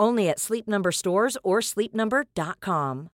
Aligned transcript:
Only 0.00 0.30
at 0.30 0.38
Sleep 0.38 0.66
Number 0.66 0.90
stores 0.90 1.36
or 1.44 1.60
sleepnumber.com. 1.60 3.08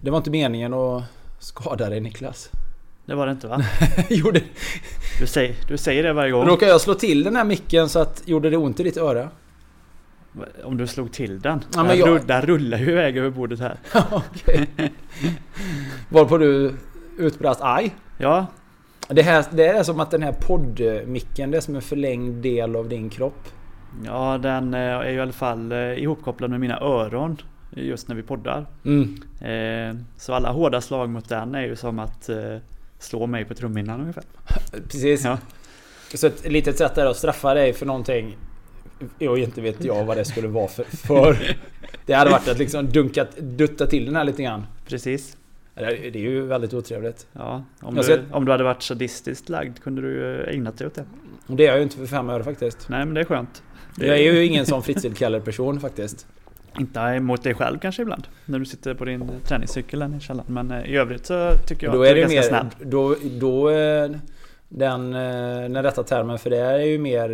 Det 0.00 0.10
var 0.10 0.18
inte 0.18 0.30
meningen 0.30 0.74
att 0.74 1.02
skada 1.38 1.88
dig 1.88 2.00
Niklas. 2.00 2.50
Det 3.06 3.14
var 3.14 3.26
det 3.26 3.32
inte 3.32 3.46
va? 3.46 3.64
jo, 4.10 4.30
det... 4.30 4.42
Du 5.20 5.26
säger, 5.26 5.54
du 5.68 5.76
säger 5.76 6.02
det 6.02 6.12
varje 6.12 6.32
gång. 6.32 6.46
Råkade 6.46 6.70
jag 6.70 6.80
slå 6.80 6.94
till 6.94 7.24
den 7.24 7.36
här 7.36 7.44
micken 7.44 7.88
så 7.88 7.98
att 7.98 8.22
gjorde 8.26 8.50
det 8.50 8.56
ont 8.56 8.80
i 8.80 8.82
ditt 8.82 8.96
öra? 8.96 9.30
Om 10.64 10.76
du 10.76 10.86
slog 10.86 11.12
till 11.12 11.40
den? 11.40 11.64
Ja, 11.74 11.84
men 11.84 11.98
jag- 11.98 12.26
den 12.26 12.42
rullar 12.42 12.78
ju 12.78 12.90
iväg 12.90 13.16
över 13.16 13.30
bordet 13.30 13.60
här. 13.60 13.76
Okej. 14.12 14.68
Varpå 16.08 16.38
du 16.38 16.74
utbrast 17.18 17.60
aj? 17.62 17.94
Ja, 18.18 18.46
Det, 19.08 19.22
här, 19.22 19.44
det 19.50 19.66
är 19.66 19.82
som 19.82 20.00
att 20.00 20.10
den 20.10 20.22
här 20.22 20.32
poddmicken 20.32 21.50
det 21.50 21.56
är 21.56 21.60
som 21.60 21.74
en 21.76 21.82
förlängd 21.82 22.42
del 22.42 22.76
av 22.76 22.88
din 22.88 23.10
kropp. 23.10 23.48
ja 24.04 24.38
den 24.38 24.74
eh, 24.74 24.80
är 24.80 25.08
ju 25.10 25.16
i 25.16 25.20
alla 25.20 25.32
fall 25.32 25.72
eh, 25.72 25.78
ihopkopplad 25.78 26.50
med 26.50 26.60
mina 26.60 26.80
öron. 26.80 27.36
Just 27.76 28.08
när 28.08 28.16
vi 28.16 28.22
poddar. 28.22 28.66
Mm. 28.84 29.14
Eh, 29.40 30.02
Så 30.16 30.34
alla 30.34 30.50
hårda 30.52 30.80
slag 30.80 31.08
mot 31.10 31.28
den 31.28 31.54
är 31.54 31.62
ju 31.62 31.76
som 31.76 31.98
att 31.98 32.30
slå 32.98 33.26
mig 33.26 33.44
på 33.44 33.54
trumhinnan 33.54 34.00
ungefär. 34.00 34.24
Precis. 34.88 35.24
Ja. 35.24 35.38
Så 36.14 36.26
ett 36.26 36.50
litet 36.50 36.78
sätt 36.78 36.98
är 36.98 37.06
att 37.06 37.16
straffa 37.16 37.54
dig 37.54 37.72
för 37.72 37.86
någonting. 37.86 38.36
Och 39.28 39.38
inte 39.38 39.60
vet 39.60 39.84
jag 39.84 40.04
vad 40.04 40.16
det 40.16 40.24
skulle 40.24 40.48
vara 40.48 40.68
för. 40.68 40.84
för. 40.84 41.56
Det 42.06 42.12
hade 42.12 42.30
varit 42.30 42.48
att 42.48 42.58
liksom 42.58 42.86
dunka, 42.90 43.26
dutta 43.40 43.86
till 43.86 44.06
den 44.06 44.16
här 44.16 44.24
lite 44.24 44.42
grann. 44.42 44.66
Precis. 44.86 45.36
Det 45.74 46.06
är 46.06 46.16
ju 46.16 46.46
väldigt 46.46 46.74
otrevligt. 46.74 47.26
Ja, 47.32 47.64
om, 47.80 47.94
du, 47.94 48.02
ska- 48.02 48.18
om 48.30 48.44
du 48.44 48.52
hade 48.52 48.64
varit 48.64 48.82
sadistiskt 48.82 49.48
lagd 49.48 49.78
kunde 49.78 50.02
du 50.02 50.08
ju 50.08 50.44
ägnat 50.56 50.78
dig 50.78 50.86
åt 50.86 50.94
det. 50.94 51.04
Och 51.46 51.56
det 51.56 51.62
är 51.66 51.68
jag 51.68 51.76
ju 51.76 51.82
inte 51.82 51.96
för 51.96 52.06
fem 52.06 52.30
öre 52.30 52.44
faktiskt. 52.44 52.88
Nej 52.88 53.04
men 53.04 53.14
det 53.14 53.20
är 53.20 53.24
skönt. 53.24 53.62
Det 53.96 54.06
Jag 54.06 54.18
är 54.18 54.32
ju 54.32 54.44
ingen 54.44 54.66
sån 54.66 54.82
Fritzl 54.82 55.12
Keller-person 55.14 55.80
faktiskt. 55.80 56.26
Inte 56.78 57.20
mot 57.20 57.42
dig 57.42 57.54
själv 57.54 57.78
kanske 57.78 58.02
ibland. 58.02 58.26
När 58.44 58.58
du 58.58 58.64
sitter 58.64 58.94
på 58.94 59.04
din 59.04 59.30
träningscykel 59.44 60.14
i 60.16 60.20
källaren. 60.20 60.54
Men 60.54 60.70
eh, 60.70 60.90
i 60.90 60.96
övrigt 60.96 61.26
så 61.26 61.50
tycker 61.66 61.86
jag 61.86 61.94
Då 61.94 62.02
att 62.02 62.08
är 62.08 62.14
du 62.14 62.20
är 62.20 62.28
ganska 62.28 62.40
mer... 62.40 62.48
snabb. 62.48 62.66
Då, 62.80 63.16
då 63.40 63.70
eh, 63.70 64.10
den, 64.68 65.14
eh, 65.14 65.70
den 65.70 65.82
rätta 65.82 66.02
termen 66.02 66.38
för 66.38 66.50
det 66.50 66.58
är 66.58 66.78
ju 66.78 66.98
mer 66.98 67.28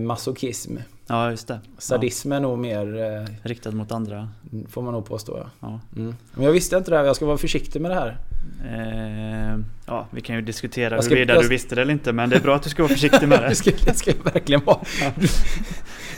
masochism. 0.00 0.76
Ja 1.06 1.30
just 1.30 1.48
det. 1.48 1.60
Sadism 1.78 2.32
är 2.32 2.40
nog 2.40 2.58
mer, 2.58 2.96
eh, 2.96 3.02
Ja, 3.02 3.26
riktat 3.42 3.74
mot 3.74 3.92
andra. 3.92 4.28
får 4.68 4.82
man 4.82 4.92
nog 4.94 5.04
påstå. 5.06 5.38
Ja. 5.38 5.50
Ja. 5.60 5.80
Mm. 6.00 6.14
Men 6.34 6.44
jag 6.44 6.52
visste 6.52 6.76
inte 6.76 6.90
det 6.90 6.96
här, 6.96 7.04
jag 7.04 7.16
ska 7.16 7.26
vara 7.26 7.38
försiktig 7.38 7.80
med 7.82 7.90
det 7.90 7.94
här. 7.94 8.18
Eh, 8.64 9.58
ja, 9.86 10.06
vi 10.10 10.20
kan 10.20 10.36
ju 10.36 10.42
diskutera 10.42 11.02
ska- 11.02 11.10
huruvida 11.10 11.34
jag- 11.34 11.42
du 11.44 11.48
visste 11.48 11.74
det 11.74 11.82
eller 11.82 11.92
inte. 11.92 12.12
Men 12.12 12.30
det 12.30 12.36
är 12.36 12.40
bra 12.40 12.56
att 12.56 12.62
du 12.62 12.70
ska 12.70 12.82
vara 12.82 12.92
försiktig 12.92 13.28
med 13.28 13.38
Det 13.42 13.48
det. 13.48 13.54
ska, 13.54 13.70
det 13.84 13.94
ska 13.94 14.10
jag 14.10 14.32
verkligen 14.32 14.64
vara. 14.64 14.80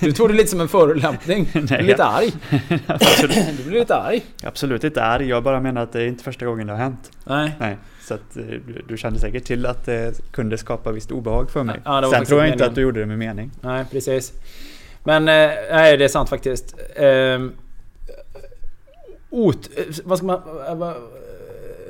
Du, 0.05 0.13
tog 0.13 0.29
det 0.29 0.35
lite 0.35 0.49
som 0.49 0.61
en 0.61 0.69
förolämpning. 0.69 1.49
Du 1.53 1.61
blir 1.61 1.83
lite 1.83 2.05
arg. 2.05 2.33
Du 3.57 3.65
blir 3.65 3.79
lite 3.81 3.97
arg. 3.97 4.23
absolut 4.43 4.85
inte 4.85 5.03
arg. 5.05 5.29
Jag 5.29 5.43
bara 5.43 5.61
menar 5.61 5.83
att 5.83 5.93
det 5.93 6.03
är 6.03 6.07
inte 6.07 6.25
första 6.25 6.47
gången 6.47 6.67
det 6.67 6.73
har 6.73 6.81
hänt. 6.81 7.11
Nej. 7.25 7.53
Nej, 7.61 7.79
så 8.09 8.15
att 8.15 8.37
eh, 8.37 8.43
du, 8.45 8.83
du 8.89 8.97
kände 8.97 9.19
säkert 9.21 9.45
till 9.45 9.67
att 9.67 9.87
det 9.87 10.33
kunde 10.33 10.59
skapa 10.59 10.93
visst 10.93 11.11
obehag 11.13 11.51
för 11.51 11.63
mig. 11.63 11.81
Ja, 11.85 12.11
Sen 12.13 12.25
tror 12.25 12.41
jag 12.41 12.49
inte 12.49 12.57
meningen. 12.57 12.69
att 12.69 12.75
du 12.75 12.81
gjorde 12.81 13.01
det 13.01 13.07
med 13.07 13.19
mening. 13.19 13.51
Nej, 13.61 13.85
precis. 13.91 14.33
Men 15.05 15.29
eh, 15.29 15.51
nej, 15.71 15.97
det 15.97 16.05
är 16.05 16.09
sant 16.09 16.29
faktiskt. 16.29 16.77
Eh, 16.97 17.41
ot, 19.31 19.71
eh, 19.77 19.85
vad 20.05 20.19
ska 20.19 20.27
man... 20.27 20.95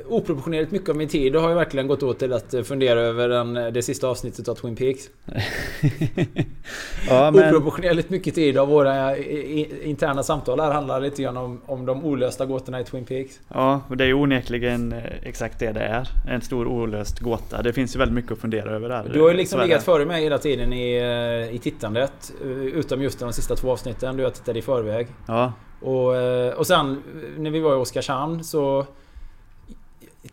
eh, 0.07 0.11
eh, 0.11 0.17
Oproportionerligt 0.17 0.71
mycket 0.71 0.89
av 0.89 0.95
min 0.95 1.07
tid 1.09 1.35
har 1.35 1.49
ju 1.49 1.55
verkligen 1.55 1.87
gått 1.87 2.03
åt 2.03 2.19
till 2.19 2.33
att 2.33 2.53
eh, 2.53 2.61
fundera 2.63 2.99
över 2.99 3.29
den, 3.29 3.53
det 3.53 3.81
sista 3.81 4.07
avsnittet 4.07 4.47
av 4.47 4.55
Twin 4.55 4.75
Peaks. 4.75 5.09
ja, 7.09 7.31
men, 7.31 7.47
Oproportionerligt 7.49 8.09
mycket 8.09 8.35
tid 8.35 8.57
av 8.57 8.67
våra 8.67 9.17
i- 9.17 9.81
interna 9.89 10.23
samtal 10.23 10.59
här 10.59 10.71
handlar 10.71 11.01
lite 11.01 11.21
grann 11.23 11.37
om, 11.37 11.61
om 11.65 11.85
de 11.85 12.05
olösta 12.05 12.45
gåtorna 12.45 12.79
i 12.79 12.83
Twin 12.83 13.05
Peaks. 13.05 13.39
ja, 13.53 13.81
och 13.87 13.97
det 13.97 14.03
är 14.03 14.07
ju 14.07 14.13
onekligen 14.13 14.93
eh, 14.93 15.03
exakt 15.23 15.59
det 15.59 15.71
det 15.71 15.79
är. 15.79 16.07
En 16.29 16.41
stor 16.41 16.67
olöst 16.67 17.19
gåta. 17.19 17.61
Det 17.61 17.73
finns 17.73 17.95
ju 17.95 17.99
väldigt 17.99 18.15
mycket 18.15 18.31
att 18.31 18.39
fundera 18.39 18.69
över 18.71 18.89
där. 18.89 19.09
Du 19.13 19.21
har 19.21 19.29
ju 19.29 19.35
liksom 19.37 19.59
legat 19.59 19.83
före 19.83 20.05
mig 20.05 20.23
hela 20.23 20.37
tiden 20.37 20.73
i, 20.73 20.95
eh, 21.49 21.55
i 21.55 21.59
tittandet. 21.59 22.33
eh, 22.43 22.47
Utom 22.51 23.01
just 23.01 23.19
de 23.19 23.33
sista 23.33 23.55
två 23.55 23.71
avsnitten. 23.71 24.17
Du 24.17 24.23
har 24.23 24.31
tittat 24.31 24.55
i 24.55 24.61
förväg. 24.61 25.07
Ja, 25.27 25.53
Och, 25.81 26.15
eh, 26.15 26.53
och 26.53 26.67
sen 26.67 26.91
eh, 26.91 27.41
när 27.41 27.49
vi 27.51 27.59
var 27.59 27.71
i 27.73 27.75
Oskarshamn 27.75 28.43
så... 28.43 28.85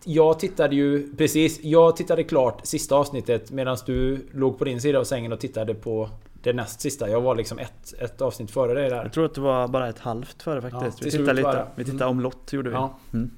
Jag 0.04 0.38
tittade 0.38 0.76
ju 0.76 1.16
precis, 1.16 1.60
jag 1.62 1.97
tittade 1.97 2.25
klart 2.25 2.60
sista 2.66 2.94
avsnittet 2.94 3.50
medan 3.50 3.76
du 3.86 4.26
låg 4.32 4.58
på 4.58 4.64
din 4.64 4.80
sida 4.80 4.98
av 4.98 5.04
sängen 5.04 5.32
och 5.32 5.41
tittade 5.41 5.75
på 5.75 6.08
det 6.42 6.53
näst 6.53 6.80
sista. 6.80 7.08
Jag 7.08 7.20
var 7.20 7.36
liksom 7.36 7.58
ett, 7.58 7.94
ett 7.98 8.20
avsnitt 8.20 8.50
före 8.50 8.75
dig 8.75 8.91
där. 8.91 9.03
jag 9.03 9.12
tror 9.12 9.25
att 9.25 9.34
det 9.34 9.41
var 9.41 9.69
bara 9.69 9.88
ett 9.88 9.98
halvt 9.98 10.42
före 10.42 10.62
faktiskt. 10.62 10.98
Ja, 10.98 11.04
vi 11.04 11.10
tittade 11.10 11.32
lite. 11.32 11.42
bara. 11.42 11.66
Vi 11.75 11.84
tittade 11.84 12.04
om 12.04 12.20
lott 12.20 12.53
gjorde 12.53 12.70
vi. 12.70 12.75
Ja. 12.75 12.98
Mm. 13.12 13.30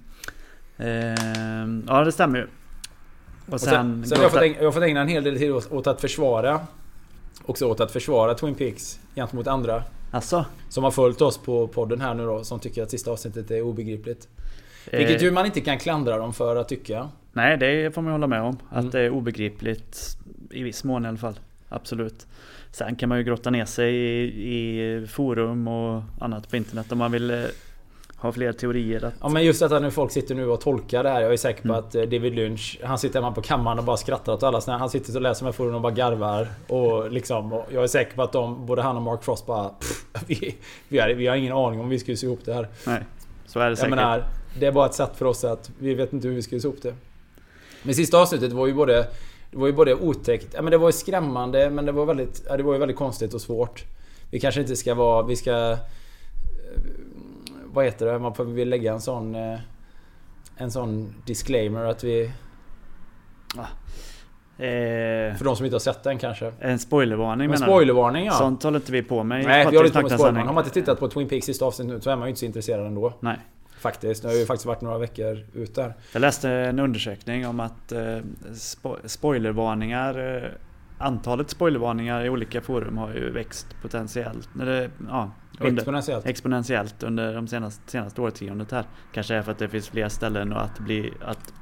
Ehm, 0.77 1.85
ja, 1.89 2.05
det 2.05 2.13
stämmer 2.13 2.39
ju. 2.39 2.47
Och 3.47 3.53
Och 3.53 3.61
sen... 3.61 3.71
sen, 3.71 4.05
sen 4.07 4.17
har 4.19 4.25
jag, 4.25 4.33
fått 4.33 4.43
ägna, 4.43 4.57
jag 4.59 4.65
har 4.65 4.73
fått 4.73 4.83
ägna 4.83 5.01
en 5.01 5.09
hel 5.09 5.25
del 5.25 5.39
tid 5.39 5.53
åt, 5.53 5.73
åt 5.73 5.87
att 5.87 6.01
försvara 6.01 6.61
Också 7.45 7.67
åt 7.67 7.81
att 7.81 7.91
försvara 7.91 8.35
Twin 8.35 8.55
Peaks 8.55 9.01
gentemot 9.15 9.47
andra 9.47 9.83
Alltså, 10.11 10.45
Som 10.69 10.85
har 10.85 10.91
följt 10.91 11.21
oss 11.21 11.39
på 11.39 11.67
podden 11.69 12.01
här 12.01 12.15
nu 12.15 12.27
då 12.27 12.45
Som 12.45 12.61
tycker 12.61 12.83
att 12.83 12.91
sista 12.91 13.11
avsnittet 13.11 13.51
är 13.51 13.63
obegripligt 13.63 14.29
Vilket 14.93 15.17
eh, 15.17 15.23
ju 15.23 15.31
man 15.31 15.47
inte 15.47 15.61
kan 15.61 15.79
klandra 15.79 16.19
dem 16.19 16.33
för 16.33 16.57
att 16.57 16.69
tycka 16.69 17.09
Nej, 17.33 17.57
det 17.57 17.95
får 17.95 18.03
man 18.03 18.13
hålla 18.13 18.27
med 18.27 18.41
om. 18.43 18.59
Att 18.71 18.79
Mm. 18.79 18.91
det 18.91 19.01
är 19.01 19.11
obegripligt. 19.11 20.17
I 20.51 20.63
viss 20.63 20.85
mån 20.85 21.05
i 21.05 21.09
alla 21.09 21.17
fall. 21.19 21.39
Absolut. 21.69 22.27
Sen 22.71 22.97
kan 22.97 23.09
man 23.09 23.19
ju 23.19 23.25
grotta 23.25 23.51
ner 23.51 23.65
sig 23.65 23.95
i, 23.95 25.01
i 25.03 25.07
forum 25.07 25.69
och 25.69 26.03
annat 26.21 26.51
på 26.51 26.57
internet 26.57 26.93
om 26.93 26.99
man 26.99 27.13
vill 27.13 27.31
eh, 27.31 27.41
ha 28.17 28.33
fler 28.33 28.53
teorier. 28.53 29.05
Att, 29.05 29.15
Ja 29.21 29.29
men 29.29 29.45
just 29.45 29.63
att 29.63 29.83
när 29.83 29.91
folk 29.91 30.11
sitter 30.13 30.35
nu 30.35 30.47
och 30.49 30.61
tolkar 30.61 31.03
det 31.03 31.11
här. 31.11 31.21
Jag 31.21 31.33
är 31.33 31.37
säker 31.37 31.63
på 31.63 31.69
Mm. 31.69 31.79
att 31.79 31.95
eh, 31.95 32.03
David 32.03 32.35
Lynch 32.35 32.79
Han 32.85 32.99
sitter 32.99 33.21
hemma 33.23 33.33
på 33.35 33.43
kammaren 33.43 33.79
och 33.79 33.85
bara 33.85 33.97
skrattar 33.97 34.33
åt 34.33 34.43
alla 34.43 34.61
här. 34.67 34.79
Han 34.79 34.91
sitter 34.91 35.17
och 35.17 35.23
läser 35.23 35.45
med 35.45 35.55
forum 35.55 35.75
och 35.75 35.81
bara 35.81 35.93
garvar 35.93 36.49
Och 36.69 37.13
liksom 37.13 37.53
och 37.53 37.67
Jag 37.73 37.83
är 37.83 37.87
säker 37.87 38.17
på 38.17 38.23
att 38.23 38.33
de, 38.33 38.67
både 38.67 38.83
han 38.83 38.97
och 38.97 39.03
Mark 39.03 39.23
Frost 39.25 39.47
bara 39.47 39.69
pff, 39.69 40.05
vi, 40.27 40.57
vi, 40.89 40.99
har, 40.99 41.09
vi 41.09 41.27
har 41.27 41.37
ingen 41.37 41.53
aning 41.53 41.81
om 41.81 41.89
vi 41.89 41.99
ska 41.99 42.17
sy 42.17 42.27
ihop 42.27 42.41
det 42.45 42.55
här 42.55 42.69
nej, 42.87 43.01
så 43.47 43.61
är 43.61 43.65
det 43.65 43.71
Jag 43.71 43.79
säkert. 43.79 43.91
menar, 43.91 44.25
det 44.61 44.67
är 44.67 44.73
bara 44.73 44.87
ett 44.87 44.95
sätt 44.95 45.11
för 45.17 45.25
oss 45.25 45.45
att 45.45 45.71
vi 45.79 45.95
vet 45.95 46.13
inte 46.13 46.29
hur 46.29 46.35
vi 46.35 46.43
ska 46.43 46.57
ihop 46.57 46.83
det. 46.83 46.95
Men 47.83 47.95
sista 47.95 48.19
avsnittet 48.19 48.53
var 48.53 48.67
ju 48.67 48.75
både... 48.75 49.07
Det 49.51 49.57
var 49.61 49.67
ju 49.67 49.73
både 49.73 49.95
otäckt, 49.95 50.47
ja, 50.55 50.63
men 50.63 50.71
det 50.71 50.79
var 50.79 50.89
ju 50.89 50.93
skrämmande 50.93 51.71
men 51.71 51.87
det 51.87 51.93
var 51.93 52.07
väldigt, 52.07 52.43
ja, 52.49 52.57
det 52.57 52.63
var 52.63 52.73
ju 52.73 52.79
väldigt 52.79 52.97
konstigt 52.97 53.35
och 53.35 53.41
svårt. 53.41 53.85
Vi 54.31 54.41
kanske 54.41 54.61
inte 54.61 54.77
ska 54.77 54.95
vara, 54.95 55.23
vi 55.23 55.37
ska... 55.37 55.71
eh, 55.73 55.79
Vad 57.65 57.85
heter 57.85 58.07
det? 58.07 58.19
Man 58.19 58.35
får 58.35 58.45
vill 58.45 58.69
lägga 58.69 58.93
en 58.93 59.01
sån... 59.01 59.35
eh, 59.35 59.59
En 60.57 60.71
sån 60.71 61.15
disclaimer 61.27 61.85
att 61.85 62.05
vi... 62.05 62.31
Eh, 64.59 65.37
För 65.37 65.45
de 65.45 65.57
som 65.57 65.65
inte 65.67 65.75
har 65.75 65.81
sett 65.81 66.03
den 66.03 66.19
kanske. 66.19 66.53
en 66.61 66.79
spoilervarning 66.79 67.45
En 67.45 67.51
menar 67.51 67.67
spoilervarning 67.67 68.27
ja. 68.27 68.33
Sånt 68.33 68.63
håller 68.63 68.79
inte 68.79 68.93
vi 68.93 69.03
på 69.03 69.23
med 69.25 69.45
Nej, 69.45 69.67
vi 69.71 69.77
håller 69.77 69.87
inte 69.87 69.99
på 69.99 70.03
med 70.03 70.11
spoilervarning. 70.13 70.47
Har 70.47 70.55
man 70.55 70.65
inte 70.65 70.75
tittat 70.75 71.01
på 71.01 71.09
Twin 71.09 71.29
Peaks 71.29 71.47
sista 71.47 71.65
avsnitt 71.65 71.89
nu 71.89 72.01
så 72.01 72.11
är 72.11 72.17
man 72.17 72.27
ju 72.29 72.31
inte 72.31 72.41
så 72.41 72.47
intresserad 72.47 72.87
ändå. 72.87 73.13
Nej. 73.21 73.39
Faktiskt. 73.85 74.23
Det 74.23 74.29
har 74.29 74.35
ju 74.35 74.47
faktiskt 74.47 74.67
varit 74.67 74.81
några 74.81 74.99
veckor 74.99 75.47
ut 75.53 75.75
där. 75.75 75.95
Jag 76.13 76.21
läste 76.21 76.51
en 76.51 76.79
undersökning 76.79 77.47
om 77.47 77.61
att 77.61 77.93
eh, 77.93 78.19
spo 78.55 78.97
spoilervarningar 79.05 80.37
eh, 80.37 80.51
Antalet 80.99 81.51
spoilervarningar 81.51 82.25
i 82.25 82.29
olika 82.29 82.61
forum 82.61 82.99
har 82.99 83.15
ju 83.15 83.31
växt 83.31 83.67
potentiellt. 83.83 84.49
Eller, 84.61 84.91
ja, 85.09 85.31
under, 85.61 85.83
Exponentiellt. 85.83 86.27
exponentiellt 86.27 87.03
under 87.03 87.35
de 87.35 87.49
senaste, 87.49 87.91
senaste 87.91 88.21
årtiondet 88.21 88.71
här. 88.71 88.85
Kanske 89.13 89.35
är 89.35 89.43
för 89.43 89.53
att 89.53 89.59
det 89.59 89.69
finns 89.69 89.89
fler 89.89 90.09
ställen 90.09 90.53
att 90.53 90.79
bli, 90.79 91.13
att 91.21 91.53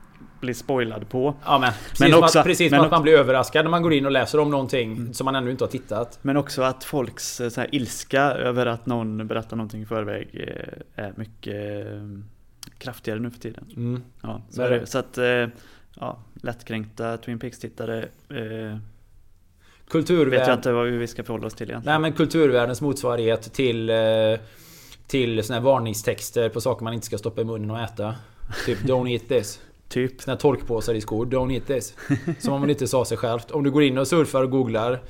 bli 0.42 0.54
spoilad 0.54 1.08
på. 1.08 1.34
Ja 1.44 1.58
men 1.58 1.72
precis, 1.72 2.00
Men 2.00 2.10
som, 2.12 2.22
också- 2.22 2.38
att, 2.38 2.44
precis 2.44 2.70
men 2.70 2.78
som 2.80 2.84
att 2.84 2.90
man 2.90 3.02
blir 3.02 3.12
överraskad 3.18 3.64
när 3.64 3.70
man 3.70 3.82
går 3.82 3.92
in 3.92 4.06
och 4.06 4.12
läser 4.12 4.38
om 4.40 4.50
någonting 4.50 5.14
som 5.14 5.24
man 5.24 5.34
ännu 5.34 5.50
inte 5.50 5.64
har 5.64 5.68
tittat. 5.70 6.18
Men 6.22 6.36
också 6.36 6.62
att 6.62 6.84
folks 6.84 7.40
eh, 7.40 7.48
så 7.48 7.60
här, 7.60 7.74
ilska 7.74 8.22
över 8.22 8.66
att 8.66 8.86
någon 8.86 9.26
berättar 9.26 9.56
någonting 9.56 9.82
i 9.82 9.86
förväg 9.86 10.28
eh, 10.32 11.04
är 11.04 11.12
mycket 11.16 11.86
eh, 11.86 12.02
kraftigare 12.78 13.20
nu 13.20 13.30
för 13.30 13.38
tiden. 13.40 13.64
Mm. 13.76 14.02
Ja, 14.22 14.42
så, 14.50 14.68
Det 14.68 14.86
så 14.86 14.98
att 14.98 15.18
ja, 16.00 16.18
lättkränkta 16.42 17.16
Twin 17.16 17.38
Peaks-tittare 17.38 17.98
eh, 18.28 18.36
vet 18.36 18.70
jag 18.70 18.80
Kulturvärld... 19.90 20.54
inte 20.54 20.72
vad 20.72 20.86
vi 20.86 21.06
ska 21.06 21.24
förhålla 21.24 21.46
oss 21.46 21.54
till 21.54 21.70
egentligen. 21.70 21.92
Nej 22.00 22.10
men 22.10 22.12
kulturvärldens 22.16 22.80
motsvarighet 22.80 23.52
till... 23.52 23.90
eh, 23.90 23.96
Till 25.06 25.44
såna 25.44 25.58
här 25.58 25.64
varningstexter 25.64 26.48
på 26.48 26.60
saker 26.60 26.84
man 26.84 26.94
inte 26.94 27.06
ska 27.06 27.18
stoppa 27.18 27.40
i 27.40 27.44
munnen 27.44 27.70
och 27.70 27.80
äta. 27.80 28.14
Typ 28.66 28.78
'Don't 28.78 29.08
eat 29.08 29.22
this' 29.28 29.58
Typ. 29.92 30.20
Såna 30.20 30.34
här 30.34 30.40
torkpåsar 30.40 30.94
i 30.94 31.00
skor. 31.00 31.26
'Don't 31.26 31.52
eat 31.52 31.66
this' 31.66 31.94
Som 32.40 32.52
om 32.52 32.60
man 32.60 32.70
inte 32.70 32.88
sa 32.88 33.04
sig 33.04 33.16
självt. 33.16 33.50
Om 33.50 33.64
du 33.64 33.70
går 33.70 33.82
in 33.82 33.98
och 33.98 34.08
surfar 34.08 34.42
och 34.42 34.50
googlar 34.50 35.00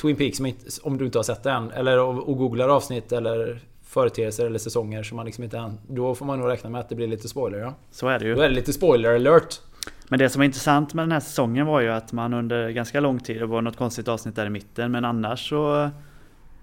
Twin 0.00 0.16
Peaks 0.16 0.40
om 0.82 0.98
du 0.98 1.04
inte 1.04 1.18
har 1.18 1.22
sett 1.22 1.42
den. 1.42 1.70
Eller 1.70 1.98
och 1.98 2.38
googlar 2.38 2.68
avsnitt 2.68 3.12
eller 3.12 3.60
företeelser 3.84 4.46
eller 4.46 4.58
säsonger 4.58 5.02
som 5.02 5.16
man 5.16 5.26
liksom 5.26 5.44
inte 5.44 5.58
än... 5.58 5.78
Då 5.88 6.14
får 6.14 6.26
man 6.26 6.38
nog 6.38 6.48
räkna 6.48 6.70
med 6.70 6.80
att 6.80 6.88
det 6.88 6.94
blir 6.94 7.08
lite 7.08 7.28
spoiler 7.28 7.58
ja. 7.58 7.74
Så 7.90 8.08
är 8.08 8.18
det 8.18 8.24
ju. 8.24 8.34
Då 8.34 8.42
är 8.42 8.48
det 8.48 8.54
lite 8.54 8.72
spoiler 8.72 9.14
alert. 9.14 9.60
Men 10.08 10.18
det 10.18 10.28
som 10.28 10.40
var 10.40 10.44
intressant 10.44 10.94
med 10.94 11.02
den 11.02 11.12
här 11.12 11.20
säsongen 11.20 11.66
var 11.66 11.80
ju 11.80 11.88
att 11.88 12.12
man 12.12 12.34
under 12.34 12.70
ganska 12.70 13.00
lång 13.00 13.18
tid, 13.20 13.40
det 13.40 13.46
var 13.46 13.62
något 13.62 13.76
konstigt 13.76 14.08
avsnitt 14.08 14.36
där 14.36 14.46
i 14.46 14.50
mitten, 14.50 14.92
men 14.92 15.04
annars 15.04 15.48
så 15.48 15.90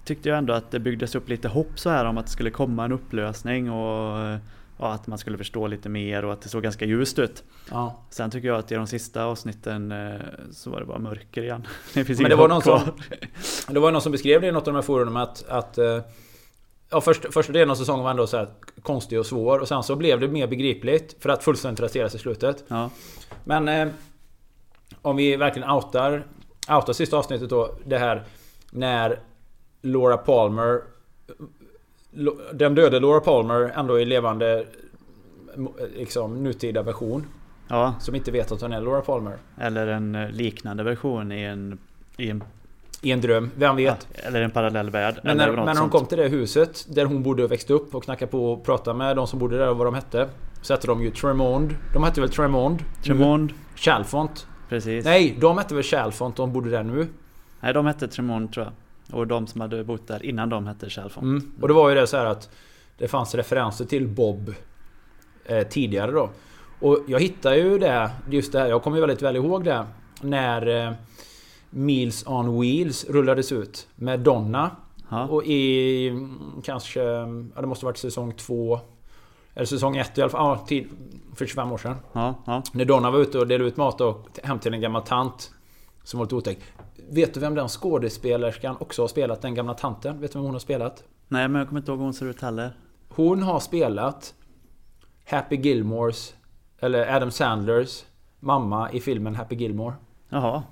tyckte 0.06 0.30
jag 0.30 0.38
ändå 0.38 0.54
att 0.54 0.72
det 0.72 0.80
byggdes 0.80 1.16
upp 1.16 1.30
lite 1.30 1.48
hopp 1.48 1.80
så 1.80 1.90
här 1.90 2.06
om 2.06 2.18
att 2.18 2.26
det 2.26 2.32
skulle 2.32 2.52
komma 2.52 2.86
en 2.86 2.92
upplösning 2.92 3.72
och, 3.72 4.38
och 4.78 4.94
att 4.94 5.08
man 5.08 5.18
skulle 5.18 5.38
förstå 5.38 5.68
lite 5.68 5.90
mer 5.90 6.26
och 6.26 6.34
att 6.34 6.42
det 6.42 6.50
såg 6.50 6.64
ganska 6.64 6.86
ljust 6.86 7.20
ut. 7.20 7.44
Ja. 7.72 8.02
Sen 8.10 8.32
tycker 8.32 8.48
jag 8.48 8.58
att 8.58 8.72
i 8.72 8.76
de 8.76 8.88
sista 8.88 9.24
avsnitten 9.24 9.92
eh, 9.92 10.20
så 10.52 10.70
var 10.70 10.80
det 10.80 10.86
bara 10.86 11.00
mörker 11.00 11.44
igen. 11.44 11.68
Det 11.94 12.06
finns 12.06 12.20
Men 12.20 12.30
det 12.30 12.36
var 12.36 12.48
någon 12.48 12.62
kvar. 12.62 12.80
som... 12.80 13.74
Det 13.74 13.80
var 13.80 13.92
någon 13.92 14.02
som 14.02 14.12
beskrev 14.12 14.42
det 14.42 14.48
i 14.48 14.52
något 14.52 14.68
av 14.68 14.74
de 14.74 14.76
här 14.76 14.82
forumen 14.82 15.18
att... 15.18 15.46
att 15.48 15.78
eh, 15.78 16.02
ja, 16.90 17.02
först, 17.02 17.34
första 17.34 17.54
delen 17.54 17.72
av 17.72 17.76
säsongen 17.76 18.04
var 18.04 18.12
ändå 18.12 18.28
så 18.28 18.38
här 18.38 18.50
konstig 18.82 19.20
och 19.20 19.26
svår 19.26 19.60
och 19.60 19.68
sen 19.68 19.84
så 19.84 19.96
blev 19.96 20.20
det 20.20 20.28
mer 20.28 20.48
begripligt 20.48 21.16
för 21.20 21.30
att 21.30 21.44
fullständigt 21.44 21.80
raseras 21.80 22.16
i 22.16 22.18
slutet. 22.18 22.64
Ja, 22.68 22.90
Men 23.44 23.68
eh, 23.68 23.88
om 25.02 25.16
vi 25.16 25.36
verkligen 25.36 25.70
outar, 25.70 26.28
outar 26.70 26.94
sista 26.94 27.18
avsnittet 27.18 27.50
då. 27.50 27.76
Det 27.86 27.98
här 27.98 28.24
när 28.72 29.20
Laura 29.82 30.18
Palmer... 30.18 30.82
Den 32.54 32.76
döde 32.76 33.00
Laura 33.00 33.20
Palmer 33.20 33.72
ändå 33.76 34.00
i 34.00 34.06
levande 34.06 34.66
liksom 35.96 36.44
nutida 36.44 36.82
version. 36.82 37.26
ja, 37.68 37.96
Som 38.00 38.16
inte 38.16 38.32
vet 38.32 38.52
att 38.52 38.62
hon 38.62 38.74
är 38.74 38.82
Laura 38.82 39.02
Palmer. 39.02 39.38
eller 39.58 39.88
en 39.88 40.16
eh, 40.16 40.30
liknande 40.30 40.84
version 40.84 41.32
i 41.32 41.42
en, 41.44 41.78
i 42.18 42.30
en, 42.30 42.44
I 43.02 43.12
en 43.12 43.22
dröm, 43.22 43.52
vem 43.56 43.76
vet? 43.76 44.08
eller 44.14 44.42
en 44.42 44.52
parallell 44.52 44.90
värld. 44.90 45.20
Men 45.24 45.38
när, 45.38 45.52
men 45.52 45.66
när 45.66 45.76
de 45.76 45.90
kom 45.90 46.06
till 46.06 46.18
det 46.18 46.28
huset 46.28 46.86
där 46.96 47.06
hon 47.06 47.24
bodde 47.24 47.44
och 47.44 47.52
växte 47.52 47.74
upp 47.74 47.96
och 47.96 48.04
knackade 48.04 48.32
på 48.32 48.52
och 48.54 48.66
pratade 48.66 48.98
med 48.98 49.16
de 49.16 49.28
som 49.28 49.40
bodde 49.40 49.58
där 49.58 49.70
och 49.70 49.78
vad 49.78 49.88
de 49.88 49.94
hette. 49.96 50.30
Så 50.62 50.74
hette 50.74 50.88
de 50.88 51.04
ju 51.04 51.12
Tremond. 51.12 51.76
De 51.94 52.04
hette 52.04 52.22
väl 52.22 52.30
Tremond? 52.30 52.84
Tremond, 53.04 53.54
Chalfont. 53.76 54.48
precis. 54.70 55.06
Nej, 55.06 55.38
de 55.40 55.58
hette 55.58 55.76
väl 55.76 55.84
Chalfont 55.84 56.36
de 56.36 56.54
bodde 56.54 56.70
där 56.70 56.84
nu. 56.84 57.08
Nej, 57.60 57.74
de 57.74 57.86
hette 57.86 58.08
Tremond 58.08 58.54
tror 58.54 58.66
jag. 58.66 58.74
Och 59.12 59.28
de 59.28 59.48
som 59.48 59.62
hade 59.62 59.84
bott 59.84 60.08
där 60.08 60.26
innan 60.26 60.50
de 60.50 60.68
hette 60.68 60.90
Chalfont. 60.90 61.24
Mm. 61.24 61.52
Och 61.62 61.68
det 61.68 61.74
var 61.74 61.90
ju 61.90 61.96
det 61.96 62.08
så 62.08 62.18
här 62.18 62.26
att 62.26 62.50
det 62.98 63.08
fanns 63.08 63.36
referenser 63.36 63.86
till 63.86 64.08
Bob 64.08 64.54
eh, 65.46 65.68
tidigare 65.68 66.12
då. 66.12 66.30
Och 66.80 67.00
jag 67.08 67.20
hittade 67.20 67.58
ju 67.58 67.80
det, 67.80 68.12
just 68.30 68.52
det 68.52 68.60
här, 68.60 68.68
jag 68.68 68.84
kommer 68.84 68.98
ju 68.98 69.02
väldigt 69.02 69.22
väl 69.22 69.36
ihåg 69.36 69.64
det. 69.64 69.86
När 70.22 70.88
eh, 70.88 70.94
Meals 71.70 72.28
on 72.28 72.62
Wheels 72.62 73.06
rullades 73.10 73.52
ut 73.52 73.88
med 73.96 74.20
Donna. 74.20 74.72
Ja. 75.10 75.28
Och 75.28 75.44
i 75.44 76.08
mm, 76.08 76.62
kanske, 76.64 77.02
ja 77.02 77.62
det 77.62 77.68
måste 77.68 77.86
varit 77.86 77.98
säsong 77.98 78.34
två 78.34 78.80
Eller 79.56 79.66
säsong 79.66 79.98
ett 79.98 80.18
i 80.18 80.22
alla 80.22 80.30
fall, 80.30 80.58
ja, 80.58 80.66
tid, 80.68 80.88
för 81.36 81.46
25 81.46 81.72
år 81.72 81.78
sedan. 81.78 81.96
Ja, 82.14 82.36
ja. 82.46 82.64
När 82.74 82.86
Donna 82.86 83.12
var 83.12 83.20
ute 83.20 83.40
och 83.40 83.48
delade 83.48 83.70
ut 83.70 83.78
mat 83.78 84.02
och 84.02 84.28
hem 84.44 84.60
till 84.60 84.74
en 84.74 84.82
gammal 84.82 85.02
tant. 85.02 85.52
Som 86.04 86.18
var 86.18 86.26
lite 86.26 86.36
otäck. 86.36 86.60
Vet 87.10 87.34
du 87.34 87.40
vem 87.40 87.56
den 87.56 87.68
skådespelerskan 87.68 88.76
också 88.80 89.04
har 89.04 89.08
spelat? 89.08 89.42
Den 89.42 89.56
gamla 89.56 89.74
tanten? 89.74 90.22
Vet 90.22 90.32
du 90.32 90.40
vem 90.40 90.46
hon 90.46 90.56
har 90.56 90.60
spelat? 90.60 91.04
Nej, 91.28 91.48
men 91.48 91.60
jag 91.60 91.68
kommer 91.68 91.82
inte 91.82 91.92
ihåg 91.92 92.00
hur 92.00 92.04
hon 92.04 92.14
ser 92.14 92.26
ut 92.26 92.42
heller. 92.42 92.78
Hon 93.10 93.44
har 93.44 93.60
spelat 93.60 94.34
Happy 95.30 95.56
Gilmores 95.56 96.36
Eller 96.80 97.16
Adam 97.16 97.32
Sandlers 97.32 98.04
Mamma 98.40 98.92
i 98.92 99.00
filmen 99.00 99.36
Happy 99.36 99.56
Gilmore. 99.56 99.94
Jaha. 100.30 100.64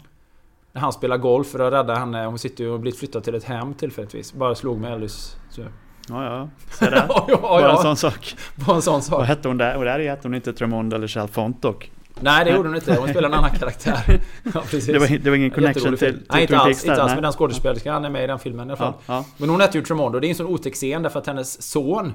När 0.72 0.82
han 0.82 0.94
spelar 0.94 1.18
golf 1.18 1.48
för 1.48 1.60
att 1.60 1.74
rädda 1.74 1.96
henne. 1.96 2.26
Hon 2.26 2.40
sitter 2.40 2.64
ju 2.64 2.70
och 2.70 2.80
blivit 2.80 3.00
flyttad 3.00 3.24
till 3.24 3.36
ett 3.36 3.44
hem 3.44 3.74
tillfälligtvis. 3.74 4.34
Bara 4.34 4.56
slog 4.56 4.80
mig 4.80 4.92
alldeles... 4.92 5.38
Så. 5.50 5.62
Ja, 6.10 6.24
ja. 6.24 6.50
Se 6.72 6.90
där. 6.90 7.06
Ja, 7.10 7.26
ja, 7.28 7.38
Bara 7.42 7.70
en 7.70 7.76
ja. 7.76 7.82
sån 7.82 7.96
sak. 7.96 8.36
Bara 8.56 8.76
en 8.76 8.82
sån 8.82 9.02
sak. 9.02 9.20
Vad 9.20 9.28
hette 9.28 9.48
hon 9.48 9.58
där? 9.58 9.78
Och 9.78 9.86
där 9.86 10.00
hette 10.00 10.28
hon 10.28 10.36
inte 10.36 10.54
Tremond 10.54 10.94
eller 10.94 11.08
Chalfont 11.08 11.62
dock. 11.62 11.92
Nej 12.21 12.45
det 12.45 12.51
gjorde 12.51 12.69
hon 12.69 12.75
inte. 12.75 12.95
Hon 12.95 13.09
spelade 13.09 13.27
en 13.27 13.33
annan 13.33 13.57
karaktär. 13.59 14.21
Ja, 14.53 14.62
precis. 14.62 14.85
Det 14.85 15.00
var, 15.00 15.07
det 15.17 15.29
var 15.29 15.38
ingen 15.38 15.51
connection 15.51 15.97
till, 15.97 15.97
till 15.97 16.21
Nej 16.29 16.41
inte 16.41 16.57
alls, 16.57 16.85
inte 16.85 17.03
alls. 17.03 17.13
Men 17.13 17.23
den 17.23 17.31
skådespelerskan 17.31 18.06
är 18.06 18.09
med 18.09 18.23
i 18.23 18.27
den 18.27 18.39
filmen 18.39 18.67
i 18.67 18.71
alla 18.71 18.77
fall. 18.77 18.94
Ja, 19.06 19.13
ja. 19.13 19.25
Men 19.38 19.50
hon 19.50 19.62
heter 19.62 19.79
ju 19.79 19.86
Tremond 19.86 20.15
och 20.15 20.22
det 20.22 20.27
är 20.27 20.29
en 20.29 20.36
sån 20.36 20.45
otäck 20.48 20.74
scen 20.74 21.03
därför 21.03 21.19
att 21.19 21.27
hennes 21.27 21.62
son 21.72 22.13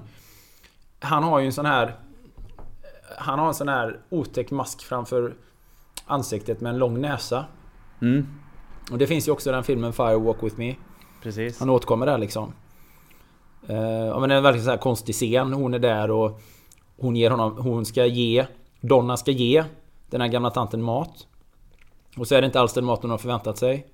Han 1.01 1.23
har 1.25 1.39
ju 1.41 1.47
en 1.47 1.53
sån 1.53 1.67
här 1.67 1.95
Han 3.19 3.39
har 3.39 3.49
en 3.49 3.55
sån 3.55 3.69
här 3.69 3.99
otäck 4.11 4.51
mask 4.51 4.83
framför 4.83 5.35
ansiktet 6.07 6.61
med 6.61 6.71
en 6.71 6.79
lång 6.79 7.01
näsa. 7.01 7.45
Mm, 8.03 8.27
Och 8.91 8.99
det 8.99 9.07
finns 9.07 9.29
ju 9.29 9.33
också 9.33 9.51
i 9.51 9.53
den 9.53 9.65
filmen 9.65 9.93
Fire 9.93 10.17
Walk 10.19 10.43
With 10.43 10.59
Me. 10.59 10.75
precis. 11.23 11.61
Han 11.61 11.71
återkommer 11.71 12.07
där 12.07 12.19
liksom. 12.19 12.53
Uh, 13.71 13.77
ja, 13.77 14.21
men 14.21 14.29
det 14.29 14.35
är 14.35 14.37
en 14.37 14.43
verkligen 14.43 14.65
så 14.65 14.71
här 14.71 14.79
konstig 14.79 15.15
scen. 15.15 15.53
Hon 15.53 15.75
är 15.75 15.79
där 15.79 16.11
och 16.11 16.41
hon 16.99 17.17
ger 17.17 17.31
honom, 17.31 17.57
hon 17.59 17.87
ska 17.87 18.07
ge, 18.07 18.47
Donna 18.81 19.17
ska 19.17 19.31
ge 19.31 19.65
den 20.11 20.21
här 20.21 20.29
gamla 20.29 20.51
tanten 20.51 20.83
mat. 20.83 21.27
Och 22.17 22.29
så 22.29 22.35
är 22.35 22.41
det 22.41 22.47
inte 22.47 22.61
alls 22.61 22.73
den 22.73 22.85
maten 22.85 23.03
hon 23.03 23.11
har 23.11 23.19
förväntat 23.19 23.59
sig. 23.59 23.87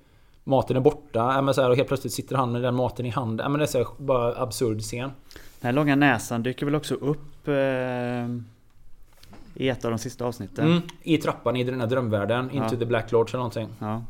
Maten 0.43 0.77
är 0.77 0.81
borta, 0.81 1.19
ja, 1.35 1.41
men 1.41 1.53
så 1.53 1.61
här, 1.61 1.69
och 1.69 1.75
helt 1.75 1.87
plötsligt 1.87 2.13
sitter 2.13 2.35
han 2.35 2.51
med 2.51 2.61
den 2.61 2.75
maten 2.75 3.05
i 3.05 3.09
handen. 3.09 3.43
Ja, 3.43 3.49
men 3.49 3.59
det 3.59 3.65
är 3.65 3.67
så 3.67 3.77
här, 3.77 3.87
bara 3.97 4.35
absurd 4.41 4.81
scen. 4.81 5.11
Den 5.59 5.65
här 5.67 5.71
långa 5.73 5.95
näsan 5.95 6.43
dyker 6.43 6.65
väl 6.65 6.75
också 6.75 6.95
upp 6.95 7.47
eh, 7.47 7.53
i 9.53 9.69
ett 9.69 9.85
av 9.85 9.91
de 9.91 9.97
sista 9.97 10.25
avsnitten. 10.25 10.65
Mm, 10.67 10.81
I 11.03 11.17
trappan 11.17 11.55
i 11.55 11.63
den 11.63 11.79
här 11.79 11.87
drömvärlden, 11.87 12.51
Into 12.51 12.73
Ja. 12.75 12.79
the 12.79 12.85
Black 12.85 13.11
Lodge 13.11 13.29
eller 13.29 13.37
någonting. 13.37 13.69
Ja. 13.79 14.03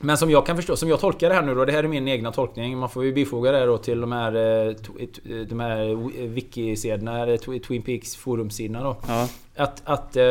Men 0.00 0.16
som 0.18 0.30
jag 0.30 0.46
kan 0.46 0.56
förstå, 0.56 0.76
som 0.76 0.88
jag 0.88 1.00
tolkar 1.00 1.28
det 1.28 1.34
här 1.34 1.42
nu 1.42 1.54
då, 1.54 1.64
det 1.64 1.72
här 1.72 1.84
är 1.84 1.88
min 1.88 2.08
egna 2.08 2.32
tolkning. 2.32 2.78
Man 2.78 2.88
får 2.90 3.04
ju 3.04 3.12
bifoga 3.12 3.52
det 3.52 3.66
då 3.66 3.78
till 3.78 4.00
de 4.00 4.12
här, 4.12 4.34
eh, 4.34 4.70
tw- 4.74 5.06
t- 5.12 5.44
de 5.44 5.60
här 5.60 5.94
wiki-sidorna, 6.28 7.36
Twin 7.66 7.82
Peaks 7.82 8.16
forumsidorna 8.16 8.82
då. 8.82 8.96
Ja. 9.08 9.28
Att, 9.56 9.82
att 9.84 10.16
eh, 10.16 10.22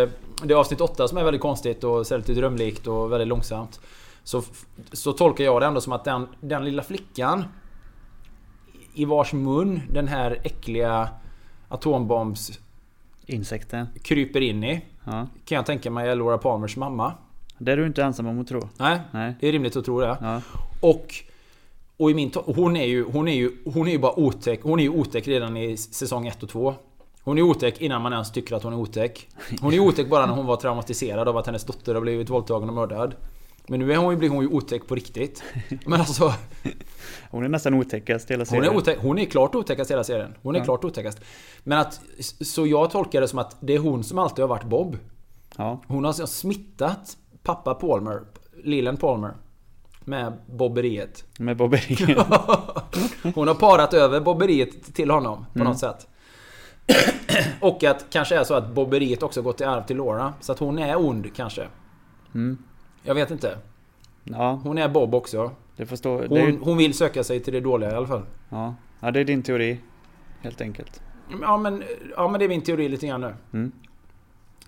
det 0.44 0.54
är 0.54 0.56
avsnitt 0.56 0.82
8 0.82 1.08
som 1.08 1.18
är 1.18 1.24
väldigt 1.24 1.42
konstigt 1.42 1.84
och 1.84 2.12
lite 2.12 2.34
drömlikt 2.34 2.88
och 2.88 3.12
väldigt 3.12 3.28
långsamt. 3.28 3.80
Så, 4.24 4.44
så 4.92 5.12
tolkar 5.14 5.44
jag 5.44 5.62
det 5.62 5.66
ändå 5.66 5.82
som 5.82 5.94
att 5.94 6.04
den, 6.04 6.28
den 6.42 6.66
lilla 6.66 6.84
flickan 6.84 7.44
i 8.94 9.06
vars 9.06 9.34
mun 9.34 9.82
den 9.92 10.08
här 10.08 10.40
äckliga 10.44 11.10
atombombs 11.68 12.60
Insekten. 13.26 13.88
kryper 14.02 14.42
in 14.42 14.64
i. 14.64 14.82
Ja. 15.04 15.28
Kan 15.46 15.56
jag 15.56 15.66
tänka 15.66 15.92
mig 15.92 16.10
är 16.10 16.16
Laura 16.16 16.38
Palmers 16.38 16.78
mamma. 16.78 17.14
Det 17.58 17.72
är 17.72 17.78
du 17.78 17.86
inte 17.86 18.04
ensam 18.04 18.28
om 18.28 18.42
att 18.42 18.48
tro. 18.48 18.62
Nej, 18.78 19.00
Nej. 19.12 19.36
det 19.40 19.48
är 19.48 19.52
rimligt 19.52 19.76
att 19.76 19.86
tro 19.86 20.00
det. 20.02 20.18
Ja. 20.22 20.42
Och 20.82 21.16
och 21.98 22.12
i 22.12 22.14
min 22.14 22.32
hon 22.46 22.76
är 22.78 22.86
ju 22.86 23.04
hon 23.12 23.28
är 23.28 23.34
ju 23.36 23.52
hon 23.74 23.88
är 23.88 23.92
ju 23.92 24.00
bara 24.00 24.20
otäck. 24.20 24.60
Hon 24.64 24.80
är 24.80 24.84
ju 24.84 24.90
otäck 24.90 25.28
redan 25.28 25.58
i 25.58 25.78
säsong 25.78 26.28
1 26.28 26.44
och 26.44 26.50
2. 26.50 26.74
Hon 27.22 27.38
är 27.38 27.42
otäck 27.42 27.82
innan 27.82 28.02
man 28.02 28.14
ens 28.14 28.32
tycker 28.32 28.56
att 28.56 28.64
hon 28.64 28.74
är 28.74 28.78
otäck. 28.78 29.28
Hon 29.62 29.74
är 29.74 29.80
otäck 29.80 30.10
bara 30.10 30.26
när 30.26 30.34
hon 30.34 30.46
var 30.46 30.56
traumatiserad 30.58 31.28
av 31.28 31.38
att 31.38 31.46
hennes 31.46 31.64
dotter 31.64 31.94
har 31.96 32.02
blivit 32.02 32.30
våldtagen 32.30 32.70
och 32.70 32.76
mördad. 32.76 33.16
Men 33.68 33.80
nu 33.80 33.94
är 33.94 33.98
hon, 33.98 34.20
blir 34.20 34.30
hon 34.30 34.42
ju 34.44 34.48
otäck 34.50 34.88
på 34.88 34.96
riktigt. 34.96 35.44
Men 35.86 36.00
alltså... 36.00 36.34
Hon 37.30 37.44
är 37.44 37.50
nästan 37.50 37.74
otäckast 37.74 38.30
i 38.32 38.34
hela 38.34 38.42
Hon 38.42 38.46
serien. 38.46 38.66
är, 38.74 38.78
otäck, 38.78 38.98
hon 39.02 39.20
är 39.20 39.26
klart 39.26 39.56
otäckast 39.56 39.90
i 39.92 39.94
hela 39.94 40.04
serien. 40.04 40.34
Hon 40.42 40.56
är 40.56 40.60
Ja. 40.60 40.66
klart 40.66 40.84
otäckast. 40.84 41.20
Men 41.64 41.78
att... 41.78 42.02
Så 42.42 42.68
jag 42.68 42.92
tolkar 42.92 43.22
det 43.22 43.28
som 43.28 43.40
att 43.40 43.58
det 43.60 43.74
är 43.76 43.80
hon 43.80 44.04
som 44.04 44.18
alltid 44.20 44.44
har 44.44 44.48
varit 44.50 44.64
Bob. 44.64 44.98
Ja, 45.58 45.82
Hon 45.88 46.04
har 46.04 46.14
smittat 46.14 47.18
pappa 47.46 47.74
Palmer, 47.74 48.22
Leland 48.64 49.00
Palmer, 49.00 49.34
med 50.00 50.34
bobberiet. 50.48 51.26
med 51.40 51.58
bobberiet. 51.58 52.00
Hon 53.36 53.48
har 53.48 53.56
parat 53.56 53.94
över 53.94 54.20
bobberiet 54.22 54.94
till 54.96 55.10
honom 55.12 55.46
på 55.54 55.60
Mm. 55.60 55.68
något 55.68 55.80
sätt. 55.80 56.08
Och 57.62 57.84
att 57.84 58.06
kanske 58.10 58.40
är 58.40 58.44
så 58.44 58.54
att 58.54 58.70
bobberiet 58.70 59.24
också 59.24 59.42
gått 59.42 59.62
i 59.62 59.64
arv 59.64 59.86
till 59.86 59.98
Laura. 59.98 60.34
Så 60.42 60.52
att 60.52 60.60
hon 60.60 60.80
är 60.80 60.96
ond 61.06 61.36
kanske. 61.36 61.68
Mm. 62.36 62.58
Jag 63.04 63.16
vet 63.16 63.32
inte. 63.32 63.58
Ja, 64.24 64.60
Hon 64.64 64.78
är 64.78 64.90
Bob 64.90 65.16
också. 65.16 65.52
det 65.78 65.86
förstår 65.86 66.22
det 66.22 66.28
Hon, 66.28 66.38
ju- 66.40 66.60
hon 66.62 66.78
vill 66.78 66.94
söka 66.94 67.24
sig 67.24 67.40
till 67.40 67.54
det 67.54 67.60
dåliga 67.60 67.92
i 67.92 67.96
alla 67.96 68.08
fall. 68.08 68.22
ja. 68.50 68.76
ja, 69.00 69.12
det 69.12 69.20
är 69.20 69.26
din 69.26 69.44
teori. 69.44 69.80
Helt 70.42 70.62
enkelt. 70.62 71.02
Ja 71.42 71.58
men, 71.58 71.84
ja, 72.16 72.28
men 72.28 72.40
det 72.40 72.46
är 72.46 72.50
min 72.50 72.62
teori 72.62 72.90
lite 72.90 73.08
grann 73.08 73.22
nu. 73.22 73.36
Mm. 73.54 73.72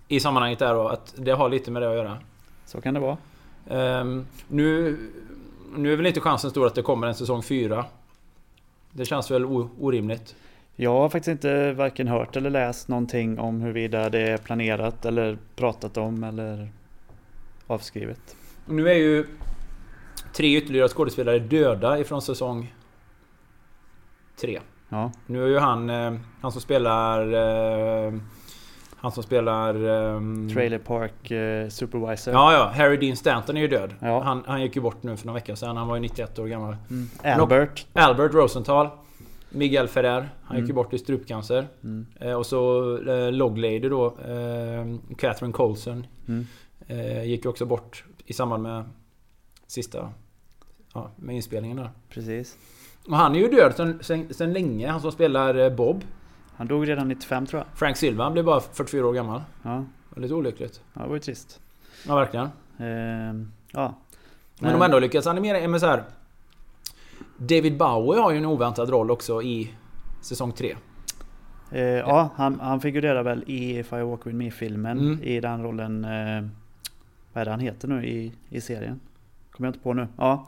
I 0.07 0.19
sammanhanget 0.19 0.59
där 0.59 0.73
då, 0.73 0.87
att 0.87 1.13
det 1.17 1.31
har 1.31 1.49
lite 1.49 1.71
med 1.71 1.81
det 1.81 1.89
att 1.89 1.95
göra. 1.95 2.17
Så 2.67 2.81
kan 2.81 2.93
det 2.93 2.99
vara. 2.99 3.17
Ehm, 3.69 4.25
nu, 4.47 4.97
nu 5.75 5.93
är 5.93 5.97
väl 5.97 6.05
inte 6.05 6.19
chansen 6.19 6.49
stor 6.49 6.67
att 6.67 6.75
det 6.75 6.81
kommer 6.81 7.07
en 7.07 7.15
säsong 7.15 7.43
4. 7.43 7.85
Det 8.91 9.05
känns 9.05 9.31
väl 9.31 9.45
orimligt. 9.45 10.35
Jag 10.75 10.91
har 10.91 11.09
faktiskt 11.09 11.31
inte 11.31 11.73
varken 11.73 12.07
hört 12.07 12.35
eller 12.35 12.49
läst 12.49 12.87
någonting 12.87 13.39
om 13.39 13.61
huruvida 13.61 14.09
det 14.09 14.19
är 14.19 14.37
planerat 14.37 15.05
eller 15.05 15.37
pratat 15.55 15.97
om 15.97 16.23
eller 16.23 16.69
avskrivet. 17.67 18.35
Nu 18.65 18.89
är 18.89 18.93
ju 18.93 19.25
tre 20.33 20.57
ytterligare 20.57 20.87
skådespelare 20.87 21.39
döda 21.39 21.99
ifrån 21.99 22.21
säsong 22.21 22.73
3. 24.41 24.59
Ja, 24.89 25.11
Nu 25.25 25.43
är 25.43 25.47
ju 25.47 25.57
han, 25.57 25.89
eh, 25.89 26.13
han 26.41 26.51
som 26.51 26.61
spelar... 26.61 27.33
Han 28.99 29.11
som 29.11 29.23
spelar... 29.23 29.75
ehm, 30.15 30.49
Trailer 30.53 30.77
Park 30.77 31.31
eh, 31.31 31.69
Supervisor. 31.69 32.33
Ja, 32.33 32.53
ja. 32.53 32.71
Harry 32.83 32.97
Dean 32.97 33.15
Stanton 33.17 33.57
är 33.57 33.61
ju 33.61 33.67
död. 33.67 33.93
Ja. 33.99 34.21
Han, 34.23 34.43
han 34.47 34.61
gick 34.61 34.75
ju 34.75 34.81
bort 34.81 35.03
nu 35.03 35.17
för 35.17 35.25
några 35.27 35.39
veckor 35.39 35.55
sedan. 35.55 35.77
Han 35.77 35.87
var 35.87 35.95
ju 35.95 36.01
91 36.01 36.39
år 36.39 36.47
gammal. 36.47 36.75
Mm. 36.89 37.39
Albert. 37.41 37.85
Albert 37.93 38.33
Rosenthal. 38.33 38.89
Miguel 39.49 39.87
Ferrer. 39.87 40.29
Han 40.43 40.57
gick 40.57 40.65
ju 40.67 40.71
Mm. 40.71 40.75
bort 40.75 40.93
i 40.93 40.97
strupcancer. 40.97 41.67
Mm. 41.83 42.05
Eh, 42.19 42.33
och 42.33 42.45
så 42.45 42.93
eh, 43.09 43.31
Log 43.31 43.57
Lady 43.57 43.79
då. 43.89 44.05
Eh, 44.05 45.15
Catherine 45.17 45.53
Colson. 45.53 46.05
Mm. 46.27 46.47
Eh, 46.87 47.23
gick 47.23 47.43
ju 47.45 47.49
också 47.49 47.65
bort 47.65 48.03
i 48.25 48.33
samband 48.33 48.63
med 48.63 48.83
sista... 49.67 50.09
Ja, 50.93 51.11
med 51.15 51.35
inspelningen 51.35 51.77
där. 51.77 51.89
Precis. 52.09 52.57
Och 53.07 53.15
han 53.17 53.35
är 53.35 53.39
ju 53.39 53.47
död 53.47 53.73
sen, 53.75 53.99
sen, 54.01 54.33
sen 54.33 54.53
länge. 54.53 54.87
Han 54.87 55.01
som 55.01 55.11
spelar 55.11 55.55
eh, 55.55 55.69
Bob. 55.69 56.03
Han 56.57 56.67
dog 56.67 56.87
redan 56.89 57.07
95 57.07 57.45
tror 57.45 57.59
jag. 57.61 57.77
Frank 57.77 57.97
Silva 57.97 58.31
blev 58.31 58.45
bara 58.45 58.59
44 58.59 59.07
år 59.07 59.13
gammal. 59.13 59.41
Ja, 59.63 59.85
Väldigt 60.09 60.31
olyckligt. 60.31 60.81
ja 60.93 61.01
det 61.01 61.07
var 61.07 61.15
ju 61.15 61.19
trist. 61.21 61.59
Ja, 62.07 62.15
verkligen. 62.15 62.49
Ehm, 62.79 63.51
ja. 63.71 63.93
Men 64.59 64.71
de 64.71 64.77
har 64.77 64.85
ändå 64.85 64.99
lyckats 64.99 65.27
animera 65.27 65.67
men 65.67 65.79
så 65.79 65.85
här. 65.85 66.03
David 67.37 67.77
Bowie 67.77 68.21
har 68.21 68.31
ju 68.31 68.37
en 68.37 68.45
oväntad 68.45 68.89
roll 68.89 69.11
också 69.11 69.41
i 69.41 69.73
säsong 70.21 70.51
3. 70.51 70.75
Eh, 71.71 71.81
ja, 71.83 72.29
han, 72.35 72.59
han 72.59 72.81
figurerar 72.81 73.23
väl 73.23 73.43
i 73.47 73.79
If 73.79 73.93
I 73.93 74.01
Walk 74.01 74.27
With 74.27 74.35
Me-filmen 74.35 74.99
Mm. 74.99 75.23
i 75.23 75.39
den 75.39 75.63
rollen. 75.63 76.03
Eh, 76.05 76.45
vad 77.33 77.41
är 77.41 77.45
det 77.45 77.51
han 77.51 77.59
heter 77.59 77.87
nu 77.87 78.05
i, 78.05 78.33
i 78.49 78.61
serien? 78.61 78.99
Kommer 79.51 79.67
jag 79.67 79.69
inte 79.73 79.83
på 79.83 79.93
nu. 79.93 80.07
Ja, 80.17 80.47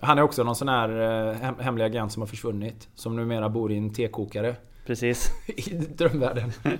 Han 0.00 0.18
är 0.18 0.22
också 0.22 0.44
någon 0.44 0.56
sån 0.56 0.68
här 0.68 0.88
eh, 1.28 1.34
hem, 1.34 1.54
hemlig 1.60 1.84
agent 1.84 2.12
som 2.12 2.22
har 2.22 2.26
försvunnit. 2.26 2.88
Som 2.94 3.16
numera 3.16 3.48
bor 3.48 3.72
i 3.72 3.76
en 3.78 3.92
tekokare. 3.92 4.54
Precis. 4.86 5.30
I 5.46 5.74
drömvärlden. 5.74 6.52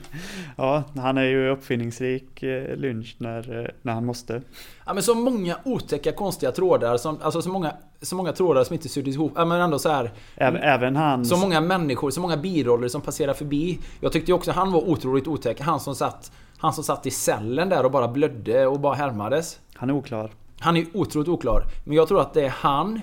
Ja, 0.56 0.84
han 0.96 1.18
är 1.18 1.22
ju 1.22 1.50
uppfinningsrik 1.50 2.42
eh, 2.42 2.76
Lynch 2.76 3.16
när, 3.18 3.60
eh, 3.60 3.66
när 3.82 3.92
han 3.92 4.06
måste. 4.06 4.42
Ja 4.86 4.94
men 4.94 5.02
så 5.02 5.14
många 5.14 5.56
otäcka 5.64 6.12
konstiga 6.12 6.52
trådar. 6.52 6.96
Som, 6.96 7.18
alltså 7.22 7.42
så 7.42 7.48
många, 7.48 7.72
så 8.02 8.16
många 8.16 8.32
trådar 8.32 8.64
som 8.64 8.74
inte 8.74 8.88
syddes 8.88 9.14
ihop. 9.14 9.32
Ja 9.36 9.44
men 9.44 9.60
ändå 9.60 9.78
så 9.78 9.88
här. 9.88 10.12
Även, 10.36 10.62
även 10.62 10.96
han... 10.96 11.24
Så 11.24 11.36
många 11.36 11.60
människor, 11.60 12.10
så 12.10 12.20
många 12.20 12.36
biroller 12.36 12.88
som 12.88 13.00
passerar 13.00 13.34
förbi. 13.34 13.78
Jag 14.00 14.12
tyckte 14.12 14.32
också 14.32 14.52
han 14.52 14.72
var 14.72 14.88
otroligt 14.88 15.28
otäck. 15.28 15.60
Han 15.60 15.80
som 15.80 15.94
satt, 15.94 16.32
han 16.58 16.72
som 16.72 16.84
satt 16.84 17.06
i 17.06 17.10
cellen 17.10 17.68
där 17.68 17.84
och 17.84 17.90
bara 17.90 18.08
blödde 18.08 18.66
och 18.66 18.80
bara 18.80 18.94
härmades. 18.94 19.60
Han 19.74 19.90
är 19.90 19.94
oklar. 19.94 20.30
Han 20.60 20.76
är 20.76 20.86
otroligt 20.94 21.28
oklar. 21.28 21.62
Men 21.84 21.96
jag 21.96 22.08
tror 22.08 22.20
att 22.20 22.34
det 22.34 22.44
är 22.44 22.50
han 22.50 23.00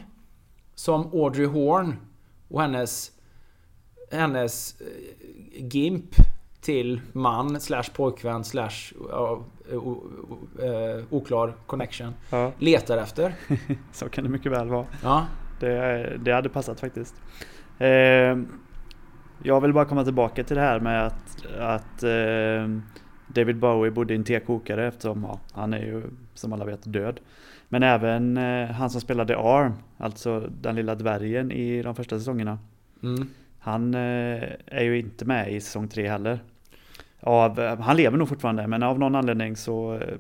som 0.75 1.07
Audrey 1.13 1.45
Horn 1.45 1.95
och 2.49 2.61
hennes 2.61 3.11
hennes 4.11 4.81
eh, 4.81 4.87
GIMP 5.65 6.15
till 6.61 7.01
man 7.13 7.59
slash 7.61 7.83
pojkvän 7.95 8.43
slash 8.43 8.93
o- 9.11 9.43
eh, 10.61 11.03
oklar 11.09 11.53
connection 11.65 12.13
Ja, 12.29 12.51
letar 12.59 12.97
efter. 12.97 13.35
så 13.91 14.09
kan 14.09 14.23
det 14.23 14.29
mycket 14.29 14.51
väl 14.51 14.67
vara. 14.69 14.85
Ja. 15.03 15.25
Det, 15.59 16.17
det 16.23 16.31
hade 16.31 16.49
passat 16.49 16.79
faktiskt. 16.79 17.15
Eh, 17.77 18.37
jag 19.43 19.61
vill 19.61 19.73
bara 19.73 19.85
komma 19.85 20.03
tillbaka 20.03 20.43
till 20.43 20.55
det 20.55 20.61
här 20.61 20.79
med 20.79 21.05
att, 21.07 21.45
att 21.59 22.03
eh, 22.03 22.79
David 23.27 23.57
Bowie 23.59 23.91
bodde 23.91 24.13
i 24.13 24.17
en 24.17 24.23
tekokare 24.23 24.87
eftersom 24.87 25.23
ja, 25.23 25.39
han 25.53 25.73
är 25.73 25.79
ju 25.79 26.03
som 26.33 26.53
alla 26.53 26.65
vet 26.65 26.93
död. 26.93 27.19
Men 27.69 27.83
även 27.83 28.37
eh, 28.37 28.67
han 28.67 28.89
som 28.89 29.01
spelade 29.01 29.37
Arm, 29.37 29.73
alltså 29.97 30.39
den 30.61 30.75
lilla 30.75 30.95
dvärgen 30.95 31.51
i 31.51 31.81
de 31.81 31.95
första 31.95 32.17
säsongerna. 32.17 32.59
Mm. 33.03 33.27
Han 33.67 33.93
eh, 33.93 34.43
är 34.65 34.83
ju 34.83 34.99
inte 34.99 35.25
med 35.25 35.53
i 35.53 35.61
säsong 35.61 35.87
tre 35.87 36.09
heller. 36.09 36.39
Av, 37.19 37.59
eh, 37.59 37.79
han 37.79 37.97
lever 37.97 38.17
nog 38.17 38.29
fortfarande 38.29 38.67
men 38.67 38.83
av 38.83 38.99
någon 38.99 39.15
anledning 39.15 39.55
så 39.55 39.93
eh, 39.93 40.17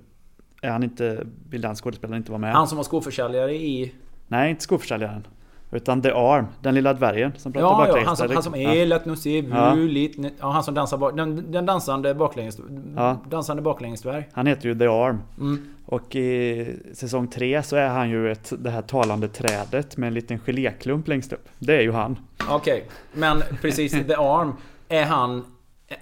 är 0.61 0.69
han 0.69 0.83
inte, 0.83 1.27
vill 1.49 1.61
den 1.61 1.75
skådespelaren 1.75 2.17
inte 2.17 2.31
vara 2.31 2.39
med. 2.39 2.53
Han 2.53 2.67
som 2.67 2.75
var 2.75 2.83
skoförsäljare 2.83 3.53
i... 3.53 3.93
Nej, 4.27 4.49
inte 4.49 4.63
skoförsäljaren. 4.63 5.27
Utan 5.71 6.01
The 6.01 6.11
Arm, 6.11 6.45
den 6.61 6.75
lilla 6.75 6.93
dvärgen 6.93 7.31
som 7.37 7.53
pratar 7.53 7.67
Ja, 7.67 7.71
ja 7.73 7.85
baklänges. 7.85 8.07
han 8.07 8.17
som, 8.17 8.33
han 8.33 8.43
som 8.43 8.55
Ja. 8.61 8.73
är 8.73 8.85
lätt 8.85 9.05
nu 9.05 9.15
ser 9.15 9.43
Ja. 9.43 9.75
vuligt. 9.75 10.17
Ja, 10.39 10.51
han 10.51 10.63
som 10.63 10.73
dansar 10.73 10.97
bak, 10.97 11.15
den, 11.17 11.51
den 11.51 11.65
dansande 11.65 12.13
baklänges... 12.15 12.59
Ja. 12.95 13.17
Dansande 13.29 13.61
baklängesdvärg. 13.61 14.29
Han 14.33 14.47
heter 14.47 14.69
ju 14.69 14.75
The 14.79 14.85
Arm. 14.87 15.21
Mm. 15.39 15.67
Och 15.85 16.15
i 16.15 16.75
säsong 16.93 17.27
tre 17.27 17.63
så 17.63 17.75
är 17.75 17.87
han 17.89 18.09
ju 18.09 18.31
ett, 18.31 18.53
det 18.59 18.69
här 18.69 18.81
talande 18.81 19.27
trädet 19.27 19.97
med 19.97 20.07
en 20.07 20.13
liten 20.13 20.39
geléklump 20.39 21.07
längst 21.07 21.33
upp. 21.33 21.49
Det 21.59 21.75
är 21.77 21.81
ju 21.81 21.91
han. 21.91 22.19
Okej, 22.49 22.85
men 23.13 23.43
precis. 23.61 23.91
The 23.91 24.13
Arm. 24.15 24.53
Är 24.89 25.05
han... 25.05 25.43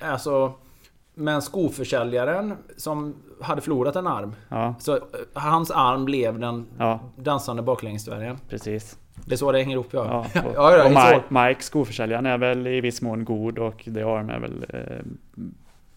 Alltså... 0.02 0.54
Men 1.18 1.42
skoförsäljaren 1.42 2.54
som 2.78 3.16
hade 3.42 3.62
förlorat 3.62 3.96
en 3.96 4.08
arm. 4.08 4.36
Ja, 4.50 4.76
Så 4.80 4.96
eh, 4.96 5.02
hans 5.34 5.72
arm 5.72 6.06
blev 6.06 6.40
den 6.40 6.66
ja 6.80 7.00
dansande 7.16 7.62
baklängesdvärgen. 7.62 8.38
precis. 8.50 8.98
Det 9.26 9.36
är 9.36 9.38
så 9.38 9.52
det 9.52 9.58
hänger 9.60 9.74
ihop 9.74 9.88
ja. 9.92 10.26
Ja, 10.34 10.42
Ja, 10.44 10.50
och, 10.50 10.56
ja, 10.56 10.84
och 10.84 10.90
det 10.92 10.96
är 11.00 11.10
så. 11.12 11.16
Mike, 11.16 11.48
Mike, 11.48 11.64
skoförsäljaren, 11.64 12.26
är 12.26 12.38
väl 12.38 12.68
i 12.68 12.82
viss 12.82 13.02
mån 13.02 13.26
god 13.26 13.60
och 13.60 13.84
The 13.94 14.02
Arm 14.04 14.30
är 14.30 14.40
väl 14.40 14.66
eh, 14.70 14.80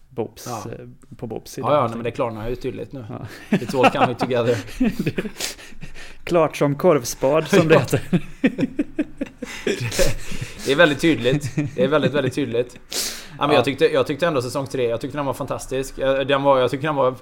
Bobs, 0.09 0.47
Ja. 0.65 0.71
eh, 0.71 0.85
på 1.17 1.27
Bobs 1.27 1.51
sida. 1.51 1.67
Ja, 1.67 1.75
ja, 1.75 1.81
nej, 1.87 1.95
men 1.95 2.03
det 2.03 2.11
klarnar 2.11 2.49
ju 2.49 2.55
tydligt 2.55 2.91
nu. 2.91 3.05
Ja. 3.09 3.25
It's 3.57 3.79
all 3.85 3.91
coming 3.91 4.15
together. 4.15 4.57
Klart 6.23 6.57
som 6.57 6.75
korvspad 6.75 7.47
som 7.47 7.67
det 7.67 7.73
Ja. 7.73 7.79
heter. 7.79 8.01
Det 10.65 10.71
är 10.71 10.75
väldigt 10.75 10.99
tydligt. 10.99 11.55
Det 11.75 11.83
är 11.83 11.87
väldigt, 11.87 12.13
väldigt 12.13 12.33
tydligt. 12.33 12.79
Ja, 12.89 13.35
men 13.37 13.49
Ja. 13.49 13.55
jag, 13.55 13.65
tyckte, 13.65 13.85
jag 13.85 14.07
tyckte 14.07 14.27
ändå 14.27 14.41
säsong 14.41 14.65
3, 14.67 14.89
jag 14.89 15.01
tyckte 15.01 15.17
den 15.17 15.25
var 15.25 15.33
fantastisk. 15.33 15.95
Den 16.27 16.43
var, 16.43 16.59
jag 16.59 16.71
tyckte 16.71 16.87
den 16.87 16.95
var 16.95 17.15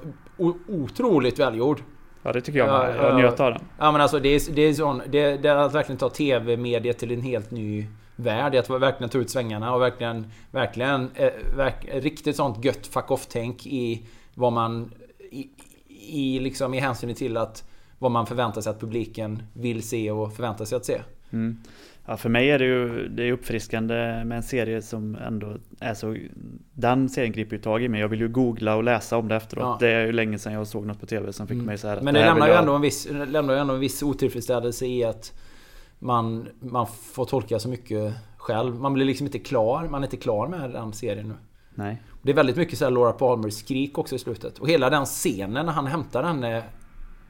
otroligt 0.67 1.39
välgjord. 1.39 1.81
Ja, 2.27 2.33
det 2.33 2.41
tycker 2.41 2.59
jag 2.59 2.67
Ja, 2.67 2.79
med. 2.83 2.95
ja. 2.97 3.07
Jag 3.07 3.15
njöt 3.15 3.39
av 3.39 3.51
den. 3.51 3.61
Ja 3.77 3.91
men 3.91 4.01
alltså 4.01 4.19
det 4.19 4.29
är, 4.29 4.51
det 4.55 4.61
är 4.61 4.73
sån, 4.73 5.01
det, 5.09 5.37
det 5.37 5.49
är 5.49 5.55
att 5.55 5.73
verkligen 5.73 5.97
ta 5.97 6.09
TV-mediet 6.09 6.97
till 6.97 7.11
en 7.11 7.21
helt 7.21 7.51
ny 7.51 7.87
värld. 8.15 8.55
Att 8.55 8.69
verkligen 8.69 9.09
ta 9.09 9.17
ut 9.17 9.29
svängarna 9.29 9.73
och 9.75 9.81
verkligen, 9.81 10.31
verkligen, 10.51 11.09
eh, 11.15 11.29
verk, 11.55 11.85
riktigt 11.93 12.35
sånt 12.35 12.65
gött 12.65 12.87
fuck 12.87 13.11
off-tänk 13.11 13.65
i 13.67 14.05
vad 14.33 14.53
man... 14.53 14.91
I, 15.31 15.49
i, 16.09 16.39
liksom, 16.39 16.73
I 16.73 16.79
hänsyn 16.79 17.15
till 17.15 17.37
att 17.37 17.63
vad 17.99 18.11
man 18.11 18.25
förväntar 18.25 18.61
sig 18.61 18.69
att 18.69 18.79
publiken 18.79 19.43
vill 19.53 19.83
se 19.83 20.11
och 20.11 20.33
förväntar 20.33 20.65
sig 20.65 20.75
att 20.75 20.85
se. 20.85 21.01
Mm. 21.31 21.57
Ja, 22.09 22.17
för 22.17 22.29
mig 22.29 22.51
är 22.51 22.59
det 22.59 22.65
ju 22.65 23.07
det 23.07 23.23
är 23.23 23.31
uppfriskande 23.31 23.95
med 24.25 24.35
en 24.35 24.43
serie 24.43 24.81
som 24.81 25.15
ändå 25.15 25.57
är 25.79 25.93
så... 25.93 26.15
Den 26.73 27.09
serien 27.09 27.31
griper 27.31 27.55
ju 27.55 27.61
tag 27.61 27.83
i 27.83 27.87
mig. 27.89 28.01
Jag 28.01 28.07
vill 28.07 28.19
ju 28.19 28.27
googla 28.27 28.75
och 28.75 28.83
läsa 28.83 29.17
om 29.17 29.27
det 29.27 29.35
efteråt. 29.35 29.63
Ja. 29.63 29.77
Det 29.79 29.89
är 29.91 30.05
ju 30.05 30.11
länge 30.11 30.37
sedan 30.37 30.53
jag 30.53 30.67
såg 30.67 30.85
något 30.85 30.99
på 30.99 31.05
TV 31.05 31.33
som 31.33 31.47
fick 31.47 31.55
Mm. 31.55 31.65
mig 31.65 31.77
så 31.77 31.87
här. 31.87 32.01
Men 32.01 32.13
det 32.13 32.19
här 32.19 32.27
lämnar 32.27 32.47
ju 32.47 32.53
jag- 32.53 32.59
ändå 32.61 32.75
en 32.75 32.81
viss, 32.81 33.05
det 33.05 33.25
lämnar 33.25 33.53
ju 33.53 33.59
ändå 33.59 33.73
en 33.73 33.79
viss 33.79 34.03
otillfredsställelse 34.03 34.85
i 34.85 35.03
att 35.03 35.33
man, 35.99 36.47
man 36.59 36.87
får 36.87 37.25
tolka 37.25 37.59
så 37.59 37.69
mycket 37.69 38.13
själv. 38.37 38.75
Man 38.75 38.93
blir 38.93 39.05
liksom 39.05 39.25
inte 39.27 39.39
klar. 39.39 39.87
Man 39.89 40.03
är 40.03 40.07
inte 40.07 40.17
klar 40.17 40.47
med 40.47 40.69
den 40.71 40.93
serien 40.93 41.27
nu. 41.27 41.33
Nej. 41.75 42.01
Det 42.21 42.31
är 42.31 42.35
väldigt 42.35 42.57
mycket 42.57 42.77
så 42.77 42.85
här 42.85 42.91
Laura 42.91 43.11
Palmer 43.11 43.49
skrik 43.49 43.97
också 43.97 44.15
i 44.15 44.19
slutet. 44.19 44.57
Och 44.59 44.69
hela 44.69 44.89
den 44.89 45.05
scenen 45.05 45.65
när 45.65 45.73
han 45.73 45.87
hämtar 45.87 46.23
henne 46.23 46.63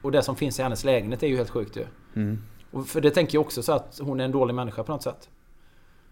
och 0.02 0.12
det 0.12 0.22
som 0.22 0.36
finns 0.36 0.58
i 0.58 0.62
hennes 0.62 0.84
lägenhet 0.84 1.22
är 1.22 1.26
ju 1.26 1.36
helt 1.36 1.50
sjukt 1.50 1.76
ju. 1.76 1.84
Mm. 2.16 2.38
Och 2.70 2.86
för 2.86 3.00
det 3.00 3.10
tänker 3.10 3.36
jag 3.38 3.40
också 3.44 3.62
så 3.62 3.72
att 3.72 4.00
hon 4.02 4.20
är 4.20 4.24
en 4.24 4.32
dålig 4.32 4.54
människa 4.54 4.82
på 4.82 4.92
något 4.92 5.02
sätt. 5.02 5.28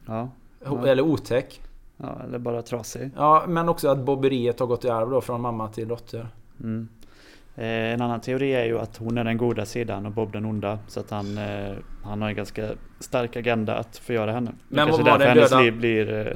Ja. 0.06 0.28
Ja. 0.64 0.86
Eller 0.86 1.02
otäck. 1.02 1.60
ja, 1.96 2.16
eller 2.24 2.38
bara 2.38 2.62
trasig. 2.62 3.10
Ja, 3.16 3.44
men 3.48 3.68
också 3.68 3.88
att 3.88 3.98
bobberiet 3.98 4.60
har 4.60 4.66
gått 4.66 4.84
i 4.84 4.90
arv 4.90 5.10
då 5.10 5.20
från 5.20 5.40
mamma 5.40 5.68
till 5.68 5.88
dotter. 5.88 6.28
Mm. 6.60 6.88
Eh, 7.54 7.64
en 7.66 8.00
annan 8.00 8.20
teori 8.20 8.52
är 8.54 8.64
ju 8.64 8.78
att 8.78 8.96
hon 8.96 9.18
är 9.18 9.24
den 9.24 9.36
goda 9.36 9.64
sidan 9.66 10.06
och 10.06 10.12
Bob 10.12 10.32
den 10.32 10.44
onda. 10.44 10.78
Så 10.88 11.00
att 11.00 11.10
han, 11.10 11.38
eh, 11.38 11.74
han 12.04 12.22
har 12.22 12.28
en 12.28 12.34
ganska 12.36 12.68
stark 13.00 13.36
agenda 13.36 13.76
att 13.76 13.96
förgöra 13.96 14.32
henne. 14.32 14.50
Det 14.50 14.56
Men 14.68 14.86
kanske 14.86 15.02
vad 15.02 15.12
var 15.12 15.18
därför 15.18 15.34
hennes 15.34 15.50
döda- 15.50 15.62
liv 15.62 15.78
blir 15.78 16.26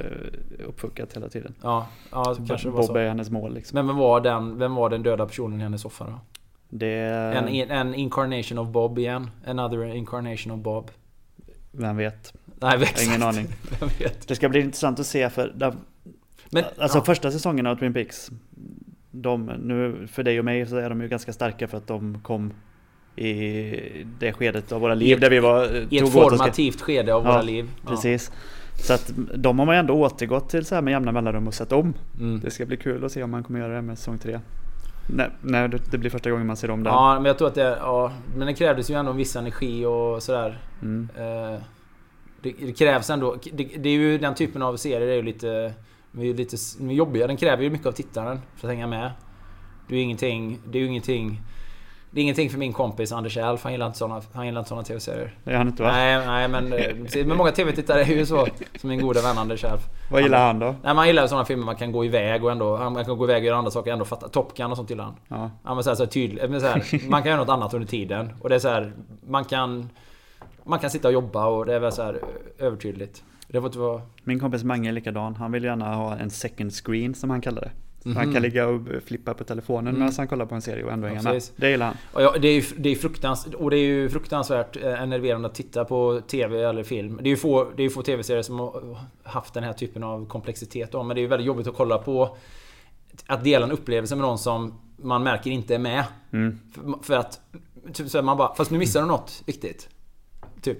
eh, 0.59 0.67
uppfuckat 0.67 1.13
hela 1.15 1.29
tiden. 1.29 1.53
Ja, 1.61 1.87
ja 2.11 2.35
kanske 2.47 2.67
det 2.67 2.71
var 2.71 2.77
Bob 2.81 2.87
så. 2.87 2.95
är 2.97 3.07
hennes 3.07 3.29
mål 3.29 3.53
liksom. 3.53 3.75
Men 3.75 3.87
vem 3.87 3.97
var, 3.97 4.21
den, 4.21 4.57
vem 4.59 4.75
var 4.75 4.89
den 4.89 5.03
döda 5.03 5.25
personen 5.25 5.59
i 5.59 5.63
hennes 5.63 5.81
soffa 5.81 6.05
då? 6.05 6.19
Det, 6.73 6.87
En, 7.35 7.47
en 7.71 7.95
incarnation 7.95 8.57
of 8.57 8.67
Bob 8.69 8.99
igen. 8.99 9.29
Another 9.45 9.95
incarnation 9.95 10.51
of 10.53 10.59
Bob. 10.63 10.91
vem 11.71 11.97
vet? 11.97 12.33
Nej, 12.61 12.77
har 12.77 13.03
ingen 13.09 13.23
aning. 13.23 13.47
Vem 13.79 13.89
vet? 13.99 14.27
Det 14.27 14.35
ska 14.35 14.49
bli 14.49 14.59
intressant 14.59 14.99
att 14.99 15.05
se 15.05 15.29
för 15.29 15.51
där, 15.55 15.73
Men, 16.51 16.63
Alltså 16.77 16.97
ja. 16.97 17.03
första 17.03 17.31
säsongen 17.31 17.67
av 17.67 17.75
Twin 17.75 17.93
Peaks 17.93 18.31
de, 19.11 19.45
nu, 19.45 20.07
För 20.07 20.23
dig 20.23 20.39
och 20.39 20.45
mig 20.45 20.65
så 20.65 20.77
är 20.77 20.89
de 20.89 21.01
ju 21.01 21.07
ganska 21.07 21.33
starka 21.33 21.67
för 21.67 21.77
att 21.77 21.87
de 21.87 22.19
kom 22.23 22.53
i 23.15 24.05
det 24.19 24.33
skedet 24.33 24.71
av 24.71 24.81
våra 24.81 24.93
liv 24.93 25.15
ett- 25.15 25.21
där 25.21 25.29
vi 25.29 25.39
var... 25.39 25.65
I 25.93 25.97
ett 25.97 26.09
formativt 26.11 26.81
skede 26.81 27.13
av 27.13 27.23
Ja, 27.25 27.31
våra 27.31 27.41
liv. 27.41 27.69
Ja. 27.83 27.89
Precis. 27.89 28.31
Så 28.75 28.93
att 28.93 29.11
de 29.35 29.59
har 29.59 29.65
man 29.65 29.75
ju 29.75 29.79
ändå 29.79 29.93
återgått 29.93 30.49
till 30.49 30.65
så 30.65 30.75
här 30.75 30.81
med 30.81 30.91
jämna 30.91 31.11
mellanrum 31.11 31.47
och 31.47 31.53
sett 31.53 31.71
om. 31.71 31.93
Mm. 32.19 32.39
Det 32.39 32.51
ska 32.51 32.65
bli 32.65 32.77
kul 32.77 33.05
att 33.05 33.11
se 33.11 33.23
om 33.23 33.31
man 33.31 33.43
kommer 33.43 33.59
göra 33.59 33.73
det 33.75 33.81
med 33.81 33.97
säsong 33.97 34.17
3. 34.17 34.39
När, 35.15 35.31
när 35.41 35.67
det 35.67 35.91
det 35.91 35.97
blir 35.97 36.09
första 36.09 36.31
gången 36.31 36.47
man 36.47 36.57
ser 36.57 36.71
om 36.71 36.83
den. 36.83 36.93
Ja, 36.93 37.13
men 37.15 37.25
jag 37.25 37.37
tror 37.37 37.47
att 37.47 37.55
det... 37.55 37.77
Ja, 37.81 38.11
men 38.35 38.47
det 38.47 38.53
krävdes 38.53 38.89
ju 38.89 38.95
ändå 38.95 39.11
en 39.11 39.17
viss 39.17 39.35
energi 39.35 39.85
och 39.85 40.23
sådär. 40.23 40.61
Mm. 40.81 41.09
Eh, 41.15 41.59
det, 42.41 42.53
det 42.59 42.77
krävs 42.77 43.09
ändå... 43.09 43.35
Det, 43.53 43.63
det 43.63 43.89
är 43.89 43.93
ju 43.93 44.17
den 44.17 44.35
typen 44.35 44.61
av 44.61 44.77
serier 44.77 45.07
är 45.07 45.15
ju 45.15 45.21
lite... 45.21 45.73
De 46.11 46.21
är 46.21 46.25
ju 46.25 46.33
lite 46.33 46.57
jobbiga. 46.79 47.27
Den 47.27 47.37
kräver 47.37 47.63
ju 47.63 47.69
mycket 47.69 47.87
av 47.87 47.91
tittaren 47.91 48.39
för 48.55 48.67
att 48.67 48.73
hänga 48.73 48.87
med. 48.87 49.11
Det 49.87 49.95
är 49.95 49.97
ju 49.97 50.03
ingenting... 50.03 50.59
Det 50.65 50.77
är 50.77 50.81
ju 50.81 50.87
ingenting... 50.87 51.41
Det 52.13 52.19
är 52.19 52.23
ingenting 52.23 52.49
för 52.49 52.57
min 52.57 52.73
kompis 52.73 53.11
Anders 53.11 53.37
Elf. 53.37 53.63
Han 53.63 53.71
gillar 53.71 53.85
inte 53.85 53.97
såna, 53.97 54.21
han 54.33 54.45
gillar 54.45 54.59
inte 54.59 54.69
såna 54.69 54.83
TV-serier. 54.83 55.35
Det 55.43 55.51
är 55.51 55.57
han 55.57 55.67
inte 55.67 55.83
va? 55.83 55.91
Nej, 55.91 56.25
nej 56.27 56.47
men... 56.47 56.73
eh. 56.73 57.25
Men 57.25 57.37
många 57.37 57.51
TV-tittare 57.51 58.01
är 58.01 58.05
ju 58.05 58.25
så. 58.25 58.47
Som 58.79 58.89
min 58.89 59.01
goda 59.01 59.21
vän 59.21 59.37
Anders 59.37 59.63
Elf. 59.63 59.81
Vad 60.11 60.21
gillar 60.21 60.47
han 60.47 60.59
då? 60.59 60.75
Nej, 60.83 60.93
man 60.95 61.07
gillar 61.07 61.27
såna 61.27 61.45
filmer 61.45 61.65
man 61.65 61.75
kan 61.75 61.91
gå 61.91 62.05
iväg 62.05 62.43
och 62.43 62.51
ändå... 62.51 62.77
Man 62.77 63.05
kan 63.05 63.17
gå 63.17 63.25
iväg 63.25 63.41
och 63.43 63.45
göra 63.47 63.57
andra 63.57 63.71
saker 63.71 63.91
och 63.91 63.93
ändå 63.93 64.05
fatta. 64.05 64.27
Top 64.29 64.57
Gun 64.57 64.71
och 64.71 64.77
sånt 64.77 64.89
gillar 64.89 65.03
han. 65.03 65.15
Ja. 65.27 65.51
Ja 65.63 65.73
men 65.75 65.83
så 65.83 65.89
här, 65.89 65.95
så 65.95 66.03
här 66.03 66.09
tydligt, 66.09 66.49
men 66.49 66.61
så 66.61 66.67
här, 66.67 66.83
man 67.09 67.21
kan 67.23 67.29
göra 67.31 67.41
något 67.41 67.49
annat 67.49 67.73
under 67.73 67.87
tiden. 67.87 68.29
Och 68.41 68.49
det 68.49 68.55
är 68.55 68.59
så 68.59 68.69
här, 68.69 68.93
man 69.27 69.45
kan... 69.45 69.89
Man 70.63 70.79
kan 70.79 70.89
sitta 70.89 71.07
och 71.07 71.13
jobba 71.13 71.45
och 71.45 71.65
det 71.65 71.75
är 71.75 71.79
väl 71.79 71.91
så 71.91 72.03
här 72.03 72.19
övertydligt. 72.59 73.23
Det 73.47 73.59
får 73.61 73.65
inte 73.67 73.79
vara... 73.79 74.01
Min 74.23 74.39
kompis 74.39 74.63
Mange 74.63 74.89
är 74.89 74.93
likadan. 74.93 75.35
Han 75.35 75.51
vill 75.51 75.63
gärna 75.63 75.95
ha 75.95 76.15
en 76.15 76.29
second 76.29 76.73
screen 76.73 77.15
som 77.15 77.29
han 77.29 77.41
kallar 77.41 77.61
det. 77.61 77.71
Så 78.03 78.09
Han 78.09 78.23
Mhm. 78.25 78.33
kan 78.33 78.41
ligga 78.41 78.67
och 78.67 78.81
flippa 79.05 79.33
på 79.33 79.43
telefonen 79.43 79.87
Mm. 79.87 79.99
medan 79.99 80.13
han 80.17 80.27
kollar 80.27 80.45
på 80.45 80.55
en 80.55 80.61
serie 80.61 80.83
och 80.83 80.91
ändå 80.91 81.07
Ja, 81.07 81.13
hänga 81.13 81.31
med. 81.31 81.41
Det 81.55 81.69
gillar 81.69 81.85
han. 81.85 81.95
Och 82.13 82.21
ja, 82.21 82.35
det 82.41 82.47
är 82.47 82.53
ju 82.53 82.63
det 82.77 82.89
är 82.89 82.95
fruktans, 82.95 83.45
och 83.45 83.69
det 83.69 83.77
är 83.77 83.83
ju 83.85 84.09
fruktansvärt 84.09 84.77
eh, 84.83 85.01
enerverande 85.01 85.47
att 85.47 85.55
titta 85.55 85.85
på 85.85 86.21
TV 86.27 86.61
eller 86.63 86.83
film. 86.83 87.19
Det 87.21 87.27
är 87.27 87.31
ju 87.31 87.37
få, 87.37 87.71
det 87.77 87.83
är 87.83 87.89
få 87.89 88.01
TV-serier 88.01 88.41
som 88.41 88.59
har 88.59 88.97
haft 89.23 89.53
den 89.53 89.63
här 89.63 89.73
typen 89.73 90.03
av 90.03 90.25
komplexitet 90.27 90.91
då, 90.91 91.03
Men 91.03 91.15
det 91.15 91.19
är 91.19 91.21
ju 91.23 91.27
väldigt 91.27 91.47
jobbigt 91.47 91.67
att 91.67 91.75
kolla 91.75 91.97
på. 91.97 92.37
Att 93.27 93.43
dela 93.43 93.65
en 93.65 93.71
upplevelse 93.71 94.15
med 94.15 94.21
någon 94.21 94.37
som 94.37 94.73
man 94.97 95.23
märker 95.23 95.51
inte 95.51 95.75
är 95.75 95.79
med. 95.79 96.03
Mm. 96.33 96.59
För, 96.73 97.03
för 97.03 97.13
att... 97.17 97.39
Typ 97.93 98.09
så 98.09 98.21
man 98.21 98.37
bara, 98.37 98.55
fast 98.55 98.71
nu 98.71 98.77
missar 98.77 99.01
du 99.01 99.07
något 99.07 99.43
viktigt. 99.45 99.89
Typ. 100.61 100.77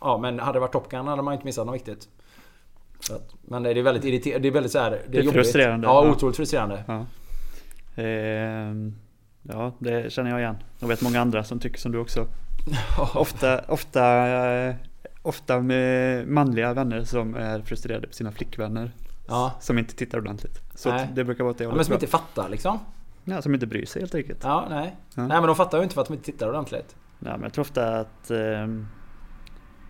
Ja 0.00 0.18
men 0.18 0.38
hade 0.38 0.56
det 0.56 0.60
varit 0.60 0.72
Top 0.72 0.90
Gun 0.90 1.06
hade 1.06 1.22
man 1.22 1.34
inte 1.34 1.46
missat 1.46 1.66
något 1.66 1.74
viktigt. 1.74 2.08
Att, 3.10 3.34
men 3.42 3.62
det 3.62 3.70
är 3.70 3.82
väldigt 3.82 4.04
irriterande. 4.04 4.38
Det 4.42 4.48
är 4.48 4.52
väldigt 4.52 4.72
så 4.72 4.78
här, 4.78 4.90
Det 4.90 4.96
är, 4.96 5.20
är 5.20 5.24
jobbigt. 5.24 5.32
frustrerande. 5.32 5.86
Ja, 5.86 6.04
Ja. 6.06 6.10
otroligt 6.12 6.36
frustrerande. 6.36 6.84
Ja. 6.86 7.06
Ehm, 8.02 8.94
ja, 9.42 9.72
det 9.78 10.12
känner 10.12 10.30
jag 10.30 10.40
igen. 10.40 10.56
Jag 10.78 10.88
vet 10.88 11.02
många 11.02 11.20
andra 11.20 11.44
som 11.44 11.58
tycker 11.60 11.78
som 11.78 11.92
du 11.92 11.98
också. 11.98 12.26
Ofta, 13.14 13.60
ofta, 13.68 14.26
eh, 14.68 14.74
ofta 15.22 15.60
med 15.60 16.28
manliga 16.28 16.72
vänner 16.74 17.04
som 17.04 17.34
är 17.34 17.60
frustrerade 17.62 18.06
på 18.06 18.12
sina 18.12 18.32
flickvänner. 18.32 18.92
Ja. 19.28 19.52
Som 19.60 19.78
inte 19.78 19.94
tittar 19.96 20.18
ordentligt. 20.18 20.60
Så 20.74 20.88
Nej. 20.90 21.08
det 21.14 21.24
brukar 21.24 21.44
vara 21.44 21.54
det 21.58 21.64
Ja, 21.64 21.70
hållet 21.70 21.76
men 21.78 21.84
som 21.84 21.90
bra. 21.90 21.96
inte 21.96 22.06
fattar 22.06 22.48
liksom. 22.48 22.78
Ja, 23.24 23.42
som 23.42 23.54
inte 23.54 23.66
bryr 23.66 23.86
sig 23.86 24.02
helt 24.02 24.14
enkelt. 24.14 24.38
Ja, 24.42 24.66
nej. 24.70 24.96
Ja. 25.14 25.26
Nej 25.26 25.36
men 25.40 25.46
de 25.46 25.56
fattar 25.56 25.78
ju 25.78 25.82
inte 25.84 25.94
för 25.94 26.02
att 26.02 26.08
de 26.08 26.14
inte 26.14 26.26
tittar 26.26 26.48
ordentligt. 26.48 26.96
Ja, 27.18 27.30
men 27.32 27.42
jag 27.42 27.52
tror 27.52 27.62
ofta 27.62 27.96
att, 28.00 28.30
ehm, 28.30 28.86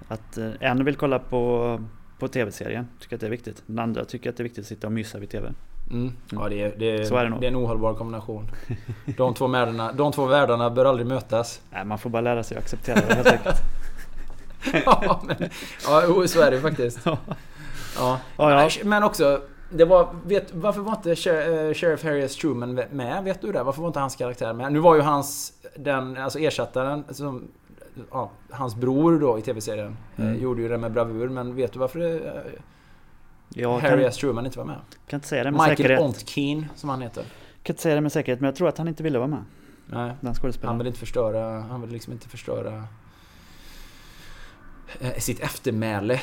att 0.08 0.38
eh, 0.38 0.50
en 0.60 0.84
vill 0.84 0.96
kolla 0.96 1.18
på, 1.18 1.80
på 2.24 2.28
tv-serien, 2.28 2.88
tycker 3.00 3.16
att 3.16 3.20
det 3.20 3.26
är 3.26 3.30
viktigt. 3.30 3.62
Den 3.66 3.78
andra 3.78 4.04
tycker 4.04 4.30
att 4.30 4.36
det 4.36 4.40
är 4.40 4.44
viktigt 4.44 4.62
att 4.62 4.68
sitta 4.68 4.86
och 4.86 4.92
mysa 4.92 5.18
vid 5.18 5.30
tv. 5.30 5.52
Mm. 5.90 6.12
Ja, 6.30 6.48
det 6.48 6.60
är, 6.62 6.74
det, 6.78 6.90
är, 6.90 7.04
Så 7.04 7.16
är 7.16 7.24
det 7.24 7.30
nog. 7.30 7.40
det 7.40 7.46
är 7.46 7.50
en 7.50 7.56
ohållbar 7.56 7.94
kombination. 7.94 8.50
De 9.16 9.34
två, 9.34 9.46
världarna, 9.46 9.92
de 9.92 10.12
två 10.12 10.26
världarna 10.26 10.70
bör 10.70 10.84
aldrig 10.84 11.06
mötas. 11.06 11.60
Nej, 11.70 11.84
man 11.84 11.98
får 11.98 12.10
bara 12.10 12.22
lära 12.22 12.42
sig 12.42 12.56
att 12.56 12.64
acceptera 12.64 13.00
det 13.08 13.14
helt 13.14 13.26
enkelt. 13.26 13.56
ja, 14.86 15.22
men, 15.26 15.36
ja, 15.86 16.26
så 16.28 16.40
är 16.40 16.50
det 16.50 16.60
faktiskt. 16.60 16.98
Ja. 17.04 17.18
Ja, 17.96 18.20
ja. 18.36 18.68
Men 18.84 19.02
också, 19.02 19.40
det 19.70 19.84
var, 19.84 20.08
vet, 20.26 20.54
varför 20.54 20.80
var 20.80 20.92
inte 20.92 21.10
eh, 21.10 21.74
Sheriff 21.74 22.04
Harry 22.04 22.22
S. 22.22 22.36
Truman 22.36 22.80
med? 22.90 23.24
Vet 23.24 23.40
du 23.40 23.52
det? 23.52 23.62
Varför 23.62 23.80
var 23.80 23.88
inte 23.88 24.00
hans 24.00 24.16
karaktär 24.16 24.52
med? 24.52 24.72
Nu 24.72 24.78
var 24.78 24.94
ju 24.94 25.00
hans, 25.00 25.52
den, 25.76 26.16
alltså 26.16 26.38
ersättaren, 26.38 27.04
som, 27.10 27.48
ja, 28.10 28.30
hans 28.50 28.76
bror 28.76 29.18
då 29.18 29.38
i 29.38 29.42
TV-serien, 29.42 29.96
eh, 30.16 30.24
Mm. 30.26 30.42
gjorde 30.42 30.62
ju 30.62 30.68
det 30.68 30.78
med 30.78 30.92
bravur. 30.92 31.28
Men 31.28 31.54
vet 31.56 31.72
du 31.72 31.78
varför 31.78 31.98
det, 31.98 32.18
eh, 32.28 32.42
Jag 33.48 33.78
Harry 33.78 33.90
kan, 34.02 34.08
S. 34.08 34.16
Truman 34.16 34.46
inte 34.46 34.58
var 34.58 34.66
med? 34.66 34.76
kan 35.06 35.16
inte 35.16 35.28
säga 35.28 35.44
det 35.44 35.50
med 35.50 35.60
Michael 35.60 35.76
säkerhet. 35.76 36.00
Ontkeen, 36.00 36.66
som 36.74 36.88
han 36.90 37.02
heter. 37.02 37.24
kan 37.62 37.72
inte 37.74 37.82
säga 37.82 37.94
det 37.94 38.00
med 38.00 38.12
säkerhet, 38.12 38.40
men 38.40 38.46
jag 38.48 38.56
tror 38.56 38.68
att 38.68 38.78
han 38.78 38.88
inte 38.88 39.02
ville 39.02 39.18
vara 39.18 39.28
med. 39.28 39.44
Nej. 39.86 40.06
Den 40.06 40.16
Han 40.26 40.34
skådespelaren. 40.34 40.78
vill 40.78 40.86
inte 40.86 40.98
förstöra, 40.98 41.60
han 41.60 41.80
vill 41.80 41.90
liksom 41.90 42.12
inte 42.12 42.28
förstöra 42.28 42.84
eh, 45.00 45.12
sitt 45.18 45.40
eftermäle 45.40 46.20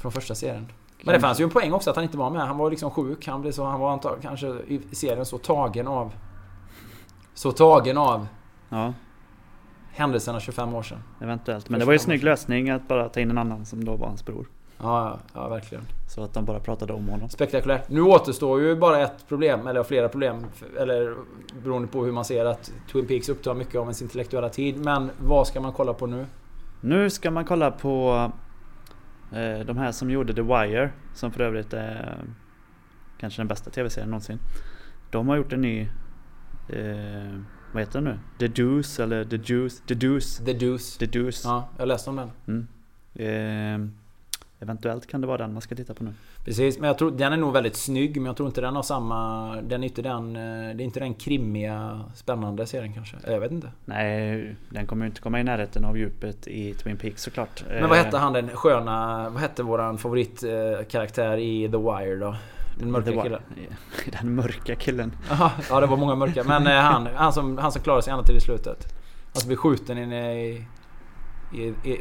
från 0.00 0.12
första 0.12 0.34
serien. 0.34 0.66
Men 1.04 1.14
det 1.14 1.20
fanns 1.20 1.40
ju 1.40 1.44
en 1.44 1.50
poäng 1.50 1.72
också 1.72 1.90
att 1.90 1.96
han 1.96 2.04
inte 2.04 2.16
var 2.16 2.30
med. 2.30 2.42
Han 2.46 2.58
var 2.58 2.70
liksom 2.70 2.90
sjuk. 2.90 3.26
Han, 3.26 3.40
blev 3.42 3.52
så, 3.52 3.64
han 3.64 3.80
var 3.80 3.92
antag, 3.92 4.18
kanske 4.22 4.46
i 4.46 4.80
serien 4.92 5.26
så 5.26 5.38
tagen 5.38 5.86
av... 5.88 6.12
Så 7.34 7.52
tagen 7.52 7.98
av 7.98 8.26
Ja, 8.68 8.92
händelserna 9.92 10.40
25 10.40 10.74
år 10.74 10.82
sedan. 10.82 10.98
eventuellt. 11.20 11.68
Men 11.68 11.80
det 11.80 11.86
var 11.86 11.92
ju 11.92 11.96
en 11.96 12.00
snygg 12.00 12.24
lösning 12.24 12.70
att 12.70 12.88
bara 12.88 13.08
ta 13.08 13.20
in 13.20 13.30
en 13.30 13.38
annan 13.38 13.66
som 13.66 13.84
då 13.84 13.96
var 13.96 14.06
hans 14.06 14.26
bror. 14.26 14.46
Ja, 14.78 15.08
ja, 15.08 15.18
ja, 15.34 15.48
verkligen. 15.48 15.84
Så 16.08 16.24
att 16.24 16.34
de 16.34 16.44
bara 16.44 16.60
pratade 16.60 16.92
om 16.92 17.08
honom. 17.08 17.28
Spektakulärt. 17.28 17.88
Nu 17.88 18.02
återstår 18.02 18.60
ju 18.60 18.76
bara 18.76 19.00
ett 19.02 19.28
problem, 19.28 19.66
eller 19.66 19.82
flera 19.82 20.08
problem. 20.08 20.46
Eller 20.78 21.14
beroende 21.62 21.88
på 21.88 22.04
hur 22.04 22.12
man 22.12 22.24
ser 22.24 22.44
att 22.44 22.72
Twin 22.92 23.06
Peaks 23.06 23.28
upptar 23.28 23.54
mycket 23.54 23.74
av 23.74 23.82
ens 23.82 24.02
intellektuella 24.02 24.48
tid. 24.48 24.78
Men 24.84 25.10
vad 25.20 25.46
ska 25.46 25.60
man 25.60 25.72
kolla 25.72 25.94
på 25.94 26.06
nu? 26.06 26.26
Nu 26.80 27.10
ska 27.10 27.30
man 27.30 27.44
kolla 27.44 27.70
på 27.70 28.30
eh, 29.32 29.66
de 29.66 29.76
här 29.76 29.92
som 29.92 30.10
gjorde 30.10 30.34
The 30.34 30.42
Wire, 30.42 30.90
som 31.14 31.30
för 31.32 31.40
övrigt 31.40 31.72
är 31.72 32.18
kanske 33.18 33.40
den 33.40 33.48
bästa 33.48 33.70
tv-serien 33.70 34.10
någonsin. 34.10 34.38
De 35.10 35.28
har 35.28 35.36
gjort 35.36 35.52
en 35.52 35.60
ny, 35.60 35.88
eh, 36.68 37.38
vad 37.72 37.82
heter 37.82 38.00
den 38.00 38.04
nu? 38.04 38.18
The 38.38 38.62
Deuce 38.62 39.00
eller 39.02 39.24
The 39.24 39.36
Juice? 39.36 39.80
The 39.86 39.94
Deuce. 39.94 40.44
The 40.44 40.52
Deuce. 40.52 40.98
The 40.98 41.06
Deuce. 41.06 41.42
Ja, 41.44 41.68
jag 41.78 41.88
läste 41.88 42.10
om 42.10 42.16
den. 42.16 42.30
Mm. 42.48 42.66
Eh, 43.14 43.88
eventuellt 44.60 45.06
kan 45.06 45.20
det 45.20 45.26
vara 45.26 45.38
den 45.38 45.52
man 45.52 45.62
ska 45.62 45.74
titta 45.74 45.94
på 45.94 46.04
nu. 46.04 46.12
Precis, 46.44 46.78
men 46.78 46.86
jag 46.86 46.98
tror 46.98 47.10
den 47.10 47.32
är 47.32 47.36
nog 47.36 47.52
väldigt 47.52 47.76
snygg 47.76 48.16
men 48.16 48.26
jag 48.26 48.36
tror 48.36 48.46
inte 48.48 48.60
den 48.60 48.76
har 48.76 48.82
samma... 48.82 49.54
Den 49.62 49.82
är 49.82 49.86
inte 49.88 50.02
den... 50.02 50.36
eh, 50.36 50.76
Det 50.76 50.82
är 50.82 50.84
inte 50.84 51.00
den 51.00 51.14
krimmiga, 51.14 52.00
spännande 52.14 52.66
serien 52.66 52.92
kanske. 52.92 53.16
Jag 53.26 53.40
vet 53.40 53.52
inte. 53.52 53.68
Nej, 53.84 54.56
den 54.70 54.86
kommer 54.86 55.04
ju 55.04 55.08
inte 55.10 55.20
komma 55.20 55.40
i 55.40 55.44
närheten 55.44 55.84
av 55.84 55.98
djupet 55.98 56.46
i 56.48 56.74
Twin 56.74 56.96
Peaks 56.96 57.22
såklart. 57.22 57.64
Men 57.68 57.88
vad 57.88 57.98
Eh, 57.98 58.04
hette 58.04 58.18
han 58.18 58.32
den 58.32 58.48
sköna... 58.48 59.28
Vad 59.30 59.40
hette 59.40 59.62
våran 59.62 59.98
favoritkaraktär 59.98 61.36
i 61.36 61.68
The 61.68 61.76
Wire 61.76 62.16
då? 62.16 62.36
Den 62.78 62.90
mörka 62.90 63.10
Wire. 63.10 63.22
killen. 63.22 63.40
Den 64.20 64.34
mörka 64.34 64.74
killen. 64.74 65.12
Aha, 65.30 65.50
ja, 65.70 65.80
det 65.80 65.86
var 65.86 65.96
många 65.96 66.14
mörka. 66.14 66.44
Men 66.44 66.66
eh, 66.66 66.72
han, 66.72 67.08
han, 67.14 67.32
som, 67.32 67.58
han 67.58 67.72
som 67.72 67.82
klarar 67.82 68.00
sig 68.00 68.10
ända 68.10 68.24
till 68.24 68.36
i 68.36 68.40
slutet. 68.40 68.94
Han 69.32 69.40
som 69.40 69.48
blir 69.48 69.56
skjuten 69.56 69.98
inne 69.98 70.42
i... 70.42 70.64
i, 71.52 71.62
i 71.62 72.00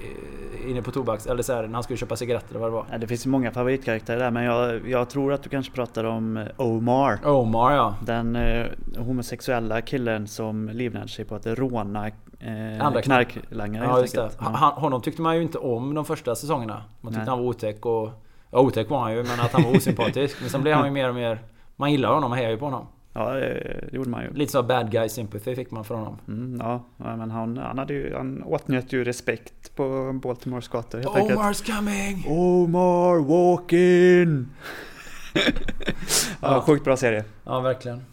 inne 0.70 0.82
på 0.82 0.92
tobaks... 0.92 1.26
Eller 1.26 1.44
så 1.44 1.54
här, 1.54 1.64
när 1.68 1.74
han 1.74 1.84
skulle 1.84 1.98
köpa 1.98 2.16
cigaretter 2.16 2.50
eller 2.50 2.60
vad 2.60 2.70
det 2.70 2.74
var. 2.74 2.86
Ja, 2.92 2.98
det 2.98 3.08
finns 3.08 3.26
många 3.26 3.52
favoritkaraktärer 3.52 4.20
där 4.20 4.32
men 4.32 4.44
jag, 4.44 4.90
jag 4.90 5.10
tror 5.10 5.34
att 5.34 5.44
du 5.44 5.50
kanske 5.50 5.72
pratar 5.74 6.04
om 6.04 6.38
eh, 6.38 6.46
Omar. 6.58 7.20
Omar 7.26 7.72
ja. 7.76 7.96
Den 8.06 8.36
eh, 8.36 8.68
homosexuella 8.98 9.82
killen 9.82 10.28
som 10.28 10.70
livnärde 10.70 11.08
sig 11.08 11.26
på 11.26 11.36
att 11.36 11.46
råna 11.48 12.08
eh, 12.08 12.86
Andra 12.86 13.02
knarklangare 13.02 13.84
Ja 13.86 13.90
helt 13.92 14.02
just 14.02 14.16
det. 14.16 14.24
enkelt. 14.24 14.42
Han, 14.42 14.54
Ja. 14.54 14.74
honom 14.82 15.02
tyckte 15.02 15.22
man 15.22 15.36
ju 15.36 15.42
inte 15.42 15.58
om 15.58 15.94
de 15.94 16.06
första 16.06 16.36
säsongerna. 16.36 16.84
Man 17.02 17.14
tyckte 17.14 17.26
Nej. 17.26 17.30
han 17.30 17.40
var 17.40 17.46
otäck 17.46 17.86
och... 17.86 18.10
Ja 18.52 18.60
otäck 18.60 18.90
var 18.90 19.00
han 19.00 19.14
ju 19.14 19.24
men 19.24 19.40
att 19.40 19.52
han 19.52 19.64
var 19.64 19.76
osympatisk. 19.78 20.38
Men 20.42 20.50
sen 20.50 20.62
blev 20.62 20.76
han 20.76 20.86
ju 20.86 20.92
mer 20.92 21.10
och 21.10 21.16
mer... 21.16 21.40
Man 21.76 21.92
gillar 21.92 22.14
honom, 22.14 22.30
man 22.30 22.40
hejar 22.40 22.52
ju 22.52 22.58
på 22.58 22.66
honom. 22.66 22.88
Ja, 23.14 23.34
det, 23.34 23.90
gjorde 23.92 24.10
man 24.10 24.24
ju. 24.24 24.34
Lite 24.34 24.52
så 24.52 24.64
bad 24.64 24.92
guy 24.92 25.10
sympathy 25.10 25.56
fick 25.56 25.72
man 25.72 25.84
från 25.84 26.00
honom. 26.00 26.18
Mm, 26.28 26.60
ja, 26.60 26.84
ja, 26.98 27.16
men 27.16 27.32
han, 27.32 27.58
han, 27.58 27.78
hade 27.78 27.94
ju, 27.94 28.16
han 28.16 28.44
åtnjöt 28.44 28.94
ju 28.94 29.04
respekt 29.04 29.76
på 29.76 30.14
Baltimores 30.24 30.68
gator 30.68 30.98
helt 30.98 31.16
enkelt. 31.16 31.40
Omar's 31.40 31.76
coming! 31.76 32.26
Omar 32.28 33.20
walk 33.20 33.74
in! 33.74 34.50
ja, 36.42 36.62
sjukt 36.62 36.84
bra 36.84 36.98
serie. 36.98 37.24
Ja, 37.44 37.60
verkligen. 37.60 38.04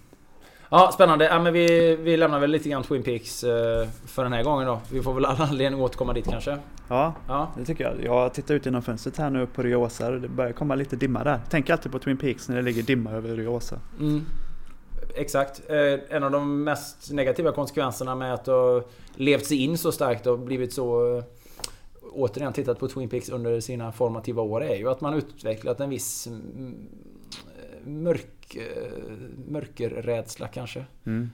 Ja, 0.70 0.90
spännande. 0.94 1.24
Ja, 1.24 1.38
men 1.42 1.52
vi, 1.52 1.96
vi 1.96 2.16
lämnar 2.16 2.40
väl 2.40 2.50
lite 2.50 2.68
grann 2.68 2.82
Twin 2.82 3.02
Peaks 3.02 3.44
eh, 3.44 3.88
för 4.06 4.22
den 4.22 4.32
här 4.32 4.42
gången 4.42 4.66
då. 4.66 4.80
Vi 4.90 5.02
får 5.02 5.14
väl 5.14 5.24
alla 5.24 5.44
anledning 5.44 5.80
att 5.80 5.84
återkomma 5.84 6.12
dit 6.12 6.24
kanske. 6.30 6.58
Ja, 6.88 7.14
Ja. 7.28 7.48
det 7.58 7.64
tycker 7.64 7.84
jag. 7.84 8.04
Jag 8.04 8.34
tittar 8.34 8.54
ut 8.54 8.64
genom 8.66 8.82
fönstret 8.82 9.16
här 9.16 9.30
nu 9.30 9.46
på 9.46 9.62
Ryosa. 9.62 10.10
Det 10.10 10.28
börjar 10.28 10.52
komma 10.52 10.74
lite 10.74 10.96
dimma 10.96 11.24
där. 11.24 11.40
Tänk 11.50 11.70
alltid 11.70 11.92
på 11.92 11.98
Twin 11.98 12.16
Peaks 12.16 12.48
när 12.48 12.56
det 12.56 12.62
ligger 12.62 12.82
dimma 12.82 13.10
över 13.10 13.36
Ryosa. 13.36 13.78
Mm. 14.00 14.24
Exakt. 15.14 15.62
Eh, 15.68 16.16
en 16.16 16.22
av 16.22 16.30
de 16.30 16.64
mest 16.64 17.12
negativa 17.12 17.52
konsekvenserna 17.52 18.14
med 18.14 18.34
att 18.34 18.46
ha 18.46 18.82
levt 19.14 19.46
sig 19.46 19.64
in 19.64 19.78
så 19.78 19.92
starkt 19.92 20.26
och 20.26 20.38
blivit 20.38 20.72
så... 20.72 21.16
Eh, 21.18 21.24
återigen 22.12 22.52
tittat 22.52 22.78
på 22.78 22.88
Twin 22.88 23.08
Peaks 23.08 23.28
under 23.28 23.60
sina 23.60 23.92
formativa 23.92 24.42
år 24.42 24.64
är 24.64 24.76
ju 24.76 24.88
att 24.90 25.00
man 25.00 25.14
utvecklat 25.14 25.80
en 25.80 25.90
viss 25.90 26.26
mm, 26.26 26.74
mörk, 28.54 28.66
eh, 28.66 29.52
mörkerrädsla 29.52 30.48
kanske. 30.48 30.84
Mm. 31.06 31.30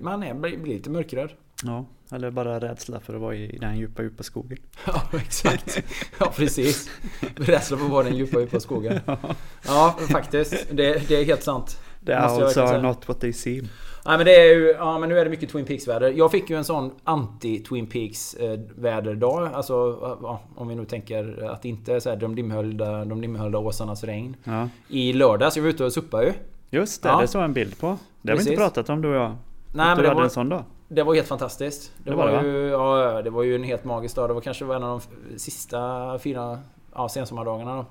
Man 0.00 0.22
är, 0.22 0.34
blir 0.34 0.74
lite 0.74 0.90
mörkrädd. 0.90 1.30
Ja, 1.64 1.84
eller 2.12 2.30
bara 2.30 2.60
rädsla 2.60 3.00
för 3.00 3.14
att 3.14 3.20
vara 3.20 3.34
i 3.34 3.58
den 3.60 3.78
djupa, 3.78 4.02
djupa 4.02 4.22
skogen. 4.22 4.58
Ja, 4.86 5.02
exakt. 5.12 5.82
Ja, 6.20 6.32
precis. 6.36 6.90
Rädsla 7.36 7.76
för 7.76 7.84
att 7.84 7.90
vara 7.90 8.06
i 8.06 8.10
den 8.10 8.18
djupa, 8.18 8.40
djupa 8.40 8.60
skogen. 8.60 9.00
Ja, 9.66 9.98
faktiskt. 10.10 10.66
Det, 10.70 11.08
det 11.08 11.16
är 11.20 11.24
helt 11.24 11.42
sant. 11.42 11.80
The 12.06 12.12
owls 12.12 12.40
verkligen 12.40 12.68
are 12.68 12.68
säga. 12.68 12.82
not 12.82 13.08
what 13.08 13.20
they 13.20 13.32
seem. 13.32 13.68
Nej 14.06 14.16
men 14.16 14.26
det 14.26 14.34
är 14.34 14.54
ju, 14.54 14.68
ja 14.78 14.98
men 14.98 15.08
nu 15.08 15.18
är 15.18 15.24
det 15.24 15.30
mycket 15.30 15.50
Twin 15.50 15.64
Peaks-väder. 15.64 16.10
Jag 16.10 16.30
fick 16.30 16.50
ju 16.50 16.56
en 16.56 16.64
sån 16.64 16.90
anti-Twin 17.04 17.86
Peaks-väderdag. 17.90 19.54
Alltså, 19.54 19.98
ja, 20.22 20.40
om 20.56 20.68
vi 20.68 20.74
nu 20.74 20.84
tänker 20.84 21.44
att 21.50 21.62
det 21.62 21.68
inte 21.68 21.94
är 21.94 22.00
så 22.00 22.08
här 22.10 22.16
de 22.16 22.34
dimhöljda, 22.34 23.04
de 23.04 23.20
dimhöljda 23.20 23.58
åsarnas 23.58 24.04
regn. 24.04 24.36
Ja. 24.44 24.68
I 24.88 25.12
lördags, 25.12 25.56
jag 25.56 25.62
var 25.62 25.70
ute 25.70 25.84
och 25.84 25.92
suppade 25.92 26.26
ju. 26.26 26.32
Just 26.70 27.02
det, 27.02 27.08
Ja. 27.08 27.20
det 27.20 27.28
såg 27.28 27.40
jag 27.40 27.44
en 27.44 27.52
bild 27.52 27.78
på. 27.80 27.98
Det 28.22 28.32
har 28.32 28.38
vi 28.38 28.44
inte 28.50 28.56
pratat 28.56 28.88
om 28.90 29.02
du 29.02 29.08
och 29.08 29.14
jag. 29.14 29.36
Nej 29.72 29.96
men 29.96 30.04
det 30.04 30.14
var, 30.14 30.22
en 30.22 30.30
sån 30.30 30.48
dag. 30.48 30.64
det 30.88 31.02
var 31.02 31.14
helt 31.14 31.28
fantastiskt. 31.28 31.92
Det, 31.98 32.10
Det 32.10 32.16
var, 32.16 32.32
var 32.32 32.42
det, 32.42 32.48
ju, 32.48 32.68
ja, 32.68 33.22
det 33.22 33.30
var 33.30 33.42
ju 33.42 33.54
en 33.54 33.62
helt 33.62 33.84
magisk 33.84 34.16
dag. 34.16 34.30
Det 34.30 34.34
var 34.34 34.40
kanske 34.40 34.64
en 34.64 34.82
av 34.82 35.02
de 35.30 35.38
sista 35.38 36.18
fyra 36.18 36.58
ja, 36.94 37.08
sensommardagarna 37.08 37.76
då. 37.76 37.86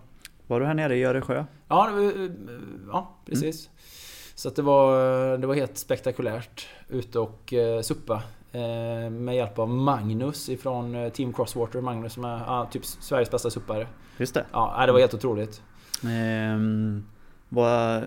Var 0.48 0.60
du 0.60 0.66
här 0.66 0.74
nere 0.74 0.96
i 0.96 1.04
Öresjö? 1.04 1.46
Ja, 1.68 1.90
var, 1.94 2.30
ja 2.92 3.16
precis. 3.26 3.70
Så 4.36 4.48
att 4.48 4.56
det 4.56 4.62
var, 4.62 5.38
det 5.38 5.48
var 5.48 5.56
helt 5.56 5.78
spektakulärt. 5.78 6.68
Ute 6.90 7.20
och 7.20 7.54
eh, 7.54 7.82
suppa. 7.82 8.22
Eh, 8.52 9.10
med 9.10 9.36
hjälp 9.36 9.60
av 9.60 9.70
Magnus 9.70 10.50
ifrån 10.50 10.96
eh, 10.96 11.10
Team 11.10 11.34
Crosswater. 11.34 11.82
Magnus 11.82 12.13
som 12.13 12.26
är 12.26 12.38
ja, 12.38 12.68
typ 12.72 12.86
Sveriges 12.86 13.32
bästa 13.32 13.50
suppare. 13.50 13.88
Just 14.18 14.34
det. 14.34 14.46
Ja, 14.52 14.84
det 14.86 14.92
var 14.92 15.00
helt 15.00 15.13
otroligt. 15.13 15.62
Ehm, 16.04 17.06
vad, 17.50 18.04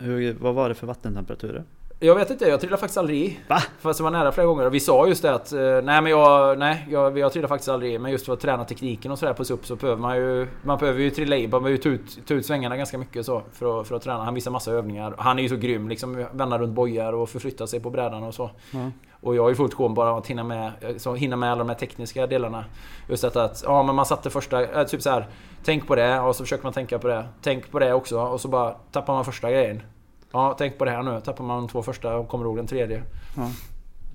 hur, 0.00 0.32
vad 0.32 0.54
var 0.54 0.68
det 0.68 0.74
för 0.74 0.86
vattentemperaturer? 0.86 1.64
Jag 2.02 2.14
vet 2.14 2.30
inte, 2.30 2.44
jag 2.44 2.60
trillade 2.60 2.80
faktiskt 2.80 2.98
aldrig 2.98 3.18
i. 3.18 3.38
Va? 3.48 3.62
Fast 3.80 4.00
jag 4.00 4.04
var 4.04 4.10
nära 4.10 4.32
flera 4.32 4.46
gånger. 4.46 4.70
Vi 4.70 4.80
sa 4.80 5.06
just 5.06 5.22
det 5.22 5.34
att... 5.34 5.52
eh, 5.52 5.60
Nej 5.60 6.02
men 6.02 6.06
jag... 6.06 6.58
Nej, 6.58 6.86
jag, 6.90 7.18
jag 7.18 7.32
trillade 7.32 7.48
faktiskt 7.48 7.68
aldrig 7.68 7.94
i. 7.94 7.98
Men 7.98 8.12
just 8.12 8.26
för 8.26 8.32
att 8.32 8.40
träna 8.40 8.64
tekniken 8.64 9.12
och 9.12 9.18
sådär 9.18 9.32
på 9.32 9.44
SUP 9.44 9.66
så 9.66 9.76
behöver 9.76 10.00
man 10.00 10.16
ju... 10.16 10.48
Man 10.62 10.78
behöver 10.78 11.00
ju 11.00 11.10
trilla 11.10 11.36
i. 11.36 11.42
Man 11.42 11.50
behöver 11.50 11.70
ju 11.70 11.76
ta 11.76 11.88
ut, 11.88 12.26
ta 12.26 12.34
ut 12.34 12.46
svängarna 12.46 12.76
ganska 12.76 12.98
mycket 12.98 13.26
så. 13.26 13.42
För 13.52 13.80
att, 13.80 13.88
för 13.88 13.96
att 13.96 14.02
träna. 14.02 14.24
Han 14.24 14.34
visar 14.34 14.50
massa 14.50 14.72
övningar. 14.72 15.14
Han 15.18 15.38
är 15.38 15.42
ju 15.42 15.48
så 15.48 15.56
grym 15.56 15.88
liksom. 15.88 16.26
Vända 16.32 16.58
runt 16.58 16.74
bojar 16.74 17.12
och 17.12 17.28
förflytta 17.28 17.66
sig 17.66 17.80
på 17.80 17.90
brädan 17.90 18.22
och 18.22 18.34
så. 18.34 18.50
Ja. 18.70 18.90
Och 19.20 19.36
jag 19.36 19.42
har 19.42 19.48
ju 19.48 19.54
fullt 19.54 19.74
sjå 19.74 19.88
bara 19.88 20.18
att 20.18 20.26
hinna 20.26 20.44
med, 20.44 20.72
så 20.96 21.14
hinna 21.14 21.36
med 21.36 21.52
alla 21.52 21.58
de 21.58 21.68
här 21.68 21.76
tekniska 21.76 22.26
delarna. 22.26 22.64
Just 23.08 23.22
detta 23.22 23.44
att, 23.44 23.62
ja 23.66 23.82
men 23.82 23.94
man 23.94 24.06
satte 24.06 24.30
första, 24.30 24.80
äh, 24.80 24.86
typ 24.86 25.02
så 25.02 25.10
här. 25.10 25.28
Tänk 25.64 25.86
på 25.86 25.94
det 25.94 26.20
och 26.20 26.36
så 26.36 26.44
försöker 26.44 26.64
man 26.64 26.72
tänka 26.72 26.98
på 26.98 27.08
det. 27.08 27.24
Tänk 27.42 27.70
på 27.70 27.78
det 27.78 27.92
också 27.92 28.20
och 28.20 28.40
så 28.40 28.48
bara 28.48 28.70
tappar 28.92 29.14
man 29.14 29.24
första 29.24 29.50
grejen. 29.50 29.82
Ja, 30.32 30.54
tänk 30.58 30.78
på 30.78 30.84
det 30.84 30.90
här 30.90 31.02
nu. 31.02 31.20
Tappar 31.20 31.44
man 31.44 31.56
de 31.56 31.68
två 31.68 31.82
första 31.82 32.16
och 32.16 32.28
kommer 32.28 32.44
ihåg 32.44 32.56
den 32.56 32.66
tredje. 32.66 33.02
Ja. 33.36 33.50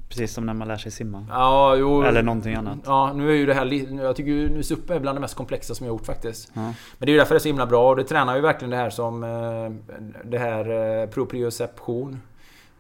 Precis 0.10 0.34
som 0.34 0.46
när 0.46 0.54
man 0.54 0.68
lär 0.68 0.78
sig 0.78 0.92
simma. 0.92 1.26
Ja, 1.30 1.76
jo. 1.76 2.02
Eller 2.04 2.24
någonting 2.24 2.56
annat. 2.56 2.78
Ja, 2.86 3.14
nu 3.14 3.30
är 3.30 3.36
ju 3.36 3.46
det 3.46 3.54
här... 3.54 3.66
Jag 4.04 4.16
tycker 4.16 4.32
ju 4.32 4.50
nu 4.50 4.64
SUP 4.64 4.90
är 4.90 5.00
bland 5.00 5.18
det 5.18 5.22
mest 5.22 5.36
komplexa 5.36 5.76
som 5.76 5.86
jag 5.86 5.94
gjort 5.94 6.06
faktiskt. 6.06 6.52
Ja. 6.54 6.62
Men 6.62 6.74
det 7.00 7.06
är 7.06 7.12
ju 7.14 7.18
därför 7.18 7.36
det 7.36 7.38
är 7.38 7.40
så 7.40 7.48
himla 7.48 7.66
bra 7.66 7.90
och 7.90 7.96
det 7.96 8.04
tränar 8.04 8.36
ju 8.36 8.42
verkligen 8.42 8.70
det 8.70 8.78
här 8.78 8.90
som... 8.90 9.24
eh, 9.24 9.94
Det 10.24 10.38
här 10.38 10.70
eh, 11.02 11.10
proprioception. 11.10 12.22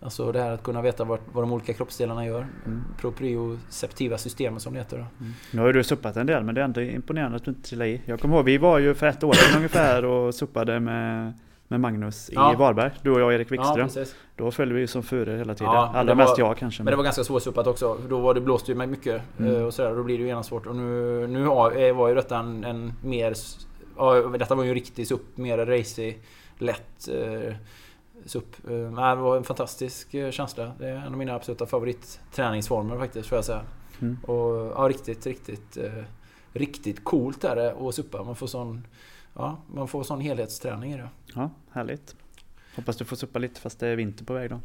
Alltså 0.01 0.31
det 0.31 0.39
här 0.41 0.51
att 0.51 0.63
kunna 0.63 0.81
veta 0.81 1.03
vad, 1.03 1.19
vad 1.33 1.43
de 1.43 1.51
olika 1.53 1.73
kroppsdelarna 1.73 2.25
gör. 2.25 2.47
Proprioceptiva 3.01 4.17
systemet 4.17 4.61
som 4.61 4.73
det 4.73 4.79
heter. 4.79 4.97
Då. 4.97 5.25
Nu 5.51 5.59
har 5.59 5.67
ju 5.67 5.73
du 5.73 5.83
suppat 5.83 6.17
en 6.17 6.25
del 6.27 6.43
men 6.43 6.55
det 6.55 6.61
är 6.61 6.65
ändå 6.65 6.81
imponerande 6.81 7.35
att 7.37 7.45
du 7.45 7.51
inte 7.51 7.69
trillade 7.69 7.89
i. 7.89 8.01
Jag 8.05 8.19
kommer 8.19 8.35
ihåg, 8.35 8.45
vi 8.45 8.57
var 8.57 8.79
ju 8.79 8.93
för 8.93 9.07
ett 9.07 9.23
år 9.23 9.33
sedan 9.33 9.57
ungefär 9.57 10.05
och 10.05 10.35
suppade 10.35 10.79
med, 10.79 11.33
med 11.67 11.79
Magnus 11.79 12.29
Ja. 12.33 12.53
i 12.53 12.55
Varberg. 12.55 12.91
Du 13.01 13.11
och 13.11 13.19
jag 13.19 13.25
och 13.27 13.33
Erik 13.33 13.47
Ja, 13.51 13.51
Wikström. 13.51 13.87
precis. 13.87 14.15
Då 14.35 14.51
följde 14.51 14.75
vi 14.75 14.81
ju 14.81 14.87
som 14.87 15.03
furor 15.03 15.37
hela 15.37 15.53
tiden. 15.55 15.73
Ja, 15.73 15.91
Allra 15.95 16.15
mest 16.15 16.37
jag 16.37 16.57
kanske. 16.57 16.83
Men 16.83 16.91
det 16.91 16.97
var 16.97 17.03
ganska 17.03 17.23
svårsuppat 17.23 17.67
också. 17.67 17.97
Då 18.09 18.19
var 18.19 18.33
det 18.33 18.41
blåste 18.41 18.71
ju 18.71 18.77
mig 18.77 18.87
mycket. 18.87 19.21
eh, 19.39 19.47
Och 19.63 19.73
sådär, 19.73 19.95
då 19.95 20.03
blir 20.03 20.17
det 20.17 20.21
ju 20.21 20.27
genast 20.27 20.49
svårt. 20.49 20.65
Och 20.65 20.75
nu, 20.75 21.27
nu 21.27 21.45
har, 21.45 21.77
eh, 21.83 21.95
var 21.95 22.07
ju 22.09 22.15
detta 22.15 22.37
en, 22.37 22.63
en 22.63 22.93
mer... 23.03 23.33
Ja, 23.97 24.13
detta 24.13 24.55
var 24.55 24.63
ju 24.63 24.69
en 24.69 24.75
riktig 24.75 25.07
SUP. 25.07 25.37
Mer 25.37 25.57
racy, 25.57 26.13
lätt 26.57 27.07
eh, 27.07 27.53
SUP. 28.25 28.55
Eh, 28.69 28.71
det 28.75 29.15
var 29.21 29.37
en 29.37 29.43
fantastisk 29.43 30.15
känsla. 30.31 30.71
Det 30.79 30.87
är 30.87 30.95
en 30.95 31.03
av 31.13 31.17
mina 31.17 31.35
absoluta 31.35 31.65
favoritträningsformer 31.65 32.97
faktiskt, 32.97 33.29
får 33.29 33.37
jag 33.37 33.45
säga. 33.45 33.61
Mm. 34.01 34.17
Och 34.23 34.71
ja, 34.75 34.87
riktigt, 34.89 35.25
riktigt... 35.25 35.77
Eh, 35.77 36.03
riktigt 36.53 37.03
coolt 37.03 37.43
är 37.43 37.55
det 37.55 37.73
att 37.87 37.95
suppa. 37.95 38.23
Man 38.23 38.35
får 38.35 38.47
sån... 38.47 38.87
Ja, 39.35 39.57
man 39.67 39.87
får 39.87 40.03
sån 40.03 40.21
helhetsträning 40.21 40.93
i 40.93 40.97
det. 40.97 41.09
Ja, 41.35 41.49
härligt. 41.71 42.15
Hoppas 42.75 42.97
du 42.97 43.05
får 43.05 43.15
suppa 43.15 43.39
lite 43.39 43.61
fast 43.61 43.79
det 43.79 43.87
är 43.87 43.95
vinter 43.95 44.25
på 44.25 44.33
väg 44.33 44.49
då. 44.49 44.59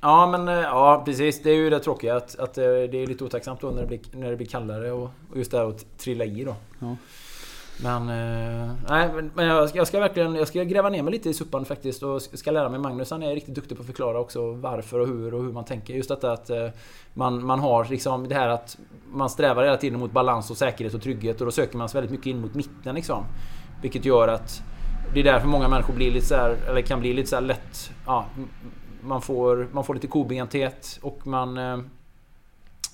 Ja 0.00 0.26
men 0.26 0.48
eh, 0.48 0.54
ja 0.54 1.02
precis, 1.04 1.42
det 1.42 1.50
är 1.50 1.54
ju 1.54 1.70
det 1.70 1.80
tråkiga 1.80 2.16
att, 2.16 2.38
att 2.38 2.58
eh, 2.58 2.64
det 2.64 3.02
är 3.02 3.06
lite 3.06 3.24
otacksamt 3.24 3.60
då 3.60 3.70
när 3.70 3.80
det 3.80 3.86
blir, 3.86 4.00
när 4.12 4.30
det 4.30 4.36
blir 4.36 4.46
kallare 4.46 4.92
och, 4.92 5.10
och 5.30 5.36
just 5.36 5.50
det 5.50 5.58
här 5.58 5.68
att 5.68 5.98
trilla 5.98 6.24
i 6.24 6.44
då. 6.44 6.54
Ja. 6.78 6.96
Men, 7.82 8.02
eh, 8.02 8.74
nej, 8.88 9.10
men, 9.34 9.46
jag, 9.46 9.68
ska, 9.68 9.78
jag 9.78 9.86
ska 9.86 10.00
verkligen 10.00 10.34
jag 10.34 10.48
ska 10.48 10.62
gräva 10.62 10.88
ner 10.88 11.02
mig 11.02 11.12
lite 11.12 11.30
i 11.30 11.34
suppan 11.34 11.64
faktiskt 11.64 12.02
och 12.02 12.22
ska 12.22 12.50
lära 12.50 12.68
mig. 12.68 12.80
Magnus 12.80 13.10
han 13.10 13.22
är 13.22 13.34
riktigt 13.34 13.54
duktig 13.54 13.76
på 13.76 13.80
att 13.80 13.86
förklara 13.86 14.20
också 14.20 14.52
varför 14.52 14.98
och 14.98 15.06
hur 15.06 15.34
och 15.34 15.42
hur 15.42 15.52
man 15.52 15.64
tänker. 15.64 15.94
Just 15.94 16.08
detta 16.08 16.32
att 16.32 16.50
man, 17.14 17.44
man 17.44 17.60
har 17.60 17.84
liksom 17.84 18.28
det 18.28 18.34
här 18.34 18.48
att 18.48 18.78
man 19.12 19.30
strävar 19.30 19.64
hela 19.64 19.76
tiden 19.76 19.98
mot 19.98 20.12
balans 20.12 20.50
och 20.50 20.56
säkerhet 20.56 20.94
och 20.94 21.02
trygghet 21.02 21.40
och 21.40 21.44
då 21.46 21.52
söker 21.52 21.78
man 21.78 21.88
sig 21.88 22.00
väldigt 22.00 22.18
mycket 22.18 22.26
in 22.26 22.40
mot 22.40 22.54
mitten 22.54 22.94
liksom. 22.94 23.24
Vilket 23.82 24.04
gör 24.04 24.28
att 24.28 24.62
det 25.14 25.20
är 25.20 25.24
därför 25.24 25.48
många 25.48 25.68
människor 25.68 25.94
blir 25.94 26.10
lite 26.10 26.26
så 26.26 26.34
här, 26.34 26.56
eller 26.68 26.82
kan 26.82 27.00
bli 27.00 27.12
lite 27.12 27.28
så 27.28 27.36
här 27.36 27.42
lätt... 27.42 27.90
Ja, 28.06 28.26
man, 29.00 29.22
får, 29.22 29.68
man 29.72 29.84
får 29.84 29.94
lite 29.94 30.06
kobenthet 30.06 30.98
och 31.02 31.26
man... 31.26 31.58
Eh, 31.58 31.78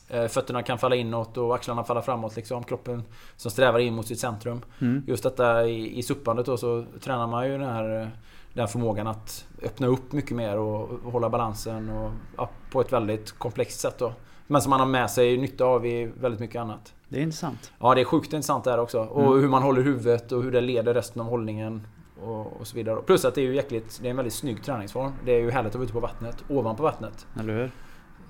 eh, 0.08 0.28
fötterna 0.28 0.62
kan 0.62 0.78
falla 0.78 0.96
inåt 0.96 1.36
och 1.36 1.54
axlarna 1.54 1.84
falla 1.84 2.02
framåt 2.02 2.36
liksom. 2.36 2.64
Kroppen 2.64 3.02
som 3.36 3.50
strävar 3.50 3.78
in 3.78 3.94
mot 3.94 4.06
sitt 4.06 4.20
centrum. 4.20 4.60
Mm. 4.80 5.02
Just 5.06 5.22
detta 5.22 5.66
i, 5.66 5.98
i 5.98 6.02
suppandet 6.02 6.46
då 6.46 6.56
så 6.56 6.84
tränar 7.00 7.26
man 7.26 7.46
ju 7.46 7.58
den 7.58 7.70
här 7.70 8.00
eh, 8.00 8.08
den 8.54 8.68
förmågan 8.68 9.06
att 9.06 9.46
öppna 9.62 9.86
upp 9.86 10.12
mycket 10.12 10.36
mer 10.36 10.58
och, 10.58 10.90
och 11.04 11.12
hålla 11.12 11.28
balansen 11.30 11.88
och, 11.88 12.10
ja, 12.36 12.50
på 12.70 12.80
ett 12.80 12.92
väldigt 12.92 13.32
komplext 13.32 13.80
sätt 13.80 13.98
då. 13.98 14.12
Men 14.46 14.62
som 14.62 14.70
man 14.70 14.80
har 14.80 14.86
med 14.86 15.10
sig 15.10 15.36
nytta 15.36 15.64
av 15.64 15.86
i 15.86 16.10
väldigt 16.20 16.40
mycket 16.40 16.60
annat. 16.60 16.92
Det 17.12 17.18
är 17.18 17.22
intressant. 17.22 17.72
Ja, 17.78 17.94
det 17.94 18.00
är 18.00 18.04
sjukt 18.04 18.32
intressant 18.32 18.64
där 18.64 18.78
också. 18.78 19.00
Och 19.00 19.26
Mm. 19.26 19.40
hur 19.40 19.48
man 19.48 19.62
håller 19.62 19.82
huvudet 19.82 20.32
och 20.32 20.42
hur 20.42 20.52
det 20.52 20.60
leder 20.60 20.94
resten 20.94 21.22
av 21.22 21.28
hållningen. 21.28 21.86
Och, 22.22 22.60
och 22.60 22.66
så 22.66 22.76
vidare. 22.76 23.02
Plus 23.06 23.24
att 23.24 23.34
det 23.34 23.40
är 23.40 23.42
ju 23.44 23.54
jäkligt, 23.54 23.98
det 24.02 24.08
är 24.08 24.10
en 24.10 24.16
väldigt 24.16 24.34
snygg 24.34 24.64
träningsform. 24.64 25.12
Det 25.24 25.32
är 25.32 25.40
ju 25.40 25.50
härligt 25.50 25.68
att 25.70 25.74
vara 25.74 25.84
ute 25.84 25.92
på 25.92 26.00
vattnet, 26.00 26.44
ovanpå 26.48 26.82
vattnet. 26.82 27.26
Eller 27.40 27.54
hur? 27.54 27.70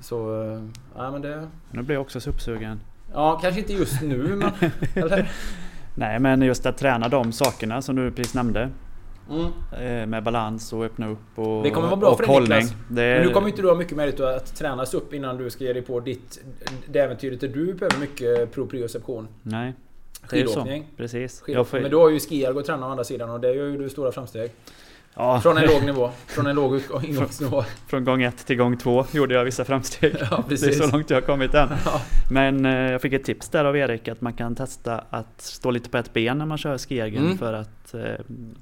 Så, 0.01 0.43
eh, 0.45 0.63
ja 0.97 1.11
men 1.11 1.23
det... 1.23 1.49
Nu 1.71 1.83
blir 1.83 1.95
jag 1.97 2.03
också 2.03 2.21
suppsugen. 2.21 2.81
Ja, 3.13 3.39
kanske 3.43 3.61
inte 3.61 3.73
just 3.73 4.03
nu 4.03 4.37
men... 4.37 4.71
Nej 5.95 6.19
men 6.19 6.43
just 6.43 6.67
att 6.67 6.79
träna 6.79 7.09
de 7.09 7.33
sakerna 7.33 7.83
som 7.83 7.97
du 7.97 8.11
precis 8.11 8.35
nämnde. 8.35 8.71
Mm. 9.31 9.53
eh, 10.03 10.07
Med 10.07 10.23
balans 10.23 10.73
och 10.73 10.85
öppna 10.85 11.09
upp 11.11 11.39
och 11.39 11.63
Det 11.63 11.71
kommer 11.71 11.87
vara 11.89 11.97
bra 11.97 12.11
och 12.11 12.17
för 12.19 12.27
dig. 12.27 12.41
Niklas. 12.41 12.71
Är, 12.73 12.95
Men 12.95 13.27
nu 13.27 13.33
kommer 13.33 13.49
inte 13.49 13.63
du 13.63 13.69
ha 13.69 13.75
mycket 13.75 13.97
möjlighet 13.97 14.21
att 14.21 14.57
tränas 14.57 14.95
upp 14.95 15.15
innan 15.15 15.37
du 15.37 15.51
ska 15.51 15.65
ge 15.65 15.73
dig 15.73 15.83
på 15.83 16.01
ditt... 16.01 16.41
Det 16.87 16.99
äventyret 16.99 17.41
där 17.41 17.49
du 17.49 17.75
behöver 17.75 17.99
mycket 17.99 18.53
proprioception. 18.53 19.29
Nej. 19.43 19.73
Skidåkning. 20.23 20.87
Precis. 20.97 21.41
Skidåkning. 21.41 21.65
får, 21.65 21.81
Men 21.81 21.91
du 21.91 21.97
har 21.97 22.11
ju 22.11 22.21
skiar 22.21 22.59
att 22.59 22.67
träna 22.67 22.87
å 22.87 22.91
andra 22.91 23.05
sidan 23.05 23.31
och 23.31 23.41
det 23.41 23.55
gör 23.55 23.67
ju 23.67 23.79
du 23.79 23.89
stora 23.89 24.13
framsteg. 24.13 24.51
Ja, 25.15 25.41
Från 25.41 25.59
en 25.59 25.67
låg 25.67 25.83
nivå. 25.85 26.11
Från 26.27 26.47
en 26.47 26.57
låg 26.57 26.81
ingångsnivå. 27.03 27.65
från 27.87 28.05
gång 28.05 28.23
ett 28.23 28.47
till 28.47 28.57
gång 28.57 28.77
två 28.77 29.05
gjorde 29.13 29.35
jag 29.35 29.45
vissa 29.45 29.65
framsteg. 29.65 30.17
Ja, 30.31 30.45
Det 30.49 30.55
är 30.63 30.73
så 30.73 30.87
långt 30.97 31.11
jag 31.11 31.17
har 31.17 31.23
kommit 31.27 31.55
än. 31.55 31.69
Ja. 31.85 32.01
Men 32.31 32.67
eh, 32.67 32.73
jag 32.93 33.03
fick 33.03 33.13
ett 33.13 33.25
tips 33.25 33.49
där 33.49 33.65
av 33.65 33.77
Erik 33.77 34.09
att 34.09 34.21
man 34.21 34.33
kan 34.33 34.55
testa 34.55 35.05
att 35.11 35.41
stå 35.41 35.71
lite 35.71 35.91
på 35.91 35.99
ett 35.99 36.13
ben 36.13 36.39
när 36.39 36.47
man 36.47 36.59
kör 36.59 36.79
skiägen 36.79 37.25
Mm. 37.25 37.39
för 37.39 37.53
att 37.53 37.95
eh, 37.95 38.01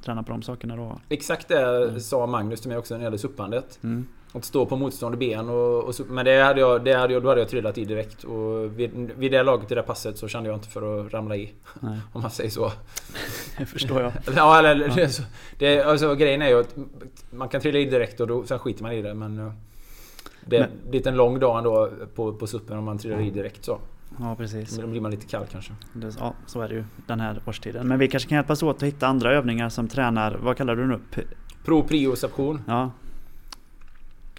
träna 0.05 0.23
på 0.23 0.33
de 0.33 0.43
sakerna 0.43 0.77
då. 0.77 1.01
Exakt 1.09 1.49
det 1.49 2.01
sa 2.01 2.27
Magnus 2.27 2.61
till 2.61 2.69
mig 2.69 2.79
också 2.79 2.95
när 2.95 2.99
det 2.99 3.05
gäller 3.05 3.19
suppandet. 3.19 3.79
Mm. 3.83 4.07
Att 4.35 4.45
stå 4.45 4.67
på 4.67 4.77
motstående 4.77 5.19
ben 5.19 5.49
och, 5.49 5.85
och 5.85 5.95
så, 5.95 6.05
Men 6.05 6.25
det 6.25 6.43
hade 6.43 6.61
jag, 6.61 6.85
det 6.85 6.95
hade 6.95 7.13
jag, 7.13 7.23
då 7.23 7.29
hade 7.29 7.41
jag 7.41 7.49
trillat 7.49 7.79
i 7.79 7.85
direkt. 7.85 8.25
Och 8.25 8.79
vid, 8.79 9.11
vid 9.17 9.33
det 9.33 9.43
laget 9.43 9.73
i 9.73 9.75
det 9.75 9.83
passet 9.83 10.19
så 10.19 10.29
kände 10.29 10.49
jag 10.49 10.57
inte 10.57 10.69
för 10.69 11.07
att 11.07 11.13
ramla 11.13 11.37
i. 11.37 11.53
Nej. 11.81 11.99
Om 12.13 12.23
man 12.23 12.31
säger 12.31 12.51
så. 12.51 12.73
Det 13.59 13.67
förstår 13.67 14.03
jag. 14.03 14.13
ja, 14.37 14.59
eller, 14.59 14.89
ja. 14.89 14.95
Det, 14.95 15.23
det, 15.59 15.83
alltså, 15.83 16.15
grejen 16.15 16.43
är 16.43 16.49
ju 16.49 16.61
att 16.61 16.77
man 17.31 17.49
kan 17.49 17.61
trilla 17.61 17.79
i 17.79 17.85
direkt 17.85 18.21
och 18.21 18.27
då, 18.27 18.47
sen 18.47 18.59
skiter 18.59 18.83
man 18.83 18.93
i 18.93 19.03
det. 19.03 19.15
Men 19.15 19.53
det 20.45 20.57
är 20.57 20.69
lite 20.91 21.09
en 21.09 21.17
lång 21.17 21.39
dag 21.41 21.59
ändå 21.59 21.91
på, 22.15 22.35
på 22.35 22.47
suppen 22.47 22.79
om 22.79 22.85
man 22.85 22.99
trillar 22.99 23.21
i 23.21 23.31
direkt 23.31 23.65
så. 23.65 23.79
Ja 24.19 24.35
precis. 24.37 24.77
Då 24.77 24.87
blir 24.87 25.01
man 25.01 25.11
lite 25.11 25.27
kall 25.27 25.47
kanske. 25.53 25.73
Det, 25.93 26.17
ja, 26.19 26.35
så 26.47 26.61
är 26.61 26.69
det 26.69 26.75
ju 26.75 26.85
den 27.07 27.21
här 27.21 27.43
årstiden. 27.47 27.89
Men 27.89 27.99
vi 27.99 28.09
kanske 28.09 28.29
kan 28.29 28.37
hjälpas 28.37 28.63
åt 28.63 28.77
att 28.77 28.83
hitta 28.83 29.07
andra 29.07 29.33
övningar 29.33 29.69
som 29.69 29.89
tränar, 29.89 30.39
vad 30.43 30.57
kallar 30.57 30.77
du 30.77 30.87
nu? 30.87 30.99
P 31.11 31.23
Proprioception. 31.65 32.63
Ja. 32.67 32.91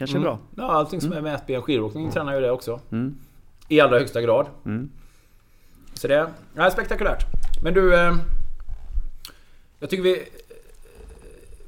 Kanske 0.01 0.17
mm. 0.17 0.23
bra. 0.23 0.39
Ja, 0.55 0.71
allting 0.71 1.01
som 1.01 1.11
mm. 1.11 1.25
är 1.25 1.31
mätben. 1.31 1.61
Skidåkning 1.61 2.11
tränar 2.11 2.35
ju 2.35 2.41
det 2.41 2.51
också. 2.51 2.79
Mm. 2.91 3.17
I 3.67 3.81
allra 3.81 3.99
högsta 3.99 4.21
grad. 4.21 4.45
Så 5.93 6.07
det 6.07 6.29
är 6.55 6.69
spektakulärt. 6.69 7.25
Men 7.63 7.73
du... 7.73 7.95
Eh, 7.95 8.15
jag 9.79 9.89
tycker 9.89 10.03
vi... 10.03 10.23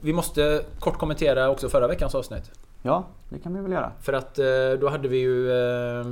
Vi 0.02 0.13
måste 0.13 0.65
kort 0.80 0.98
kommentera 0.98 1.50
också 1.50 1.69
förra 1.69 1.88
veckans 1.88 2.15
avsnitt. 2.15 2.52
Ja, 2.82 3.06
det 3.30 3.39
kan 3.39 3.54
vi 3.54 3.62
väl 3.62 3.72
göra. 3.72 3.91
För 4.02 4.13
att 4.13 4.39
eh, 4.39 4.46
då 4.80 4.89
hade 4.89 5.08
vi 5.08 5.17
ju... 5.17 5.52
Eh, 5.52 6.06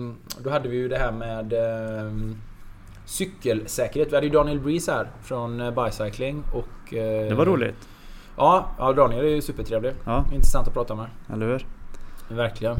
då 0.43 0.49
hade 0.49 0.69
vi 0.69 0.77
ju 0.77 0.87
det 0.87 0.97
här 0.97 1.11
med... 1.11 1.53
Cykelsäkerhet. 3.05 4.11
Vi 4.11 4.15
hade 4.15 4.27
ju 4.27 4.33
Daniel 4.33 4.59
Breeze 4.59 4.91
här 4.91 5.07
från 5.23 5.75
Bicycling 5.75 6.43
och... 6.53 6.89
Det 6.91 7.33
var 7.33 7.45
roligt. 7.45 7.87
Ja, 8.37 8.65
ja 8.77 8.93
Daniel 8.93 9.25
är 9.25 9.29
ju 9.29 9.41
supertrevlig. 9.41 9.93
Ja. 10.05 10.25
Intressant 10.33 10.67
att 10.67 10.73
prata 10.73 10.95
med. 10.95 11.07
Eller 11.33 11.47
hur? 11.47 11.65
Verkligen. 12.35 12.77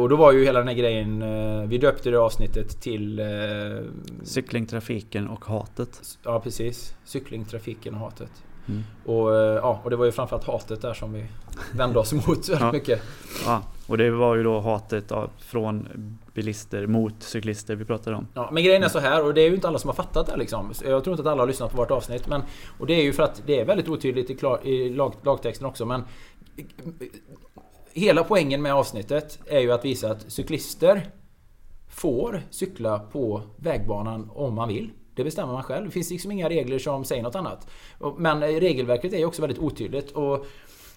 Och 0.00 0.08
då 0.08 0.16
var 0.16 0.32
ju 0.32 0.44
hela 0.44 0.58
den 0.58 0.68
här 0.68 0.74
grejen... 0.74 1.24
Vi 1.68 1.78
döpte 1.78 2.10
det 2.10 2.18
avsnittet 2.18 2.80
till... 2.80 3.20
Cykling, 4.22 4.66
trafiken 4.66 5.28
och 5.28 5.44
hatet. 5.44 6.00
Ja 6.24 6.40
precis. 6.40 6.94
Cykling, 7.04 7.44
trafiken 7.44 7.94
och 7.94 8.00
hatet. 8.00 8.30
Mm. 8.68 8.82
Och, 9.04 9.36
eh, 9.36 9.54
ja, 9.54 9.80
och 9.84 9.90
det 9.90 9.96
var 9.96 10.04
ju 10.04 10.12
framförallt 10.12 10.44
hatet 10.44 10.82
där 10.82 10.94
som 10.94 11.12
vi 11.12 11.26
vände 11.72 11.98
oss 11.98 12.12
mot 12.26 12.26
väldigt 12.26 12.60
ja. 12.60 12.72
mycket. 12.72 13.02
Ja, 13.46 13.62
och 13.86 13.98
det 13.98 14.10
var 14.10 14.34
ju 14.36 14.42
då 14.42 14.60
hatet 14.60 15.12
från 15.38 15.88
bilister 16.34 16.86
mot 16.86 17.22
cyklister 17.22 17.74
vi 17.74 17.84
pratade 17.84 18.16
om. 18.16 18.26
Ja, 18.34 18.50
men 18.52 18.64
grejen 18.64 18.82
är 18.82 18.88
så 18.88 18.98
här 18.98 19.24
och 19.24 19.34
det 19.34 19.40
är 19.40 19.48
ju 19.48 19.54
inte 19.54 19.68
alla 19.68 19.78
som 19.78 19.88
har 19.88 19.94
fattat 19.94 20.26
det 20.26 20.36
liksom. 20.36 20.72
Jag 20.84 21.04
tror 21.04 21.14
inte 21.14 21.22
att 21.22 21.32
alla 21.32 21.42
har 21.42 21.46
lyssnat 21.46 21.70
på 21.70 21.76
vårt 21.76 21.90
avsnitt. 21.90 22.28
Men, 22.28 22.42
och 22.78 22.86
det 22.86 22.94
är 22.94 23.02
ju 23.02 23.12
för 23.12 23.22
att 23.22 23.42
det 23.46 23.60
är 23.60 23.64
väldigt 23.64 23.88
otydligt 23.88 24.30
i, 24.30 24.34
klar, 24.34 24.66
i 24.66 24.90
lag, 24.90 25.14
lagtexten 25.22 25.66
också. 25.66 25.86
Men 25.86 26.04
Hela 27.96 28.24
poängen 28.24 28.62
med 28.62 28.74
avsnittet 28.74 29.38
är 29.46 29.60
ju 29.60 29.72
att 29.72 29.84
visa 29.84 30.10
att 30.10 30.32
cyklister 30.32 31.10
får 31.88 32.42
cykla 32.50 32.98
på 32.98 33.42
vägbanan 33.56 34.30
om 34.34 34.54
man 34.54 34.68
vill. 34.68 34.90
Det 35.14 35.24
bestämmer 35.24 35.52
man 35.52 35.62
själv. 35.62 35.84
Det 35.84 35.90
finns 35.90 36.10
liksom 36.10 36.32
inga 36.32 36.48
regler 36.48 36.78
som 36.78 37.04
säger 37.04 37.22
något 37.22 37.34
annat. 37.34 37.70
Men 38.16 38.40
regelverket 38.40 39.12
är 39.12 39.18
ju 39.18 39.24
också 39.24 39.42
väldigt 39.42 39.58
otydligt. 39.58 40.10
Och 40.10 40.46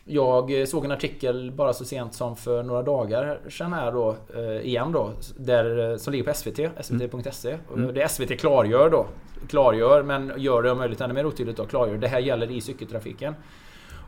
jag 0.06 0.68
såg 0.68 0.86
en 0.86 0.92
artikel 0.92 1.52
bara 1.52 1.74
så 1.74 1.86
sent 1.86 2.14
som 2.14 2.36
för 2.36 2.64
några 2.64 2.84
dagar 2.84 3.40
sedan 3.50 3.74
här 3.74 3.92
då, 3.92 4.16
eh, 4.36 4.66
igen 4.66 4.92
då, 4.92 5.14
där, 5.38 5.98
som 5.98 6.12
ligger 6.14 6.26
på 6.26 6.34
SVT, 6.34 6.60
svt.se. 6.82 7.58
Mm. 7.74 7.94
Det 7.94 8.10
SVT 8.12 8.40
klargör 8.40 8.90
då, 8.90 9.08
klargör 9.50 10.04
men 10.04 10.34
gör 10.38 10.64
det 10.64 10.72
om 10.72 10.78
möjligt 10.78 11.02
ännu 11.02 11.14
mer 11.14 11.26
otydligt 11.26 11.58
då, 11.58 11.66
klargör. 11.66 11.98
Det 11.98 12.08
här 12.08 12.20
gäller 12.20 12.52
i 12.52 12.62
cykeltrafiken. 12.62 13.34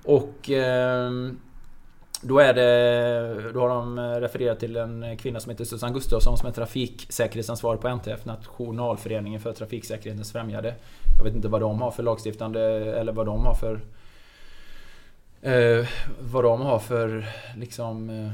Och 0.03 0.49
eh, 0.49 1.11
då, 2.21 2.39
är 2.39 2.53
det, 2.53 3.51
då 3.53 3.59
har 3.59 3.69
de 3.69 3.99
refererat 3.99 4.59
till 4.59 4.75
en 4.75 5.17
kvinna 5.17 5.39
som 5.39 5.49
heter 5.49 5.65
Susanne 5.65 5.93
Gustafsson 5.93 6.37
som 6.37 6.47
är 6.47 6.51
trafiksäkerhetsansvarig 6.51 7.81
på 7.81 7.87
NTF, 7.87 8.25
Nationalföreningen 8.25 9.39
för 9.39 9.53
trafiksäkerhetens 9.53 10.31
främjande. 10.31 10.75
Jag 11.17 11.23
vet 11.23 11.35
inte 11.35 11.47
vad 11.47 11.61
de 11.61 11.81
har 11.81 11.91
för 11.91 12.03
lagstiftande 12.03 12.61
eller 12.99 13.11
vad 13.11 13.25
de 13.25 13.45
har 13.45 13.53
för... 13.53 13.79
Eh, 15.41 15.87
vad 16.19 16.43
de 16.43 16.61
har 16.61 16.79
för 16.79 17.25
liksom... 17.55 18.09
Eh, 18.09 18.31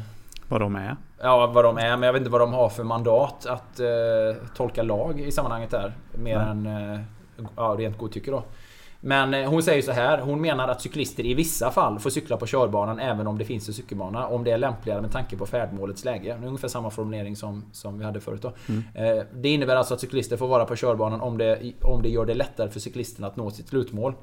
vad 0.47 0.61
de 0.61 0.75
är? 0.75 0.95
Ja, 1.21 1.47
vad 1.47 1.65
de 1.65 1.77
är. 1.77 1.97
Men 1.97 2.03
jag 2.03 2.13
vet 2.13 2.19
inte 2.19 2.31
vad 2.31 2.41
de 2.41 2.53
har 2.53 2.69
för 2.69 2.83
mandat 2.83 3.45
att 3.45 3.79
eh, 3.79 4.47
tolka 4.55 4.83
lag 4.83 5.19
i 5.19 5.31
sammanhanget 5.31 5.71
där. 5.71 5.93
Mer 6.11 6.37
Nej. 6.37 6.47
än 6.47 6.65
eh, 6.65 6.99
ja, 7.55 7.75
rent 7.77 7.97
godtycke 7.97 8.31
då. 8.31 8.43
Men 9.05 9.33
eh, 9.33 9.49
hon 9.49 9.63
säger 9.63 9.81
så 9.81 9.91
här. 9.91 10.17
Hon 10.17 10.41
menar 10.41 10.67
att 10.67 10.81
cyklister 10.81 11.25
i 11.25 11.33
vissa 11.33 11.71
fall 11.71 11.99
får 11.99 12.09
cykla 12.09 12.37
på 12.37 12.45
körbanan 12.45 12.99
även 12.99 13.27
om 13.27 13.37
det 13.37 13.45
finns 13.45 13.67
en 13.67 13.73
cykelbana. 13.73 14.27
Om 14.27 14.43
det 14.43 14.51
är 14.51 14.57
lämpligare 14.57 15.01
med 15.01 15.11
tanke 15.11 15.37
på 15.37 15.45
färdmålets 15.45 16.05
läge. 16.05 16.37
Det 16.39 16.45
är 16.45 16.47
ungefär 16.47 16.67
samma 16.67 16.89
formulering 16.89 17.35
som, 17.35 17.63
som 17.71 17.99
vi 17.99 18.05
hade 18.05 18.19
förut 18.19 18.41
då. 18.41 18.53
Mm. 18.69 18.83
Eh, 18.93 19.23
det 19.33 19.49
innebär 19.49 19.75
alltså 19.75 19.93
att 19.93 19.99
cyklister 19.99 20.37
får 20.37 20.47
vara 20.47 20.65
på 20.65 20.75
körbanan 20.75 21.21
om 21.21 21.37
det, 21.37 21.73
om 21.81 22.01
det 22.01 22.09
gör 22.09 22.25
det 22.25 22.33
lättare 22.33 22.69
för 22.69 22.79
cyklisten 22.79 23.25
att 23.25 23.35
nå 23.35 23.51
sitt 23.51 23.67
slutmål. 23.67 24.13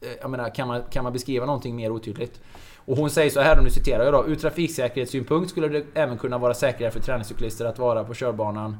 Eh, 0.00 0.08
jag 0.20 0.30
menar, 0.30 0.54
kan 0.54 0.68
man, 0.68 0.82
kan 0.90 1.04
man 1.04 1.12
beskriva 1.12 1.46
någonting 1.46 1.76
mer 1.76 1.90
otydligt? 1.90 2.40
Och 2.76 2.96
hon 2.96 3.10
säger 3.10 3.30
så 3.30 3.40
här, 3.40 3.58
och 3.58 3.64
nu 3.64 3.70
citerar 3.70 4.04
jag 4.04 4.12
då. 4.12 4.26
Ur 4.26 4.36
trafiksäkerhetssynpunkt 4.36 5.50
skulle 5.50 5.68
det 5.68 5.84
även 5.94 6.18
kunna 6.18 6.38
vara 6.38 6.54
säkrare 6.54 6.90
för 6.90 7.00
träningscyklister 7.00 7.64
att 7.64 7.78
vara 7.78 8.04
på 8.04 8.14
körbanan 8.14 8.76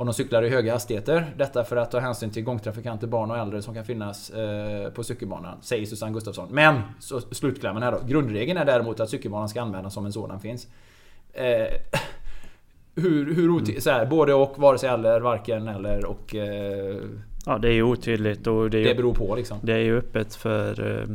om 0.00 0.06
de 0.06 0.14
cyklar 0.14 0.42
i 0.42 0.48
höga 0.48 0.72
hastigheter. 0.72 1.32
Detta 1.36 1.64
för 1.64 1.76
att 1.76 1.90
ta 1.90 1.98
hänsyn 1.98 2.30
till 2.30 2.42
gångtrafikanter, 2.42 3.06
barn 3.06 3.30
och 3.30 3.38
äldre 3.38 3.62
som 3.62 3.74
kan 3.74 3.84
finnas 3.84 4.30
eh, 4.30 4.90
på 4.90 5.04
cykelbanan. 5.04 5.58
Säger 5.62 5.86
Susanne 5.86 6.12
Gustafsson. 6.12 6.48
Men, 6.50 6.80
så 6.98 7.20
slutklämmen 7.20 7.82
här 7.82 7.92
då. 7.92 8.00
Grundregeln 8.06 8.58
är 8.58 8.64
däremot 8.64 9.00
att 9.00 9.10
cykelbanan 9.10 9.48
ska 9.48 9.62
användas 9.62 9.94
som 9.94 10.06
en 10.06 10.12
sådan 10.12 10.40
finns. 10.40 10.66
Eh, 11.32 11.44
hur, 12.94 13.34
hur 13.34 13.48
mm. 13.48 13.80
så 13.80 13.90
här, 13.90 14.06
både 14.06 14.34
och, 14.34 14.58
vare 14.58 14.78
sig 14.78 14.88
eller, 14.88 15.20
varken 15.20 15.68
eller 15.68 16.04
och... 16.04 16.34
Eh, 16.34 16.96
ja 17.46 17.58
det 17.58 17.68
är 17.68 17.72
ju 17.72 17.82
otydligt 17.82 18.46
och 18.46 18.70
det, 18.70 18.78
är 18.78 18.84
det 18.84 18.94
beror 18.94 19.14
på 19.14 19.34
liksom. 19.36 19.58
Det 19.62 19.72
är 19.72 19.78
ju 19.78 19.98
öppet 19.98 20.34
för 20.34 20.98
eh, 21.00 21.06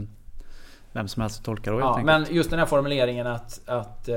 vem 0.92 1.08
som 1.08 1.22
helst 1.22 1.40
att 1.40 1.46
tolka 1.46 1.72
det 1.72 1.80
ja, 1.80 2.02
Men 2.04 2.26
just 2.30 2.50
den 2.50 2.60
här 2.60 2.66
formuleringen 2.66 3.28
att, 3.28 3.62
att 3.66 4.10
eh, 4.10 4.16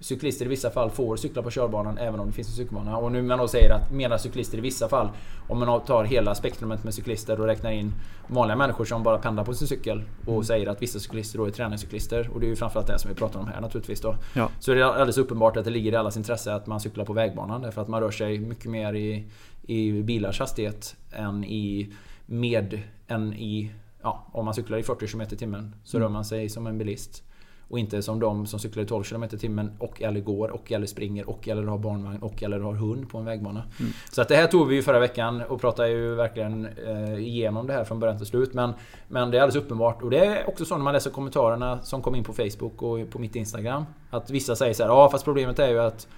cyklister 0.00 0.46
i 0.46 0.48
vissa 0.48 0.70
fall 0.70 0.90
får 0.90 1.16
cykla 1.16 1.42
på 1.42 1.50
körbanan 1.50 1.98
även 1.98 2.20
om 2.20 2.26
det 2.26 2.32
finns 2.32 2.48
en 2.48 2.54
cykelbana. 2.54 2.96
Och 2.96 3.12
nu 3.12 3.22
man 3.22 3.38
då 3.38 3.48
säger 3.48 3.70
att 3.70 3.92
menar 3.92 4.18
cyklister 4.18 4.58
i 4.58 4.60
vissa 4.60 4.88
fall, 4.88 5.08
om 5.48 5.58
man 5.58 5.80
tar 5.80 6.04
hela 6.04 6.34
spektrumet 6.34 6.84
med 6.84 6.94
cyklister 6.94 7.40
och 7.40 7.46
räknar 7.46 7.70
in 7.70 7.92
vanliga 8.26 8.56
människor 8.56 8.84
som 8.84 9.02
bara 9.02 9.18
pendlar 9.18 9.44
på 9.44 9.54
sin 9.54 9.68
cykel 9.68 10.02
och 10.26 10.32
mm. 10.32 10.44
säger 10.44 10.66
att 10.66 10.82
vissa 10.82 10.98
cyklister 10.98 11.38
då 11.38 11.44
är 11.44 11.50
träningscyklister. 11.50 12.30
Och 12.34 12.40
det 12.40 12.46
är 12.46 12.48
ju 12.48 12.56
framförallt 12.56 12.86
det 12.86 12.98
som 12.98 13.08
vi 13.08 13.14
pratar 13.14 13.40
om 13.40 13.46
här 13.46 13.60
naturligtvis 13.60 14.00
då. 14.00 14.16
Ja. 14.34 14.50
Så 14.60 14.74
det 14.74 14.80
är 14.80 14.84
alldeles 14.84 15.18
uppenbart 15.18 15.56
att 15.56 15.64
det 15.64 15.70
ligger 15.70 15.92
i 15.92 15.96
allas 15.96 16.16
intresse 16.16 16.54
att 16.54 16.66
man 16.66 16.80
cyklar 16.80 17.04
på 17.04 17.12
vägbanan 17.12 17.62
därför 17.62 17.82
att 17.82 17.88
man 17.88 18.00
rör 18.00 18.10
sig 18.10 18.38
mycket 18.38 18.70
mer 18.70 18.94
i, 18.94 19.26
i 19.62 20.02
bilars 20.02 20.40
hastighet 20.40 20.96
än 21.12 21.44
i 21.44 21.92
med 22.26 22.82
än 23.06 23.34
i 23.34 23.72
Ja, 24.02 24.26
om 24.32 24.44
man 24.44 24.54
cyklar 24.54 24.78
i 24.78 24.82
40 24.82 25.06
km 25.06 25.20
i 25.20 25.26
timmen 25.26 25.74
så 25.84 25.96
mm. 25.96 26.04
rör 26.04 26.12
man 26.12 26.24
sig 26.24 26.48
som 26.48 26.66
en 26.66 26.78
bilist. 26.78 27.22
Och 27.70 27.78
inte 27.78 28.02
som 28.02 28.20
de 28.20 28.46
som 28.46 28.58
cyklar 28.58 28.82
i 28.82 28.86
12 28.86 29.04
km 29.04 29.28
timmen 29.28 29.70
och 29.78 30.02
eller 30.02 30.20
går 30.20 30.48
och 30.48 30.72
eller 30.72 30.86
springer 30.86 31.28
och 31.28 31.48
eller 31.48 31.62
har 31.62 31.78
barnvagn 31.78 32.22
och 32.22 32.42
eller 32.42 32.60
har 32.60 32.74
hund 32.74 33.08
på 33.10 33.18
en 33.18 33.24
vägbana. 33.24 33.62
Mm. 33.80 33.92
Så 34.12 34.22
att 34.22 34.28
det 34.28 34.36
här 34.36 34.46
tog 34.46 34.68
vi 34.68 34.74
ju 34.74 34.82
förra 34.82 35.00
veckan 35.00 35.42
och 35.42 35.60
pratade 35.60 35.88
ju 35.88 36.14
verkligen 36.14 36.66
eh, 36.86 37.14
igenom 37.14 37.66
det 37.66 37.72
här 37.72 37.84
från 37.84 38.00
början 38.00 38.18
till 38.18 38.26
slut. 38.26 38.54
Men, 38.54 38.72
men 39.08 39.30
det 39.30 39.38
är 39.38 39.42
alldeles 39.42 39.64
uppenbart 39.64 40.02
och 40.02 40.10
det 40.10 40.26
är 40.26 40.48
också 40.48 40.64
så 40.64 40.76
när 40.76 40.84
man 40.84 40.94
läser 40.94 41.10
kommentarerna 41.10 41.82
som 41.82 42.02
kom 42.02 42.14
in 42.14 42.24
på 42.24 42.32
Facebook 42.32 42.82
och 42.82 43.10
på 43.10 43.18
mitt 43.18 43.36
Instagram. 43.36 43.84
Att 44.10 44.30
vissa 44.30 44.56
säger 44.56 44.74
så 44.74 44.82
här, 44.82 44.90
ja 44.90 45.10
fast 45.10 45.24
problemet 45.24 45.58
är 45.58 45.68
ju 45.68 45.80
att 45.80 46.08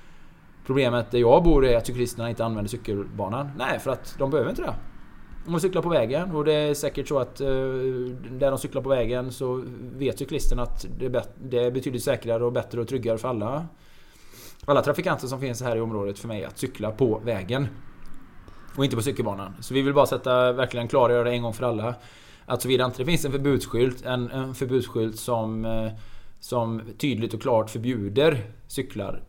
Problemet 0.67 1.11
där 1.11 1.19
jag 1.19 1.43
bor 1.43 1.65
är 1.65 1.77
att 1.77 1.87
cyklisterna 1.87 2.31
inte 2.31 2.45
använder 2.45 2.69
cykelbanan. 2.71 3.51
Nej, 3.57 3.79
för 3.79 3.91
att 3.91 4.15
de 4.19 4.31
behöver 4.31 4.51
inte 4.51 4.63
det. 4.63 4.75
De 5.47 5.61
cyklar 5.61 5.83
på 5.83 5.89
vägen 5.89 6.31
och 6.31 6.45
det 6.45 6.53
är 6.53 6.75
säkert 6.75 7.09
så 7.09 7.19
att 7.19 7.41
eh, 7.41 7.49
där 8.31 8.51
de 8.51 8.59
cyklar 8.59 8.83
på 8.83 8.89
vägen 8.89 9.33
så 9.33 9.65
vet 9.97 10.19
cyklisten 10.19 10.59
att 10.59 10.87
det 10.99 11.07
är, 11.07 11.25
det 11.43 11.65
är 11.65 11.71
betydligt 11.71 12.03
säkrare 12.03 12.45
och 12.45 12.53
bättre 12.53 12.81
och 12.81 12.89
tryggare 12.89 13.19
för 13.19 13.29
alla 13.29 13.67
alla 14.65 14.83
trafikanter 14.83 15.27
som 15.27 15.41
finns 15.41 15.63
här 15.63 15.77
i 15.77 15.81
området 15.81 16.19
för 16.19 16.29
mig 16.29 16.45
att 16.45 16.59
cykla 16.59 16.91
på 16.91 17.21
vägen. 17.25 17.69
Och 18.77 18.85
inte 18.85 18.97
på 18.97 19.03
cykelbanan. 19.03 19.55
Så 19.61 19.75
vi 19.75 19.83
vill 19.83 19.95
bara 19.95 20.07
sätta, 20.07 20.53
verkligen 20.53 20.89
klargöra 20.89 21.25
det 21.25 21.31
en 21.31 21.43
gång 21.43 21.53
för 21.53 21.65
alla. 21.65 21.95
Att 22.47 22.63
såvida 22.63 22.85
inte 22.85 22.99
det 22.99 23.05
finns 23.05 23.25
en 23.25 23.33
förbudsskylt, 23.33 24.05
en, 24.05 24.31
en 24.31 24.55
förbudsskylt 24.55 25.19
som, 25.19 25.65
eh, 25.65 25.93
som 26.41 26.83
tydligt 26.99 27.35
och 27.35 27.43
klart 27.43 27.71
förbjuder 27.71 28.45
cyklar 28.67 29.23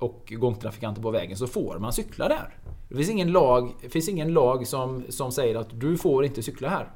och 0.00 0.32
gångtrafikanter 0.36 1.02
på 1.02 1.10
vägen 1.10 1.36
så 1.36 1.46
får 1.46 1.78
man 1.78 1.92
cykla 1.92 2.28
där. 2.28 2.56
Det 2.88 2.96
finns 2.96 3.10
ingen 3.10 3.32
lag, 3.32 3.74
finns 3.88 4.08
ingen 4.08 4.32
lag 4.32 4.66
som, 4.66 5.04
som 5.08 5.32
säger 5.32 5.54
att 5.54 5.80
du 5.80 5.96
får 5.96 6.24
inte 6.24 6.42
cykla 6.42 6.68
här. 6.68 6.90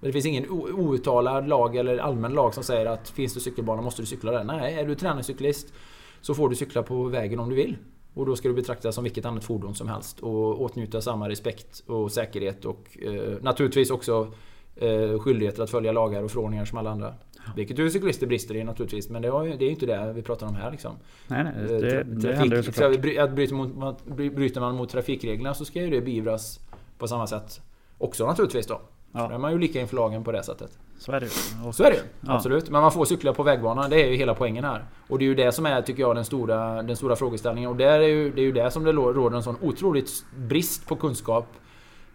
Men 0.00 0.08
det 0.08 0.12
finns 0.12 0.26
ingen 0.26 0.50
outtalad 0.50 1.48
lag 1.48 1.76
eller 1.76 1.98
allmän 1.98 2.32
lag 2.32 2.54
som 2.54 2.64
säger 2.64 2.86
att 2.86 3.08
finns 3.08 3.34
det 3.34 3.40
cykelbana 3.40 3.82
måste 3.82 4.02
du 4.02 4.06
cykla 4.06 4.32
där. 4.32 4.44
Nej, 4.44 4.74
är 4.74 4.86
du 4.86 4.94
träningscyklist 4.94 5.72
så 6.20 6.34
får 6.34 6.48
du 6.48 6.56
cykla 6.56 6.82
på 6.82 7.04
vägen 7.04 7.40
om 7.40 7.48
du 7.48 7.56
vill. 7.56 7.76
Och 8.14 8.26
då 8.26 8.36
ska 8.36 8.48
du 8.48 8.54
betraktas 8.54 8.94
som 8.94 9.04
vilket 9.04 9.24
annat 9.24 9.44
fordon 9.44 9.74
som 9.74 9.88
helst 9.88 10.20
och 10.20 10.62
åtnjuta 10.62 11.00
samma 11.00 11.28
respekt 11.28 11.84
och 11.86 12.12
säkerhet 12.12 12.64
och 12.64 12.98
eh, 13.02 13.42
naturligtvis 13.42 13.90
också 13.90 14.32
eh, 14.80 15.18
skyldigheter 15.20 15.62
att 15.62 15.70
följa 15.70 15.92
lagar 15.92 16.22
och 16.22 16.30
förordningar 16.30 16.64
som 16.64 16.78
alla 16.78 16.90
andra. 16.90 17.14
Vilket 17.56 17.78
ju 17.78 17.90
cyklister 17.90 18.26
brister 18.26 18.56
i 18.56 18.64
naturligtvis, 18.64 19.08
men 19.10 19.22
det, 19.22 19.28
har, 19.28 19.44
det 19.44 19.52
är 19.54 19.66
ju 19.66 19.70
inte 19.70 19.86
det 19.86 20.12
vi 20.12 20.22
pratar 20.22 20.46
om 20.46 20.54
här 20.54 20.70
liksom. 20.70 20.92
Nej, 21.26 21.44
nej, 21.44 21.52
Eh, 21.56 21.66
det, 21.80 21.90
tra- 21.90 22.04
det 22.04 22.34
händer 22.36 22.56
ju 22.56 22.62
såklart. 22.62 22.94
att 22.94 23.30
bryter, 23.32 23.54
mot, 23.54 24.04
bryter 24.34 24.60
man 24.60 24.74
mot 24.76 24.90
trafikreglerna 24.90 25.54
så 25.54 25.64
ska 25.64 25.80
ju 25.82 25.90
det 25.90 26.00
beivras 26.00 26.60
på 26.98 27.08
samma 27.08 27.26
sätt 27.26 27.60
också 27.98 28.26
naturligtvis 28.26 28.66
då. 28.66 28.80
Ja. 29.12 29.26
Då 29.28 29.34
är 29.34 29.38
man 29.38 29.52
ju 29.52 29.58
lika 29.58 29.80
inför 29.80 29.96
lagen 29.96 30.24
på 30.24 30.32
det 30.32 30.42
sättet. 30.42 30.78
Så 30.98 31.12
är 31.12 31.20
det 31.20 31.26
ju. 31.26 31.68
Och- 31.68 31.74
Så 31.74 31.82
är 31.84 31.90
det 31.90 31.96
ju. 31.96 32.02
Ja. 32.20 32.32
Absolut. 32.34 32.70
Men 32.70 32.80
man 32.82 32.92
får 32.92 33.04
cykla 33.04 33.32
på 33.32 33.42
vägbanan. 33.42 33.90
Det 33.90 34.02
är 34.02 34.10
ju 34.10 34.16
hela 34.16 34.34
poängen 34.34 34.64
här. 34.64 34.84
Och 35.08 35.18
det 35.18 35.24
är 35.24 35.26
ju 35.26 35.34
det 35.34 35.52
som 35.52 35.66
är, 35.66 35.82
tycker 35.82 36.00
jag, 36.02 36.16
den 36.16 36.24
stora, 36.24 36.82
den 36.82 36.96
stora 36.96 37.16
frågeställningen. 37.16 37.70
Och 37.70 37.76
där 37.76 37.98
är 38.00 38.08
ju, 38.08 38.30
det 38.32 38.40
är 38.40 38.44
ju 38.44 38.52
det 38.52 38.70
som 38.70 38.84
det 38.84 38.92
råder 38.92 39.36
en 39.36 39.42
sån 39.42 39.56
otroligt 39.62 40.24
brist 40.36 40.86
på 40.88 40.96
kunskap. 40.96 41.46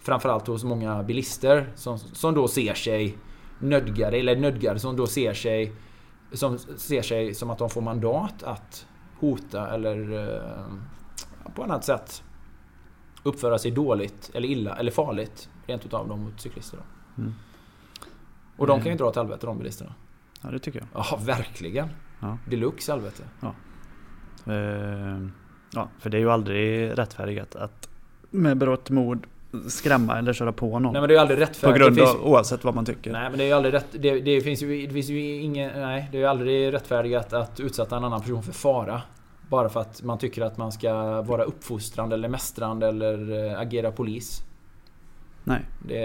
Framförallt 0.04 0.48
hos 0.48 0.64
många 0.64 1.04
bilister 1.04 1.72
som, 1.76 1.98
som 2.00 2.34
då 2.34 2.48
ser 2.48 2.74
sig 2.74 3.18
nödgade, 3.60 4.18
eller 4.18 4.36
nödgade, 4.36 4.80
som 4.80 4.96
då 4.96 5.08
ser 5.08 5.34
sig 5.34 5.74
som 6.32 6.58
ser 6.58 7.02
sig 7.02 7.34
som 7.34 7.50
att 7.50 7.58
de 7.58 7.70
får 7.70 7.82
mandat 7.82 8.44
att 8.44 8.88
hota 9.20 9.74
eller 9.74 10.12
eh, 10.30 11.52
på 11.56 11.64
annat 11.64 11.84
sätt 11.86 12.24
uppföra 13.24 13.58
sig 13.58 13.72
dåligt 13.72 14.32
eller 14.34 14.48
illa 14.48 14.76
eller 14.76 14.92
farligt 14.92 15.50
rent 15.66 15.86
utav 15.86 16.08
dem 16.08 16.24
mot 16.24 16.42
cyklister. 16.42 16.80
Mm. 17.18 17.34
Och 18.58 18.68
de 18.68 18.74
kan 18.78 18.82
Mm. 18.82 18.92
ju 18.92 18.98
dra 18.98 19.06
åt 19.06 19.16
helvete 19.16 19.46
de 19.46 19.58
bilisterna. 19.58 19.94
Ja, 20.42 20.50
det 20.52 20.60
tycker 20.60 20.80
jag. 20.80 20.88
Ja, 21.12 21.20
verkligen. 21.26 21.90
Ja. 22.20 22.38
Deluxe 22.50 22.92
helvete. 22.92 23.24
Eh, 24.46 25.28
ja, 25.74 25.90
för 26.00 26.10
det 26.10 26.18
är 26.18 26.22
ju 26.22 26.32
aldrig 26.32 26.98
rättfärdigat 27.00 27.56
att 27.56 27.90
med 28.30 28.58
berått 28.58 28.90
mod 28.90 29.28
skrämma 29.68 30.18
eller 30.18 30.34
köra 30.34 30.52
på 30.52 30.80
någon. 30.80 30.94
Nej 30.94 31.02
men 31.02 31.08
det 31.08 31.14
är 31.14 31.16
ju 31.16 31.22
aldrig 31.22 31.38
på 31.40 31.42
rättfärdigt. 31.46 31.80
grund 31.80 31.96
det 31.96 32.02
finns, 32.02 32.16
av, 32.16 32.26
oavsett 32.26 32.64
vad 32.64 32.76
man 32.76 32.86
tycker. 32.86 33.12
Nej 33.12 33.30
men 33.30 33.38
det 33.38 33.44
är 33.44 33.48
ju 33.48 33.54
aldrig 33.54 33.74
rätt... 33.74 33.88
Det, 33.92 34.20
det 34.20 34.42
finns 34.42 34.62
ju, 34.64 34.88
det 34.88 34.94
finns 34.94 35.10
ju 35.10 35.42
ingen... 35.42 35.72
Nej, 35.82 36.10
det 36.12 36.18
är 36.18 36.22
ju 36.22 36.28
aldrig 36.28 36.74
rättfärdigat 36.74 37.34
att 37.34 37.60
utsätta 37.60 37.98
en 37.98 38.04
annan 38.04 38.22
person 38.22 38.44
för 38.44 38.52
fara. 38.54 39.02
Bara 39.50 39.70
för 39.70 39.80
att 39.80 40.04
man 40.04 40.18
tycker 40.18 40.42
att 40.42 40.58
man 40.58 40.72
ska 40.72 41.22
vara 41.22 41.44
uppfostrande 41.44 42.16
eller 42.16 42.30
mästrande 42.30 42.88
eller 42.88 43.48
eh, 43.52 43.60
agera 43.60 43.92
polis. 43.92 44.42
Nej. 45.44 45.62
Det, 45.88 45.98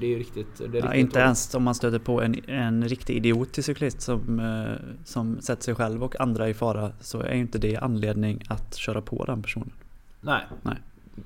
det 0.00 0.06
är 0.06 0.10
ju 0.10 0.18
riktigt... 0.18 0.56
Det 0.58 0.64
är 0.64 0.68
Ja, 0.68 0.74
riktigt 0.74 0.94
inte 1.00 1.12
dåligt. 1.12 1.16
ens 1.24 1.54
om 1.54 1.62
man 1.62 1.74
stöter 1.74 1.98
på 1.98 2.22
en, 2.22 2.40
en 2.48 2.88
riktig 2.88 3.16
idiot 3.16 3.52
till 3.52 3.64
cyklist 3.64 4.00
som, 4.00 4.40
eh, 4.40 4.94
som 5.04 5.40
sätter 5.40 5.62
sig 5.62 5.74
själv 5.74 6.04
och 6.04 6.20
andra 6.20 6.48
i 6.48 6.54
fara 6.54 6.92
så 7.00 7.20
är 7.20 7.34
ju 7.34 7.40
inte 7.40 7.58
det 7.58 7.76
anledning 7.76 8.42
att 8.48 8.74
köra 8.76 9.00
på 9.02 9.24
den 9.24 9.42
personen. 9.42 9.72
Nej. 10.20 10.40
Nej. 10.62 10.76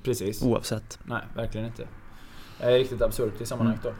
Precis. 0.03 0.43
Oavsett. 0.43 0.99
Nej, 1.03 1.21
verkligen 1.35 1.67
inte. 1.67 1.87
Det 2.59 2.65
är 2.65 2.71
riktigt 2.71 3.01
absurt 3.01 3.41
i 3.41 3.45
sammanhanget 3.45 3.83
då. 3.83 3.91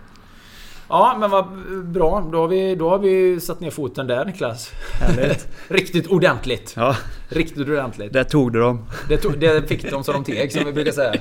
Ja, 0.91 1.17
men 1.19 1.30
vad 1.30 1.45
bra. 1.86 2.30
Då 2.32 2.38
har 2.38 2.47
vi, 2.47 2.75
då 2.75 2.89
har 2.89 2.99
vi 2.99 3.39
satt 3.39 3.60
ner 3.60 3.69
foten 3.69 4.08
där 4.08 4.25
Niklas. 4.25 4.71
Riktigt 5.67 6.08
ordentligt. 6.08 6.73
Ja, 6.77 6.95
Riktigt 7.30 7.69
ordentligt. 7.69 8.13
där 8.13 8.23
tog 8.23 8.54
du 8.54 8.60
dem. 8.60 8.86
Det, 9.10 9.17
tog, 9.17 9.39
det 9.39 9.69
fick 9.69 9.91
de 9.91 10.04
som 10.04 10.13
de 10.13 10.23
teg, 10.23 10.51
som 10.51 10.65
vi 10.65 10.73
brukar 10.73 10.91
säga. 10.91 11.13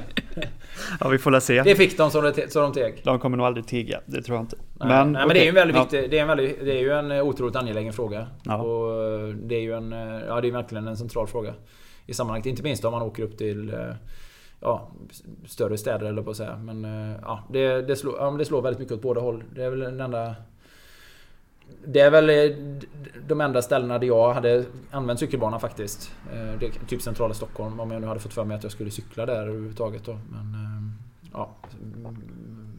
Ja, 1.00 1.08
vi 1.08 1.18
får 1.18 1.30
la 1.30 1.40
se. 1.40 1.62
Det 1.62 1.74
fick 1.74 1.96
de 1.96 2.10
som 2.10 2.24
de, 2.24 2.50
som 2.50 2.62
de 2.62 2.72
teg. 2.72 3.00
De 3.04 3.18
kommer 3.18 3.36
nog 3.36 3.46
aldrig 3.46 3.66
tiga, 3.66 4.00
det 4.06 4.22
tror 4.22 4.36
jag 4.36 4.44
inte. 4.44 4.56
Nej, 4.74 4.88
men, 4.88 5.12
nej, 5.12 5.26
men 5.26 5.34
det 5.34 5.40
är 5.40 5.42
ju 5.42 5.48
en 5.48 5.54
väldigt 5.54 5.76
ja. 5.76 5.82
viktig, 5.82 6.10
det 6.10 6.18
är, 6.18 6.22
en 6.22 6.28
väldigt, 6.28 6.64
det 6.64 6.72
är 6.72 6.80
ju 6.80 6.92
en 6.92 7.10
eh, 7.10 7.22
otroligt 7.22 7.56
angelägen 7.56 7.92
fråga. 7.92 8.26
Ja. 8.42 8.56
Och 8.56 9.04
eh, 9.04 9.28
det 9.28 9.54
är 9.54 9.60
ju 9.60 9.72
en, 9.72 9.92
eh, 9.92 10.26
ja 10.28 10.40
det 10.40 10.48
är 10.48 10.52
verkligen 10.52 10.88
en 10.88 10.96
central 10.96 11.26
fråga. 11.26 11.54
I 12.06 12.14
sammanhanget. 12.14 12.46
Inte 12.46 12.62
minst 12.62 12.84
om 12.84 12.92
man 12.92 13.02
åker 13.02 13.22
upp 13.22 13.38
till 13.38 13.74
ja, 14.60 14.90
större 15.46 15.78
städer 15.78 16.06
eller 16.06 16.22
på 16.22 16.30
att 16.30 16.36
säga. 16.36 16.56
Men 16.56 16.84
eh, 16.84 17.16
ja, 17.22 17.44
det, 17.50 17.82
det, 17.82 17.96
slår, 17.96 18.14
ja, 18.18 18.30
det 18.30 18.44
slår 18.44 18.62
väldigt 18.62 18.80
mycket 18.80 18.94
åt 18.94 19.02
båda 19.02 19.20
håll. 19.20 19.44
Det 19.54 19.64
är 19.64 19.70
väl 19.70 19.80
den 19.80 20.00
enda... 20.00 20.34
Det 21.84 22.00
är 22.00 22.10
väl 22.10 22.30
eh, 22.30 22.56
de 23.28 23.40
enda 23.40 23.62
ställena 23.62 23.98
där 23.98 24.06
jag 24.06 24.32
hade 24.32 24.64
använt 24.90 25.20
cykelbana 25.20 25.58
faktiskt. 25.58 26.12
Eh, 26.32 26.58
Det, 26.60 26.70
typ 26.88 27.02
centrala 27.02 27.34
Stockholm. 27.34 27.80
Om 27.80 27.90
jag 27.90 28.00
nu 28.00 28.06
hade 28.06 28.20
fått 28.20 28.32
för 28.32 28.44
mig 28.44 28.56
att 28.56 28.62
jag 28.62 28.72
skulle 28.72 28.90
cykla 28.90 29.26
där 29.26 29.36
överhuvudtaget 29.36 30.04
då. 30.04 30.12
Men, 30.12 30.56
ja. 31.32 31.56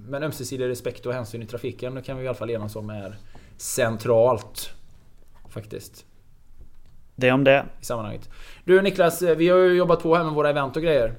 Men 0.08 0.24
ömsesidig 0.24 0.68
respekt 0.68 1.06
och 1.06 1.14
hänsyn 1.14 1.42
i 1.42 1.46
trafiken 1.46 1.96
det 1.96 2.02
kan 2.02 2.18
vi 2.18 2.24
i 2.24 2.28
alla 2.28 2.38
fall 2.38 2.50
enas 2.50 2.76
om 2.76 2.90
är 2.90 3.16
centralt. 3.58 4.74
Faktiskt. 5.50 6.06
Det 7.16 7.32
om 7.32 7.44
det. 7.44 7.66
I 7.82 7.86
sammanhanget. 7.86 8.30
Du 8.64 8.82
Niklas, 8.82 9.22
vi 9.22 9.50
har 9.50 9.58
ju 9.58 9.74
jobbat 9.74 10.04
på 10.04 10.16
här 10.16 10.24
med 10.24 10.34
våra 10.34 10.50
event 10.50 10.76
och 10.76 10.84
grejer. 10.84 11.16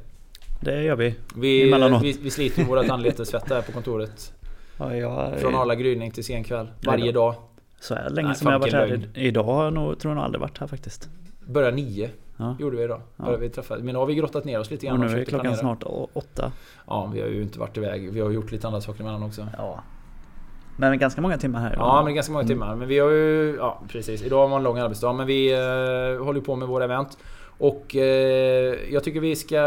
Det 0.65 0.83
gör 0.83 0.97
vi. 0.97 1.15
Vi, 1.37 1.69
Emellanåt. 1.69 2.03
vi, 2.03 2.19
vi 2.23 2.31
sliter 2.31 2.65
vårat 2.65 2.91
anlete 2.91 3.25
svett 3.27 3.51
här 3.51 3.63
på 3.63 3.73
kontoret. 3.73 4.33
Ja, 4.79 4.97
jag, 4.97 5.39
Från 5.39 5.55
arla 5.55 5.75
gryning 5.75 6.11
till 6.11 6.25
sen 6.25 6.45
kväll. 6.45 6.69
Varje 6.87 7.07
Ja. 7.07 7.13
dag. 7.13 7.35
Så 7.81 7.95
här 7.95 8.11
länge 8.11 8.29
Nej, 8.29 8.37
som 8.37 8.47
jag 8.47 8.55
har 8.55 8.61
varit 8.61 8.73
här. 8.73 8.87
lögn. 8.87 9.07
Idag 9.15 9.45
har 9.45 9.65
jag 9.65 9.73
nog, 9.73 9.99
tror 9.99 10.11
jag 10.11 10.17
nog 10.17 10.25
aldrig 10.25 10.41
varit 10.41 10.59
här 10.59 10.67
faktiskt. 10.67 11.09
Börjar 11.47 11.73
nio. 11.73 12.11
Ja. 12.37 12.57
Gjorde 12.61 12.77
vi 12.77 12.83
idag. 12.85 13.01
Ja. 13.17 13.37
Vi. 13.37 13.51
Men 13.69 13.87
nu 13.87 13.95
har 13.95 14.07
vi 14.07 14.15
grottat 14.15 14.45
ner 14.45 14.61
oss 14.61 14.71
lite 14.71 14.87
grann 14.87 15.03
Och 15.05 15.11
nu 15.11 15.21
är 15.21 15.25
klockan 15.25 15.41
planera. 15.41 15.61
snart 15.61 15.83
åtta. 16.13 16.53
Ja, 16.87 17.11
vi 17.15 17.21
har 17.21 17.29
ju 17.29 17.43
inte 17.43 17.59
varit 17.59 17.77
iväg. 17.77 18.13
Vi 18.13 18.21
har 18.21 18.31
gjort 18.31 18.53
lite 18.53 18.67
andra 18.67 18.81
saker 18.81 19.01
emellan 19.01 19.23
också. 19.23 19.47
Ja. 19.59 19.81
Men 20.77 20.99
ganska 20.99 21.21
många 21.21 21.39
timmar 21.39 21.61
här. 21.61 21.75
Ja, 21.77 22.03
men 22.05 22.15
ganska 22.15 22.33
många 22.33 22.43
Mm. 22.43 22.49
timmar. 22.55 22.77
Men 22.77 22.89
vi 22.89 22.99
har 22.99 23.11
ju... 23.11 23.57
Ja, 23.59 23.83
precis. 23.89 24.23
Idag 24.23 24.49
var 24.49 24.57
en 24.57 24.63
lång 24.63 24.79
arbetsdag. 24.79 25.13
Men 25.13 25.27
vi 25.27 25.53
eh, 25.53 26.25
håller 26.25 26.41
på 26.41 26.57
med 26.57 26.69
våra 26.69 26.85
event. 26.85 27.19
Och 27.59 27.97
eh, 27.97 28.75
jag 28.93 29.05
tycker 29.05 29.21
vi 29.21 29.37
ska... 29.37 29.59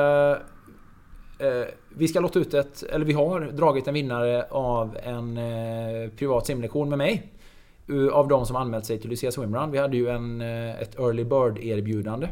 Eh, 1.40 1.68
vi 1.90 2.08
ska 2.08 2.20
lotta 2.20 2.40
ut 2.40 2.54
ett... 2.54 2.84
Eller 2.84 3.06
vi 3.06 3.14
har 3.14 3.42
dragit 3.42 3.88
en 3.88 3.94
vinnare 3.94 4.46
av 4.50 4.98
en 5.04 5.38
eh, 5.38 6.10
privat 6.18 6.46
simlektion 6.46 6.90
med 6.90 6.98
mig. 6.98 7.32
Av 8.12 8.28
de 8.28 8.46
som 8.46 8.56
anmält 8.56 8.86
sig 8.86 9.00
till 9.00 9.10
Lucia 9.10 9.32
Swimrun. 9.32 9.72
Vi 9.72 9.78
hade 9.78 9.98
ju 9.98 10.10
en, 10.10 10.42
eh, 10.42 10.82
ett 10.82 11.00
Early 11.00 11.24
Bird 11.24 11.58
erbjudande. 11.58 12.28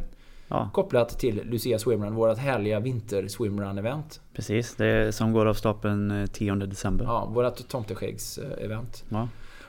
Ja, 0.48 0.70
Kopplat 0.74 1.20
till 1.20 1.42
Lucia 1.46 1.80
Swimrun. 1.80 2.16
Vårt 2.16 2.38
härliga 2.38 2.80
vinter 2.80 3.28
swimrun 3.28 3.78
event. 3.78 4.22
precis. 4.36 4.76
Det 4.76 5.16
som 5.16 5.34
går 5.34 5.46
av 5.46 5.54
stapeln 5.54 6.12
eh, 6.12 6.26
10 6.26 6.56
december. 6.56 7.06
Ja, 7.06 7.26
vårt 7.26 7.68
tomteskäggs-event. 7.68 9.04
Ja. 9.10 9.28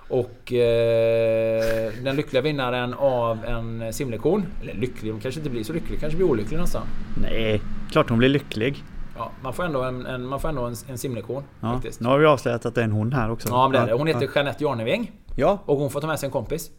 Och 0.09 0.53
eh, 0.53 1.93
den 2.03 2.17
lyckliga 2.17 2.43
vinnaren 2.43 2.95
av 2.95 3.45
en 3.45 3.93
simlektion, 3.93 4.47
eller 4.63 4.75
lycklig, 4.75 5.11
hon 5.11 5.21
kanske 5.21 5.41
inte 5.41 5.51
blir 5.51 5.65
så 5.65 5.73
lycklig, 5.73 6.01
kanske 6.01 6.17
blir 6.17 6.27
olycklig 6.31 6.59
nästan. 6.59 6.87
Nej, 7.23 7.61
klart 7.91 8.09
hon 8.11 8.19
blir 8.19 8.29
lycklig. 8.29 8.83
Ja, 9.17 9.31
man 9.43 9.53
får 9.53 9.63
ändå 9.65 9.83
en, 9.83 10.07
en, 10.07 10.27
man 10.27 10.41
får 10.41 10.49
ändå 10.49 10.63
en, 10.65 10.75
en 10.89 10.99
simlektion 10.99 11.43
Ja. 11.61 11.73
faktiskt. 11.73 12.01
Nu 12.01 12.09
har 12.09 12.19
vi 12.19 12.27
avslöjat 12.27 12.67
att 12.67 12.75
det 12.75 12.81
är 12.81 12.85
en 12.85 12.93
hon 12.93 13.13
här 13.13 13.31
också. 13.31 13.49
Ja, 13.49 13.69
det 13.73 13.79
är 13.79 13.87
det. 13.87 13.93
Hon 13.93 14.07
heter 14.07 14.31
Jeanette 14.35 14.65
Jarneväng 14.65 15.13
Ja, 15.37 15.59
och 15.67 15.77
hon 15.79 15.91
får 15.91 16.01
ta 16.01 16.07
med 16.07 16.19
sig 16.21 16.27
en 16.27 16.33
kompis. 16.33 16.71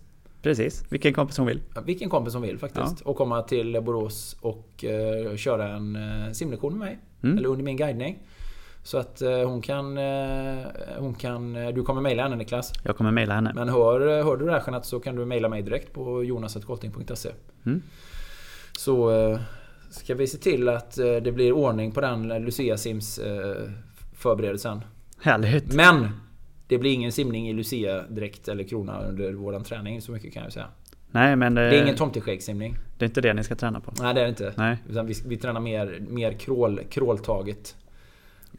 precis. 0.41 0.83
Vilken 0.89 1.13
kompis 1.13 1.37
hon 1.37 1.47
vill. 1.47 1.61
Vilken 1.85 2.09
kompis 2.09 2.33
hon 2.33 2.41
vill 2.43 2.57
faktiskt. 2.59 3.01
Och 3.01 3.15
komma 3.17 3.41
till 3.41 3.81
Borås 3.81 4.37
och 4.41 4.83
eh, 4.85 5.35
köra 5.35 5.67
en 5.67 5.95
eh, 5.95 6.31
simlektion 6.31 6.71
med 6.77 6.79
mig. 6.87 6.99
Mm. 7.23 7.37
Eller 7.37 7.49
under 7.49 7.63
min 7.63 7.77
guidning. 7.77 8.19
Så 8.83 8.97
att 8.97 9.21
eh, 9.21 9.29
hon 9.49 9.61
kan... 9.61 9.97
Hon 10.99 11.13
kan 11.13 11.53
du 11.53 11.83
kommer 11.83 12.01
mejla 12.01 12.23
henne 12.23 12.35
Niklas. 12.35 12.73
Jag 12.83 12.97
kommer 12.97 13.11
mejla 13.11 13.33
henne. 13.33 13.51
Men 13.55 13.69
hör, 13.69 14.23
hör 14.23 14.37
du 14.37 14.45
det 14.45 14.51
här 14.51 14.63
Jeanette 14.65 14.87
så 14.87 14.99
kan 14.99 15.15
du 15.15 15.25
mejla 15.25 15.49
mig 15.49 15.61
direkt 15.61 15.93
på 15.93 16.23
jonas.golting.se 16.23 17.29
Mm. 17.65 17.81
Så 18.77 19.09
ska 19.89 20.15
vi 20.15 20.27
se 20.27 20.37
till 20.37 20.69
att 20.69 20.97
eh, 20.97 21.15
det 21.15 21.31
blir 21.31 21.51
ordning 21.51 21.91
på 21.91 22.01
den 22.01 22.27
Lucia 22.27 22.77
Sims 22.77 23.17
eh, 23.19 23.69
förberedelsen. 24.13 24.81
Härligt. 25.21 25.73
Men! 25.73 26.09
Det 26.67 26.77
blir 26.77 26.93
ingen 26.93 27.11
simning 27.11 27.49
i 27.49 27.53
Lucia 27.53 28.03
direkt 28.09 28.47
eller 28.47 28.63
krona 28.63 29.01
under 29.01 29.33
våran 29.33 29.63
träning, 29.63 30.01
så 30.01 30.11
mycket 30.11 30.33
kan 30.33 30.43
jag 30.43 30.53
säga. 30.53 30.67
Nej, 31.11 31.35
men 31.35 31.55
det, 31.55 31.69
Det 31.69 31.77
är 31.77 31.83
ingen 31.83 31.95
tomteskäggssimning. 31.95 32.75
det 32.97 33.05
är 33.05 33.07
inte 33.07 33.21
det 33.21 33.33
ni 33.33 33.43
ska 33.43 33.55
träna 33.55 33.79
på. 33.79 33.93
Nej 33.99 34.13
det 34.13 34.19
är 34.19 34.23
det 34.23 34.29
inte. 34.29 34.53
Nej. 34.57 34.77
Utan 34.89 35.05
vi, 35.05 35.13
vi 35.25 35.37
tränar 35.37 35.59
mer, 35.59 36.03
mer 36.09 36.31
krål, 36.31 36.79
kråltaget. 36.89 37.75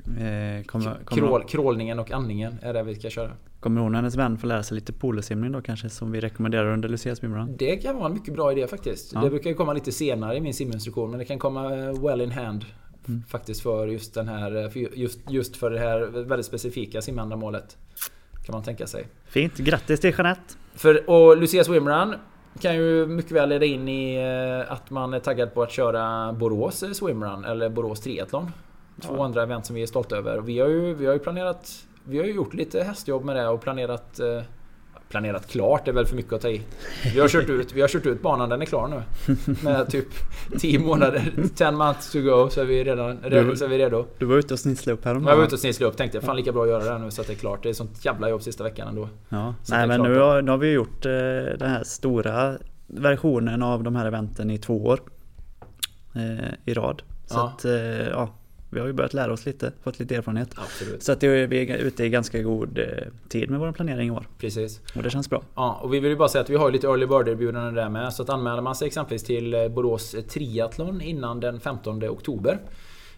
Eh, 0.05 0.65
kommer, 0.65 1.05
kommer, 1.05 1.05
Krål, 1.05 1.45
krålningen 1.45 1.99
och 1.99 2.11
andningen 2.11 2.59
är 2.63 2.75
det 2.75 2.83
vi 2.83 2.95
ska 2.95 3.11
köra. 3.11 3.31
kommer 3.61 3.81
hon 3.81 3.95
och 3.95 3.97
hennes 3.97 4.17
vän 4.17 4.39
få 4.39 4.47
lära 4.47 4.63
sig 4.63 4.75
lite 4.75 4.93
polosimning 4.93 5.53
då 5.53 5.63
kanske? 5.63 5.89
Som 5.89 6.13
vi 6.13 6.21
rekommenderar 6.21 6.73
under 6.73 6.89
Lucia 6.89 7.17
Swimrun? 7.17 7.57
Det 7.59 7.77
kan 7.77 7.97
vara 7.97 8.07
en 8.07 8.15
mycket 8.15 8.35
bra 8.35 8.53
idé 8.53 8.67
faktiskt. 8.67 9.13
Ja. 9.13 9.21
Det 9.21 9.31
brukar 9.31 9.51
ju 9.51 9.57
komma 9.57 9.73
lite 9.73 9.93
senare 9.93 10.37
i 10.37 10.41
min 10.41 10.55
siminstruktion 10.55 11.11
men 11.11 11.19
det 11.19 11.25
kan 11.25 11.39
komma 11.39 11.75
eh, 11.75 12.03
well 12.03 12.21
in 12.21 12.31
hand. 12.31 12.65
Mm. 13.09 13.23
Faktiskt 13.29 13.63
för 13.63 13.87
just 13.87 14.15
den 14.15 14.29
här, 14.29 14.65
eh, 14.65 14.71
för 14.71 14.99
just, 14.99 15.31
just 15.31 15.57
för 15.57 15.71
det 15.71 15.79
här 15.79 16.01
väldigt 16.25 16.47
specifika 16.47 17.03
simändamålet. 17.03 17.77
Kan 18.47 18.53
man 18.53 18.63
tänka 18.63 18.87
sig. 18.87 19.07
Fint. 19.25 19.57
Grattis 19.57 20.01
till 20.01 20.15
Jeanette! 20.19 20.55
För, 20.75 21.11
och 21.11 21.37
Lucia 21.37 21.65
Swimrun 21.65 22.15
kan 22.61 22.77
ju 22.77 23.07
mycket 23.07 23.33
väl 23.33 23.49
leda 23.49 23.65
in 23.65 23.89
i 23.89 24.17
eh, 24.17 24.73
att 24.73 24.91
man 24.91 25.15
är 25.15 25.19
taggad 25.19 25.55
på 25.55 25.63
att 25.63 25.73
köra 25.73 26.33
Borås 26.33 26.85
Swimrun 26.93 27.45
eller 27.45 27.69
Borås 27.69 28.01
Triathlon. 28.01 28.51
Två 29.03 29.23
andra 29.23 29.43
event 29.43 29.67
som 29.67 29.77
vi 29.77 29.83
är 29.83 29.87
stolta 29.87 30.17
över. 30.17 30.41
Vi 30.41 30.59
har 30.61 30.69
ju, 30.69 30.95
vi 30.95 31.07
har 31.07 31.13
ju 31.13 31.19
planerat... 31.19 31.85
Vi 32.05 32.19
har 32.19 32.25
ju 32.25 32.33
gjort 32.35 32.55
lite 32.55 32.83
hästjobb 32.83 33.25
med 33.25 33.37
det 33.37 33.49
och 33.49 33.61
planerat... 33.63 34.19
eh, 34.21 34.43
planerat 35.09 35.47
klart 35.49 35.89
är 35.89 35.93
väl 35.93 36.07
för 36.07 36.17
mycket 36.17 36.33
att 36.33 36.41
ta 36.41 36.49
i. 36.49 36.63
Vi 37.15 37.21
har 37.21 37.29
kört 37.29 37.49
ut, 37.49 37.73
vi 37.73 37.81
har 37.81 37.89
kört 37.89 38.07
ut 38.07 38.23
banan, 38.23 38.49
den 38.49 38.63
är 38.63 38.67
klar 38.67 38.89
nu. 38.89 39.03
Med 39.65 39.91
typ 39.91 40.07
10 40.59 40.79
månader, 40.79 41.33
10 41.57 41.71
months 41.73 42.13
to 42.13 42.21
go 42.21 42.49
så 42.51 42.61
är 42.61 42.65
vi 42.65 42.85
redan 42.85 43.19
redo. 43.23 43.57
Så 43.57 43.65
är 43.65 43.69
vi 43.69 43.79
redo. 43.79 44.07
Du 44.19 44.25
var 44.27 44.37
ute 44.37 44.55
och 44.55 44.61
snisslade 44.61 44.95
upp 44.99 45.05
häromdagen. 45.05 45.31
Jag 45.31 45.37
var 45.37 45.45
ute 45.45 45.55
och 45.55 45.61
snisslade 45.61 45.91
upp 45.93 45.97
tänkte 45.97 46.21
fan 46.21 46.37
lika 46.37 46.53
bra 46.53 46.63
att 46.63 46.69
göra 46.69 46.85
det 46.99 46.99
nu 47.05 47.11
så 47.11 47.21
att 47.21 47.27
det 47.27 47.33
är 47.33 47.37
klart. 47.37 47.63
Det 47.63 47.69
är 47.69 47.73
sånt 47.73 48.05
jävla 48.05 48.29
jobb 48.31 48.43
sista 48.43 48.65
veckan 48.65 48.89
ändå. 48.89 49.09
Ja. 49.29 49.55
Nej 49.71 49.87
men 49.87 50.01
nu 50.03 50.19
har, 50.19 50.43
nu 50.43 50.51
har 50.51 50.59
vi 50.59 50.73
gjort 50.73 51.07
eh, 51.07 51.11
den 51.59 51.71
här 51.71 51.85
stora 51.85 52.59
versionen 52.87 53.63
av 53.63 53.83
de 53.83 53.97
här 53.97 54.07
eventen 54.07 54.51
i 54.51 54.59
två 54.59 54.85
år. 54.87 55.01
Eh, 56.15 56.55
I 56.65 56.75
rad. 56.75 57.03
Så 57.27 57.39
Ja. 57.39 57.49
att 57.57 57.65
eh, 57.65 57.73
ja, 58.09 58.35
vi 58.77 58.81
har 58.81 58.87
ju 58.87 58.93
börjat 58.93 59.15
lära 59.15 59.33
oss 59.33 59.47
lite, 59.47 59.73
fått 59.83 59.99
lite 59.99 60.17
erfarenhet. 60.17 60.49
Absolut. 60.57 61.03
Så 61.03 61.13
att 61.13 61.21
det 61.21 61.27
är, 61.27 61.47
vi 61.47 61.71
är 61.71 61.77
ute 61.77 62.05
i 62.05 62.09
ganska 62.09 62.43
god 62.43 62.79
eh, 62.79 62.85
tid 63.29 63.51
med 63.51 63.61
vår 63.61 63.73
planering 63.73 64.09
i 64.09 64.11
år. 64.11 64.27
Precis. 64.39 64.81
Och 64.97 65.03
det 65.03 65.11
känns 65.11 65.31
bra. 65.31 65.43
Ja, 65.55 65.81
och 65.83 65.95
vi 65.95 66.01
vill 66.01 66.11
ju 66.11 66.17
bara 66.17 66.29
säga 66.29 66.43
att 66.43 66.51
vi 66.51 66.57
har 66.57 66.71
lite 66.71 66.87
early 66.87 67.07
bird 67.07 67.29
erbjudanden 67.29 67.75
där 67.75 67.89
med. 67.89 68.13
Så 68.13 68.23
att 68.23 68.31
anmäler 68.31 68.63
man 68.63 68.75
sig 68.75 68.87
exempelvis 68.87 69.25
till 69.25 69.55
eh, 69.55 69.69
Borås 69.69 70.17
Triathlon 70.29 71.01
innan 71.01 71.41
den 71.41 71.61
15 71.61 72.05
oktober. 72.05 72.59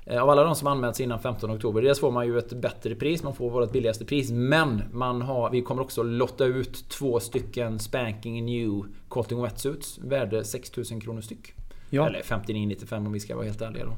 eh, 0.06 0.22
Av 0.22 0.30
alla 0.30 0.44
de 0.44 0.54
som 0.54 0.66
anmält 0.68 0.96
sig 0.96 1.04
innan 1.04 1.20
15 1.20 1.50
oktober, 1.50 1.82
dels 1.82 2.00
får 2.00 2.10
man 2.10 2.26
ju 2.26 2.38
ett 2.38 2.52
bättre 2.52 2.94
pris, 2.94 3.22
man 3.22 3.34
får 3.34 3.50
vårt 3.50 3.72
billigaste 3.72 4.04
pris. 4.04 4.30
Men 4.30 4.82
man 4.92 5.22
har, 5.22 5.50
vi 5.50 5.62
kommer 5.62 5.82
också 5.82 6.02
lotta 6.02 6.44
ut 6.44 6.88
två 6.88 7.20
stycken 7.20 7.78
Spanking 7.78 8.46
New 8.46 8.82
Colting 9.08 9.42
Wetsuits 9.42 9.98
värde 9.98 10.44
6000 10.44 11.00
kronor 11.00 11.20
styck. 11.20 11.54
Ja. 11.90 12.06
Eller 12.06 12.20
59,95 12.22 12.96
om 13.06 13.12
vi 13.12 13.20
ska 13.20 13.36
vara 13.36 13.46
helt 13.46 13.60
ärliga 13.62 13.84
då. 13.84 13.96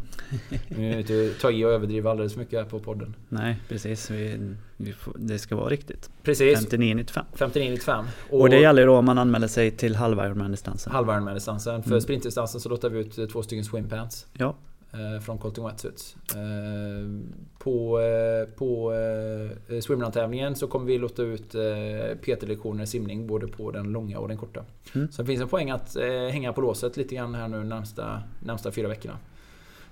Nu 0.69 0.91
jag 0.91 1.01
inte 1.01 1.31
ta 1.41 1.51
i 1.51 1.65
och 1.65 1.71
överdriva 1.71 2.11
alldeles 2.11 2.33
för 2.33 2.41
mycket 2.41 2.59
här 2.59 2.67
på 2.67 2.79
podden. 2.81 3.17
Nej 3.29 3.57
precis, 3.69 4.11
vi, 4.11 4.55
vi 4.77 4.93
får, 4.93 5.15
det 5.19 5.39
ska 5.39 5.57
vara 5.57 5.69
riktigt. 5.69 6.11
Precis. 6.23 6.59
59,95. 6.73 7.23
59,95. 7.37 8.05
Och 8.31 8.51
det 8.51 8.61
gäller 8.61 8.87
då 8.87 8.97
om 8.97 9.05
man 9.05 9.19
anmäler 9.19 9.49
sig 9.49 9.71
till 9.71 9.97
halva 9.97 10.27
Ironman-distansen. 10.27 10.93
halva 10.93 11.15
Ironman-distansen. 11.15 11.83
För 11.83 11.91
Mm. 11.91 12.01
sprintdistansen 12.01 12.61
så 12.61 12.69
lottar 12.69 12.89
vi 12.91 12.99
ut 12.99 13.19
eh, 13.19 13.27
två 13.27 13.43
stycken 13.43 13.65
swimpants. 13.65 14.27
Ja, 14.33 14.57
Från 15.25 15.39
Colting 15.39 15.65
Wetsuits. 15.67 16.17
Eh, 16.35 16.41
På, 17.59 18.01
eh, 18.01 18.55
på 18.55 18.93
eh, 19.69 19.81
swimrun-tävlingen 19.81 20.55
så 20.57 20.67
kommer 20.67 20.87
vi 20.87 20.99
lotta 20.99 21.23
ut 21.23 21.55
eh, 21.55 21.61
PT-lektioner 22.23 22.85
simning 22.85 23.27
både 23.27 23.47
på 23.49 23.71
den 23.71 23.93
långa 23.93 24.19
och 24.19 24.29
den 24.29 24.37
korta. 24.37 24.65
Mm. 24.95 25.13
Så 25.13 25.23
det 25.23 25.27
finns 25.27 25.41
en 25.43 25.49
poäng 25.49 25.71
att 25.71 25.97
eh, 25.97 26.33
hänga 26.33 26.53
på 26.53 26.61
låset 26.61 26.97
lite 26.97 27.15
grann 27.15 27.35
här 27.35 27.49
nu 27.49 27.65
närmsta, 27.65 28.23
närmsta 28.41 28.73
fyra 28.73 28.89
veckorna. 28.89 29.19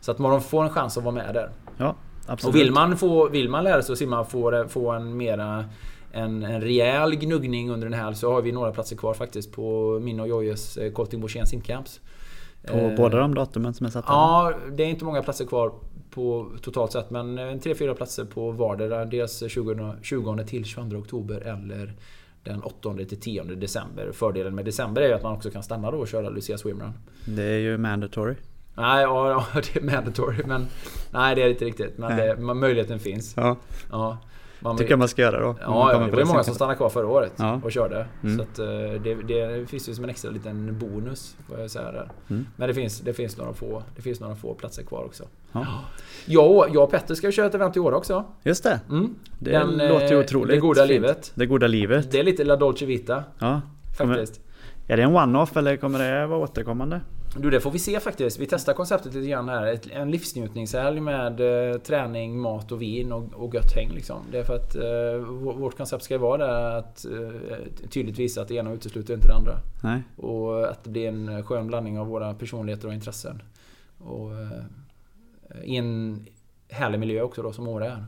Så 0.00 0.10
att 0.10 0.18
man 0.18 0.42
får 0.42 0.64
en 0.64 0.70
chans 0.70 0.98
att 0.98 1.04
vara 1.04 1.14
med 1.14 1.34
där. 1.34 1.50
ja 1.76 1.94
absolut. 2.26 2.54
Och 2.54 2.60
vill 2.60 2.72
man, 2.72 2.96
få, 2.96 3.28
vill 3.28 3.48
man 3.48 3.64
lära 3.64 3.82
sig 3.82 3.92
att 3.92 3.98
simma 3.98 4.24
få, 4.24 4.64
få 4.68 4.90
en 4.90 5.16
mera 5.16 5.64
en, 6.12 6.42
en 6.42 6.60
rejäl 6.60 7.14
gnuggning 7.14 7.70
under 7.70 7.88
den 7.88 7.98
här 8.00 8.12
så 8.12 8.32
har 8.32 8.42
vi 8.42 8.52
några 8.52 8.72
platser 8.72 8.96
kvar 8.96 9.14
faktiskt 9.14 9.52
på 9.52 9.98
min 10.02 10.20
och 10.20 10.28
Jojjes 10.28 10.76
eh, 10.76 10.92
Colting 10.92 11.20
Borssén 11.20 11.46
simcamps. 11.46 12.00
På 12.66 12.76
Eh, 12.76 12.96
båda 12.96 13.18
de 13.18 13.34
datumen 13.34 13.74
som 13.74 13.86
är 13.86 13.90
satta? 13.90 14.12
Ja, 14.12 14.52
det 14.72 14.82
är 14.82 14.86
inte 14.86 15.04
många 15.04 15.22
platser 15.22 15.44
kvar 15.44 15.72
på 16.10 16.52
totalt 16.62 16.92
sett 16.92 17.10
men 17.10 17.38
en 17.38 17.60
3-4 17.60 17.94
platser 17.94 18.24
på 18.24 18.50
vardera. 18.50 19.04
Dels 19.04 19.42
20, 19.48 19.94
20 20.02 20.44
till 20.44 20.64
22 20.64 20.96
oktober 20.96 21.40
eller 21.40 21.94
den 22.42 22.62
8 22.62 22.94
till 23.08 23.20
10 23.20 23.42
december. 23.42 24.12
Fördelen 24.12 24.54
med 24.54 24.64
december 24.64 25.02
är 25.02 25.08
ju 25.08 25.14
att 25.14 25.22
man 25.22 25.32
också 25.32 25.50
kan 25.50 25.62
stanna 25.62 25.90
då 25.90 25.98
och 25.98 26.08
köra 26.08 26.28
Lucia 26.28 26.58
Swimrun. 26.58 26.92
Det 27.24 27.42
är 27.42 27.58
ju 27.58 27.78
mandatory. 27.78 28.34
Nej, 28.74 29.02
ja, 29.02 29.30
ja, 29.30 29.60
det 29.74 29.76
är 29.76 29.82
mandatory 29.82 30.44
men... 30.46 30.66
Nej, 31.10 31.34
det 31.34 31.42
är 31.42 31.48
inte 31.48 31.64
riktigt. 31.64 31.98
Men 31.98 32.16
det, 32.16 32.36
möjligheten 32.36 32.98
finns. 32.98 33.34
Ja, 33.36 33.56
Ja, 33.90 34.18
man, 34.60 34.76
tycker 34.76 34.90
jag 34.92 34.98
man 34.98 35.08
ska 35.08 35.22
göra 35.22 35.40
då. 35.40 35.56
Ja, 35.60 35.90
kommer 35.92 36.10
det 36.10 36.16
var 36.16 36.24
många 36.24 36.42
som 36.44 36.54
stannade 36.54 36.76
kvar 36.76 36.88
förra 36.88 37.06
året 37.06 37.32
Ja. 37.36 37.60
och 37.64 37.72
körde. 37.72 38.06
Mm. 38.22 38.36
Så 38.36 38.42
att, 38.42 38.58
eh, 38.58 38.66
det, 39.02 39.14
det 39.14 39.70
finns 39.70 39.88
ju 39.88 39.94
som 39.94 40.04
en 40.04 40.10
extra 40.10 40.30
liten 40.30 40.78
bonus, 40.78 41.36
får 41.48 41.60
jag 41.60 41.70
säga 41.70 41.92
där. 41.92 42.10
Mm. 42.30 42.46
Men 42.56 42.68
det 42.68 42.74
finns, 42.74 43.00
det, 43.00 43.12
finns 43.12 43.36
några 43.36 43.52
få, 43.52 43.82
det 43.96 44.02
finns 44.02 44.20
några 44.20 44.34
få 44.36 44.54
platser 44.54 44.82
kvar 44.82 45.04
också. 45.04 45.24
Ja. 45.52 45.66
Jag, 46.26 46.66
jag 46.74 46.82
och 46.84 46.90
Petter 46.90 47.14
ska 47.14 47.30
köra 47.32 47.46
ett 47.46 47.54
event 47.54 47.76
i 47.76 47.80
år 47.80 47.92
också. 47.92 48.24
Just 48.42 48.64
det. 48.64 48.80
Mm. 48.90 49.14
Det 49.38 49.50
Den, 49.50 49.80
eh, 49.80 49.88
låter 49.88 50.08
ju 50.08 50.20
otroligt 50.20 50.54
Det 50.56 50.60
goda 50.60 50.80
fint. 50.80 50.90
livet. 50.90 51.32
Det 51.34 51.46
goda 51.46 51.66
livet. 51.66 52.10
Det 52.10 52.18
är 52.20 52.24
lite 52.24 52.44
La 52.44 52.56
Dolce 52.56 52.86
Vita, 52.86 53.24
Ja. 53.38 53.60
Faktiskt. 53.98 54.40
Är 54.88 54.96
det 54.96 55.02
en 55.02 55.16
one-off 55.16 55.56
eller 55.56 55.76
kommer 55.76 55.98
det 55.98 56.26
vara 56.26 56.38
återkommande? 56.38 57.00
Du, 57.36 57.50
det 57.50 57.60
får 57.60 57.70
vi 57.70 57.78
se 57.78 58.00
faktiskt. 58.00 58.38
Vi 58.38 58.46
testar 58.46 58.72
konceptet 58.72 59.14
lite 59.14 59.28
grann 59.28 59.48
här. 59.48 59.78
En 59.92 60.10
livsnjutningshelg 60.10 61.00
med 61.00 61.40
eh, 61.72 61.78
träning, 61.78 62.38
mat 62.40 62.72
och 62.72 62.82
vin 62.82 63.12
och, 63.12 63.34
och 63.34 63.54
gött 63.54 63.72
häng 63.74 63.90
liksom. 63.90 64.16
Det 64.32 64.38
är 64.38 64.44
för 64.44 64.54
att 64.56 64.74
eh, 64.76 65.26
vår- 65.28 65.54
vårt 65.54 65.76
koncept 65.76 66.04
ska 66.04 66.18
vara 66.18 66.46
där 66.46 66.78
att 66.78 67.04
eh, 67.04 67.88
tydligt 67.90 68.18
visa 68.18 68.42
att 68.42 68.48
det 68.48 68.54
ena 68.54 68.72
utesluter 68.72 69.14
inte 69.14 69.28
det 69.28 69.34
andra. 69.34 69.52
Nej. 69.82 70.02
Och 70.16 70.70
att 70.70 70.84
det 70.84 70.90
blir 70.90 71.08
en 71.08 71.42
skön 71.44 71.66
blandning 71.66 71.98
av 71.98 72.06
våra 72.06 72.34
personligheter 72.34 72.88
och 72.88 72.94
intressen. 72.94 73.42
Och 73.98 74.32
eh, 74.32 74.48
i 75.64 75.76
en 75.76 76.26
härlig 76.68 76.98
miljö 76.98 77.22
också 77.22 77.42
då 77.42 77.52
som 77.52 77.68
Åre 77.68 77.86
är. 77.86 78.04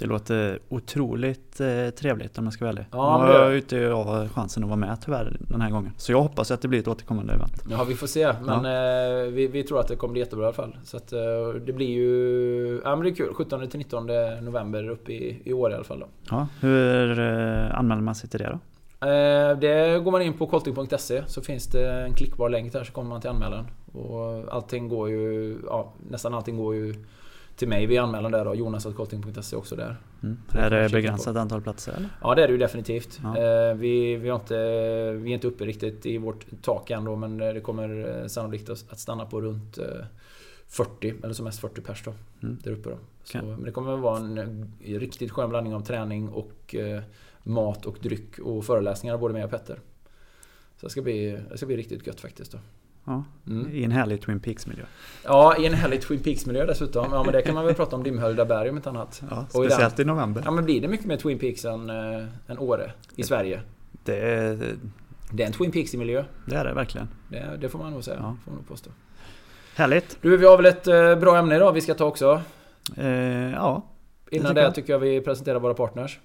Det 0.00 0.06
låter 0.06 0.58
otroligt 0.68 1.60
eh, 1.60 1.90
trevligt 1.90 2.38
om 2.38 2.44
jag 2.44 2.52
ska 2.52 2.64
vara 2.64 2.72
ärlig. 2.72 2.84
Ja, 2.92 3.24
nu 3.26 3.32
har 3.32 3.38
jag 3.38 3.56
inte 3.56 3.76
jag 3.76 4.30
chansen 4.30 4.62
att 4.62 4.68
vara 4.68 4.76
med 4.76 4.98
tyvärr 5.04 5.36
den 5.40 5.60
här 5.60 5.70
gången. 5.70 5.92
Så 5.96 6.12
jag 6.12 6.22
hoppas 6.22 6.50
att 6.50 6.62
det 6.62 6.68
blir 6.68 6.80
ett 6.80 6.88
återkommande 6.88 7.32
event. 7.32 7.64
Ja, 7.70 7.84
vi 7.84 7.94
får 7.94 8.06
se. 8.06 8.32
Men 8.42 8.64
eh, 8.64 9.32
vi, 9.32 9.46
vi 9.46 9.62
tror 9.62 9.80
att 9.80 9.88
det 9.88 9.96
kommer 9.96 10.12
bli 10.12 10.20
jättebra 10.20 10.44
i 10.44 10.46
alla 10.46 10.54
fall. 10.54 10.76
Så 10.84 10.96
att 10.96 11.12
eh, 11.12 11.20
det 11.66 11.72
blir 11.72 11.90
ju... 11.90 12.80
Ja 12.84 12.96
men 12.96 13.04
det 13.04 13.10
är 13.10 13.14
kul. 13.14 13.34
17 13.34 13.68
till 13.68 13.78
19 13.78 14.06
november 14.40 14.88
uppe 14.88 15.12
i, 15.12 15.42
i 15.44 15.52
år 15.52 15.70
i 15.70 15.74
alla 15.74 15.84
fall 15.84 16.00
då. 16.00 16.06
Ja, 16.30 16.46
hur 16.60 17.18
eh, 17.18 17.78
anmäler 17.78 18.02
man 18.02 18.14
sig 18.14 18.30
till 18.30 18.40
det 18.40 18.48
då? 18.48 18.58
Eh, 19.06 19.58
det 19.58 20.04
går 20.04 20.10
man 20.10 20.22
in 20.22 20.32
på 20.32 20.46
colting.se 20.46 21.22
så 21.26 21.42
finns 21.42 21.66
det 21.66 21.90
en 21.90 22.14
klickbar 22.14 22.48
länk 22.48 22.72
där 22.72 22.84
så 22.84 22.92
kommer 22.92 23.08
man 23.08 23.20
till 23.20 23.30
anmälan. 23.30 23.66
Och 23.92 24.54
allting 24.54 24.88
går 24.88 25.10
ju... 25.10 25.58
Ja, 25.66 25.92
nästan 26.10 26.34
allting 26.34 26.56
går 26.56 26.74
ju 26.74 26.94
till 27.60 27.68
mig 27.68 27.86
via 27.86 28.02
anmälan 28.02 28.32
där 28.32 28.44
då. 28.44 28.54
Jonas.colting.se 28.54 29.56
också 29.56 29.76
där. 29.76 29.96
Mm. 30.22 30.38
Är 30.52 30.70
det 30.70 30.88
begränsat 30.92 31.36
antal 31.36 31.62
platser 31.62 31.92
eller? 31.92 32.08
Ja 32.20 32.34
det 32.34 32.42
är 32.42 32.46
det 32.46 32.52
ju 32.52 32.58
definitivt. 32.58 33.20
Ja. 33.22 33.36
Eh, 33.36 33.74
vi, 33.74 34.16
vi, 34.16 34.28
har 34.28 34.36
inte, 34.36 34.54
vi 35.12 35.30
är 35.30 35.34
inte 35.34 35.46
uppe 35.46 35.64
riktigt 35.64 36.06
i 36.06 36.18
vårt 36.18 36.46
tak 36.62 36.90
än 36.90 37.04
då 37.04 37.16
men 37.16 37.40
eh, 37.40 37.52
det 37.54 37.60
kommer 37.60 38.20
eh, 38.20 38.26
sannolikt 38.26 38.70
att 38.70 38.98
stanna 38.98 39.26
på 39.26 39.40
runt 39.40 39.78
eh, 39.78 39.84
40 40.68 41.14
eller 41.22 41.34
som 41.34 41.44
mest 41.44 41.60
40 41.60 41.80
pers 41.80 42.04
då. 42.04 42.14
Mm. 42.42 42.58
Där 42.62 42.72
uppe 42.72 42.90
då. 42.90 42.96
Så, 43.24 43.38
Okej. 43.38 43.50
Men 43.50 43.64
det 43.64 43.72
kommer 43.72 43.94
att 43.94 44.00
vara 44.00 44.18
en 44.18 44.72
riktigt 44.84 45.30
skön 45.30 45.50
blandning 45.50 45.74
av 45.74 45.80
träning 45.80 46.28
och 46.28 46.74
mat 47.42 47.86
och 47.86 47.96
dryck 48.02 48.38
och 48.38 48.64
föreläsningar 48.64 49.18
både 49.18 49.34
med 49.34 49.44
och 49.44 49.50
Petter. 49.50 49.80
Så 50.76 50.86
det 50.86 50.90
ska 50.90 51.02
bli, 51.02 51.38
det 51.50 51.56
ska 51.56 51.66
bli 51.66 51.76
riktigt 51.76 52.06
gött 52.06 52.20
faktiskt 52.20 52.52
då. 52.52 52.58
Ja, 53.04 53.24
Mm. 53.46 53.70
i 53.72 53.84
en 53.84 53.90
härlig 53.90 54.22
Twin 54.22 54.40
Peaks 54.40 54.66
miljö. 54.66 54.84
Ja, 55.24 55.56
i 55.56 55.66
en 55.66 55.74
härlig 55.74 56.02
Twin 56.02 56.20
Peaks-miljö 56.22 56.66
dessutom. 56.66 57.06
Ja, 57.12 57.22
men 57.22 57.32
det 57.32 57.42
kan 57.42 57.54
man 57.54 57.66
väl 57.66 57.74
prata 57.74 57.96
om 57.96 58.02
Dimhöljda 58.02 58.44
berg 58.44 58.70
om 58.70 58.76
inte 58.76 58.88
annat. 58.88 59.22
Ja, 59.30 59.46
Och 59.54 59.64
i 59.64 59.68
den- 59.68 59.70
speciellt 59.70 59.98
i 60.00 60.04
november. 60.04 60.42
Ja, 60.44 60.50
men 60.50 60.64
blir 60.64 60.80
det 60.80 60.88
mycket 60.88 61.06
mer 61.06 61.16
Twin 61.16 61.38
Peaks 61.38 61.64
än, 61.64 61.90
eh, 61.90 62.24
än 62.46 62.58
Åre 62.58 62.92
i 63.16 63.22
Sverige? 63.22 63.60
Det, 64.04 64.16
är, 64.18 64.58
Det 65.32 65.42
är 65.42 65.46
en 65.46 65.52
Twin 65.52 65.70
Peaks-miljö. 65.72 66.24
det 66.46 66.56
är 66.56 66.64
det 66.64 66.74
verkligen. 66.74 67.08
Det, 67.28 67.56
det 67.60 67.68
får 67.68 67.78
man 67.78 67.92
nog 67.92 68.04
säga. 68.04 68.16
Ja. 68.16 68.36
Får 68.44 68.50
man 68.50 68.56
nog 68.56 68.68
påstå. 68.68 68.90
Härligt. 69.76 70.18
Du, 70.22 70.36
vi 70.36 70.46
har 70.46 70.56
väl 70.56 70.66
ett 70.66 70.86
eh, 70.86 71.14
bra 71.16 71.38
ämne 71.38 71.56
idag 71.56 71.72
vi 71.72 71.80
ska 71.80 71.94
ta 71.94 72.04
också. 72.04 72.42
Eh, 72.96 73.06
ja, 73.52 73.82
Innan 74.30 74.54
det 74.54 74.60
jag. 74.62 74.74
tycker 74.74 74.92
jag 74.92 74.98
vi 75.00 75.20
presenterar 75.20 75.58
våra 75.60 75.74
partners. 75.74 76.18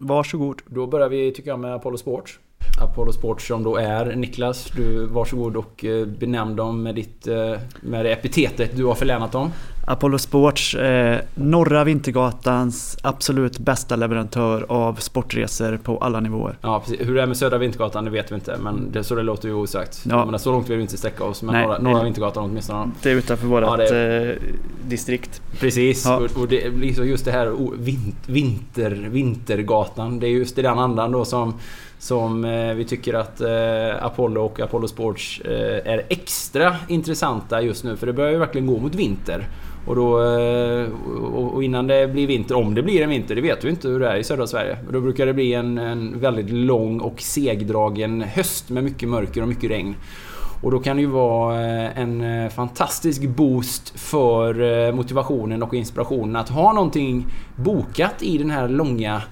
Varsågod. 0.00 0.62
Då 0.66 0.86
börjar 0.86 1.08
vi, 1.08 1.32
tycker 1.32 1.50
jag, 1.50 1.58
med 1.58 1.74
Apollo 1.74 1.96
Sports. 1.96 2.38
Apollo 2.80 3.12
Sports 3.12 3.46
som 3.46 3.62
då 3.62 3.76
är 3.76 4.16
Niklas. 4.16 4.64
Du, 4.76 5.06
varsågod 5.06 5.56
och 5.56 5.84
eh, 5.84 6.06
benämn 6.06 6.56
dem 6.56 6.82
med, 6.82 6.94
ditt, 6.94 7.26
eh, 7.26 7.52
med 7.80 8.04
det 8.04 8.12
epitetet 8.12 8.76
du 8.76 8.84
har 8.84 8.94
förlänat 8.94 9.32
dem. 9.32 9.50
Apollo 9.86 10.18
Sports, 10.18 10.74
eh, 10.74 11.18
Norra 11.34 11.84
Vintergatans 11.84 12.96
absolut 13.02 13.58
bästa 13.58 13.96
leverantör 13.96 14.66
av 14.68 14.94
sportresor 14.94 15.76
på 15.82 15.98
alla 15.98 16.20
nivåer. 16.20 16.58
Ja, 16.60 16.80
precis. 16.80 17.08
Hur 17.08 17.14
det 17.14 17.22
är 17.22 17.26
med 17.26 17.36
Södra 17.36 17.58
Vintergatan 17.58 18.04
det 18.04 18.10
vet 18.10 18.30
vi 18.30 18.34
inte, 18.34 18.56
men 18.62 18.92
det, 18.92 19.04
så 19.04 19.14
det 19.14 19.22
låter 19.22 19.48
ju 19.48 19.54
osagt. 19.54 20.04
Ja. 20.08 20.24
Men 20.24 20.38
så 20.40 20.52
långt 20.52 20.68
vill 20.70 20.76
vi 20.76 20.82
inte 20.82 20.96
sträcka 20.96 21.24
oss, 21.24 21.42
men 21.42 21.52
Nej, 21.54 21.66
norra, 21.66 21.78
norra 21.78 22.04
Vintergatan 22.04 22.44
åtminstone. 22.44 22.90
Det 23.02 23.10
är 23.10 23.14
utanför 23.14 23.46
vårt 23.46 23.62
Ja, 23.62 23.76
det- 23.76 24.30
eh, 24.30 24.36
distrikt. 24.88 25.42
Precis, 25.60 26.04
Ja. 26.04 26.16
och, 26.16 26.40
och 26.42 26.48
det 26.48 26.94
så 26.96 27.04
just 27.04 27.24
det 27.24 27.32
här 27.32 27.52
o- 27.52 27.74
vin- 27.78 28.14
vinter, 28.26 28.90
Vintergatan. 29.10 30.20
Det 30.20 30.26
är 30.26 30.30
just 30.30 30.58
i 30.58 30.62
den 30.62 30.78
andan 30.78 31.12
då 31.12 31.24
som, 31.24 31.54
som 32.00 32.44
eh, 32.44 32.74
vi 32.74 32.84
tycker 32.84 33.14
att 33.14 33.40
eh, 33.40 34.04
Apollo 34.04 34.44
och 34.44 34.60
Apollo 34.60 34.88
Sports 34.88 35.40
eh, 35.44 35.92
är 35.92 36.06
extra 36.08 36.76
intressanta 36.88 37.62
just 37.62 37.84
nu. 37.84 37.96
För 37.96 38.06
det 38.06 38.12
börjar 38.12 38.32
ju 38.32 38.38
verkligen 38.38 38.66
gå 38.66 38.78
mot 38.78 38.94
vinter. 38.94 39.48
Och, 39.86 39.96
då, 39.96 40.22
eh, 40.22 40.88
och, 41.34 41.64
innan 41.64 41.86
det 41.86 42.08
blir 42.08 42.26
vinter, 42.26 42.54
om 42.54 42.74
det 42.74 42.82
blir 42.82 43.02
en 43.02 43.10
vinter, 43.10 43.34
det 43.34 43.40
vet 43.40 43.64
vi 43.64 43.70
inte 43.70 43.88
hur 43.88 44.00
det 44.00 44.08
är 44.08 44.16
i 44.16 44.24
södra 44.24 44.46
Sverige. 44.46 44.78
Då 44.90 45.00
brukar 45.00 45.26
det 45.26 45.32
bli 45.32 45.54
en, 45.54 45.78
en 45.78 46.20
väldigt 46.20 46.50
lång 46.50 47.00
och 47.00 47.20
segdragen 47.20 48.22
höst 48.22 48.70
med 48.70 48.84
mycket 48.84 49.08
mörker 49.08 49.42
och 49.42 49.48
mycket 49.48 49.70
regn. 49.70 49.94
Och 50.62 50.70
då 50.70 50.78
kan 50.78 50.96
det 50.96 51.02
ju 51.02 51.08
vara 51.08 51.60
eh, 51.60 51.98
en 51.98 52.20
eh, 52.20 52.50
fantastisk 52.50 53.28
boost 53.28 53.98
för 53.98 54.92
motivationen 54.92 55.62
och 55.62 55.74
inspirationen 55.74 56.36
att 56.36 56.48
ha 56.48 56.72
någonting 56.72 57.26
bokat 57.56 58.22
i 58.22 58.38
den 58.38 58.50
här 58.50 58.68
långa 58.68 59.22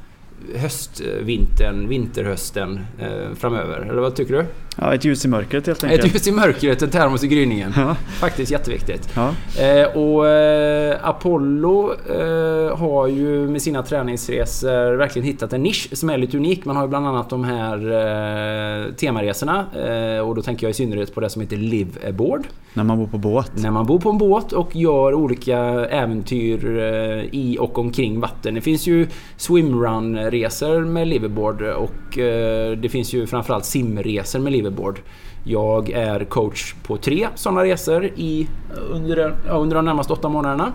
höstvintern, 0.54 1.88
vinterhösten 1.88 2.80
eh, 2.98 3.34
framöver. 3.34 3.80
Eller 3.80 4.00
vad 4.00 4.14
tycker 4.14 4.34
du? 4.34 4.44
Ja, 4.80 4.94
ett 4.94 5.04
ljus 5.04 5.24
i 5.24 5.28
mörkret 5.28 5.66
helt 5.66 5.84
enkelt. 5.84 6.04
Ett 6.04 6.14
ljus 6.14 6.26
i 6.26 6.32
mörkret, 6.32 6.82
en 6.82 6.90
termos 6.90 7.24
i 7.24 7.28
gryningen. 7.28 7.72
Ja. 7.76 7.96
Faktiskt 8.20 8.52
jätteviktigt. 8.52 9.08
Ja. 9.14 9.34
Eh, 9.62 9.96
och 9.96 10.28
eh, 10.28 10.96
Apollo 11.02 11.92
eh, 12.10 12.76
har 12.76 13.06
ju 13.06 13.48
med 13.48 13.62
sina 13.62 13.82
träningsresor 13.82 14.96
verkligen 14.96 15.26
hittat 15.26 15.52
en 15.52 15.62
nisch 15.62 15.88
som 15.92 16.10
är 16.10 16.18
lite 16.18 16.36
unik. 16.36 16.64
Man 16.64 16.76
har 16.76 16.82
ju 16.82 16.88
bland 16.88 17.06
annat 17.06 17.30
de 17.30 17.44
här 17.44 17.76
eh, 17.76 18.92
temaresorna. 18.94 19.66
Eh, 19.74 20.28
och 20.28 20.34
då 20.34 20.42
tänker 20.42 20.66
jag 20.66 20.70
i 20.70 20.74
synnerhet 20.74 21.14
på 21.14 21.20
det 21.20 21.30
som 21.30 21.42
heter 21.42 21.56
Live 21.56 21.90
Aboard. 22.08 22.42
När 22.74 22.84
man 22.84 22.98
bor 22.98 23.06
på 23.06 23.18
båt. 23.18 23.52
När 23.54 23.70
man 23.70 23.86
bor 23.86 23.98
på 23.98 24.10
en 24.10 24.18
båt 24.18 24.52
och 24.52 24.76
gör 24.76 25.14
olika 25.14 25.58
äventyr 25.86 26.78
eh, 26.78 27.24
i 27.34 27.56
och 27.60 27.78
omkring 27.78 28.20
vatten. 28.20 28.54
Det 28.54 28.60
finns 28.60 28.86
ju 28.86 29.06
swimrun-resor 29.36 30.80
med 30.84 31.08
liveaboard 31.08 31.62
och 31.62 32.18
eh, 32.18 32.76
det 32.76 32.88
finns 32.88 33.12
ju 33.14 33.26
framförallt 33.26 33.64
simresor 33.64 34.38
med 34.38 34.52
liveaboard. 34.68 35.00
Jag 35.44 35.90
är 35.90 36.24
coach 36.24 36.74
på 36.86 36.96
tre 36.96 37.28
sådana 37.34 37.64
resor 37.64 38.04
i, 38.04 38.48
under, 38.90 39.34
under 39.50 39.76
de 39.76 39.84
närmaste 39.84 40.12
åtta 40.12 40.28
månaderna. 40.28 40.72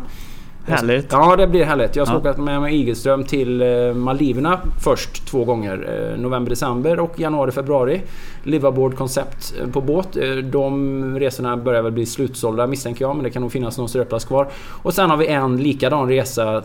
Härligt. 0.68 1.08
Ja, 1.12 1.36
det 1.36 1.48
blir 1.48 1.64
härligt. 1.66 1.96
Jag 1.96 2.08
ska 2.08 2.22
Ja. 2.24 2.32
åka 2.32 2.42
med 2.42 2.62
mig 2.62 2.76
Igelström 2.76 3.24
till 3.24 3.62
eh, 3.62 3.94
Maldiverna 3.94 4.60
först 4.84 5.28
två 5.28 5.46
gånger. 5.46 6.12
Eh, 6.14 6.22
November, 6.22 6.50
december 6.50 7.00
och 7.00 7.20
januari, 7.20 7.52
februari. 7.52 8.02
Liveaboard-koncept 8.44 9.54
eh, 9.62 9.70
på 9.70 9.82
båt. 9.82 10.18
De 10.44 11.20
resorna 11.20 11.58
börjar 11.58 11.82
väl 11.82 11.92
bli 11.92 12.06
slutsålda 12.06 12.68
misstänker 12.68 13.06
jag, 13.06 13.16
men 13.16 13.24
det 13.24 13.30
kan 13.30 13.42
nog 13.42 13.52
finnas 13.52 13.78
någon 13.78 13.90
ströplats 13.90 14.26
kvar. 14.26 14.48
Och 14.84 14.94
sen 14.94 15.10
har 15.10 15.18
vi 15.18 15.28
en 15.28 15.58
likadan 15.58 16.08
resa 16.10 16.64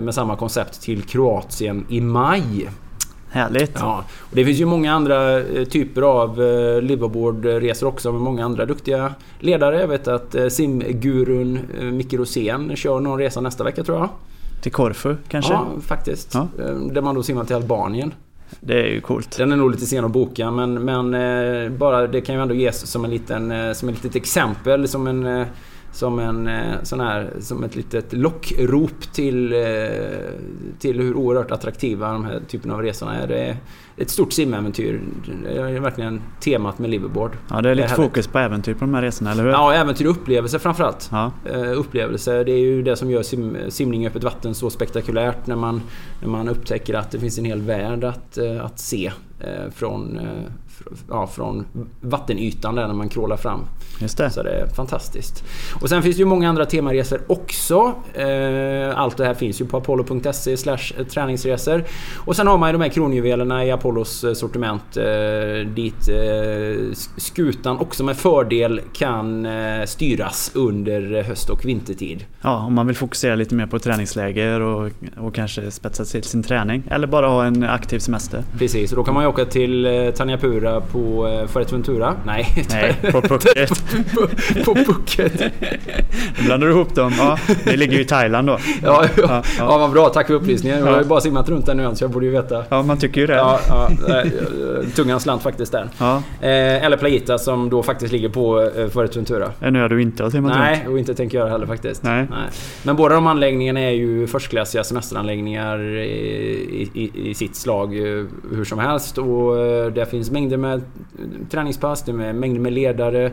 med 0.00 0.14
samma 0.14 0.36
koncept 0.36 0.82
till 0.82 1.02
Kroatien 1.02 1.86
i 1.88 2.00
maj. 2.00 2.68
Härligt. 3.32 3.72
Ja, 3.74 4.04
och 4.18 4.36
det 4.36 4.44
finns 4.44 4.60
ju 4.60 4.66
många 4.66 4.92
andra 4.92 5.40
eh, 5.40 5.64
typer 5.64 6.02
av 6.02 6.42
eh, 6.42 6.82
liveaboard-resor 6.82 7.86
också 7.86 8.12
med 8.12 8.20
många 8.20 8.44
andra 8.44 8.66
duktiga 8.66 9.14
ledare. 9.40 9.80
Jag 9.80 9.88
vet 9.88 10.08
att 10.08 10.34
eh, 10.34 10.48
simgurun 10.48 11.58
Micke 11.92 12.14
Rosén 12.14 12.76
kör 12.76 13.00
någon 13.00 13.18
resa 13.18 13.40
nästa 13.40 13.64
vecka 13.64 13.84
tror 13.84 13.98
jag. 13.98 14.08
Till 14.62 14.72
Korfu 14.72 15.16
kanske? 15.28 15.52
Ja, 15.52 15.66
faktiskt. 15.86 16.34
Ja. 16.34 16.48
Där 16.92 17.02
man 17.02 17.14
då 17.14 17.22
simmar 17.22 17.44
till 17.44 17.56
Albanien. 17.56 18.14
Det 18.60 18.82
är 18.82 18.86
ju 18.86 19.00
coolt. 19.00 19.36
Den 19.38 19.52
är 19.52 19.56
nog 19.56 19.70
lite 19.70 19.86
sen 19.86 20.04
att 20.04 20.10
boka 20.10 20.50
men, 20.50 20.84
men 20.84 21.78
bara 21.78 22.06
det 22.06 22.20
kan 22.20 22.34
ju 22.34 22.40
ändå 22.42 22.54
ges 22.54 22.86
som 22.86 23.04
en 23.04 23.10
liten, 23.10 23.74
som 23.74 23.88
ett 23.88 23.94
litet 23.94 24.16
exempel. 24.16 24.88
Som 24.88 25.06
en, 25.06 25.46
som 25.92 26.18
en 26.18 26.46
eh, 26.48 26.74
sån 26.82 27.00
här, 27.00 27.30
som 27.40 27.64
ett 27.64 27.76
litet 27.76 28.12
lockrop 28.12 29.12
till, 29.12 29.52
eh, 29.52 29.58
till 30.78 31.00
hur 31.00 31.14
oerhört 31.14 31.50
attraktiva 31.50 32.12
de 32.12 32.24
här 32.24 32.40
typen 32.48 32.70
av 32.70 32.82
resorna 32.82 33.16
är. 33.16 33.26
Det 33.26 33.38
är 33.38 33.56
ett 33.96 34.10
stort 34.10 34.32
simäventyr. 34.32 35.00
Det 35.44 35.60
är 35.60 35.80
verkligen 35.80 36.20
temat 36.40 36.78
med 36.78 36.90
liveaboard. 36.90 37.30
Ja, 37.50 37.60
det 37.60 37.70
är 37.70 37.74
lite 37.74 37.88
härligt. 37.88 38.06
fokus 38.06 38.26
på 38.26 38.38
äventyr 38.38 38.74
på 38.74 38.80
de 38.80 38.94
här 38.94 39.02
resorna, 39.02 39.32
eller 39.32 39.42
hur? 39.44 39.50
Ja, 39.50 39.74
äventyr 39.74 40.04
och 40.04 40.10
upplevelser 40.10 40.58
framförallt. 40.58 41.08
Ja. 41.12 41.32
Eh, 41.52 41.78
upplevelser. 41.78 42.44
Det 42.44 42.52
är 42.52 42.58
ju 42.58 42.82
det 42.82 42.96
som 42.96 43.10
gör 43.10 43.22
sim, 43.22 43.56
simning 43.68 44.04
i 44.04 44.06
öppet 44.06 44.24
vatten 44.24 44.54
så 44.54 44.70
spektakulärt 44.70 45.46
när 45.46 45.56
man, 45.56 45.82
när 46.20 46.28
man 46.28 46.48
upptäcker 46.48 46.94
att 46.94 47.10
det 47.10 47.18
finns 47.18 47.38
en 47.38 47.44
hel 47.44 47.60
värld 47.60 48.04
att, 48.04 48.38
att 48.38 48.78
se 48.78 49.12
från, 49.74 50.20
fr- 50.68 50.96
ja, 51.08 51.26
från 51.26 51.64
vattenytan 52.00 52.74
där 52.74 52.86
när 52.86 52.94
man 52.94 53.08
crawlar 53.08 53.36
fram. 53.36 53.60
Just 54.02 54.18
det. 54.18 54.30
Så 54.30 54.42
det 54.42 54.50
är 54.50 54.66
fantastiskt. 54.66 55.44
Och 55.80 55.88
sen 55.88 56.02
finns 56.02 56.16
det 56.16 56.20
ju 56.20 56.26
många 56.26 56.48
andra 56.48 56.64
temaresor 56.66 57.20
också. 57.26 57.94
Eh, 58.14 58.98
Allt 58.98 59.16
det 59.16 59.24
här 59.24 59.34
finns 59.34 59.60
ju 59.60 59.64
på 59.66 59.76
apollo.se 59.76 60.56
slash 60.56 61.04
träningsresor. 61.10 61.84
Och 62.16 62.36
sen 62.36 62.46
har 62.46 62.58
man 62.58 62.68
ju 62.68 62.72
de 62.72 62.80
här 62.82 62.88
kronjuvelerna 62.88 63.64
i 63.64 63.70
Apollos 63.70 64.24
eh, 64.24 64.32
sortiment 64.32 64.96
eh, 64.96 65.04
dit 65.74 66.08
eh, 66.08 66.92
skutan 67.16 67.78
också 67.78 68.04
med 68.04 68.16
fördel 68.16 68.80
kan 68.92 69.46
eh, 69.46 69.84
styras 69.84 70.50
under 70.54 71.22
höst 71.22 71.50
och 71.50 71.64
vintertid. 71.64 72.24
Ja, 72.42 72.56
om 72.66 72.74
man 72.74 72.86
vill 72.86 72.96
fokusera 72.96 73.34
lite 73.34 73.54
mer 73.54 73.66
på 73.66 73.78
träningsläger 73.78 74.60
och, 74.60 74.90
och 75.16 75.34
kanske 75.34 75.70
spetsa 75.70 76.04
till 76.04 76.22
sin 76.24 76.42
träning. 76.42 76.82
Eller 76.90 77.06
bara 77.06 77.26
ha 77.28 77.44
en 77.44 77.62
aktiv 77.64 77.98
semester. 77.98 78.42
Precis, 78.58 78.90
och 78.92 78.96
då 78.96 79.04
kan 79.04 79.14
man 79.14 79.22
ju 79.22 79.28
åka 79.28 79.44
till 79.44 79.86
eh, 79.86 80.10
Tanyapura 80.10 80.80
på 80.80 81.28
eh, 81.28 81.46
Fuerteventura. 81.48 82.14
Nej, 82.26 82.46
Nej, 82.70 82.96
på 83.12 83.20
Phuket. 83.28 83.84
På, 84.14 84.26
på 84.64 84.74
Phuket. 84.74 85.40
Nu 86.38 86.44
blandar 86.46 86.66
du 86.66 86.72
ihop 86.72 86.94
dem. 86.94 87.12
Ja, 87.18 87.38
det 87.64 87.76
ligger 87.76 87.94
ju 87.94 88.00
i 88.00 88.04
Thailand 88.04 88.48
då. 88.48 88.58
Ja, 88.82 89.04
ja, 89.16 89.22
Ja, 89.28 89.42
ja. 89.58 89.78
vad 89.78 89.90
bra. 89.90 90.08
Tack 90.08 90.26
för 90.26 90.34
upplysningen. 90.34 90.78
Jag 90.78 90.86
har 90.92 90.98
ju 91.02 91.04
bara 91.08 91.20
simmat 91.20 91.48
runt 91.48 91.66
den 91.66 91.80
ön 91.80 91.96
så 91.96 92.04
jag 92.04 92.10
borde 92.10 92.26
ju 92.26 92.32
veta. 92.32 92.64
Ja, 92.68 92.82
man 92.82 92.98
tycker 92.98 93.20
ju 93.20 93.26
det. 93.26 93.34
Ja, 93.34 93.60
ja, 93.68 93.88
eh, 94.08 94.26
tungan 94.94 95.20
slant 95.20 95.42
faktiskt 95.42 95.72
där. 95.72 95.88
Ja, 95.98 96.22
Eh, 96.40 96.84
eller 96.84 96.96
Playita 96.96 97.38
som 97.38 97.70
då 97.70 97.82
faktiskt 97.82 98.12
ligger 98.12 98.28
på 98.28 98.60
eh, 98.76 98.88
Fuerteventura. 98.88 99.48
en 99.60 99.76
ö 99.76 99.88
du 99.88 100.02
inte 100.02 100.22
har 100.22 100.30
simmat 100.30 100.52
Nej, 100.58 100.76
runt. 100.78 100.88
och 100.88 100.98
inte 100.98 101.14
tänker 101.14 101.38
göra 101.38 101.50
heller 101.50 101.66
faktiskt. 101.66 102.02
Nej. 102.02 102.26
Men 102.82 102.96
båda 102.96 103.14
de 103.14 103.26
anläggningarna 103.26 103.80
är 103.80 103.90
ju 103.90 104.26
förstklassiga 104.26 104.84
semesteranläggningar 104.84 105.82
i, 105.88 106.90
i, 106.94 107.30
i 107.30 107.34
sitt 107.34 107.56
slag 107.56 107.94
hur 108.52 108.64
som 108.64 108.78
helst. 108.78 109.18
Och 109.18 109.56
det 109.94 110.06
finns 110.10 110.30
mängder 110.30 110.56
med 110.56 110.82
träningspass, 111.50 112.02
det 112.04 112.12
är 112.12 112.32
mängder 112.32 112.60
med 112.60 112.72
ledare, 112.72 113.30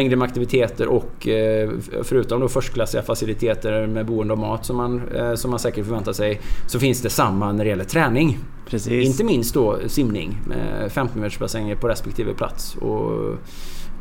mängder 0.00 0.16
med 0.16 0.26
aktiviteter 0.26 0.86
och 0.86 1.28
eh, 1.28 1.70
förutom 2.02 2.40
då 2.40 2.48
förstklassiga 2.48 3.02
faciliteter 3.02 3.86
med 3.86 4.06
boende 4.06 4.32
och 4.32 4.38
mat 4.38 4.66
som 4.66 4.76
man, 4.76 5.08
eh, 5.08 5.34
som 5.34 5.50
man 5.50 5.60
säkert 5.60 5.84
förväntar 5.84 6.12
sig 6.12 6.40
så 6.66 6.78
finns 6.78 7.02
det 7.02 7.10
samma 7.10 7.52
när 7.52 7.64
det 7.64 7.70
gäller 7.70 7.84
träning. 7.84 8.38
Precis. 8.66 9.06
Inte 9.06 9.24
minst 9.24 9.54
då 9.54 9.78
simning 9.86 10.38
med 10.46 10.92
50 10.92 11.18
metersbassänger 11.18 11.76
på 11.76 11.88
respektive 11.88 12.34
plats. 12.34 12.76
Och, 12.76 13.36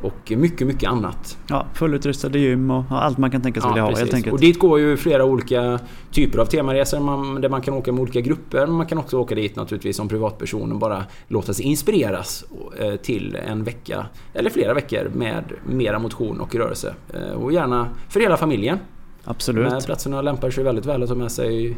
och 0.01 0.31
mycket, 0.37 0.67
mycket 0.67 0.89
annat. 0.89 1.37
Ja, 1.47 1.65
fullutrustade 1.73 2.39
gym 2.39 2.71
och 2.71 2.85
ja, 2.89 2.99
allt 2.99 3.17
man 3.17 3.31
kan 3.31 3.41
tänka 3.41 3.61
sig 3.61 3.69
vilja 3.69 3.83
ha 3.83 3.95
helt 3.95 4.13
enkelt. 4.13 4.33
Och 4.33 4.39
dit 4.39 4.59
går 4.59 4.79
ju 4.79 4.97
flera 4.97 5.25
olika 5.25 5.79
typer 6.11 6.39
av 6.39 6.45
temaresor 6.45 6.99
man, 6.99 7.41
där 7.41 7.49
man 7.49 7.61
kan 7.61 7.73
åka 7.73 7.91
med 7.91 8.01
olika 8.01 8.21
grupper. 8.21 8.67
Men 8.67 8.75
man 8.75 8.85
kan 8.85 8.97
också 8.97 9.17
åka 9.17 9.35
dit 9.35 9.55
naturligtvis 9.55 9.97
som 9.97 10.07
privatperson 10.07 10.71
och 10.71 10.79
bara 10.79 11.03
låta 11.27 11.53
sig 11.53 11.65
inspireras 11.65 12.45
eh, 12.79 12.95
till 12.95 13.37
en 13.47 13.63
vecka 13.63 14.05
eller 14.33 14.49
flera 14.49 14.73
veckor 14.73 15.11
med 15.15 15.43
mera 15.65 15.99
motion 15.99 16.39
och 16.39 16.55
rörelse. 16.55 16.93
Eh, 17.13 17.31
Och 17.31 17.53
gärna 17.53 17.89
för 18.09 18.19
hela 18.19 18.37
familjen. 18.37 18.79
Absolut. 19.23 19.71
här 19.71 19.81
platserna 19.81 20.21
lämpar 20.21 20.51
sig 20.51 20.63
väldigt 20.63 20.85
väl 20.85 21.03
att 21.03 21.09
ta 21.09 21.15
med 21.15 21.31
sig 21.31 21.77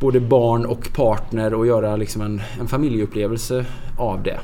både 0.00 0.20
barn 0.20 0.66
och 0.66 0.88
partner 0.94 1.54
och 1.54 1.66
göra 1.66 1.96
liksom 1.96 2.22
en, 2.22 2.40
en 2.60 2.68
familjeupplevelse 2.68 3.66
av 3.98 4.22
det. 4.22 4.40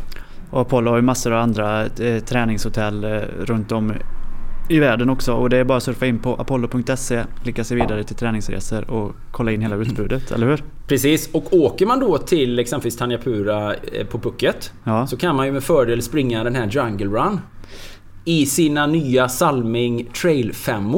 Och 0.53 0.61
Apollo 0.61 0.91
har 0.91 0.97
ju 0.97 1.03
massor 1.03 1.33
av 1.33 1.43
andra 1.43 1.85
eh, 1.85 2.19
träningshotell 2.25 3.05
eh, 3.05 3.11
runt 3.41 3.73
om 3.73 3.93
i 4.69 4.79
världen 4.79 5.11
också 5.11 5.33
och 5.33 5.51
det 5.51 5.57
är 5.59 5.65
bara 5.65 5.79
att 5.79 5.83
surfa 5.85 6.07
in 6.07 6.19
på 6.19 6.35
apollo.se, 6.35 7.25
klicka 7.43 7.65
sig 7.65 7.77
vidare 7.77 8.05
till 8.05 8.17
träningsresor 8.17 8.91
och 8.91 9.13
kolla 9.31 9.53
in 9.53 9.63
hela 9.63 9.77
utbudet, 9.77 10.31
eller 10.31 10.47
hur? 10.47 10.63
Precis, 10.87 11.31
och 11.33 11.53
åker 11.53 11.87
man 11.87 12.01
då 12.01 12.19
till 12.19 12.59
exempelvis 12.59 12.97
Tanyapura 12.97 13.75
eh, 13.75 14.07
på 14.07 14.19
Phuket 14.19 14.73
Ja. 14.85 15.07
så 15.07 15.17
kan 15.17 15.37
man 15.37 15.47
ju 15.47 15.53
med 15.53 15.65
fördel 15.65 16.03
springa 16.03 16.45
den 16.45 16.55
här 16.55 16.67
Jungle 16.67 17.07
Run 17.07 17.41
i 18.25 18.47
sina 18.47 18.87
nya 18.87 19.29
Salming 19.29 20.05
Trail 20.23 20.53
5 20.53 20.95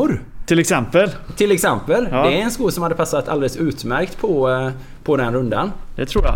Till 0.47 0.59
exempel, 0.59 1.11
Till 1.37 1.53
exempel. 1.53 2.09
Ja. 2.11 2.27
Det 2.27 2.41
är 2.41 2.43
en 2.43 2.51
sko 2.51 2.71
som 2.71 2.83
hade 2.83 2.95
passat 2.95 3.29
alldeles 3.29 3.57
utmärkt 3.57 4.21
på, 4.21 4.71
på 5.05 5.17
den 5.17 5.35
rundan. 5.35 5.73
det 5.97 6.07
tror 6.07 6.25
jag. 6.25 6.35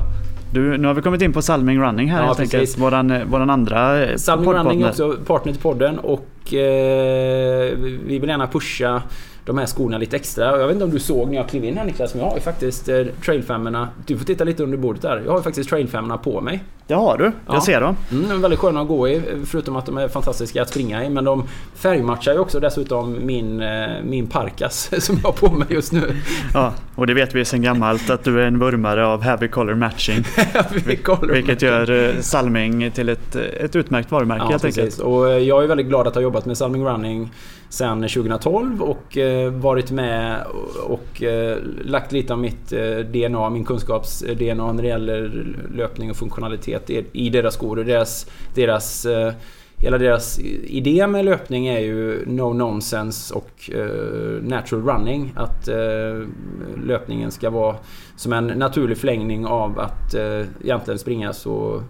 Du, 0.53 0.79
nu 0.79 0.87
har 0.87 0.95
vi 0.95 1.03
kommit 1.03 1.23
in 1.23 1.33
på 1.33 1.43
Salming 1.43 1.81
Running 1.83 2.11
här 2.11 2.21
Ja, 2.21 2.27
helt 2.27 2.39
precis. 2.39 2.55
enkelt. 2.55 2.79
Våran, 2.79 3.11
eh, 3.11 3.25
våran 3.25 3.51
andra 3.51 4.05
eh, 4.05 4.17
Salming 4.17 4.53
Running 4.53 4.83
är 4.83 4.89
också 4.89 5.17
partner 5.27 5.53
till 5.53 5.63
podden 5.63 5.99
och 5.99 6.55
eh, 6.55 7.73
vi 8.07 8.19
vill 8.21 8.29
gärna 8.29 8.47
pusha 8.47 9.03
de 9.49 9.59
här 9.59 9.67
skorna 9.67 9.99
lite 9.99 10.17
extra. 10.17 10.45
Jag 10.61 10.67
vet 10.67 10.73
inte 10.75 10.85
om 10.85 10.91
du 10.91 10.99
såg 10.99 11.29
när 11.31 11.37
jag 11.37 11.49
klev 11.49 11.65
in 11.65 11.77
här 11.77 11.85
Niklas, 11.85 12.15
men 12.15 12.23
jag 12.23 12.31
har 12.31 12.37
ju 12.37 12.43
faktiskt 12.43 12.89
eh, 12.89 13.03
trail 13.25 13.43
5 13.43 13.77
Du 14.07 14.19
får 14.19 14.25
titta 14.25 14.45
lite 14.45 14.63
under 14.63 14.79
bordet 14.79 15.03
där. 15.03 15.23
Jag 15.25 15.31
har 15.33 15.39
ju 15.39 15.43
faktiskt 15.43 15.71
trail 15.71 15.89
5 15.89 16.13
på 16.25 16.41
mig. 16.41 16.65
Det 16.87 16.95
har 16.95 17.19
du, 17.19 17.25
Ja. 17.25 17.55
jag 17.55 17.63
ser 17.63 17.81
dem. 17.81 17.97
Mm, 18.11 18.29
de 18.29 18.35
är 18.35 18.39
väldigt 18.39 18.59
sköna 18.61 18.81
att 18.81 18.89
gå 18.89 19.09
i, 19.09 19.23
förutom 19.47 19.77
att 19.77 19.87
de 19.87 19.99
är 19.99 20.09
fantastiska 20.09 20.63
att 20.63 20.69
springa 20.69 21.05
i. 21.05 21.11
Men 21.11 21.25
de 21.25 21.45
färgmatchar 21.75 22.33
ju 22.33 22.39
också 22.39 22.61
dessutom 22.61 23.27
min, 23.27 23.61
eh, 23.61 23.89
min 24.05 24.27
parkas 24.27 24.91
som 25.05 25.17
jag 25.23 25.29
har 25.29 25.33
på 25.33 25.51
mig 25.51 25.67
just 25.71 25.93
nu. 25.93 26.17
Ja, 26.55 26.73
och 26.95 27.07
det 27.07 27.15
vet 27.15 27.35
vi 27.35 27.45
sedan 27.45 27.63
gammalt 27.63 28.11
att 28.11 28.25
du 28.25 28.41
är 28.43 28.47
en 28.47 28.59
vurmare 28.59 29.07
av 29.07 29.23
heavy 29.23 29.49
color 29.49 29.75
matching. 29.75 30.25
Vi 30.87 30.97
kollar. 30.97 31.33
Vilket 31.35 31.63
gör 31.63 31.91
eh, 31.91 32.21
Salming 32.21 32.91
till 32.91 33.09
ett, 33.09 33.37
ett 33.37 33.77
utmärkt 33.77 34.11
varumärke 34.11 34.43
Ja, 34.45 34.51
helt 34.51 34.63
precis. 34.63 34.79
enkelt. 34.79 34.99
Och 35.01 35.41
jag 35.43 35.63
är 35.65 35.67
väldigt 35.67 35.87
glad 35.87 36.07
att 36.07 36.15
ha 36.15 36.23
jobbat 36.23 36.47
med 36.47 36.57
Salming 36.59 36.85
Running 36.85 37.31
sedan 37.69 38.01
2012 38.03 38.83
och 38.83 39.17
Eh, 39.39 39.51
varit 39.51 39.91
med 39.91 40.45
och, 40.85 41.23
eh, 41.23 41.59
lagt 41.85 42.13
lite 42.13 42.33
av 42.33 42.39
mitt 42.39 42.73
eh, 42.73 42.99
DNA, 42.99 43.51
min 43.51 43.65
kunskaps-DNA 43.65 44.73
när 44.73 44.83
det 44.83 44.89
gäller 44.89 45.47
löpning 45.75 46.11
och 46.11 46.17
funktionalitet 46.17 46.91
i, 47.13 47.31
deras 47.31 47.55
skor 47.55 47.79
och 47.79 47.85
deras, 47.85 48.27
deras 48.55 49.07
Hela 49.81 49.99
deras 49.99 50.39
idé 50.65 51.07
med 51.07 51.25
löpning 51.25 51.67
är 51.67 51.79
ju 51.79 52.25
no 52.27 52.53
nonsense 52.53 53.35
och 53.35 53.71
natural 54.43 54.85
running. 54.87 55.33
Att 55.37 55.69
löpningen 56.85 57.31
ska 57.31 57.51
vara 57.51 57.77
som 58.17 58.33
en 58.33 58.47
naturlig 58.47 58.99
förlängning 58.99 59.47
av 59.47 59.79
att 59.79 60.15
egentligen 60.65 60.99
springa 60.99 61.33
så 61.33 61.83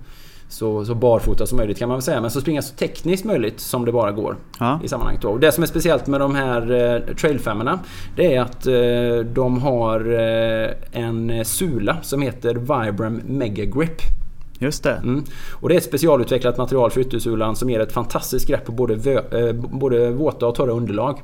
så, 0.49 0.85
så 0.85 0.95
barfota 0.95 1.47
som 1.47 1.57
möjligt 1.59 1.79
kan 1.79 1.89
man 1.89 1.97
väl 1.97 2.03
säga. 2.03 2.21
Men 2.21 2.31
så 2.31 2.41
springa 2.41 2.63
så 2.63 2.75
tekniskt 2.75 3.25
möjligt 3.25 3.61
som 3.61 3.85
det 3.85 3.93
bara 3.93 4.13
går. 4.13 4.37
Ja. 4.59 4.81
I 4.85 4.89
sammanhanget 4.89 5.23
då. 5.23 5.29
Och 5.29 5.41
det 5.41 5.53
som 5.53 5.63
är 5.63 5.67
speciellt 5.67 6.07
med 6.07 6.21
de 6.21 6.35
här 6.35 6.71
eh, 6.71 7.15
trailfemmorna 7.15 7.79
Det 8.17 8.35
är 8.35 8.41
att 8.41 8.67
eh, 8.67 9.33
de 9.33 9.63
har 9.63 10.01
eh, 10.13 11.03
en 11.05 11.45
sula 11.45 11.97
som 12.03 12.23
heter 12.23 12.55
Vibram 12.55 13.21
Mega 13.27 13.65
Grip. 13.65 14.03
Just 14.59 14.83
det. 14.83 14.93
Mm. 14.93 15.25
Och 15.53 15.69
det 15.69 15.75
är 15.75 15.77
ett 15.77 15.85
specialutvecklat 15.85 16.59
material 16.59 16.91
för 16.91 17.01
yttersulan 17.01 17.57
som 17.57 17.71
ger 17.71 17.81
ett 17.81 17.93
fantastiskt 17.93 18.49
grepp 18.49 18.65
på 18.65 18.73
både, 18.73 18.95
vö, 18.95 19.49
eh, 19.49 19.53
både 19.55 20.11
våta 20.11 20.47
och 20.47 20.55
torra 20.55 20.73
underlag. 20.73 21.21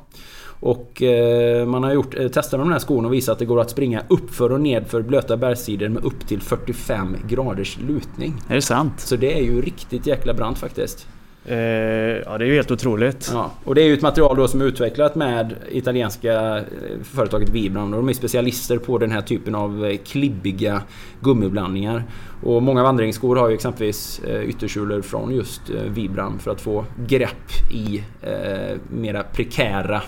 Och 0.59 1.01
eh, 1.01 1.65
man 1.65 1.83
har 1.83 1.93
gjort 1.93 2.19
eh, 2.19 2.27
tester 2.27 2.57
med 2.57 2.65
den 2.65 2.73
här 2.73 2.79
skon 2.79 3.05
och 3.05 3.13
visat 3.13 3.33
att 3.33 3.39
det 3.39 3.45
går 3.45 3.61
att 3.61 3.69
springa 3.69 4.01
uppför 4.07 4.51
och 4.51 4.61
nedför 4.61 5.01
blöta 5.01 5.37
bergssidor 5.37 5.89
med 5.89 6.05
upp 6.05 6.27
till 6.27 6.41
45 6.41 7.17
graders 7.27 7.77
lutning. 7.87 8.33
Är 8.49 8.55
det 8.55 8.61
sant? 8.61 8.99
Så 8.99 9.15
det 9.15 9.37
är 9.37 9.43
ju 9.43 9.61
riktigt 9.61 10.07
jäkla 10.07 10.33
brant 10.33 10.57
faktiskt. 10.57 11.07
Eh, 11.45 11.57
ja 11.57 12.37
det 12.37 12.45
är 12.45 12.47
ju 12.47 12.55
helt 12.55 12.71
otroligt. 12.71 13.29
Ja, 13.33 13.51
och 13.63 13.75
det 13.75 13.81
är 13.81 13.85
ju 13.85 13.93
ett 13.93 14.01
material 14.01 14.37
då 14.37 14.47
som 14.47 14.61
är 14.61 14.65
utvecklat 14.65 15.15
med 15.15 15.55
italienska 15.71 16.63
företaget 17.03 17.49
Vibram. 17.49 17.91
De 17.91 18.09
är 18.09 18.13
specialister 18.13 18.77
på 18.77 18.97
den 18.97 19.11
här 19.11 19.21
typen 19.21 19.55
av 19.55 19.97
klibbiga 20.05 20.81
gummiblandningar. 21.21 22.03
Och 22.43 22.63
många 22.63 22.83
vandringsskor 22.83 23.35
har 23.35 23.49
ju 23.49 23.55
exempelvis 23.55 24.21
yttersulor 24.45 25.01
från 25.01 25.35
just 25.35 25.61
Vibram 25.69 26.39
för 26.39 26.51
att 26.51 26.61
få 26.61 26.85
grepp 27.07 27.71
i 27.71 28.03
eh, 28.21 28.77
mera 28.89 29.23
prekära 29.23 30.01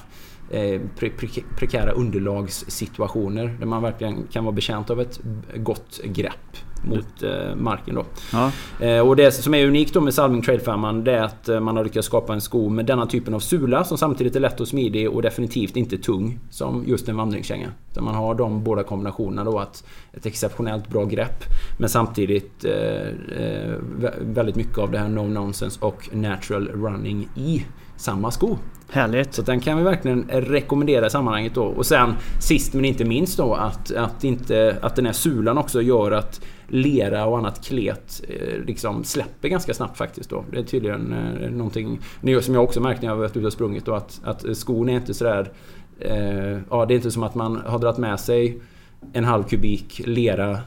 pre 0.95 1.09
pre 1.09 1.27
prekära 1.57 1.91
underlagssituationer 1.91 3.55
där 3.59 3.65
man 3.65 3.81
verkligen 3.81 4.27
kan 4.31 4.43
vara 4.43 4.55
bekänt 4.55 4.89
av 4.89 5.01
ett 5.01 5.19
gott 5.55 5.99
grepp 6.03 6.57
mot 6.83 7.23
eh, 7.23 7.55
marken 7.55 7.95
då. 7.95 8.05
Ja. 8.31 8.51
Eh, 8.79 9.07
och 9.07 9.15
det 9.15 9.31
som 9.31 9.53
är 9.53 9.65
unikt 9.65 9.93
då 9.93 10.01
med 10.01 10.13
Salming 10.13 10.41
Trail 10.41 10.59
5 10.59 11.03
det 11.03 11.11
är 11.11 11.21
att 11.21 11.49
eh, 11.49 11.59
man 11.59 11.77
har 11.77 11.83
lyckats 11.83 12.07
skapa 12.07 12.33
en 12.33 12.41
sko 12.41 12.69
med 12.69 12.85
denna 12.85 13.05
typen 13.05 13.33
av 13.33 13.39
sula 13.39 13.83
som 13.83 13.97
samtidigt 13.97 14.35
är 14.35 14.39
lätt 14.39 14.59
och 14.59 14.67
smidig 14.67 15.09
och 15.09 15.21
definitivt 15.21 15.77
inte 15.77 15.97
tung 15.97 16.39
som 16.49 16.83
just 16.87 17.09
en 17.09 17.17
vandringskänga. 17.17 17.71
Där 17.93 18.01
man 18.01 18.15
har 18.15 18.35
de 18.35 18.63
båda 18.63 18.83
kombinationerna 18.83 19.43
då 19.43 19.59
att 19.59 19.83
ett 20.13 20.25
exceptionellt 20.25 20.89
bra 20.89 21.05
grepp 21.05 21.43
men 21.79 21.89
samtidigt 21.89 22.65
eh, 22.65 23.07
eh 23.39 23.75
väldigt 24.19 24.55
mycket 24.55 24.77
av 24.77 24.91
det 24.91 24.97
här 24.97 25.07
no 25.07 25.27
nonsense 25.27 25.79
och 25.81 26.09
natural 26.11 26.67
running 26.67 27.29
i 27.35 27.65
samma 27.97 28.31
sko. 28.31 28.57
Härligt. 28.89 29.33
Så 29.33 29.41
den 29.41 29.59
kan 29.59 29.77
vi 29.77 29.83
verkligen 29.83 30.29
rekommendera 30.29 31.07
i 31.07 31.09
sammanhanget 31.09 31.55
då. 31.55 31.63
Och 31.63 31.85
sen 31.85 32.13
sist 32.39 32.73
men 32.73 32.85
inte 32.85 33.05
minst 33.05 33.37
då 33.37 33.53
att, 33.53 33.91
att, 33.91 34.23
inte, 34.23 34.77
att 34.81 34.95
den 34.95 35.05
här 35.05 35.13
sulan 35.13 35.57
också 35.57 35.81
gör 35.81 36.11
att 36.11 36.41
lera 36.67 37.25
och 37.25 37.37
annat 37.37 37.65
klet 37.65 38.21
eh, 38.29 38.65
liksom 38.65 39.03
släpper 39.03 39.47
ganska 39.47 39.73
snabbt 39.73 39.97
faktiskt 39.97 40.29
då. 40.29 40.45
Det 40.51 40.59
är 40.59 40.63
tydligen 40.63 41.13
eh, 41.13 41.49
någonting 41.49 41.99
som 42.41 42.53
jag 42.53 42.63
också 42.63 42.81
märkt 42.81 43.01
när 43.01 43.09
jag 43.09 43.15
varit 43.15 43.37
ute 43.37 43.47
och 43.47 43.53
sprungit 43.53 43.85
då 43.85 43.93
att, 43.93 44.21
att 44.23 44.57
skon 44.57 44.89
är 44.89 44.93
inte 44.93 45.13
sådär... 45.13 45.51
Eh, 45.99 46.59
ja, 46.69 46.85
det 46.85 46.93
är 46.93 46.95
inte 46.95 47.11
som 47.11 47.23
att 47.23 47.35
man 47.35 47.61
har 47.65 47.79
dragit 47.79 47.97
med 47.97 48.19
sig 48.19 48.61
en 49.13 49.25
halv 49.25 49.43
kubik 49.43 50.01
lera 50.05 50.59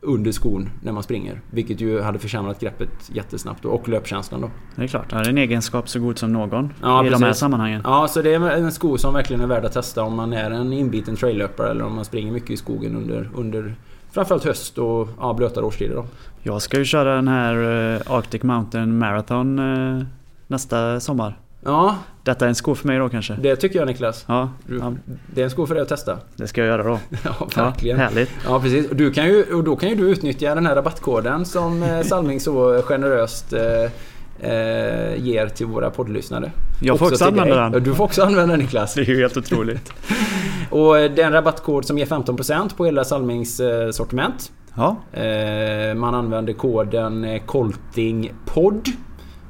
under 0.00 0.32
skon 0.32 0.70
när 0.82 0.92
man 0.92 1.02
springer. 1.02 1.40
Vilket 1.50 1.80
ju 1.80 2.00
hade 2.00 2.18
försämrat 2.18 2.60
greppet 2.60 3.10
jättesnabbt 3.12 3.62
då, 3.62 3.68
och 3.68 3.88
löpkänslan 3.88 4.40
då. 4.40 4.50
Det 4.76 4.82
är 4.82 4.86
klart, 4.86 5.10
det 5.10 5.16
är 5.16 5.28
en 5.28 5.38
egenskap 5.38 5.88
så 5.88 6.00
god 6.00 6.18
som 6.18 6.32
någon 6.32 6.72
ja, 6.82 7.00
i 7.00 7.04
precis. 7.04 7.20
de 7.20 7.26
här 7.26 7.32
sammanhangen. 7.32 7.80
Ja, 7.84 8.08
så 8.08 8.22
det 8.22 8.34
är 8.34 8.40
en 8.40 8.72
sko 8.72 8.98
som 8.98 9.14
verkligen 9.14 9.42
är 9.42 9.46
värd 9.46 9.64
att 9.64 9.72
testa 9.72 10.02
om 10.02 10.16
man 10.16 10.32
är 10.32 10.50
en 10.50 10.72
inbiten 10.72 11.16
traillöpare 11.16 11.70
eller 11.70 11.84
om 11.84 11.94
man 11.94 12.04
springer 12.04 12.32
mycket 12.32 12.50
i 12.50 12.56
skogen 12.56 12.96
under, 12.96 13.30
under 13.34 13.74
framförallt 14.10 14.44
höst 14.44 14.78
och 14.78 15.08
ja, 15.20 15.34
blötare 15.34 15.64
årstider 15.64 15.94
då. 15.94 16.06
Jag 16.42 16.62
ska 16.62 16.78
ju 16.78 16.84
köra 16.84 17.14
den 17.14 17.28
här 17.28 17.54
eh, 17.94 18.12
Arctic 18.12 18.42
Mountain 18.42 18.98
Marathon 18.98 19.58
eh, 19.58 20.04
nästa 20.46 21.00
sommar. 21.00 21.38
Ja. 21.64 21.98
Detta 22.22 22.44
är 22.44 22.48
en 22.48 22.54
sko 22.54 22.74
för 22.74 22.86
mig 22.86 22.98
då 22.98 23.08
kanske? 23.08 23.34
Det 23.34 23.56
tycker 23.56 23.78
jag 23.78 23.86
Niklas. 23.86 24.24
Ja, 24.28 24.50
ja. 24.80 24.94
Det 25.34 25.40
är 25.40 25.44
en 25.44 25.50
sko 25.50 25.66
för 25.66 25.74
dig 25.74 25.82
att 25.82 25.88
testa. 25.88 26.18
Det 26.36 26.46
ska 26.46 26.60
jag 26.60 26.68
göra 26.68 26.82
då. 26.82 26.98
ja, 27.24 27.48
verkligen. 27.56 27.98
Ja, 27.98 28.04
härligt. 28.04 28.30
Ja, 28.44 28.60
precis. 28.60 28.86
Du 28.90 29.10
kan 29.10 29.26
ju, 29.26 29.54
och 29.54 29.64
då 29.64 29.76
kan 29.76 29.88
ju 29.88 29.94
du 29.94 30.10
utnyttja 30.10 30.54
den 30.54 30.66
här 30.66 30.74
rabattkoden 30.74 31.44
som 31.44 31.82
eh, 31.82 32.02
Salming 32.04 32.40
så 32.40 32.82
generöst 32.82 33.52
eh, 33.52 34.50
eh, 34.50 35.16
ger 35.16 35.48
till 35.48 35.66
våra 35.66 35.90
poddlyssnare. 35.90 36.52
Jag 36.82 36.98
får 36.98 37.06
också, 37.06 37.14
också 37.14 37.24
använda 37.24 37.70
den. 37.70 37.82
Du 37.82 37.94
får 37.94 38.04
också 38.04 38.22
använda 38.22 38.46
den 38.46 38.58
Niklas. 38.58 38.94
Det 38.94 39.00
är 39.00 39.04
ju 39.04 39.20
helt 39.20 39.36
otroligt. 39.36 39.92
och 40.70 40.94
det 40.94 41.18
är 41.18 41.26
en 41.26 41.32
rabattkod 41.32 41.84
som 41.84 41.98
ger 41.98 42.06
15% 42.06 42.76
på 42.76 42.84
hela 42.84 43.04
Salmings 43.04 43.60
eh, 43.60 43.90
sortiment. 43.90 44.52
Ja. 44.74 44.96
Eh, 45.12 45.94
man 45.94 46.14
använder 46.14 46.52
koden 46.52 47.24
eh, 47.24 47.42
KOLTINGPOD 47.46 48.88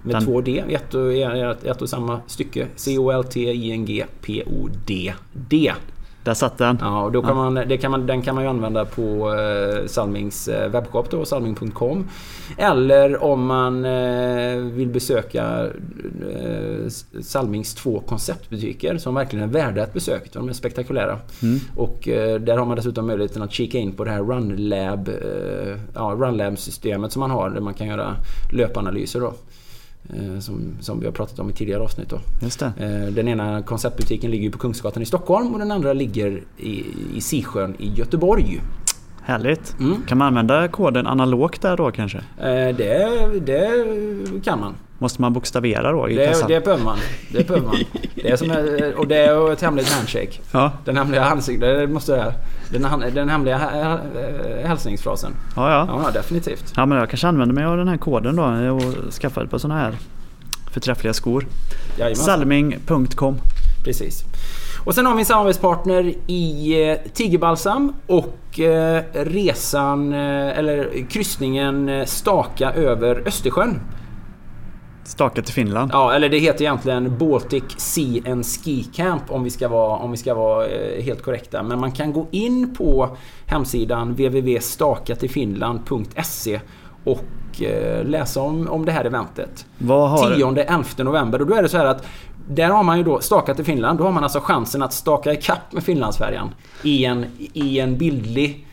med 0.03 0.15
Den... 0.15 0.25
två 0.25 0.41
D, 0.41 0.65
ett 0.69 0.95
och, 0.95 1.13
ett 1.67 1.83
och 1.83 1.89
samma 1.89 2.21
stycke. 2.27 2.67
C-O-L-T-I-N-G-P-O-D. 2.77 5.13
Där 6.29 6.35
satt 6.35 6.59
den. 6.59 6.79
Ja, 6.81 7.03
och 7.03 7.13
då 7.13 7.23
kan 7.23 7.37
man, 7.37 7.55
det 7.55 7.77
kan 7.77 7.91
man, 7.91 8.07
den 8.07 8.23
kan 8.23 8.35
man 8.35 8.45
ju 8.45 8.51
använda 8.51 8.85
på 8.85 9.35
eh, 9.35 9.87
Salmings 9.87 10.49
eh, 10.49 10.71
webbshop 10.71 11.11
då, 11.11 11.25
salming.com. 11.25 12.09
Eller 12.57 13.23
om 13.23 13.47
man 13.47 13.85
eh, 13.85 14.57
vill 14.57 14.89
besöka 14.89 15.67
eh, 16.33 16.89
Salmings 17.23 17.75
två 17.75 18.01
konceptbutiker 18.01 18.99
som 18.99 19.15
verkligen 19.15 19.49
är 19.49 19.53
värda 19.53 19.83
ett 19.83 19.93
besök. 19.93 20.33
De 20.33 20.49
är 20.49 20.53
spektakulära. 20.53 21.19
Mm. 21.43 21.59
Och 21.77 22.09
eh, 22.09 22.41
där 22.41 22.57
har 22.57 22.67
man 22.67 22.77
dessutom 22.77 23.07
möjligheten 23.07 23.43
att 23.43 23.53
kika 23.53 23.79
in 23.79 23.93
på 23.93 24.05
det 24.05 24.11
här 24.11 24.23
RunLab, 24.23 25.09
eh, 25.09 25.79
ja, 25.95 26.17
RunLab-systemet 26.19 27.13
som 27.13 27.21
man 27.21 27.31
har 27.31 27.51
där 27.51 27.61
man 27.61 27.75
kan 27.75 27.87
göra 27.87 28.17
löpanalyser 28.53 29.21
då. 29.21 29.35
Eh, 30.15 30.39
som, 30.41 30.77
som 30.81 31.01
vi 31.01 31.07
har 31.07 31.13
pratat 31.13 31.39
om 31.39 31.51
i 31.51 31.53
tidigare 31.53 31.83
avsnitt. 31.83 32.09
Då. 32.09 32.21
Just 32.43 32.61
det. 32.61 32.73
Eh, 32.79 33.13
den 33.15 33.29
ena 33.29 33.63
konceptbutiken 33.63 34.31
ligger 34.31 34.51
på 34.51 34.59
Kungsgatan 34.59 35.03
i 35.03 35.07
Stockholm 35.07 35.53
och 35.53 35.59
den 35.59 35.71
andra 35.71 35.93
ligger 35.93 36.43
i, 36.57 36.85
i 37.15 37.21
Sisjön 37.21 37.77
i 37.79 37.95
Göteborg. 37.95 38.61
Härligt. 39.23 39.77
Mm. 39.81 40.03
Kan 40.07 40.19
man 40.19 40.27
använda 40.27 40.69
koden 40.69 41.07
analogt 41.07 41.63
där 41.63 41.77
då 41.77 41.91
kanske? 41.91 42.19
Eh, 42.19 42.77
det, 42.77 43.41
det 43.47 43.85
kan 44.45 44.61
man. 44.61 44.75
Måste 44.99 45.21
man 45.21 45.33
bokstavera 45.33 45.93
då 45.93 46.09
i 46.09 46.17
det, 46.17 46.27
kassan? 46.27 46.49
Det 46.49 46.65
behöver 46.65 46.85
man. 46.85 46.99
Det 47.33 47.47
behöver 47.47 47.67
man. 47.67 47.77
Det 48.15 48.31
är 48.31 48.37
som, 48.37 48.51
och 48.97 49.07
det 49.07 49.17
är 49.17 49.53
ett 49.53 49.63
hemligt 49.63 49.89
handshake. 49.89 50.33
Ja. 50.53 50.73
Den 50.85 50.97
hemliga 50.97 51.25
ansiktet, 51.25 51.91
måste 51.91 52.35
den, 52.71 52.87
den 53.15 53.29
hemliga 53.29 53.59
hälsningsfrasen. 54.65 55.33
Ja, 55.57 55.71
ja. 55.71 56.03
Ja, 56.05 56.11
definitivt. 56.11 56.73
Ja, 56.77 56.87
men 56.87 56.99
jag 56.99 57.11
kanske 57.11 57.29
använder 57.29 57.55
mig 57.55 57.65
av 57.65 57.77
den 57.77 57.89
här 57.89 57.97
koden 57.97 58.37
då 58.37 58.45
och 58.75 59.13
skaffar 59.13 59.45
ett 59.45 59.51
par 59.51 59.59
sådana 59.59 59.81
här 59.81 59.95
förträffliga 60.73 61.15
skor. 61.15 61.47
Salming.com 62.15 63.37
Precis. 63.85 64.25
Och 64.85 64.95
sen 64.95 65.07
har 65.07 65.15
vi 65.15 65.21
en 65.21 65.27
samarbetspartner 65.27 66.15
i 66.27 66.73
eh, 66.91 67.11
Tigerbalsam 67.13 67.95
och 68.07 68.61
eh, 68.61 69.03
resan, 69.13 70.13
eh, 70.13 70.59
eller 70.59 71.07
kryssningen 71.11 72.07
Staka 72.07 72.73
över 72.73 73.23
Östersjön. 73.27 73.81
Staka 75.09 75.43
till 75.43 75.55
Finland? 75.55 75.91
Ja, 75.95 76.13
eller 76.13 76.29
det 76.29 76.39
heter 76.39 76.63
egentligen 76.63 77.19
Baltic 77.19 77.65
Sea 77.77 78.33
and 78.33 78.47
Ski 78.47 78.83
Camp 78.95 79.23
om 79.29 79.45
vi 79.45 79.51
ska 79.51 79.69
vara, 79.69 79.97
om 79.97 80.11
vi 80.11 80.17
ska 80.17 80.35
vara 80.35 80.67
helt 81.01 81.23
korrekta. 81.23 81.63
Men 81.63 81.81
man 81.81 81.93
kan 81.93 82.13
gå 82.13 82.27
in 82.31 82.75
på 82.75 83.17
hemsidan 83.47 84.11
www.stakatilfinland.se 84.11 86.61
och 87.05 87.25
läsa 88.03 88.41
om, 88.41 88.69
om 88.69 88.85
det 88.85 88.93
här 88.93 89.05
eventet. 89.05 89.67
Vad 89.79 90.11
har 90.11 90.31
10-11 90.31 91.05
november. 91.05 91.41
Och 91.41 91.47
då 91.47 91.55
är 91.55 91.63
det 91.63 91.69
så 91.69 91.77
här 91.77 91.87
att 91.87 92.07
där 92.49 92.69
har 92.69 92.83
man 92.83 92.99
ju 92.99 93.05
då 93.05 93.21
stakat 93.21 93.61
i 93.61 93.65
Finland. 93.65 93.99
Då 93.99 94.05
har 94.05 94.13
man 94.13 94.23
alltså 94.23 94.41
chansen 94.41 94.83
att 94.83 94.93
staka 94.93 95.33
ikapp 95.33 95.73
med 95.73 95.83
Finlandsfärjan 95.83 96.55
i 96.83 97.05
en, 97.05 97.27
i 97.39 97.81
en 97.81 97.99
bildlig 97.99 98.68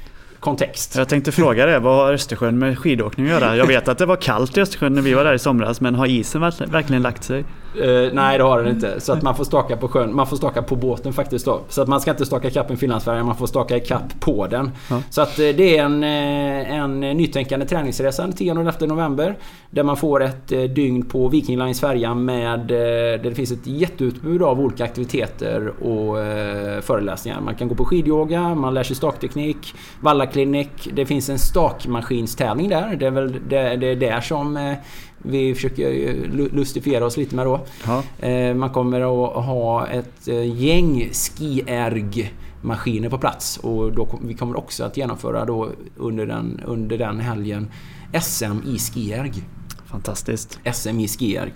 kontext. 0.45 0.95
Jag 0.95 1.09
tänkte 1.09 1.31
fråga 1.31 1.65
det, 1.65 1.79
vad 1.79 2.05
har 2.05 2.13
Östersjön 2.13 2.59
med 2.59 2.79
skidåkning 2.79 3.25
att 3.25 3.31
göra? 3.31 3.55
Jag 3.55 3.65
vet 3.65 3.87
att 3.87 3.97
det 3.97 4.05
var 4.05 4.15
kallt 4.15 4.57
i 4.57 4.61
Östersjön 4.61 4.93
när 4.93 5.01
vi 5.01 5.13
var 5.13 5.23
där 5.23 5.33
i 5.33 5.39
somras, 5.39 5.81
men 5.81 5.95
har 5.95 6.05
isen 6.05 6.41
verkligen 6.41 7.01
lagt 7.01 7.23
sig? 7.23 7.45
Uh, 7.81 8.13
nej 8.13 8.37
det 8.37 8.43
har 8.43 8.63
den 8.63 8.75
inte. 8.75 8.99
Så 8.99 9.13
att 9.13 9.21
man 9.21 9.35
får 9.35 9.43
staka 9.43 9.77
på 9.77 9.87
sjön. 9.87 10.15
Man 10.15 10.27
får 10.27 10.37
staka 10.37 10.61
på 10.61 10.75
båten 10.75 11.13
faktiskt 11.13 11.45
då. 11.45 11.61
Så 11.69 11.81
att 11.81 11.87
man 11.87 12.01
ska 12.01 12.11
inte 12.11 12.25
staka 12.25 12.47
ikapp 12.47 12.71
en 12.71 12.77
Finlandsfärja, 12.77 13.23
man 13.23 13.35
får 13.35 13.47
staka 13.47 13.77
ikapp 13.77 14.19
på 14.19 14.47
den. 14.47 14.71
Ja. 14.89 15.01
Så 15.09 15.21
att 15.21 15.39
uh, 15.39 15.49
det 15.55 15.77
är 15.77 15.83
en, 15.83 16.03
uh, 16.03 16.79
en 16.79 16.99
nytänkande 16.99 17.65
träningsresa 17.65 18.21
den 18.21 18.33
10 18.33 18.51
och 18.51 18.59
11 18.59 18.73
november. 18.79 19.37
Där 19.69 19.83
man 19.83 19.97
får 19.97 20.23
ett 20.23 20.47
dygn 20.47 21.05
på 21.05 21.27
Viking 21.27 21.57
Lines 21.57 21.81
färja 21.81 22.13
med... 22.13 22.59
Där 22.59 23.17
det 23.17 23.35
finns 23.35 23.51
ett 23.51 23.67
jätteutbud 23.67 24.43
av 24.43 24.59
olika 24.59 24.83
aktiviteter 24.83 25.67
och 25.67 26.17
föreläsningar. 26.83 27.41
Man 27.41 27.55
kan 27.55 27.67
gå 27.67 27.75
på 27.75 27.85
skidyoga, 27.85 28.55
man 28.55 28.73
lär 28.73 28.83
sig 28.83 28.95
stakteknik, 28.95 29.73
valla 30.01 30.25
Bike 30.25 30.89
Det 30.93 31.05
finns 31.05 31.29
en 31.29 31.39
stakmaskinstävling 31.39 32.69
där. 32.69 32.95
Det 32.95 33.05
är 33.05 33.11
väl 33.11 33.31
det, 33.49 33.75
det 33.75 33.87
är 33.87 33.95
där 33.95 34.21
som 34.21 34.57
eh, 34.57 34.73
vi 35.27 35.55
försöker 35.55 35.91
lustifiera 36.55 37.05
oss 37.05 37.17
lite 37.17 37.35
med 37.35 37.45
då. 37.45 37.59
Eh, 38.19 38.53
man 38.53 38.69
kommer 38.69 39.01
att 39.01 39.45
ha 39.45 39.87
ett 39.87 40.27
eh, 40.27 40.63
gäng 40.63 41.09
skierg 41.13 42.33
maskiner 42.61 43.09
på 43.09 43.17
plats 43.17 43.57
och 43.57 43.93
då, 43.93 44.19
vi 44.21 44.33
kommer 44.33 44.57
också 44.57 44.83
att 44.83 44.97
genomföra 44.97 45.45
då 45.45 45.69
under 45.97 46.25
den, 46.25 46.61
under 46.65 46.97
den 46.97 47.19
helgen 47.19 47.67
SM 48.21 48.59
i 48.65 48.77
skierg. 48.77 49.33
Fantastiskt. 49.85 50.59
SM 50.73 50.99
i 50.99 51.07
skierg. 51.07 51.53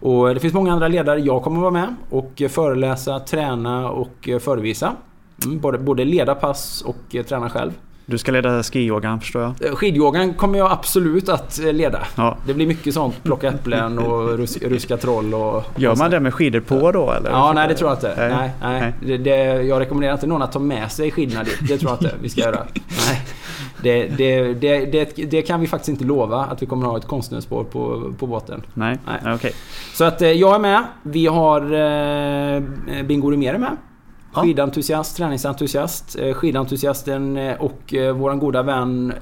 Och 0.00 0.34
det 0.34 0.40
finns 0.40 0.54
många 0.54 0.72
andra 0.72 0.88
ledare. 0.88 1.20
Jag 1.20 1.42
kommer 1.42 1.56
att 1.56 1.62
vara 1.62 1.72
med 1.72 1.94
och 2.10 2.42
föreläsa, 2.50 3.20
träna 3.20 3.90
och 3.90 4.28
förevisa. 4.40 4.96
Mm, 5.44 5.60
både, 5.60 5.78
både 5.78 6.04
leda 6.04 6.34
pass 6.34 6.82
och 6.82 7.26
träna 7.28 7.50
själv. 7.50 7.72
Du 8.08 8.18
ska 8.18 8.32
leda 8.32 8.62
skiyogan 8.62 9.20
förstår 9.20 9.42
jag? 9.42 9.54
Eh, 9.60 9.74
skidyogan 9.74 10.34
kommer 10.34 10.58
jag 10.58 10.72
absolut 10.72 11.28
att 11.28 11.58
eh, 11.58 11.72
leda. 11.72 12.06
Ja. 12.16 12.36
Det 12.46 12.54
blir 12.54 12.66
mycket 12.66 12.94
sånt. 12.94 13.22
Plocka 13.22 13.48
äpplen 13.48 13.98
och 13.98 14.38
rus 14.38 14.62
ruska 14.62 14.96
troll 14.96 15.34
och... 15.34 15.64
Gör 15.76 15.96
man 15.96 16.10
det 16.10 16.20
med 16.20 16.34
skidor 16.34 16.60
på 16.60 16.92
då 16.92 17.12
eller? 17.12 17.30
Ja, 17.30 17.52
nej 17.52 17.68
det 17.68 17.74
tror 17.74 17.90
jag 17.90 17.96
inte. 17.96 18.14
Nej, 18.16 18.50
nej. 18.60 18.80
nej. 18.80 18.94
Det, 19.00 19.16
det, 19.16 19.62
jag 19.62 19.80
rekommenderar 19.80 20.12
inte 20.12 20.26
någon 20.26 20.42
att 20.42 20.52
ta 20.52 20.58
med 20.58 20.92
sig 20.92 21.10
skidorna 21.10 21.44
dit. 21.44 21.58
Det 21.68 21.78
tror 21.78 21.90
jag 21.90 22.02
inte 22.02 22.16
vi 22.22 22.28
ska 22.28 22.40
göra. 22.40 22.58
Nej. 23.08 23.22
Det, 23.82 24.06
det, 24.06 24.54
det, 24.54 25.30
det, 25.30 25.42
kan 25.42 25.60
vi 25.60 25.66
faktiskt 25.66 25.88
inte 25.88 26.04
lova 26.04 26.44
att 26.44 26.62
vi 26.62 26.66
kommer 26.66 26.86
att 26.86 26.90
ha 26.90 26.98
ett 26.98 27.06
konstnärsspår 27.06 27.64
på, 27.64 28.12
på 28.18 28.26
båten. 28.26 28.62
Nej, 28.74 28.98
nej. 29.06 29.18
okej. 29.20 29.34
Okay. 29.34 29.52
Så 29.94 30.04
att 30.04 30.22
eh, 30.22 30.32
jag 30.32 30.54
är 30.54 30.58
med. 30.58 30.84
Vi 31.02 31.26
har 31.26 31.60
eh, 31.60 33.02
Bingo 33.02 33.30
Rimér 33.30 33.58
med. 33.58 33.76
Skidentusiast, 34.42 35.16
träningsentusiast, 35.16 36.18
eh, 36.18 36.34
skidentusiasten 36.34 37.36
eh, 37.36 37.62
och 37.62 37.94
eh, 37.94 38.16
våran 38.16 38.38
goda 38.38 38.62
vän 38.62 39.12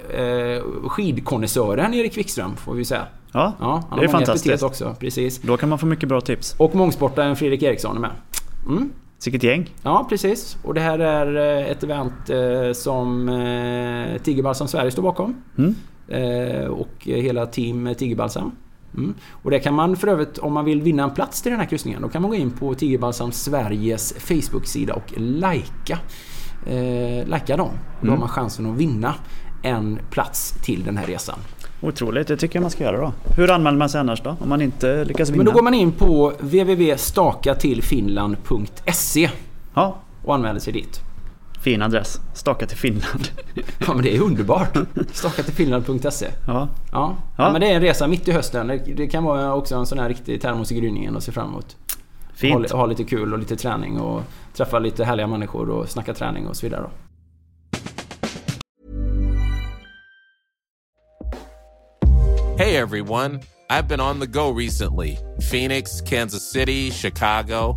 skidkonnässören 0.87 1.95
Erik 1.95 2.19
Wikström 2.19 2.57
får 2.57 2.75
vi 2.75 2.85
säga. 2.85 3.07
Ja, 3.33 3.53
ja 3.61 3.85
han 3.91 3.99
det 3.99 4.05
är 4.05 4.09
fantastiskt. 4.09 4.63
också, 4.63 4.97
precis. 5.01 5.41
Då 5.43 5.57
kan 5.57 5.69
man 5.69 5.79
få 5.79 5.87
mycket 5.87 6.09
bra 6.09 6.21
tips. 6.21 6.55
Och 6.59 6.75
mångsportaren 6.75 7.37
Fredrik 7.37 7.63
Eriksson 7.63 7.97
är 7.97 8.01
med. 8.01 8.11
Mm. 8.67 8.91
Sicket 9.19 9.43
gäng. 9.43 9.71
Ja, 9.83 10.07
precis. 10.09 10.57
Och 10.63 10.75
det 10.75 10.81
här 10.81 10.99
är 10.99 11.65
ett 11.65 11.83
event 11.83 12.13
som 12.77 13.27
Tigerbalsam 14.23 14.69
Sverige 14.69 14.91
står 14.91 15.03
bakom. 15.03 15.43
Mm. 15.59 15.75
Och 16.73 16.95
hela 17.01 17.47
team 17.47 17.95
Tigerbalsam. 17.99 18.53
Mm. 18.97 19.15
Och 19.31 19.51
det 19.51 19.59
kan 19.59 19.75
man 19.75 19.97
för 19.97 20.09
övrigt, 20.09 20.39
om 20.39 20.53
man 20.53 20.65
vill 20.65 20.83
vinna 20.83 21.03
en 21.03 21.11
plats 21.11 21.43
till 21.43 21.51
den 21.51 21.61
här 21.61 21.67
kryssningen, 21.67 22.03
då 22.03 22.09
kan 22.09 22.23
man 22.23 22.31
gå 22.31 22.37
in 22.37 22.51
på 22.51 22.75
Tigerbalsam 22.75 23.33
Sveriges 23.33 24.15
Facebook-sida 24.19 24.95
och 24.95 25.13
likea. 25.17 25.99
Eh, 26.67 27.27
likea 27.27 27.57
dem. 27.57 27.71
Då 28.01 28.07
mm. 28.07 28.11
har 28.11 28.19
man 28.19 28.29
chansen 28.29 28.67
att 28.67 28.77
vinna 28.77 29.15
en 29.63 29.99
plats 30.11 30.55
till 30.63 30.85
den 30.85 30.97
här 30.97 31.07
resan. 31.07 31.39
Otroligt, 31.81 32.29
det 32.29 32.37
tycker 32.37 32.57
jag 32.57 32.63
man 32.63 32.71
ska 32.71 32.85
göra 32.85 33.01
då. 33.01 33.13
Hur 33.37 33.51
anmäler 33.51 33.79
man 33.79 33.89
sig 33.89 34.01
annars 34.01 34.23
då? 34.23 34.37
Om 34.41 34.49
man 34.49 34.63
inte 34.63 35.05
lyckas 35.05 35.29
vinna? 35.29 35.37
Men 35.37 35.47
då 35.47 35.53
går 35.53 35.63
man 35.63 35.75
in 35.75 35.93
på 35.93 36.33
www.stakatilfinland.se 36.41 39.31
ja. 39.75 39.97
och 40.25 40.35
anmäler 40.35 40.61
sig 40.61 40.73
dit. 40.73 41.04
Fin 41.65 41.83
adress. 41.83 42.21
Staka 42.35 42.67
till 42.67 42.77
Finland. 42.77 43.29
ja 43.87 43.95
men 43.95 44.03
det 44.03 44.17
är 44.17 44.21
underbart. 44.21 44.79
Staka 45.13 45.43
till 45.43 45.55
Finland.se. 45.55 46.31
Ja. 46.47 46.69
Ja. 46.93 47.17
ja. 47.37 47.53
men 47.53 47.61
det 47.61 47.71
är 47.71 47.75
en 47.75 47.81
resa 47.81 48.07
mitt 48.07 48.29
i 48.29 48.33
hösten. 48.33 48.81
Det 48.97 49.07
kan 49.07 49.25
vara 49.25 49.55
också 49.55 49.75
en 49.75 49.87
sån 49.87 49.99
här 49.99 50.09
riktig 50.09 50.41
termos 50.41 50.73
i 50.73 50.75
gryningen 50.75 51.17
att 51.17 51.25
se 51.25 51.33
fram 51.33 51.49
emot. 51.49 51.77
Fint. 52.35 52.71
Ha, 52.71 52.79
ha, 52.79 52.87
lite 52.87 53.05
kul 53.05 53.33
och 53.33 53.39
lite 53.39 53.57
träning 53.57 54.01
och 54.01 54.23
träffa 54.57 54.79
lite 54.79 55.05
härliga 55.05 55.27
människor 55.27 55.71
och 55.71 55.89
snacka 55.89 56.15
träning 56.15 56.47
och 56.47 56.57
så 56.57 56.67
vidare. 56.67 56.83
Då. 56.83 56.91
Hey 62.59 62.77
everyone! 62.77 63.41
I've 63.71 63.89
been 63.89 64.01
on 64.01 64.21
the 64.21 64.27
go 64.27 64.59
recently. 64.59 65.17
Phoenix, 65.51 66.01
Kansas 66.01 66.53
City, 66.53 66.91
Chicago. 66.91 67.77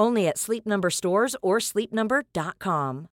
Only 0.00 0.28
at 0.28 0.38
Sleep 0.38 0.66
Number 0.66 0.90
stores 0.90 1.36
or 1.42 1.58
sleepnumber.com. 1.60 3.06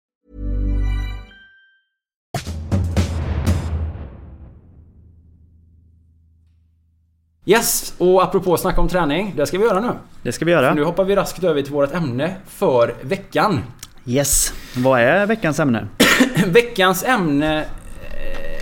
Yes, 7.44 7.94
och 7.98 8.22
apropå 8.22 8.56
snacka 8.56 8.80
om 8.80 8.88
träning, 8.88 9.32
det 9.36 9.46
ska 9.46 9.58
vi 9.58 9.64
göra 9.64 9.80
nu. 9.80 9.92
Det 10.22 10.32
ska 10.32 10.44
vi 10.44 10.52
göra. 10.52 10.68
För 10.68 10.74
nu 10.74 10.84
hoppar 10.84 11.04
vi 11.04 11.16
raskt 11.16 11.44
över 11.44 11.62
till 11.62 11.72
vårt 11.72 11.94
ämne 11.94 12.34
för 12.46 12.94
veckan. 13.02 13.60
Yes, 14.06 14.52
vad 14.76 15.00
är 15.00 15.26
veckans 15.26 15.60
ämne? 15.60 15.88
veckans 16.46 17.04
ämne 17.04 17.64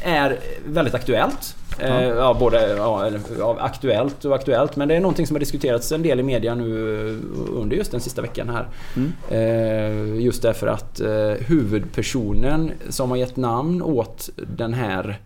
är 0.03 0.39
väldigt 0.67 0.95
aktuellt. 0.95 1.57
Ja. 1.81 2.01
Eh, 2.01 2.09
ja, 2.09 2.37
både 2.41 2.77
ja, 2.77 3.11
ja, 3.39 3.57
aktuellt 3.61 4.25
och 4.25 4.35
aktuellt. 4.35 4.77
Men 4.77 4.89
det 4.89 4.97
är 4.97 5.01
någonting 5.01 5.27
som 5.27 5.35
har 5.35 5.41
diskuterats 5.41 5.93
en 5.93 6.03
del 6.03 6.21
i 6.21 6.23
media 6.23 6.55
nu 6.55 7.09
eh, 7.09 7.59
under 7.61 7.77
just 7.77 7.91
den 7.91 8.01
sista 8.01 8.23
veckan 8.23 8.49
här. 8.49 8.69
Mm. 8.97 9.13
Eh, 9.29 10.25
just 10.25 10.43
därför 10.43 10.67
att 10.67 11.01
huvudpersonen 11.39 12.73
som 12.89 13.11
har 13.11 13.17
gett 13.17 13.37
namn 13.37 13.83
åt 13.83 14.31
den 14.37 14.75
här 14.75 15.21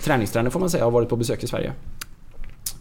träningstrenden 0.00 0.50
får 0.50 0.60
man 0.60 0.70
säga 0.70 0.84
har 0.84 0.90
varit 0.90 1.08
på 1.08 1.16
besök 1.16 1.44
i 1.44 1.46
Sverige. 1.46 1.72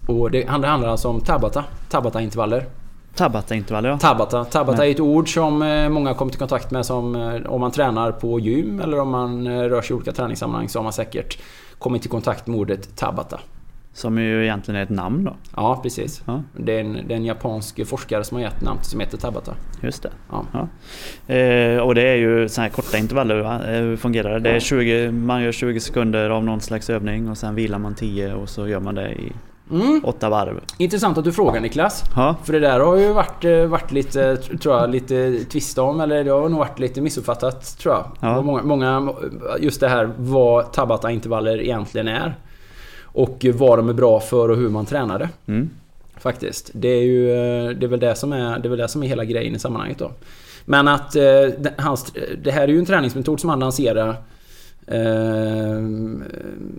Och 0.07 0.31
det 0.31 0.47
handlar 0.47 0.87
alltså 0.87 1.07
om 1.07 1.21
Tabata, 1.21 1.63
Tabata-intervaller. 1.89 2.65
Tabata-intervaller 3.15 3.89
ja. 3.89 3.97
Tabata. 3.97 4.45
Tabata 4.45 4.87
är 4.87 4.91
ett 4.91 4.99
ord 4.99 5.33
som 5.33 5.59
många 5.91 6.13
kommer 6.13 6.33
i 6.33 6.37
kontakt 6.37 6.71
med 6.71 6.85
som 6.85 7.15
om 7.47 7.61
man 7.61 7.71
tränar 7.71 8.11
på 8.11 8.39
gym 8.39 8.79
eller 8.79 8.99
om 8.99 9.09
man 9.09 9.47
rör 9.69 9.81
sig 9.81 9.91
i 9.91 9.93
olika 9.93 10.11
träningssammanhang 10.11 10.69
så 10.69 10.79
har 10.79 10.83
man 10.83 10.93
säkert 10.93 11.37
kommit 11.79 12.05
i 12.05 12.09
kontakt 12.09 12.47
med 12.47 12.59
ordet 12.59 12.95
Tabata. 12.95 13.39
Som 13.93 14.17
ju 14.17 14.43
egentligen 14.43 14.79
är 14.79 14.83
ett 14.83 14.89
namn 14.89 15.23
då? 15.23 15.35
Ja, 15.55 15.79
precis. 15.83 16.21
Ja. 16.25 16.43
Det, 16.57 16.73
är 16.73 16.79
en, 16.79 16.93
det 17.07 17.13
är 17.13 17.17
en 17.17 17.25
japansk 17.25 17.87
forskare 17.87 18.23
som 18.23 18.37
har 18.37 18.43
gett 18.43 18.61
namn 18.61 18.79
som 18.83 18.99
heter 18.99 19.17
Tabata. 19.17 19.55
Just 19.81 20.03
det. 20.03 20.09
Ja. 20.31 20.45
ja. 20.51 20.67
Eh, 21.35 21.77
och 21.77 21.95
det 21.95 22.01
är 22.01 22.15
ju 22.15 22.49
så 22.49 22.61
här 22.61 22.69
korta 22.69 22.97
intervaller, 22.97 23.39
va? 23.39 23.61
Eh, 23.67 23.81
hur 23.81 23.97
fungerar 23.97 24.33
det? 24.33 24.39
det 24.39 24.55
är 24.55 24.59
20, 24.59 25.11
man 25.11 25.43
gör 25.43 25.51
20 25.51 25.79
sekunder 25.79 26.29
av 26.29 26.43
någon 26.43 26.61
slags 26.61 26.89
övning 26.89 27.29
och 27.29 27.37
sen 27.37 27.55
vilar 27.55 27.79
man 27.79 27.95
10 27.95 28.33
och 28.33 28.49
så 28.49 28.67
gör 28.67 28.79
man 28.79 28.95
det 28.95 29.11
i 29.11 29.31
Mm. 29.71 30.01
Åtta 30.03 30.29
varv. 30.29 30.59
Intressant 30.77 31.17
att 31.17 31.23
du 31.23 31.31
frågar 31.31 31.61
Niklas. 31.61 32.03
Ha? 32.15 32.35
För 32.43 32.53
det 32.53 32.59
där 32.59 32.79
har 32.79 32.95
ju 32.95 33.13
varit, 33.13 33.45
eh, 33.45 33.65
varit 33.65 33.91
lite, 33.91 34.37
tror 34.37 34.75
jag, 34.75 34.89
lite 34.89 35.43
tvist 35.43 35.77
om. 35.77 35.99
Eller 35.99 36.23
det 36.23 36.31
har 36.31 36.49
nog 36.49 36.59
varit 36.59 36.79
lite 36.79 37.01
missuppfattat 37.01 37.77
tror 37.77 37.93
jag. 37.93 38.05
Ja. 38.19 38.41
Många, 38.41 38.63
många, 38.63 39.13
just 39.59 39.79
det 39.79 39.87
här 39.87 40.09
vad 40.17 40.71
Tabata-intervaller 40.71 41.61
egentligen 41.61 42.07
är. 42.07 42.35
Och 43.01 43.45
vad 43.53 43.79
de 43.79 43.89
är 43.89 43.93
bra 43.93 44.19
för 44.19 44.49
och 44.49 44.57
hur 44.57 44.69
man 44.69 44.85
tränar 44.85 45.19
det. 45.19 45.29
Mm. 45.47 45.69
Faktiskt. 46.17 46.71
Det 46.73 46.87
är 46.87 47.03
ju 47.03 47.31
eh, 47.31 47.69
det 47.69 47.85
är 47.85 47.89
väl 47.89 47.99
det 47.99 48.15
som 48.15 48.33
är, 48.33 48.59
det 48.59 48.67
är 48.67 48.69
väl 48.69 48.79
det 48.79 48.87
som 48.87 49.03
är 49.03 49.07
hela 49.07 49.25
grejen 49.25 49.55
i 49.55 49.59
sammanhanget 49.59 49.99
då. 49.99 50.11
Men 50.65 50.87
att 50.87 51.15
eh, 51.15 51.23
hans, 51.77 52.13
det 52.43 52.51
här 52.51 52.61
är 52.61 52.67
ju 52.67 52.79
en 52.79 52.85
träningsmetod 52.85 53.39
som 53.39 53.49
han 53.49 53.59
lanserar 53.59 54.15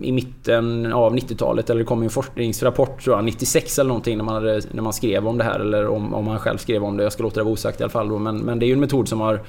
i 0.01 0.11
mitten 0.11 0.93
av 0.93 1.15
90-talet. 1.15 1.69
Eller 1.69 1.79
det 1.79 1.85
kom 1.85 2.03
en 2.03 2.09
forskningsrapport 2.09 3.03
tror 3.03 3.15
jag, 3.15 3.25
96 3.25 3.79
eller 3.79 3.87
någonting 3.87 4.17
när 4.17 4.23
man, 4.23 4.35
hade, 4.35 4.61
när 4.71 4.81
man 4.81 4.93
skrev 4.93 5.27
om 5.27 5.37
det 5.37 5.43
här. 5.43 5.59
Eller 5.59 5.87
om, 5.87 6.13
om 6.13 6.27
han 6.27 6.39
själv 6.39 6.57
skrev 6.57 6.83
om 6.83 6.97
det. 6.97 7.03
Jag 7.03 7.13
ska 7.13 7.23
låta 7.23 7.39
det 7.39 7.43
vara 7.43 7.53
osagt 7.53 7.79
i 7.79 7.83
alla 7.83 7.91
fall. 7.91 8.09
Då. 8.09 8.19
Men, 8.19 8.37
men 8.37 8.59
det 8.59 8.65
är 8.65 8.67
ju 8.67 8.73
en 8.73 8.79
metod 8.79 9.07
som 9.07 9.19
har 9.19 9.41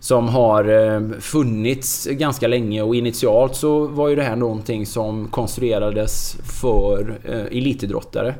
som 0.00 0.28
har 0.28 0.64
eh, 0.64 1.00
funnits 1.20 2.06
ganska 2.06 2.48
länge 2.48 2.82
och 2.82 2.96
initialt 2.96 3.54
så 3.54 3.86
var 3.86 4.08
ju 4.08 4.16
det 4.16 4.22
här 4.22 4.36
någonting 4.36 4.86
som 4.86 5.28
konstruerades 5.28 6.36
för 6.60 7.18
eh, 7.24 7.58
elitidrottare 7.58 8.34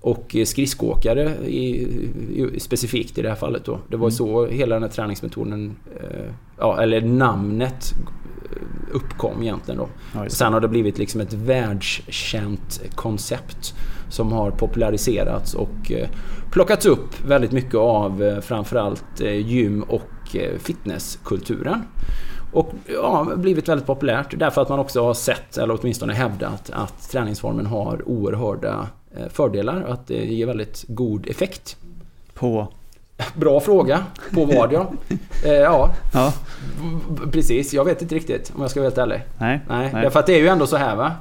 och 0.00 0.36
skridskoåkare 0.44 1.32
specifikt 2.58 3.18
i 3.18 3.22
det 3.22 3.28
här 3.28 3.36
fallet 3.36 3.64
då. 3.64 3.78
Det 3.88 3.96
var 3.96 4.06
mm. 4.06 4.10
så 4.10 4.46
hela 4.46 4.74
den 4.74 4.82
här 4.82 4.90
träningsmetoden, 4.90 5.76
eh, 6.00 6.32
ja, 6.58 6.82
eller 6.82 7.00
namnet 7.00 7.92
uppkom 8.92 9.42
egentligen 9.42 9.78
då. 9.78 9.88
Ja, 10.14 10.28
Sen 10.28 10.52
har 10.52 10.60
det 10.60 10.68
blivit 10.68 10.98
liksom 10.98 11.20
ett 11.20 11.32
världskänt 11.32 12.80
koncept 12.94 13.74
som 14.08 14.32
har 14.32 14.50
populariserats 14.50 15.54
och 15.54 15.92
plockats 16.50 16.86
upp 16.86 17.26
väldigt 17.26 17.52
mycket 17.52 17.74
av 17.74 18.40
framförallt 18.40 19.20
gym 19.20 19.82
och 19.82 20.10
Eh, 20.34 20.58
fitnesskulturen. 20.58 21.82
Och 22.52 22.72
ja, 22.86 23.28
blivit 23.36 23.68
väldigt 23.68 23.86
populärt 23.86 24.38
därför 24.38 24.62
att 24.62 24.68
man 24.68 24.78
också 24.78 25.02
har 25.02 25.14
sett, 25.14 25.58
eller 25.58 25.78
åtminstone 25.80 26.12
hävdat, 26.12 26.70
att 26.70 27.10
träningsformen 27.10 27.66
har 27.66 28.08
oerhörda 28.08 28.88
eh, 29.16 29.28
fördelar 29.28 29.82
och 29.82 29.92
att 29.92 30.06
det 30.06 30.24
ger 30.24 30.46
väldigt 30.46 30.84
god 30.88 31.26
effekt. 31.26 31.76
På? 32.34 32.68
Bra 33.34 33.60
fråga. 33.60 34.04
På 34.34 34.48
ja. 34.72 34.92
Eh, 35.44 35.52
ja. 35.52 35.94
ja. 36.14 36.32
Precis, 37.32 37.74
jag 37.74 37.84
vet 37.84 38.02
inte 38.02 38.14
riktigt 38.14 38.52
om 38.54 38.62
jag 38.62 38.70
ska 38.70 38.80
vara 38.80 38.86
helt 38.86 38.98
ärlig. 38.98 39.22
Nej. 39.38 39.60
Nej. 39.68 39.90
Nej. 39.92 40.02
Därför 40.02 40.20
att 40.20 40.26
det 40.26 40.34
är 40.34 40.40
ju 40.40 40.48
ändå 40.48 40.66
så 40.66 40.76
här 40.76 40.96
va. 40.96 41.12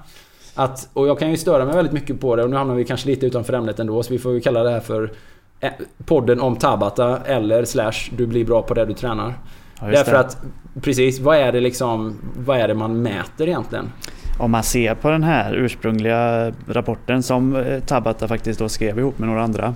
Att, 0.56 0.90
och 0.94 1.08
jag 1.08 1.20
kan 1.20 1.32
ju 1.32 1.38
störa 1.38 1.66
mig 1.66 1.76
väldigt 1.76 1.94
mycket 1.94 2.20
på 2.22 2.36
det 2.36 2.44
och 2.44 2.50
nu 2.50 2.56
hamnar 2.56 2.76
vi 2.76 2.86
kanske 2.86 3.08
lite 3.08 3.26
utanför 3.26 3.54
ämnet 3.54 3.80
ändå 3.80 4.04
så 4.04 4.14
vi 4.14 4.20
får 4.20 4.34
ju 4.34 4.42
kalla 4.42 4.64
det 4.64 4.70
här 4.70 4.80
för 4.80 5.12
Eh, 5.60 5.72
podden 6.06 6.40
om 6.40 6.56
Tabata 6.56 7.20
eller 7.26 7.66
slash 7.66 8.12
du 8.18 8.28
blir 8.28 8.46
bra 8.46 8.62
på 8.62 8.74
det 8.74 8.86
du 8.86 8.94
tränar. 8.94 9.34
Ja, 9.80 9.88
Därför 9.88 10.12
det. 10.12 10.20
att 10.20 10.38
precis, 10.82 11.20
vad 11.20 11.38
är 11.38 11.52
det 11.52 11.60
liksom 11.60 12.16
Vad 12.38 12.58
är 12.58 12.68
det 12.68 12.74
man 12.74 13.02
mäter 13.02 13.48
egentligen? 13.48 13.92
Om 14.40 14.52
man 14.52 14.64
ser 14.64 14.96
på 14.96 15.10
den 15.10 15.24
här 15.24 15.54
ursprungliga 15.54 16.54
rapporten 16.68 17.24
som 17.24 17.56
eh, 17.56 17.80
Tabata 17.80 18.28
faktiskt 18.28 18.60
då 18.60 18.70
skrev 18.70 19.00
ihop 19.00 19.20
med 19.20 19.30
några 19.30 19.44
andra. 19.44 19.76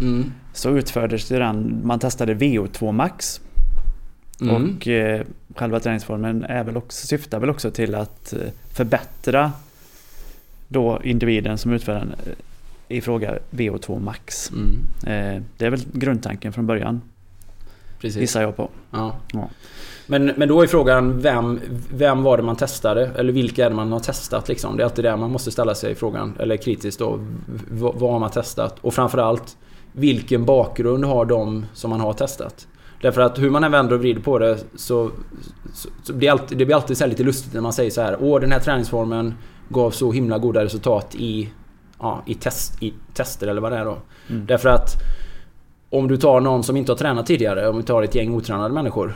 Mm. 0.00 0.32
Så 0.58 0.70
utfördes 0.70 1.28
det 1.28 1.38
den, 1.38 1.80
man 1.84 1.98
testade 1.98 2.34
VO2 2.34 2.92
max. 2.92 3.40
Mm. 4.40 4.54
Och 4.54 4.88
eh, 4.88 5.22
själva 5.56 5.80
träningsformen 5.80 6.44
är 6.44 6.64
väl 6.64 6.76
också, 6.76 7.06
syftar 7.06 7.40
väl 7.40 7.50
också 7.50 7.70
till 7.70 7.94
att 7.94 8.32
eh, 8.32 8.38
förbättra 8.72 9.52
då 10.68 11.00
individen 11.04 11.58
som 11.58 11.72
utför 11.72 11.92
den 11.92 12.14
i 12.88 13.00
fråga 13.00 13.38
VO2 13.50 14.00
max. 14.00 14.50
Mm. 14.50 15.36
Eh, 15.36 15.42
det 15.56 15.66
är 15.66 15.70
väl 15.70 15.84
grundtanken 15.92 16.52
från 16.52 16.66
början. 16.66 17.00
Precis. 18.00 18.20
Gissar 18.20 18.42
jag 18.42 18.56
på. 18.56 18.68
Ja. 18.90 19.16
ja. 19.32 19.48
Men, 20.06 20.32
men 20.36 20.48
då 20.48 20.62
är 20.62 20.66
frågan 20.66 21.20
vem, 21.20 21.60
vem 21.94 22.22
var 22.22 22.36
det 22.36 22.42
man 22.42 22.56
testade? 22.56 23.10
Eller 23.16 23.32
vilka 23.32 23.64
är 23.64 23.70
det 23.70 23.76
man 23.76 23.92
har 23.92 24.00
testat 24.00 24.48
liksom? 24.48 24.76
Det 24.76 24.82
är 24.82 24.84
alltid 24.84 25.04
det 25.04 25.16
man 25.16 25.30
måste 25.30 25.50
ställa 25.50 25.74
sig 25.74 25.94
frågan. 25.94 26.34
Eller 26.38 26.56
kritiskt 26.56 26.98
då. 26.98 27.26
Vad 27.70 28.10
har 28.10 28.18
man 28.18 28.30
testat? 28.30 28.78
Och 28.80 28.94
framförallt 28.94 29.56
vilken 29.92 30.44
bakgrund 30.44 31.04
har 31.04 31.24
de 31.24 31.66
som 31.72 31.90
man 31.90 32.00
har 32.00 32.12
testat? 32.12 32.68
Därför 33.02 33.20
att 33.20 33.38
hur 33.38 33.50
man 33.50 33.64
än 33.64 33.72
vänder 33.72 33.94
och 33.94 34.00
vrider 34.00 34.20
på 34.20 34.38
det 34.38 34.58
så, 34.76 35.10
så, 35.74 35.88
så 36.02 36.12
blir 36.12 36.30
alltid, 36.30 36.58
det 36.58 36.64
blir 36.64 36.76
alltid 36.76 36.98
så 36.98 37.06
lite 37.06 37.22
lustigt 37.22 37.54
när 37.54 37.60
man 37.60 37.72
säger 37.72 37.90
så 37.90 38.00
här. 38.00 38.16
Åh, 38.20 38.40
den 38.40 38.52
här 38.52 38.60
träningsformen 38.60 39.34
gav 39.68 39.90
så 39.90 40.12
himla 40.12 40.38
goda 40.38 40.64
resultat 40.64 41.14
i 41.14 41.48
ja, 41.98 42.22
i, 42.26 42.34
test, 42.34 42.82
i 42.82 42.94
tester 43.14 43.46
eller 43.46 43.60
vad 43.60 43.72
det 43.72 43.78
är 43.78 43.84
då. 43.84 43.98
Mm. 44.28 44.46
Därför 44.46 44.68
att 44.68 44.94
om 45.90 46.08
du 46.08 46.16
tar 46.16 46.40
någon 46.40 46.62
som 46.62 46.76
inte 46.76 46.92
har 46.92 46.96
tränat 46.96 47.26
tidigare, 47.26 47.68
om 47.68 47.76
vi 47.76 47.82
tar 47.82 48.02
ett 48.02 48.14
gäng 48.14 48.34
otränade 48.34 48.74
människor. 48.74 49.14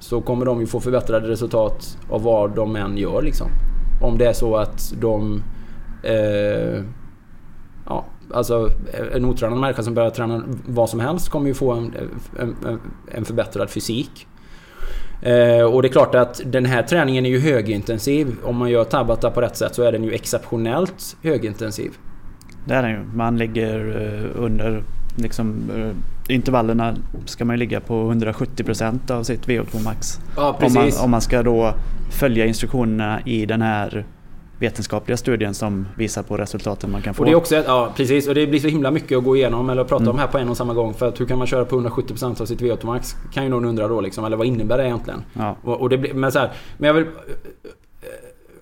Så 0.00 0.20
kommer 0.20 0.46
de 0.46 0.60
ju 0.60 0.66
få 0.66 0.80
förbättrade 0.80 1.28
resultat 1.28 1.98
av 2.10 2.22
vad 2.22 2.54
de 2.56 2.76
än 2.76 2.96
gör 2.98 3.22
liksom. 3.22 3.46
Om 4.02 4.18
det 4.18 4.26
är 4.26 4.32
så 4.32 4.56
att 4.56 4.94
de... 5.00 5.42
Eh, 6.02 6.82
ja, 7.86 8.04
alltså 8.30 8.70
en 9.12 9.24
otränad 9.24 9.58
människa 9.58 9.82
som 9.82 9.94
börjar 9.94 10.10
träna 10.10 10.42
vad 10.66 10.90
som 10.90 11.00
helst 11.00 11.28
kommer 11.28 11.46
ju 11.46 11.54
få 11.54 11.72
en, 11.72 11.94
en, 12.38 12.80
en 13.12 13.24
förbättrad 13.24 13.70
fysik. 13.70 14.26
Eh, 15.22 15.64
och 15.64 15.82
det 15.82 15.88
är 15.88 15.92
klart 15.92 16.14
att 16.14 16.40
den 16.44 16.64
här 16.64 16.82
träningen 16.82 17.26
är 17.26 17.30
ju 17.30 17.38
högintensiv. 17.40 18.36
Om 18.42 18.56
man 18.56 18.70
gör 18.70 18.84
Tabata 18.84 19.30
på 19.30 19.40
rätt 19.40 19.56
sätt 19.56 19.74
så 19.74 19.82
är 19.82 19.92
den 19.92 20.04
ju 20.04 20.12
exceptionellt 20.12 21.16
högintensiv. 21.22 21.90
Det 22.64 22.74
är 22.74 22.82
den 22.82 22.90
ju. 22.90 22.98
Man 23.14 23.38
ligger 23.38 24.02
eh, 24.02 24.42
under 24.42 24.82
liksom, 25.16 25.70
eh, 25.76 26.34
intervallerna 26.34 26.96
ska 27.24 27.44
man 27.44 27.56
ju 27.56 27.58
ligga 27.58 27.80
på 27.80 28.12
170% 28.12 29.10
av 29.10 29.22
sitt 29.22 29.46
VO2 29.46 29.84
max. 29.84 30.20
Ja, 30.36 30.58
om, 30.62 30.72
man, 30.72 30.90
om 31.02 31.10
man 31.10 31.20
ska 31.20 31.42
då 31.42 31.74
följa 32.10 32.46
instruktionerna 32.46 33.20
i 33.24 33.46
den 33.46 33.62
här 33.62 34.04
vetenskapliga 34.58 35.16
studien 35.16 35.54
som 35.54 35.88
visar 35.96 36.22
på 36.22 36.36
resultaten 36.36 36.90
man 36.90 37.02
kan 37.02 37.14
få. 37.14 37.22
Och 37.22 37.26
det 37.26 37.32
är 37.32 37.36
också, 37.36 37.56
ja 37.56 37.92
precis, 37.96 38.28
och 38.28 38.34
det 38.34 38.46
blir 38.46 38.60
så 38.60 38.68
himla 38.68 38.90
mycket 38.90 39.18
att 39.18 39.24
gå 39.24 39.36
igenom 39.36 39.70
eller 39.70 39.84
prata 39.84 40.02
mm. 40.02 40.14
om 40.14 40.18
här 40.18 40.26
på 40.26 40.38
en 40.38 40.48
och 40.48 40.56
samma 40.56 40.74
gång. 40.74 40.94
För 40.94 41.08
att 41.08 41.20
hur 41.20 41.26
kan 41.26 41.38
man 41.38 41.46
köra 41.46 41.64
på 41.64 41.80
170% 41.80 42.42
av 42.42 42.46
sitt 42.46 42.60
VO2 42.60 42.86
max? 42.86 43.16
Kan 43.32 43.44
ju 43.44 43.48
någon 43.48 43.64
undra 43.64 43.88
då 43.88 44.00
liksom. 44.00 44.24
Eller 44.24 44.36
vad 44.36 44.46
innebär 44.46 44.78
det 44.78 44.84
egentligen? 44.84 45.22
Ja. 45.32 45.56
Och, 45.62 45.80
och 45.80 45.88
det 45.88 45.98
blir, 45.98 46.14
men 46.14 46.32
så 46.32 46.38
här, 46.38 46.52
men 46.78 46.86
jag 46.86 46.94
vill 46.94 47.06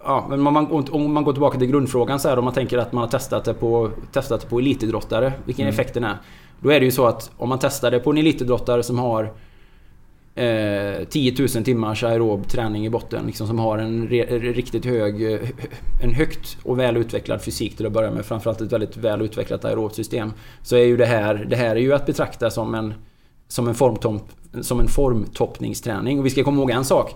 ja, 0.05 0.26
men 0.28 0.47
om 0.47 0.55
man, 0.55 0.86
om 0.90 1.12
man 1.12 1.24
går 1.24 1.32
tillbaka 1.32 1.59
till 1.59 1.68
grundfrågan 1.68 2.20
så 2.20 2.28
här, 2.28 2.38
om 2.38 2.45
man 2.45 2.55
tänker 2.55 2.78
att 2.78 2.93
man 2.93 3.03
har 3.03 3.09
testat 3.09 3.45
det 3.45 3.55
på, 3.55 3.90
testat 4.12 4.40
det 4.40 4.47
på 4.47 4.59
elitidrottare, 4.59 5.32
vilken 5.45 5.66
mm. 5.66 5.72
effekten 5.72 6.05
är. 6.05 6.16
Då 6.61 6.72
är 6.72 6.80
det 6.80 6.84
ju 6.84 6.93
så 6.93 7.07
att 7.07 7.30
om 7.36 7.49
man 7.49 7.59
testar 7.59 7.90
det 7.90 8.01
på 8.01 8.11
en 8.11 8.18
elitidrottare 8.18 8.82
som 8.82 8.99
har 8.99 9.32
eh, 10.35 11.05
10 11.09 11.35
000 11.39 11.64
timmars 11.64 12.05
aerob 12.05 12.49
träning 12.49 12.87
i 12.87 12.91
botten, 12.91 13.26
liksom, 13.26 13.47
som 13.47 13.59
har 13.59 13.78
en 13.78 14.09
re, 14.09 14.39
riktigt 14.39 14.85
hög, 14.85 15.22
en 16.03 16.14
högt 16.14 16.59
och 16.62 16.78
väl 16.78 16.97
utvecklad 16.97 17.43
fysik 17.43 17.76
till 17.76 17.87
att 17.87 17.93
börja 17.93 18.11
med, 18.11 18.24
framförallt 18.24 18.61
ett 18.61 18.72
väldigt 18.72 18.97
väl 18.97 19.22
utvecklat 19.22 19.64
aerobt 19.64 19.95
system. 19.95 20.33
Så 20.62 20.76
är 20.76 20.85
ju 20.85 20.97
det 20.97 21.07
här, 21.07 21.47
det 21.51 21.57
här 21.57 21.76
är 21.76 21.80
ju 21.80 21.93
att 21.93 22.07
betrakta 22.07 22.51
som 22.51 22.74
en, 22.74 22.95
som 23.49 23.68
en, 23.68 23.74
formtomp, 23.74 24.22
som 24.61 24.80
en 24.80 24.89
formtoppningsträning. 24.89 26.18
Och 26.18 26.26
vi 26.26 26.30
ska 26.30 26.45
komma 26.45 26.61
ihåg 26.61 26.70
en 26.70 26.85
sak. 26.85 27.14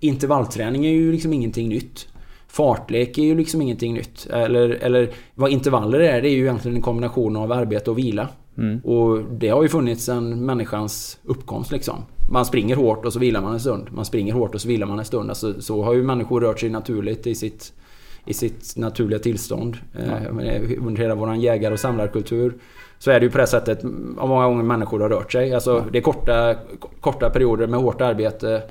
Intervallträning 0.00 0.86
är 0.86 0.90
ju 0.90 1.12
liksom 1.12 1.32
ingenting 1.32 1.68
nytt. 1.68 2.08
Fartlek 2.48 3.18
är 3.18 3.22
ju 3.22 3.34
liksom 3.34 3.62
ingenting 3.62 3.94
nytt. 3.94 4.26
Eller, 4.26 4.70
eller 4.70 5.10
vad 5.34 5.50
intervaller 5.50 6.00
är, 6.00 6.22
det 6.22 6.28
är 6.28 6.34
ju 6.34 6.42
egentligen 6.42 6.76
en 6.76 6.82
kombination 6.82 7.36
av 7.36 7.52
arbete 7.52 7.90
och 7.90 7.98
vila. 7.98 8.28
Mm. 8.58 8.80
Och 8.80 9.22
det 9.22 9.48
har 9.48 9.62
ju 9.62 9.68
funnits 9.68 10.04
sedan 10.04 10.46
människans 10.46 11.18
uppkomst 11.24 11.72
liksom. 11.72 12.04
Man 12.30 12.44
springer 12.44 12.76
hårt 12.76 13.04
och 13.04 13.12
så 13.12 13.18
vilar 13.18 13.40
man 13.40 13.52
en 13.52 13.60
stund. 13.60 13.88
Man 13.92 14.04
springer 14.04 14.32
hårt 14.32 14.54
och 14.54 14.60
så 14.60 14.68
vilar 14.68 14.86
man 14.86 14.98
en 14.98 15.04
stund. 15.04 15.30
Alltså, 15.30 15.60
så 15.60 15.82
har 15.82 15.94
ju 15.94 16.02
människor 16.02 16.40
rört 16.40 16.60
sig 16.60 16.70
naturligt 16.70 17.26
i 17.26 17.34
sitt, 17.34 17.72
i 18.24 18.34
sitt 18.34 18.76
naturliga 18.76 19.18
tillstånd. 19.18 19.76
Ja. 19.92 20.42
Eh, 20.42 20.86
under 20.86 21.02
hela 21.02 21.14
vår 21.14 21.34
jägar 21.34 21.72
och 21.72 21.80
samlarkultur. 21.80 22.54
Så 22.98 23.10
är 23.10 23.20
det 23.20 23.26
ju 23.26 23.30
på 23.32 23.38
det 23.38 23.46
sättet 23.46 23.82
många 23.82 24.46
gånger 24.46 24.62
människor 24.62 25.00
har 25.00 25.08
rört 25.08 25.32
sig. 25.32 25.54
Alltså, 25.54 25.70
ja. 25.70 25.84
Det 25.92 25.98
är 25.98 26.02
korta, 26.02 26.54
korta 27.00 27.30
perioder 27.30 27.66
med 27.66 27.80
hårt 27.80 28.00
arbete. 28.00 28.62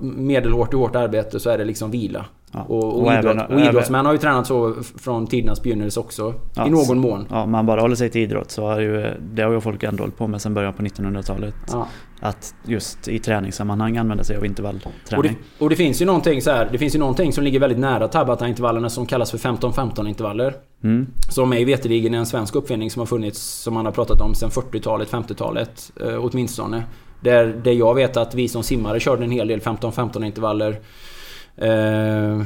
Medelhårt 0.00 0.74
och 0.74 0.80
hårt 0.80 0.96
arbete 0.96 1.40
så 1.40 1.50
är 1.50 1.58
det 1.58 1.64
liksom 1.64 1.90
vila. 1.90 2.26
Ja. 2.52 2.62
Och, 2.62 2.84
och, 2.84 3.06
och, 3.06 3.12
idrott, 3.12 3.36
även, 3.36 3.56
och 3.56 3.60
idrottsmän 3.60 4.06
har 4.06 4.12
ju 4.12 4.18
tränat 4.18 4.46
så 4.46 4.74
från 4.96 5.26
tidernas 5.26 5.62
begynnelse 5.62 6.00
också. 6.00 6.34
Ja, 6.54 6.66
I 6.66 6.70
någon 6.70 6.98
mån. 6.98 7.26
Ja, 7.30 7.46
man 7.46 7.66
bara 7.66 7.80
håller 7.80 7.96
sig 7.96 8.10
till 8.10 8.20
idrott 8.20 8.50
så 8.50 8.66
har 8.66 8.80
ju, 8.80 9.06
det 9.20 9.42
har 9.42 9.52
ju 9.52 9.60
folk 9.60 9.82
ändå 9.82 10.02
hållit 10.02 10.18
på 10.18 10.26
med 10.26 10.42
sedan 10.42 10.54
början 10.54 10.72
på 10.72 10.82
1900-talet. 10.82 11.54
Ja. 11.72 11.88
Att 12.20 12.54
just 12.64 13.08
i 13.08 13.18
träningssammanhang 13.18 13.96
använda 13.96 14.24
sig 14.24 14.36
av 14.36 14.46
intervallträning. 14.46 15.16
Och 15.16 15.22
det, 15.22 15.34
och 15.58 15.70
det 15.70 15.76
finns 15.76 16.02
ju 16.02 16.06
någonting 16.06 16.42
så 16.42 16.50
här, 16.50 16.68
Det 16.72 16.78
finns 16.78 16.94
ju 16.94 16.98
någonting 16.98 17.32
som 17.32 17.44
ligger 17.44 17.60
väldigt 17.60 17.78
nära 17.78 18.08
Tabata-intervallerna 18.08 18.88
som 18.88 19.06
kallas 19.06 19.30
för 19.30 19.38
15-15 19.38 20.08
intervaller. 20.08 20.54
Mm. 20.84 21.06
Som 21.30 21.48
mig 21.48 21.64
veterligen 21.64 22.14
är 22.14 22.18
en 22.18 22.26
svensk 22.26 22.54
uppfinning 22.54 22.90
som 22.90 23.00
har 23.00 23.06
funnits, 23.06 23.40
som 23.40 23.74
man 23.74 23.84
har 23.84 23.92
pratat 23.92 24.20
om 24.20 24.34
sedan 24.34 24.50
40-talet, 24.50 25.10
50-talet 25.10 25.92
eh, 26.00 26.24
åtminstone. 26.24 26.82
Där, 27.20 27.44
där 27.64 27.72
jag 27.72 27.94
vet 27.94 28.16
att 28.16 28.34
vi 28.34 28.48
som 28.48 28.62
simmare 28.62 29.00
körde 29.00 29.24
en 29.24 29.30
hel 29.30 29.48
del 29.48 29.60
15-15 29.60 30.24
intervaller. 30.24 30.80
Eh, 31.56 32.42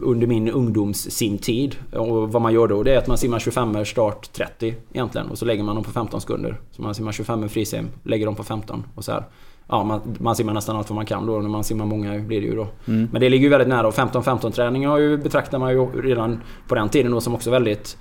under 0.00 0.26
min 0.26 0.48
ungdomssimtid. 0.48 1.76
Och 1.92 2.32
vad 2.32 2.42
man 2.42 2.52
gör 2.52 2.68
då 2.68 2.82
det 2.82 2.94
är 2.94 2.98
att 2.98 3.06
man 3.06 3.18
simmar 3.18 3.38
25 3.38 3.84
start 3.84 4.32
30 4.32 4.74
egentligen. 4.92 5.28
Och 5.28 5.38
så 5.38 5.44
lägger 5.44 5.62
man 5.62 5.74
dem 5.74 5.84
på 5.84 5.90
15 5.90 6.20
sekunder. 6.20 6.60
Så 6.70 6.82
man 6.82 6.94
simmar 6.94 7.12
25 7.12 7.48
frisim, 7.48 7.88
lägger 8.02 8.26
dem 8.26 8.34
på 8.34 8.44
15 8.44 8.84
och 8.94 9.04
så 9.04 9.12
här. 9.12 9.24
Ja, 9.68 9.84
man, 9.84 10.00
man 10.20 10.36
simmar 10.36 10.54
nästan 10.54 10.76
allt 10.76 10.90
vad 10.90 10.94
man 10.94 11.06
kan 11.06 11.26
då. 11.26 11.40
När 11.40 11.48
man 11.48 11.64
simmar 11.64 11.86
många 11.86 12.18
blir 12.18 12.40
det 12.40 12.46
ju 12.46 12.56
då. 12.56 12.66
Mm. 12.88 13.08
Men 13.12 13.20
det 13.20 13.28
ligger 13.28 13.44
ju 13.44 13.48
väldigt 13.50 13.68
nära. 13.68 13.86
Och 13.86 13.94
15-15 13.94 14.50
träning 14.50 14.86
har 14.86 14.98
ju, 14.98 15.16
betraktar 15.16 15.58
man 15.58 15.72
ju 15.72 16.02
redan 16.02 16.40
på 16.68 16.74
den 16.74 16.88
tiden 16.88 17.12
då 17.12 17.20
som 17.20 17.34
också 17.34 17.50
väldigt 17.50 17.96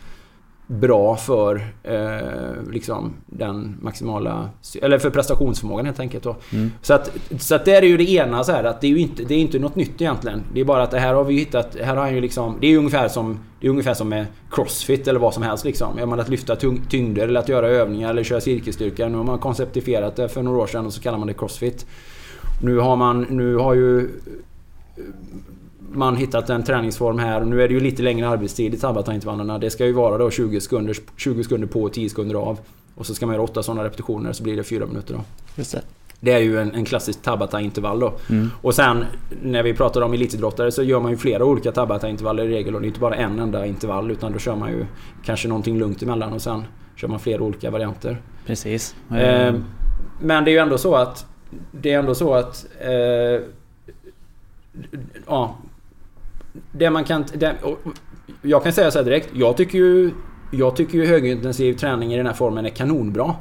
bra 0.71 1.15
för 1.15 1.55
eh, 1.83 2.71
liksom 2.71 3.13
den 3.25 3.77
maximala... 3.81 4.49
Eller 4.81 4.99
för 4.99 5.09
prestationsförmågan 5.09 5.85
helt 5.85 5.99
enkelt. 5.99 6.25
Mm. 6.25 6.71
Så 6.81 6.93
att, 6.93 7.11
så 7.39 7.55
att 7.55 7.65
det 7.65 7.75
är 7.75 7.81
ju 7.81 7.97
det 7.97 8.11
ena 8.11 8.43
så 8.43 8.51
här 8.51 8.63
att 8.63 8.81
det 8.81 8.87
är 8.87 8.91
ju 8.91 8.99
inte, 8.99 9.23
det 9.23 9.33
är 9.33 9.39
inte 9.39 9.59
något 9.59 9.75
nytt 9.75 10.01
egentligen. 10.01 10.43
Det 10.53 10.59
är 10.59 10.65
bara 10.65 10.83
att 10.83 10.91
det 10.91 10.99
här 10.99 11.13
har 11.13 11.23
vi 11.23 11.37
hittat... 11.37 11.75
Här 11.75 11.95
har 11.95 12.03
han 12.03 12.15
ju 12.15 12.21
liksom... 12.21 12.57
Det 12.61 12.67
är 12.67 12.77
ungefär 12.77 13.07
som... 13.07 13.39
Det 13.59 13.67
är 13.67 13.71
ungefär 13.71 13.93
som 13.93 14.09
med 14.09 14.25
Crossfit 14.51 15.07
eller 15.07 15.19
vad 15.19 15.33
som 15.33 15.43
helst 15.43 15.65
liksom. 15.65 15.99
Är 15.99 16.05
man 16.05 16.19
att 16.19 16.29
lyfta 16.29 16.55
tyngder 16.89 17.27
eller 17.27 17.39
att 17.39 17.49
göra 17.49 17.67
övningar 17.67 18.09
eller 18.09 18.23
köra 18.23 18.41
cirkelstyrka. 18.41 19.07
Nu 19.07 19.17
har 19.17 19.23
man 19.23 19.39
konceptifierat 19.39 20.15
det 20.15 20.29
för 20.29 20.43
några 20.43 20.57
år 20.57 20.67
sedan 20.67 20.85
och 20.85 20.93
så 20.93 21.01
kallar 21.01 21.17
man 21.17 21.27
det 21.27 21.33
Crossfit. 21.33 21.85
Nu 22.63 22.77
har 22.77 22.95
man... 22.95 23.25
Nu 23.29 23.55
har 23.55 23.73
ju 23.73 24.09
man 25.93 26.15
hittat 26.15 26.49
en 26.49 26.63
träningsform 26.63 27.19
här. 27.19 27.41
Nu 27.41 27.61
är 27.61 27.67
det 27.67 27.73
ju 27.73 27.79
lite 27.79 28.03
längre 28.03 28.29
arbetstid 28.29 28.73
i 28.73 28.77
Tabata-intervallerna. 28.77 29.57
Det 29.57 29.69
ska 29.69 29.85
ju 29.85 29.93
vara 29.93 30.17
då 30.17 30.31
20 30.31 30.61
sekunder, 30.61 30.95
20 31.17 31.43
sekunder 31.43 31.67
på 31.67 31.83
och 31.83 31.93
10 31.93 32.09
sekunder 32.09 32.35
av. 32.35 32.59
Och 32.95 33.05
så 33.05 33.13
ska 33.13 33.25
man 33.25 33.35
göra 33.35 33.43
8 33.43 33.63
sådana 33.63 33.83
repetitioner 33.83 34.33
så 34.33 34.43
blir 34.43 34.55
det 34.55 34.63
4 34.63 34.85
minuter 34.85 35.13
då. 35.13 35.21
Just 35.55 35.71
det. 35.71 35.81
Det 36.19 36.31
är 36.31 36.39
ju 36.39 36.59
en, 36.59 36.75
en 36.75 36.85
klassisk 36.85 37.21
Tabata-intervall 37.21 37.99
då. 37.99 38.13
Mm. 38.29 38.49
Och 38.61 38.75
sen 38.75 39.05
när 39.41 39.63
vi 39.63 39.73
pratar 39.73 40.01
om 40.01 40.13
elitidrottare 40.13 40.71
så 40.71 40.83
gör 40.83 40.99
man 40.99 41.11
ju 41.11 41.17
flera 41.17 41.45
olika 41.45 41.71
Tabata-intervaller 41.71 42.43
i 42.43 42.47
regel. 42.47 42.75
Och 42.75 42.81
det 42.81 42.85
är 42.85 42.87
inte 42.87 42.99
bara 42.99 43.15
en 43.15 43.39
enda 43.39 43.65
intervall 43.65 44.11
utan 44.11 44.33
då 44.33 44.39
kör 44.39 44.55
man 44.55 44.69
ju 44.69 44.85
kanske 45.25 45.47
någonting 45.47 45.79
lugnt 45.79 46.01
emellan 46.01 46.33
och 46.33 46.41
sen 46.41 46.63
kör 46.95 47.07
man 47.07 47.19
flera 47.19 47.41
olika 47.41 47.71
varianter. 47.71 48.21
Precis. 48.45 48.95
Eh, 49.11 49.55
men 50.21 50.43
det 50.43 50.51
är 50.51 50.53
ju 50.53 50.57
ändå 50.57 50.77
så 50.77 50.95
att... 50.95 51.25
Det 51.71 51.93
är 51.93 51.99
ändå 51.99 52.15
så 52.15 52.33
att... 52.33 52.65
Eh, 52.79 53.41
ja, 55.27 55.55
det 56.71 56.89
man 56.89 57.03
kan... 57.03 57.25
Det, 57.33 57.55
jag 58.41 58.63
kan 58.63 58.73
säga 58.73 58.91
så 58.91 58.99
här 58.99 59.05
direkt. 59.05 59.29
Jag 59.33 59.57
tycker 59.57 59.77
ju... 59.77 60.11
Jag 60.51 60.75
tycker 60.75 60.97
ju 60.97 61.05
högintensiv 61.05 61.73
träning 61.73 62.13
i 62.13 62.17
den 62.17 62.25
här 62.25 62.33
formen 62.33 62.65
är 62.65 62.69
kanonbra. 62.69 63.35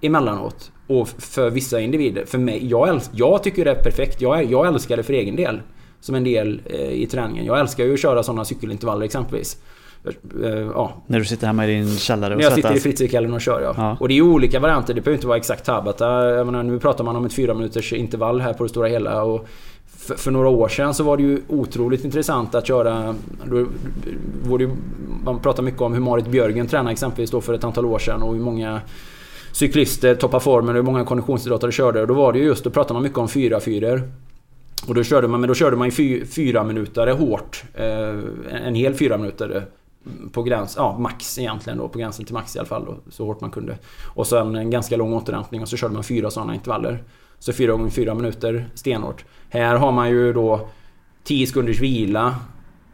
Emellanåt. 0.00 0.72
Och 0.86 1.08
för 1.08 1.50
vissa 1.50 1.80
individer. 1.80 2.24
För 2.24 2.38
mig, 2.38 2.66
jag, 2.66 2.88
älsk, 2.88 3.10
jag 3.14 3.42
tycker 3.42 3.64
det 3.64 3.70
är 3.70 3.82
perfekt. 3.82 4.20
Jag, 4.20 4.44
jag 4.44 4.66
älskar 4.66 4.96
det 4.96 5.02
för 5.02 5.12
egen 5.12 5.36
del. 5.36 5.60
Som 6.00 6.14
en 6.14 6.24
del 6.24 6.60
eh, 6.66 6.80
i 6.80 7.06
träningen. 7.06 7.44
Jag 7.44 7.60
älskar 7.60 7.84
ju 7.84 7.94
att 7.94 8.00
köra 8.00 8.22
sådana 8.22 8.44
cykelintervaller 8.44 9.04
exempelvis. 9.04 9.56
Eh, 10.44 10.50
ja. 10.50 11.02
När 11.06 11.18
du 11.18 11.24
sitter 11.24 11.46
hemma 11.46 11.66
i 11.66 11.70
din 11.70 11.96
källare 11.96 12.34
och 12.34 12.38
När 12.38 12.44
jag 12.44 12.52
sitter 12.52 12.76
i 12.76 12.80
fritzirkällen 12.80 13.34
och 13.34 13.40
kör 13.40 13.60
ja. 13.60 13.74
ja. 13.76 13.96
Och 14.00 14.08
det 14.08 14.18
är 14.18 14.22
olika 14.22 14.60
varianter. 14.60 14.94
Det 14.94 15.00
behöver 15.00 15.16
inte 15.16 15.26
vara 15.26 15.36
exakt 15.36 15.64
Tabata. 15.64 16.30
Jag 16.30 16.46
menar, 16.46 16.62
nu 16.62 16.78
pratar 16.78 17.04
man 17.04 17.16
om 17.16 17.24
ett 17.24 17.32
fyra 17.32 17.54
minuters 17.54 17.92
intervall 17.92 18.40
här 18.40 18.52
på 18.52 18.62
det 18.62 18.68
stora 18.68 18.88
hela. 18.88 19.22
Och 19.22 19.48
för, 20.00 20.14
för, 20.14 20.30
några 20.30 20.48
år 20.48 20.68
sedan 20.68 20.94
så 20.94 21.04
var 21.04 21.16
det 21.16 21.22
ju 21.22 21.42
otroligt 21.48 22.04
intressant 22.04 22.54
att 22.54 22.66
köra... 22.66 23.14
Då, 23.44 23.66
då, 24.44 24.56
det, 24.56 24.70
man 25.24 25.40
pratar 25.40 25.62
mycket 25.62 25.80
om 25.80 25.92
hur 25.92 26.00
Marit 26.00 26.26
Björgen 26.26 26.66
tränade 26.66 26.92
exempelvis 26.92 27.30
då 27.30 27.40
för 27.40 27.54
ett 27.54 27.64
antal 27.64 27.86
år 27.86 27.98
sedan 27.98 28.22
och 28.22 28.34
hur 28.34 28.42
många 28.42 28.80
cyklister 29.52 30.14
toppar 30.14 30.40
formen 30.40 30.68
och 30.68 30.74
hur 30.74 30.82
många 30.82 31.04
konditionsidrottare 31.04 31.72
körde. 31.72 32.00
Och 32.00 32.06
då 32.06 32.14
var 32.14 32.32
det 32.32 32.38
ju 32.38 32.44
just, 32.44 32.64
då 32.64 32.70
pratade 32.70 32.94
man 32.94 33.02
mycket 33.02 33.18
om 33.18 33.28
4 33.28 33.60
4 33.60 34.00
Och 34.88 34.94
då 34.94 35.02
körde 35.02 35.28
man, 35.28 35.40
men 35.40 35.48
då 35.48 35.54
körde 35.54 35.76
man 35.76 35.90
ju 35.90 36.24
fyra 36.26 36.64
minuter 36.64 37.06
hårt. 37.06 37.64
Eh, 37.74 38.64
en 38.66 38.74
hel 38.74 38.94
fyra 38.94 39.18
minuter 39.18 39.66
på 40.32 40.42
gräns, 40.42 40.74
ja 40.76 40.98
max 40.98 41.38
egentligen 41.38 41.78
då, 41.78 41.88
på 41.88 41.98
gränsen 41.98 42.24
till 42.24 42.34
max 42.34 42.56
i 42.56 42.58
alla 42.58 42.68
fall 42.68 42.84
då, 42.84 42.96
så 43.10 43.26
hårt 43.26 43.40
man 43.40 43.50
kunde. 43.50 43.78
Och 44.14 44.26
sen 44.26 44.56
en 44.56 44.70
ganska 44.70 44.96
lång 44.96 45.12
återhämtning 45.12 45.62
och 45.62 45.68
så 45.68 45.76
körde 45.76 45.94
man 45.94 46.04
fyra 46.04 46.30
sådana 46.30 46.54
intervaller. 46.54 47.02
Så 47.38 47.52
4 47.52 47.72
gånger 47.72 47.90
4 47.90 48.14
minuter 48.14 48.68
stenhårt. 48.74 49.24
Här 49.50 49.76
har 49.76 49.92
man 49.92 50.10
ju 50.10 50.32
då 50.32 50.68
10 51.24 51.46
sekunders 51.46 51.80
vila 51.80 52.34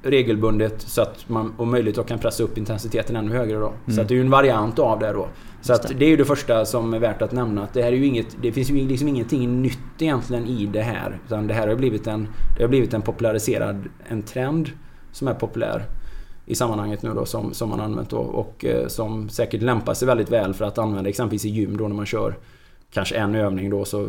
regelbundet 0.02 0.80
så 0.80 1.02
att 1.02 1.28
man 1.28 1.54
om 1.56 1.70
möjligt 1.70 2.06
kan 2.06 2.18
pressa 2.18 2.42
upp 2.42 2.58
intensiteten 2.58 3.16
ännu 3.16 3.32
högre 3.32 3.58
då. 3.58 3.66
Mm. 3.66 3.96
Så 3.96 4.00
att 4.00 4.08
det 4.08 4.14
är 4.14 4.16
ju 4.16 4.22
en 4.22 4.30
variant 4.30 4.78
av 4.78 4.98
det 4.98 5.12
då. 5.12 5.28
Så 5.60 5.72
att 5.72 5.98
det 5.98 6.04
är 6.04 6.08
ju 6.08 6.16
det 6.16 6.24
första 6.24 6.64
som 6.64 6.94
är 6.94 6.98
värt 6.98 7.22
att 7.22 7.32
nämna. 7.32 7.62
Att 7.62 7.74
det 7.74 7.82
här 7.82 7.92
är 7.92 7.96
ju 7.96 8.06
inget... 8.06 8.36
Det 8.42 8.52
finns 8.52 8.70
ju 8.70 8.88
liksom 8.88 9.08
ingenting 9.08 9.62
nytt 9.62 9.78
egentligen 9.98 10.46
i 10.46 10.66
det 10.66 10.82
här. 10.82 11.18
Utan 11.26 11.46
det 11.46 11.54
här 11.54 11.68
har 11.68 11.74
blivit 11.74 12.06
en... 12.06 12.28
Det 12.56 12.62
har 12.62 12.68
blivit 12.68 12.94
en 12.94 13.02
populariserad... 13.02 13.84
En 14.08 14.22
trend 14.22 14.70
som 15.12 15.28
är 15.28 15.34
populär 15.34 15.84
i 16.46 16.54
sammanhanget 16.54 17.02
nu 17.02 17.14
då 17.14 17.24
som, 17.24 17.54
som 17.54 17.68
man 17.68 17.80
använt 17.80 18.10
då 18.10 18.18
och 18.18 18.64
eh, 18.64 18.86
som 18.86 19.28
säkert 19.28 19.62
lämpar 19.62 19.94
sig 19.94 20.06
väldigt 20.06 20.30
väl 20.30 20.54
för 20.54 20.64
att 20.64 20.78
använda 20.78 21.10
exempelvis 21.10 21.44
i 21.44 21.48
gym 21.48 21.76
då 21.76 21.88
när 21.88 21.94
man 21.94 22.06
kör 22.06 22.36
kanske 22.90 23.16
en 23.16 23.34
övning 23.34 23.70
då 23.70 23.84
så 23.84 24.08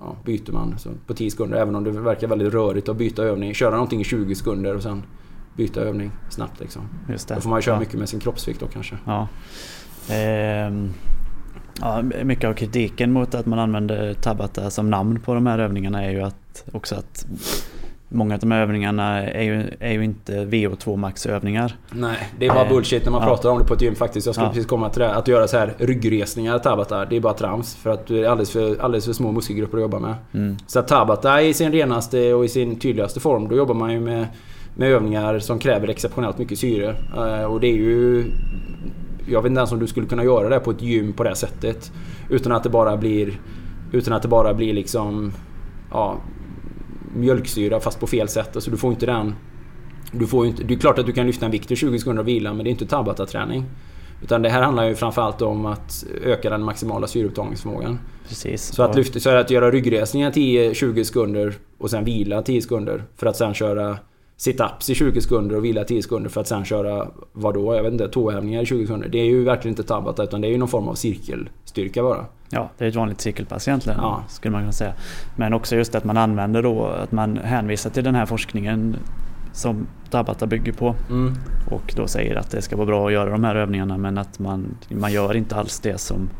ja, 0.00 0.16
byter 0.24 0.52
man 0.52 0.76
på 1.06 1.14
10 1.14 1.30
sekunder. 1.30 1.58
Även 1.58 1.74
om 1.74 1.84
det 1.84 1.90
verkar 1.90 2.28
väldigt 2.28 2.52
rörigt 2.52 2.88
att 2.88 2.96
byta 2.96 3.22
övning. 3.22 3.54
Köra 3.54 3.70
någonting 3.70 4.00
i 4.00 4.04
20 4.04 4.34
sekunder 4.34 4.76
och 4.76 4.82
sen 4.82 5.02
byta 5.56 5.80
övning 5.80 6.10
snabbt 6.30 6.60
liksom. 6.60 6.82
Just 7.08 7.28
det. 7.28 7.34
Då 7.34 7.40
får 7.40 7.50
man 7.50 7.62
köra 7.62 7.74
ja. 7.74 7.80
mycket 7.80 7.94
med 7.94 8.08
sin 8.08 8.20
kroppsvikt 8.20 8.60
då 8.60 8.66
kanske. 8.66 8.98
Ja. 9.06 9.28
Ehm, 10.10 10.90
ja, 11.80 12.02
mycket 12.24 12.44
av 12.44 12.54
kritiken 12.54 13.12
mot 13.12 13.34
att 13.34 13.46
man 13.46 13.58
använder 13.58 14.14
Tabata 14.14 14.70
som 14.70 14.90
namn 14.90 15.20
på 15.20 15.34
de 15.34 15.46
här 15.46 15.58
övningarna 15.58 16.04
är 16.04 16.10
ju 16.10 16.20
att 16.20 16.64
också 16.72 16.94
att 16.94 17.26
Många 18.12 18.34
av 18.34 18.40
de 18.40 18.50
här 18.50 18.62
övningarna 18.62 19.22
är 19.22 19.42
ju, 19.42 19.70
är 19.80 19.92
ju 19.92 20.04
inte 20.04 20.32
VO2 20.32 20.96
max 20.96 21.26
övningar. 21.26 21.76
Nej, 21.90 22.18
det 22.38 22.46
är 22.46 22.54
bara 22.54 22.64
eh, 22.64 22.68
bullshit 22.68 23.04
när 23.04 23.12
man 23.12 23.20
ja. 23.20 23.28
pratar 23.28 23.50
om 23.50 23.58
det 23.58 23.64
på 23.64 23.74
ett 23.74 23.82
gym 23.82 23.94
faktiskt. 23.94 24.26
Jag 24.26 24.34
skulle 24.34 24.46
ja. 24.46 24.52
precis 24.52 24.66
komma 24.66 24.90
till 24.90 25.00
det. 25.00 25.14
Att 25.14 25.28
göra 25.28 25.48
så 25.48 25.58
här 25.58 25.74
ryggresningar 25.78 26.58
Tabata, 26.58 27.04
det 27.04 27.16
är 27.16 27.20
bara 27.20 27.34
trams. 27.34 27.76
För 27.76 27.90
att 27.90 28.06
det 28.06 28.24
är 28.24 28.28
alldeles 28.28 28.50
för, 28.50 28.80
alldeles 28.80 29.04
för 29.04 29.12
små 29.12 29.32
muskelgrupper 29.32 29.78
att 29.78 29.82
jobba 29.82 29.98
med. 29.98 30.14
Mm. 30.34 30.56
Så 30.66 30.78
att 30.78 30.88
Tabata 30.88 31.42
i 31.42 31.54
sin 31.54 31.72
renaste 31.72 32.34
och 32.34 32.44
i 32.44 32.48
sin 32.48 32.78
tydligaste 32.78 33.20
form, 33.20 33.48
då 33.48 33.56
jobbar 33.56 33.74
man 33.74 33.92
ju 33.92 34.00
med, 34.00 34.26
med 34.74 34.90
övningar 34.90 35.38
som 35.38 35.58
kräver 35.58 35.88
exceptionellt 35.88 36.38
mycket 36.38 36.58
syre. 36.58 36.96
Eh, 37.16 37.44
och 37.44 37.60
det 37.60 37.66
är 37.66 37.76
ju... 37.76 38.24
Jag 39.26 39.42
vet 39.42 39.50
inte 39.50 39.58
ens 39.58 39.72
om 39.72 39.78
du 39.78 39.86
skulle 39.86 40.06
kunna 40.06 40.24
göra 40.24 40.48
det 40.48 40.60
på 40.60 40.70
ett 40.70 40.82
gym 40.82 41.12
på 41.12 41.24
det 41.24 41.36
sättet. 41.36 41.92
Utan 42.30 42.52
att 42.52 42.62
det 42.62 42.70
bara 42.70 42.96
blir... 42.96 43.40
Utan 43.92 44.14
att 44.14 44.22
det 44.22 44.28
bara 44.28 44.54
blir 44.54 44.72
liksom... 44.72 45.32
Ja, 45.90 46.16
mjölksyra 47.14 47.80
fast 47.80 48.00
på 48.00 48.06
fel 48.06 48.28
sätt. 48.28 48.56
Alltså 48.56 48.70
du 48.70 48.76
får 48.76 48.92
inte 48.92 49.06
den... 49.06 49.34
Du 50.12 50.26
får 50.26 50.46
inte, 50.46 50.64
det 50.64 50.74
är 50.74 50.78
klart 50.78 50.98
att 50.98 51.06
du 51.06 51.12
kan 51.12 51.26
lyfta 51.26 51.46
en 51.46 51.52
vikt 51.52 51.70
i 51.70 51.76
20 51.76 51.98
sekunder 51.98 52.22
och 52.22 52.28
vila 52.28 52.54
men 52.54 52.64
det 52.64 52.68
är 52.68 52.72
inte 52.72 52.86
Tabata-träning. 52.86 53.64
Utan 54.22 54.42
det 54.42 54.48
här 54.48 54.62
handlar 54.62 54.84
ju 54.84 54.94
framförallt 54.94 55.42
om 55.42 55.66
att 55.66 56.04
öka 56.24 56.50
den 56.50 56.62
maximala 56.62 57.06
syreupptagningsförmågan. 57.06 57.98
Precis. 58.28 58.62
Så 58.62 58.82
att, 58.82 58.96
lyfta, 58.96 59.20
så 59.20 59.30
att 59.30 59.50
göra 59.50 59.70
ryggresningar 59.70 60.30
10-20 60.30 61.04
sekunder 61.04 61.54
och 61.78 61.90
sen 61.90 62.04
vila 62.04 62.42
10 62.42 62.62
sekunder 62.62 63.04
för 63.16 63.26
att 63.26 63.36
sen 63.36 63.54
köra 63.54 63.98
sit-ups 64.38 64.90
i 64.90 64.94
20 64.94 65.20
sekunder 65.20 65.56
och 65.56 65.64
vila 65.64 65.84
10 65.84 66.02
sekunder 66.02 66.30
för 66.30 66.40
att 66.40 66.48
sen 66.48 66.64
köra, 66.64 67.08
vadå, 67.32 67.74
jag 67.74 67.82
vet 67.82 67.92
inte, 67.92 68.08
tåhävningar 68.08 68.62
i 68.62 68.66
20 68.66 68.86
sekunder. 68.86 69.08
Det 69.08 69.18
är 69.18 69.24
ju 69.24 69.44
verkligen 69.44 69.72
inte 69.72 69.82
Tabata 69.82 70.24
utan 70.24 70.40
det 70.40 70.48
är 70.48 70.50
ju 70.50 70.58
någon 70.58 70.68
form 70.68 70.88
av 70.88 70.94
cirkelstyrka 70.94 72.02
bara. 72.02 72.26
Ja, 72.50 72.70
det 72.78 72.84
är 72.84 72.88
ett 72.88 72.94
vanligt 72.94 73.20
cykelpass 73.20 73.68
egentligen 73.68 73.98
ja. 74.02 74.24
skulle 74.28 74.52
man 74.52 74.62
kunna 74.62 74.72
säga. 74.72 74.92
Men 75.36 75.54
också 75.54 75.76
just 75.76 75.94
att 75.94 76.04
man 76.04 76.16
använder 76.16 76.62
då, 76.62 76.86
att 76.86 77.12
man 77.12 77.36
hänvisar 77.36 77.90
till 77.90 78.04
den 78.04 78.14
här 78.14 78.26
forskningen 78.26 78.96
som 79.52 79.86
Tabata 80.10 80.46
bygger 80.46 80.72
på. 80.72 80.94
Mm. 81.10 81.34
Och 81.70 81.92
då 81.96 82.06
säger 82.06 82.36
att 82.36 82.50
det 82.50 82.62
ska 82.62 82.76
vara 82.76 82.86
bra 82.86 83.06
att 83.06 83.12
göra 83.12 83.30
de 83.30 83.44
här 83.44 83.54
övningarna 83.54 83.96
men 83.96 84.18
att 84.18 84.38
man, 84.38 84.76
man 84.88 85.12
gör 85.12 85.36
inte 85.36 85.56
alls 85.56 85.80
det 85.80 86.00
som 86.00 86.30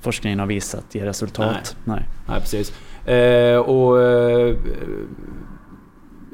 forskningen 0.00 0.38
har 0.38 0.46
visat 0.46 0.94
ger 0.94 1.04
resultat. 1.04 1.76
Nej, 1.84 1.96
Nej. 1.96 2.08
Nej 2.28 2.40
precis. 2.40 2.72
Eh, 3.08 3.58
och 3.58 4.02
eh, 4.02 4.56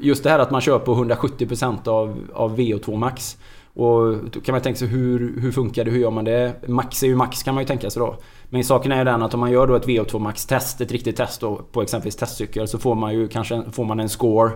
Just 0.03 0.23
det 0.23 0.29
här 0.29 0.39
att 0.39 0.51
man 0.51 0.61
kör 0.61 0.79
på 0.79 0.95
170% 0.95 1.87
av, 1.87 2.19
av 2.33 2.57
VO2 2.57 2.97
max. 2.97 3.37
Och 3.75 4.17
då 4.31 4.41
kan 4.41 4.53
man 4.53 4.61
tänka 4.61 4.77
sig 4.77 4.87
hur, 4.87 5.41
hur 5.41 5.51
funkar 5.51 5.85
det? 5.85 5.91
Hur 5.91 5.99
gör 5.99 6.11
man 6.11 6.25
det? 6.25 6.67
Max 6.67 7.03
är 7.03 7.07
ju 7.07 7.15
max 7.15 7.43
kan 7.43 7.55
man 7.55 7.63
ju 7.63 7.67
tänka 7.67 7.89
sig 7.89 7.99
då. 7.99 8.17
Men 8.49 8.63
saken 8.63 8.91
är 8.91 8.97
ju 8.97 9.03
den 9.03 9.21
att 9.21 9.33
om 9.33 9.39
man 9.39 9.51
gör 9.51 9.67
då 9.67 9.75
ett 9.75 9.87
VO2 9.87 10.19
max 10.19 10.45
test, 10.45 10.81
ett 10.81 10.91
riktigt 10.91 11.15
test 11.15 11.41
då 11.41 11.61
på 11.71 11.81
exempelvis 11.81 12.15
testcykel 12.15 12.67
så 12.67 12.77
får 12.77 12.95
man 12.95 13.13
ju 13.13 13.27
kanske 13.27 13.63
får 13.71 13.85
man 13.85 13.99
en 13.99 14.09
score 14.09 14.51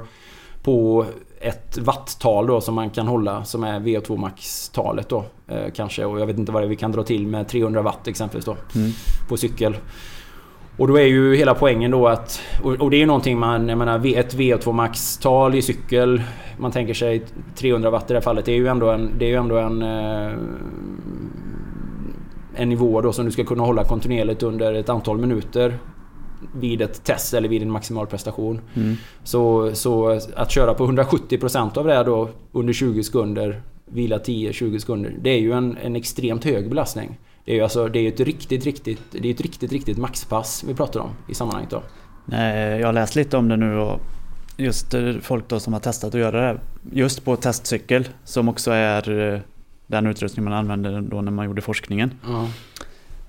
på 0.64 1.06
ett 1.40 1.78
watttal 1.78 2.48
då 2.48 2.62
som 2.62 2.76
man 2.76 2.90
kan 2.90 3.08
hålla 3.08 3.44
som 3.44 3.64
är 3.64 3.80
VO2 3.80 4.18
max-talet 4.18 5.10
då. 5.10 5.26
Eh, 5.48 5.72
kanske 5.76 6.06
och 6.06 6.20
jag 6.20 6.26
vet 6.26 6.38
inte 6.38 6.52
vad 6.52 6.62
det 6.62 6.66
är 6.66 6.70
vi 6.70 6.76
kan 6.76 6.92
dra 6.92 7.04
till 7.04 7.28
med 7.28 7.48
300 7.48 7.82
watt 7.82 8.08
exempelvis 8.08 8.46
då. 8.46 8.56
Mm. 8.76 8.92
På 9.30 9.38
cykel. 9.38 9.76
Och 10.78 10.88
då 10.88 11.00
är 11.00 11.06
ju 11.06 11.36
hela 11.36 11.54
poängen 11.54 11.92
då 11.92 12.08
att... 12.08 12.42
Och, 12.64 12.90
det 12.90 12.98
är 12.98 13.00
ju 13.00 13.06
någonting 13.06 13.40
man... 13.40 13.70
Jag 13.70 13.78
menar 13.78 14.18
ett 14.18 14.36
VO2 14.36 14.72
max-tal 14.72 15.56
i 15.56 15.62
cykel. 15.62 16.22
Man 16.58 16.72
tänker 16.72 16.94
sig 16.94 17.24
300 17.56 17.90
watt 17.90 18.04
i 18.04 18.14
det 18.14 18.14
här 18.14 18.22
fallet. 18.22 18.46
Det 18.46 18.52
är 18.52 18.56
ju 18.56 18.68
ändå 18.68 18.92
en... 18.92 19.12
Det 19.18 19.26
är 19.26 19.30
ju 19.30 19.36
ändå 19.36 19.58
en 19.58 19.82
eh, 19.82 20.32
en 22.58 22.70
nivå 22.70 23.02
då 23.02 23.14
som 23.14 23.26
du 23.26 23.32
ska 23.32 23.44
kunna 23.44 23.64
hålla 23.64 23.84
kontinuerligt 23.84 24.44
under 24.44 24.74
ett 24.74 24.90
antal 24.90 25.18
minuter 25.18 25.78
vid 26.60 26.82
ett 26.82 27.04
test 27.04 27.34
eller 27.34 27.50
vid 27.50 27.62
en 27.62 27.72
maximal 27.72 28.08
prestation. 28.08 28.62
Mm. 28.74 28.96
Så, 29.24 29.72
så 29.76 30.20
att 30.36 30.52
köra 30.52 30.74
på 30.74 30.88
170% 30.88 31.78
av 31.78 31.86
det 31.86 32.04
då 32.04 32.30
under 32.52 32.74
20 32.74 33.04
sekunder, 33.04 33.62
vila 33.86 34.18
10-20 34.18 34.80
sekunder. 34.80 35.16
Det 35.22 35.30
är 35.30 35.40
ju 35.40 35.52
en, 35.52 35.78
en 35.84 35.96
extremt 35.96 36.46
hög 36.46 36.70
belastning. 36.70 37.18
Det 37.48 37.54
är 37.54 37.56
ju 37.56 37.64
alltså, 37.64 37.88
det 37.88 38.00
är 38.00 38.08
ett 38.08 38.20
riktigt, 38.20 38.66
riktigt, 38.66 39.02
det 39.12 39.30
är 39.30 39.34
ett 39.34 39.42
riktigt, 39.42 39.72
riktigt 39.72 39.98
maxpass 39.98 40.64
vi 40.68 40.74
pratar 40.74 41.00
om 41.00 41.10
i 41.30 41.34
sammanhanget 41.34 41.70
då. 41.70 41.84
Jag 42.80 42.86
har 42.86 42.94
läst 42.94 43.16
lite 43.16 43.38
om 43.38 43.48
det 43.48 43.58
nu 43.58 43.78
och 43.78 44.00
just 44.58 44.96
folk 45.22 45.48
då 45.48 45.60
som 45.60 45.74
har 45.74 45.80
testat 45.80 46.16
att 46.16 46.20
göra 46.20 46.54
det 46.54 46.60
just 46.92 47.26
på 47.26 47.36
testcykel 47.36 48.08
som 48.24 48.50
också 48.50 48.72
är 48.72 49.44
den 49.88 50.08
utrustning 50.08 50.44
man 50.44 50.54
använde 50.54 51.02
då 51.02 51.22
när 51.22 51.32
man 51.32 51.46
gjorde 51.46 51.62
forskningen. 51.62 52.12
Ja. 52.28 52.50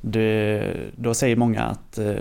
Det, 0.01 0.75
då 0.97 1.15
säger 1.15 1.37
många 1.37 1.63
att, 1.63 1.99
eh, 1.99 2.17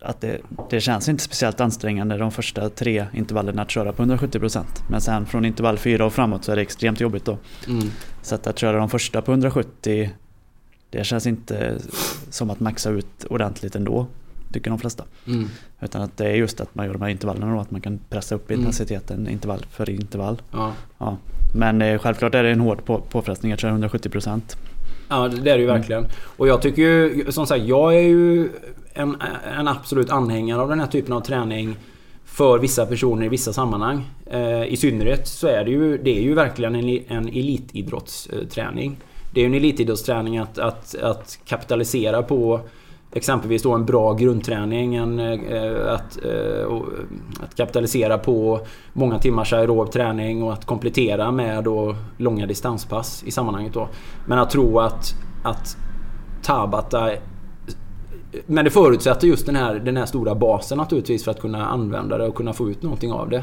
att 0.00 0.20
det, 0.20 0.38
det 0.70 0.80
känns 0.80 1.08
inte 1.08 1.22
speciellt 1.22 1.60
ansträngande 1.60 2.16
de 2.16 2.30
första 2.30 2.68
tre 2.68 3.06
intervallerna 3.12 3.62
att 3.62 3.70
köra 3.70 3.92
på 3.92 4.02
170% 4.02 4.64
Men 4.90 5.00
sen 5.00 5.26
från 5.26 5.44
intervall 5.44 5.78
4 5.78 6.06
och 6.06 6.12
framåt 6.12 6.44
så 6.44 6.52
är 6.52 6.56
det 6.56 6.62
extremt 6.62 7.00
jobbigt 7.00 7.24
då. 7.24 7.38
Mm. 7.68 7.90
Så 8.22 8.34
att, 8.34 8.46
att 8.46 8.58
köra 8.58 8.78
de 8.78 8.90
första 8.90 9.22
på 9.22 9.32
170 9.32 10.10
det 10.90 11.04
känns 11.04 11.26
inte 11.26 11.78
som 12.30 12.50
att 12.50 12.60
maxa 12.60 12.90
ut 12.90 13.24
ordentligt 13.30 13.76
ändå. 13.76 14.06
Tycker 14.52 14.70
de 14.70 14.78
flesta. 14.78 15.04
Mm. 15.26 15.48
Utan 15.80 16.02
att 16.02 16.16
det 16.16 16.24
är 16.26 16.34
just 16.34 16.60
att 16.60 16.74
man 16.74 16.86
gör 16.86 16.92
de 16.92 17.02
här 17.02 17.08
intervallerna 17.08 17.54
och 17.54 17.60
att 17.60 17.70
man 17.70 17.80
kan 17.80 17.98
pressa 18.08 18.34
upp 18.34 18.50
Mm. 18.50 18.60
intensiteten 18.60 19.28
intervall 19.28 19.66
för 19.70 19.90
intervall. 19.90 20.42
Ja. 20.52 20.72
Ja. 20.98 21.16
Men 21.54 21.82
eh, 21.82 21.98
självklart 21.98 22.34
är 22.34 22.42
det 22.42 22.50
en 22.50 22.60
hård 22.60 22.84
på, 22.84 22.98
påfrestning 22.98 23.52
att 23.52 23.60
köra 23.60 23.72
170%. 23.78 24.40
Ja, 25.08 25.28
det 25.28 25.50
är 25.50 25.54
det 25.56 25.62
ju 25.62 25.64
Mm. 25.68 25.76
verkligen. 25.76 26.06
Och 26.36 26.48
jag 26.48 26.62
tycker 26.62 26.82
ju, 26.82 27.26
som 27.32 27.46
sagt, 27.46 27.64
jag 27.64 27.94
är 27.96 28.00
ju 28.00 28.48
en, 28.94 29.16
en 29.58 29.68
absolut 29.68 30.10
anhängare 30.10 30.60
av 30.60 30.68
den 30.68 30.80
här 30.80 30.86
typen 30.86 31.12
av 31.12 31.20
träning 31.20 31.76
för 32.24 32.58
vissa 32.58 32.86
personer 32.86 33.26
i 33.26 33.28
vissa 33.28 33.52
sammanhang. 33.52 34.04
Eh, 34.26 34.64
I 34.64 34.76
synnerhet 34.76 35.28
så 35.28 35.46
är 35.46 35.64
det 35.64 35.70
ju, 35.70 35.98
det 35.98 36.18
är 36.18 36.22
ju 36.22 36.34
verkligen 36.34 36.74
en, 36.74 36.88
en 37.08 37.28
elitidrottsträning. 37.28 38.96
Det 39.36 39.40
är 39.40 39.42
ju 39.42 39.46
en 39.46 39.54
elitidrottsträning 39.54 40.38
att, 40.38 40.58
att, 40.58 40.94
att 40.94 41.38
kapitalisera 41.44 42.22
på 42.22 42.60
exempelvis 43.12 43.62
då 43.62 43.72
en 43.72 43.84
bra 43.84 44.12
grundträning. 44.12 44.94
En, 44.94 45.18
eh, 45.18 45.92
att, 45.92 46.24
eh, 46.24 46.72
att 47.40 47.54
kapitalisera 47.56 48.18
på 48.18 48.60
många 48.92 49.18
timmars 49.18 49.52
aerob 49.52 49.92
träning 49.92 50.42
och 50.42 50.52
att 50.52 50.64
komplettera 50.64 51.30
med 51.30 51.64
då 51.64 51.96
långa 52.16 52.46
distanspass 52.46 53.22
i 53.26 53.30
sammanhanget 53.30 53.74
då. 53.74 53.88
Men 54.26 54.38
att 54.38 54.50
tro 54.50 54.78
att, 54.78 55.14
att 55.44 55.76
Tabata 56.42 57.10
men 58.46 58.64
det 58.64 58.70
förutsätter 58.70 59.28
just 59.28 59.46
den 59.46 59.56
här, 59.56 59.74
den 59.74 59.96
här 59.96 60.06
stora 60.06 60.34
basen 60.34 60.78
naturligtvis 60.78 61.24
för 61.24 61.30
att 61.30 61.40
kunna 61.40 61.66
använda 61.66 62.18
det 62.18 62.26
och 62.26 62.34
kunna 62.34 62.52
få 62.52 62.70
ut 62.70 62.82
någonting 62.82 63.12
av 63.12 63.30
det. 63.30 63.42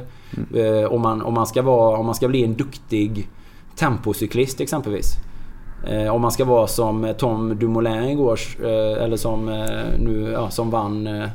Eh, 0.60 0.94
om, 0.94 1.02
man, 1.02 1.22
om, 1.22 1.34
man 1.34 1.48
ska 1.48 1.62
vara, 1.62 1.98
om 1.98 2.06
man 2.06 2.16
ska 2.16 2.28
bli 2.28 2.44
en 2.44 2.54
duktig 2.54 3.30
tempocyklist 3.76 4.62
exempelvis. 4.62 5.18
Eh, 5.88 6.16
om 6.16 6.22
man 6.22 6.32
ska 6.32 6.46
vara 6.46 6.68
som 6.68 7.14
Tom 7.18 7.60
Dumoulin 7.60 8.04
igår, 8.04 8.40
eh, 8.64 9.04
eller 9.04 9.18
som, 9.18 9.50
eh, 9.50 10.00
nu, 10.00 10.32
ja, 10.34 10.50
som 10.50 10.70
vann 10.70 11.08
eh, 11.08 11.30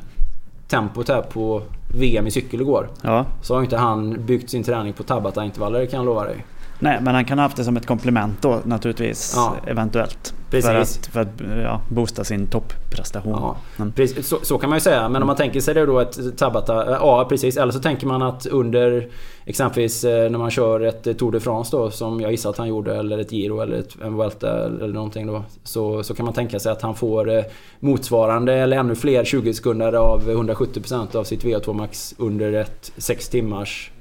tempot 0.67 1.09
här 1.09 1.21
på 1.21 1.61
VM 1.95 2.27
i 2.27 2.31
cykel 2.31 2.61
igår. 2.61 2.89
Ja. 3.01 3.25
Så 3.41 3.55
har 3.55 3.61
inte 3.61 3.77
han 3.77 4.25
byggt 4.25 4.49
sin 4.49 4.63
träning 4.63 4.93
på 4.93 5.03
Tabata-intervaller 5.03 5.85
kan 5.85 5.97
jag 5.97 6.05
lova 6.05 6.23
dig. 6.23 6.45
Nej, 6.79 6.97
men 7.01 7.15
han 7.15 7.25
kan 7.25 7.37
ha 7.37 7.45
haft 7.45 7.57
det 7.57 7.63
som 7.63 7.77
ett 7.77 7.85
komplement 7.85 8.41
då 8.41 8.59
naturligtvis. 8.63 9.33
Ja. 9.35 9.55
Eventuellt. 9.67 10.33
Precis. 10.49 11.07
För 11.07 11.21
att, 11.21 11.29
för 11.37 11.55
att 11.57 11.63
ja, 11.63 11.81
boosta 11.89 12.23
sin 12.23 12.47
topprestation. 12.47 13.33
Precis, 13.95 14.27
så, 14.27 14.39
så 14.43 14.57
kan 14.57 14.69
man 14.69 14.77
ju 14.77 14.81
säga. 14.81 15.09
Men 15.09 15.21
om 15.21 15.27
man 15.27 15.35
tänker 15.35 15.59
sig 15.59 15.73
det 15.73 15.85
då 15.85 15.99
ett 15.99 16.37
Tabata... 16.37 16.85
Ja, 16.89 17.25
precis. 17.29 17.57
Eller 17.57 17.71
så 17.71 17.79
tänker 17.79 18.07
man 18.07 18.21
att 18.21 18.45
under 18.45 19.09
exempelvis 19.45 20.03
eh, 20.03 20.29
när 20.29 20.39
man 20.39 20.51
kör 20.51 20.79
ett 20.79 21.07
eh, 21.07 21.13
Tour 21.13 21.31
de 21.31 21.39
France 21.39 21.77
då 21.77 21.91
som 21.91 22.21
jag 22.21 22.31
gissar 22.31 22.49
att 22.49 22.57
han 22.57 22.67
gjorde 22.67 22.95
eller 22.95 23.17
ett 23.17 23.31
Giro 23.31 23.61
eller 23.61 23.79
ett, 23.79 23.95
en 24.01 24.15
Vuelta 24.15 24.65
eller 24.65 24.93
någonting 24.93 25.27
då. 25.27 25.43
Så, 25.63 26.03
så 26.03 26.15
kan 26.15 26.25
man 26.25 26.33
tänka 26.33 26.59
sig 26.59 26.71
att 26.71 26.81
han 26.81 26.95
får 26.95 27.29
eh, 27.29 27.43
motsvarande 27.79 28.53
eller 28.53 28.77
ännu 28.77 28.95
fler 28.95 29.23
20 29.23 29.53
sekunder 29.53 29.93
av 29.93 30.29
170% 30.29 31.15
av 31.15 31.23
sitt 31.23 31.43
VO2 31.43 31.73
max 31.73 32.15
under 32.17 32.53
ett 32.53 32.91
6 32.97 33.29
timmars 33.29 33.91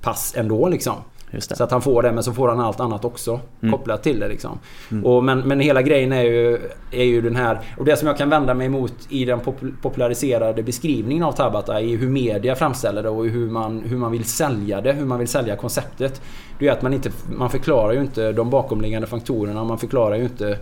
pass 0.00 0.34
ändå 0.36 0.68
liksom. 0.68 0.94
Just 1.30 1.50
det. 1.50 1.56
Så 1.56 1.64
att 1.64 1.70
han 1.70 1.82
får 1.82 2.02
det, 2.02 2.12
men 2.12 2.22
så 2.22 2.32
får 2.32 2.48
han 2.48 2.60
allt 2.60 2.80
annat 2.80 3.04
också 3.04 3.40
Mm. 3.62 3.72
kopplat 3.72 4.02
till 4.02 4.20
det. 4.20 4.28
Liksom. 4.28 4.58
Och, 5.04 5.24
men, 5.24 5.38
men 5.40 5.60
hela 5.60 5.82
grejen 5.82 6.12
är 6.12 6.22
ju, 6.22 6.58
är 6.90 7.04
ju 7.04 7.20
den 7.20 7.36
här... 7.36 7.58
Och 7.76 7.84
det 7.84 7.96
som 7.96 8.08
jag 8.08 8.18
kan 8.18 8.30
vända 8.30 8.54
mig 8.54 8.66
emot 8.66 8.94
i 9.08 9.24
den 9.24 9.40
pop- 9.40 9.72
populariserade 9.82 10.62
beskrivningen 10.62 11.24
av 11.24 11.32
Tabata 11.32 11.80
är 11.80 11.96
hur 11.96 12.08
media 12.08 12.54
framställer 12.54 13.02
det 13.02 13.08
och 13.08 13.26
hur 13.26 13.50
man, 13.50 13.80
hur 13.80 13.96
man 13.96 14.12
vill 14.12 14.24
sälja 14.24 14.80
det. 14.80 14.92
Hur 14.92 15.06
man 15.06 15.18
vill 15.18 15.28
sälja 15.28 15.56
konceptet. 15.56 16.20
Det 16.58 16.68
är 16.68 16.72
att 16.72 16.82
man 16.82 16.94
inte... 16.94 17.10
Man 17.36 17.50
förklarar 17.50 17.92
ju 17.92 18.00
inte 18.00 18.32
de 18.32 18.50
bakomliggande 18.50 19.06
faktorerna. 19.06 19.64
Man 19.64 19.78
förklarar 19.78 20.16
ju 20.16 20.22
inte... 20.22 20.58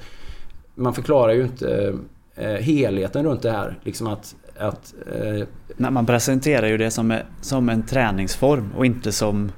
Man 0.75 0.95
förklarar 0.95 1.33
ju 1.33 1.43
inte 1.43 1.95
eh, 2.35 2.49
helheten 2.53 3.25
runt 3.25 3.43
det 3.43 3.51
här. 3.51 3.79
Liksom 3.83 4.07
att... 4.07 4.35
att 4.59 4.95
eh, 5.14 5.47
Nej, 5.77 5.91
man 5.91 6.07
presenterar 6.07 6.67
ju 6.67 6.77
det 6.77 6.91
som, 6.91 7.19
som 7.41 7.69
en 7.69 7.83
träningsform 7.83 8.73
och 8.77 8.87
inte 8.87 9.12
som 9.12 9.53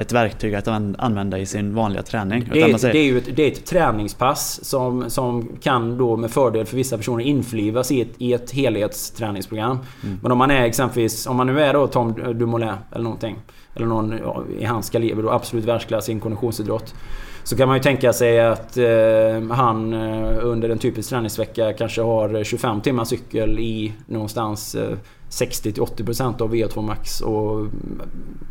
ett 0.00 0.12
verktyg 0.12 0.54
att 0.54 0.68
an- 0.68 0.96
använda 0.98 1.38
i 1.38 1.46
sin 1.46 1.74
vanliga 1.74 2.02
träning. 2.02 2.50
Det 2.52 2.78
säger, 2.78 2.94
det 2.94 2.98
är 2.98 3.04
ju 3.04 3.18
ett, 3.18 3.36
det 3.36 3.42
är 3.42 3.52
ett 3.52 3.66
träningspass 3.66 4.64
som, 4.64 5.10
som 5.10 5.48
kan 5.62 5.98
då 5.98 6.16
med 6.16 6.30
fördel 6.30 6.66
för 6.66 6.76
vissa 6.76 6.96
personer 6.96 7.24
införlivas 7.24 7.90
i 7.90 8.00
ett, 8.00 8.08
i 8.18 8.32
ett 8.32 8.50
helhetsträningsprogram. 8.50 9.78
Mm. 10.02 10.18
Men 10.22 10.32
om 10.32 10.38
man 10.38 10.50
är 10.50 10.62
exempelvis, 10.62 11.26
om 11.26 11.36
man 11.36 11.46
nu 11.46 11.60
är 11.60 11.72
då 11.72 11.86
Tom 11.86 12.12
Dumoulin 12.12 12.72
eller 12.92 13.04
någonting. 13.04 13.36
Eller 13.74 13.86
någon 13.86 14.14
i 14.58 14.64
hans 14.64 14.90
kaliber 14.90 15.22
då 15.22 15.30
absolut 15.30 15.64
världsklass 15.64 16.08
i 16.08 16.12
en 16.12 16.20
konditionsidrott. 16.20 16.94
Så 17.42 17.56
kan 17.56 17.68
man 17.68 17.76
ju 17.76 17.82
tänka 17.82 18.12
sig 18.12 18.40
att 18.40 18.76
eh, 18.76 19.50
han 19.50 19.92
eh, 19.92 20.38
under 20.42 20.68
en 20.68 20.78
typisk 20.78 21.10
träningsvecka 21.10 21.72
kanske 21.72 22.02
har 22.02 22.44
25 22.44 22.80
timmar 22.80 23.04
cykel 23.04 23.58
i 23.58 23.92
någonstans 24.06 24.74
eh, 24.74 24.96
60-80% 25.30 26.42
av 26.42 26.54
VO2 26.54 26.82
max 26.82 27.20
och, 27.20 27.66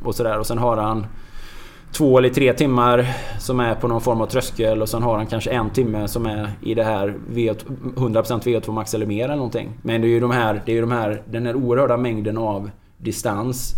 och 0.04 0.16
sådär. 0.16 0.40
Och 0.40 0.48
sen 0.48 0.58
har 0.58 0.78
han 0.78 1.06
två 1.92 2.18
eller 2.18 2.30
tre 2.30 2.54
timmar 2.54 3.06
som 3.40 3.60
är 3.60 3.76
på 3.76 3.88
någon 3.88 4.02
form 4.02 4.22
av 4.22 4.26
tröskel 4.26 4.82
och 4.82 4.90
sen 4.90 5.04
har 5.04 5.18
han 5.18 5.28
kanske 5.28 5.50
en 5.50 5.70
timme 5.70 6.08
som 6.08 6.26
är 6.26 6.52
i 6.62 6.74
det 6.74 6.84
här 6.84 7.16
v 7.30 7.54
100% 7.96 8.42
VO2 8.42 8.72
max 8.72 8.94
eller 8.94 9.06
mer 9.06 9.26
eller 9.26 9.36
någonting. 9.36 9.70
Men 9.82 10.02
det 10.02 10.08
är 10.08 10.10
ju 10.10 10.20
de 10.20 10.32
här, 10.32 10.62
det 10.66 10.72
är 10.72 10.76
ju 10.76 10.82
de 10.82 10.92
här, 10.92 11.22
den 11.26 11.46
här 11.46 11.56
oerhörda 11.56 11.98
mängden 11.98 12.38
av 12.38 12.72
distans 12.98 13.76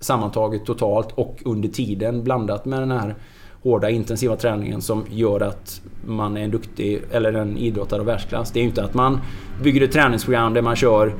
sammantaget 0.00 0.64
totalt 0.64 1.12
och 1.12 1.42
under 1.44 1.68
tiden 1.68 2.24
blandat 2.24 2.64
med 2.64 2.80
den 2.80 2.90
här 2.90 3.14
hårda 3.62 3.90
intensiva 3.90 4.36
träningen 4.36 4.82
som 4.82 5.04
gör 5.10 5.40
att 5.40 5.80
man 6.06 6.36
är 6.36 6.40
en 6.40 6.50
duktig 6.50 7.02
eller 7.10 7.32
en 7.32 7.56
idrottare 7.56 8.00
av 8.00 8.06
världsklass. 8.06 8.50
Det 8.50 8.58
är 8.58 8.62
ju 8.62 8.68
inte 8.68 8.84
att 8.84 8.94
man 8.94 9.20
bygger 9.62 9.82
ett 9.82 9.92
träningsprogram 9.92 10.54
där 10.54 10.62
man 10.62 10.76
kör 10.76 11.14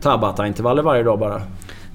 Tabata-intervaller 0.00 0.82
varje 0.82 1.02
dag 1.02 1.18
bara. 1.18 1.42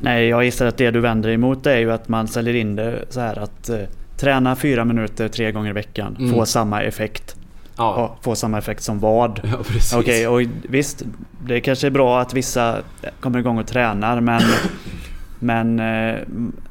Nej, 0.03 0.27
jag 0.27 0.43
gissar 0.45 0.65
att 0.65 0.77
det 0.77 0.91
du 0.91 0.99
vänder 0.99 1.29
dig 1.29 1.35
emot 1.35 1.65
är 1.67 1.77
ju 1.77 1.91
att 1.91 2.07
man 2.09 2.27
säljer 2.27 2.53
in 2.53 2.75
det 2.75 3.05
så 3.09 3.19
här 3.19 3.39
att 3.39 3.69
eh, 3.69 3.77
träna 4.17 4.55
fyra 4.55 4.85
minuter 4.85 5.27
tre 5.27 5.51
gånger 5.51 5.69
i 5.69 5.73
veckan, 5.73 6.15
Mm. 6.19 6.31
få 6.33 6.45
samma 6.45 6.81
effekt. 6.81 7.35
Ja, 7.77 8.17
få 8.21 8.35
samma 8.35 8.57
effekt 8.57 8.83
som 8.83 8.99
vad? 8.99 9.41
ja 9.43 9.57
precis. 9.57 9.93
Okej, 9.93 10.27
och 10.27 10.41
visst, 10.69 11.03
det 11.45 11.59
kanske 11.61 11.87
är 11.87 11.91
bra 11.91 12.21
att 12.21 12.33
vissa 12.33 12.77
kommer 13.19 13.39
igång 13.39 13.57
och 13.59 13.67
tränar 13.67 14.21
men 14.21 14.41
Men 15.39 15.79
eh, 15.79 16.15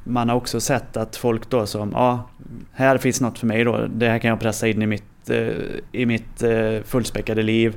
man 0.04 0.28
har 0.28 0.36
också 0.36 0.60
sett 0.60 0.96
att 0.96 1.16
folk 1.16 1.50
då 1.50 1.66
som, 1.66 1.90
ja, 1.94 2.28
här 2.72 2.98
finns 2.98 3.20
något 3.20 3.38
för 3.38 3.46
mig 3.46 3.64
då. 3.64 3.86
Det 3.94 4.08
här 4.08 4.18
kan 4.18 4.28
jag 4.28 4.40
pressa 4.40 4.68
in 4.68 4.82
i 4.82 4.86
mitt, 4.86 5.30
eh, 5.30 5.46
i 5.92 6.06
mitt 6.06 6.42
eh, 6.42 6.82
fullspäckade 6.84 7.42
liv 7.42 7.74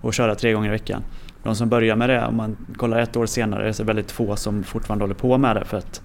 och 0.00 0.14
köra 0.14 0.34
tre 0.34 0.52
gånger 0.52 0.68
i 0.68 0.70
veckan. 0.70 1.02
De 1.42 1.54
som 1.54 1.68
börjar 1.68 1.96
med 1.96 2.10
det, 2.10 2.26
om 2.26 2.36
man 2.36 2.56
kollar 2.76 2.98
ett 2.98 3.16
år 3.16 3.26
senare, 3.26 3.72
så 3.72 3.82
är 3.82 3.84
det 3.84 3.86
väldigt 3.86 4.10
få 4.10 4.36
som 4.36 4.62
fortfarande 4.64 5.02
håller 5.02 5.14
på 5.14 5.38
med 5.38 5.56
det 5.56 5.64
för 5.64 5.76
att 5.76 6.02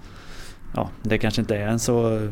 ja, 0.75 0.89
det 1.01 1.17
kanske 1.17 1.41
inte 1.41 1.55
är 1.55 1.67
en 1.67 1.79
så 1.79 2.27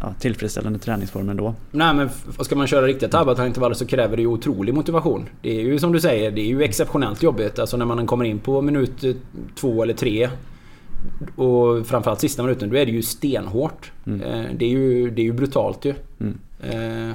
ja, 0.00 0.14
tillfredsställande 0.20 0.78
träningsform 0.78 1.28
ändå. 1.28 1.54
Nej 1.70 1.94
men 1.94 2.08
ska 2.40 2.56
man 2.56 2.66
köra 2.66 2.86
riktiga 2.86 3.08
Tabata-intervaller 3.08 3.74
så 3.74 3.86
kräver 3.86 4.16
det 4.16 4.22
ju 4.22 4.28
otrolig 4.28 4.74
motivation. 4.74 5.28
Det 5.42 5.60
är 5.60 5.60
ju 5.60 5.78
som 5.78 5.92
du 5.92 6.00
säger, 6.00 6.30
det 6.30 6.40
är 6.40 6.46
ju 6.46 6.62
exceptionellt 6.62 7.22
jobbigt. 7.22 7.58
Alltså 7.58 7.76
när 7.76 7.84
man 7.86 8.06
kommer 8.06 8.24
in 8.24 8.38
på 8.38 8.62
minut 8.62 9.04
eh, 9.04 9.14
två 9.54 9.82
eller 9.82 9.94
tre 9.94 10.28
och 11.36 11.86
framförallt 11.86 12.20
sista 12.20 12.42
minuten, 12.42 12.70
då 12.70 12.76
är 12.76 12.86
det 12.86 12.92
ju 12.92 13.02
stenhårt. 13.02 13.92
Mm. 14.06 14.20
Eh, 14.20 14.46
Det, 14.56 14.64
är 14.64 14.70
ju, 14.70 15.10
det 15.10 15.22
är 15.22 15.24
ju 15.24 15.32
brutalt 15.32 15.84
ju. 15.84 15.94
Mm. 16.20 16.38
Eh, 17.10 17.14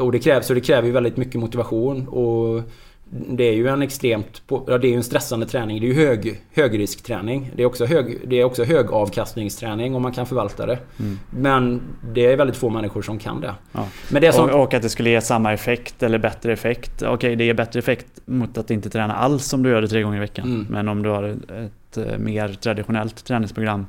Och 0.00 0.12
det 0.12 0.18
krävs, 0.18 0.48
och 0.50 0.54
det 0.54 0.60
kräver 0.60 0.86
ju 0.86 0.92
väldigt 0.92 1.16
mycket 1.16 1.40
motivation. 1.40 2.08
Och 2.08 2.62
det 3.10 3.44
är 3.44 3.52
ju 3.52 3.68
en 3.68 3.82
extremt... 3.82 4.42
Ja, 4.48 4.78
det 4.78 4.86
är 4.86 4.90
ju 4.90 4.96
en 4.96 5.04
stressande 5.04 5.46
träning. 5.46 5.80
Det 5.80 5.86
är 5.86 5.88
ju 5.88 6.06
hög, 6.06 6.40
högriskträning. 6.52 7.50
Det 7.56 7.62
är 7.62 7.66
också, 7.66 7.84
hög, 7.86 8.18
det 8.26 8.40
är 8.40 8.44
också 8.44 8.64
högavkastningsträning 8.64 9.94
om 9.94 10.02
man 10.02 10.12
kan 10.12 10.26
förvalta 10.26 10.66
det. 10.66 10.78
Mm. 10.98 11.18
Men 11.30 11.80
det 12.14 12.26
är 12.26 12.36
väldigt 12.36 12.56
få 12.56 12.70
människor 12.70 13.02
som 13.02 13.18
kan 13.18 13.40
det. 13.40 13.54
Ja. 13.72 13.88
Men 14.10 14.22
det 14.22 14.32
som... 14.32 14.50
Och, 14.50 14.62
och 14.62 14.74
att 14.74 14.82
det 14.82 14.88
skulle 14.88 15.10
ge 15.10 15.20
samma 15.20 15.52
effekt 15.52 16.02
eller 16.02 16.18
bättre 16.18 16.52
effekt. 16.52 17.02
Okej, 17.02 17.36
det 17.36 17.44
ger 17.44 17.54
bättre 17.54 17.78
effekt 17.78 18.06
mot 18.24 18.58
att 18.58 18.70
inte 18.70 18.90
träna 18.90 19.14
alls 19.14 19.52
om 19.52 19.62
du 19.62 19.70
gör 19.70 19.82
det 19.82 19.88
tre 19.88 20.02
gånger 20.02 20.16
i 20.16 20.20
veckan. 20.20 20.46
Mm. 20.48 20.66
Men 20.70 20.88
om 20.88 21.02
du 21.02 21.08
har 21.08 21.22
ett 21.24 21.96
eh, 21.96 22.18
mer 22.18 22.48
traditionellt 22.48 23.24
träningsprogram 23.24 23.86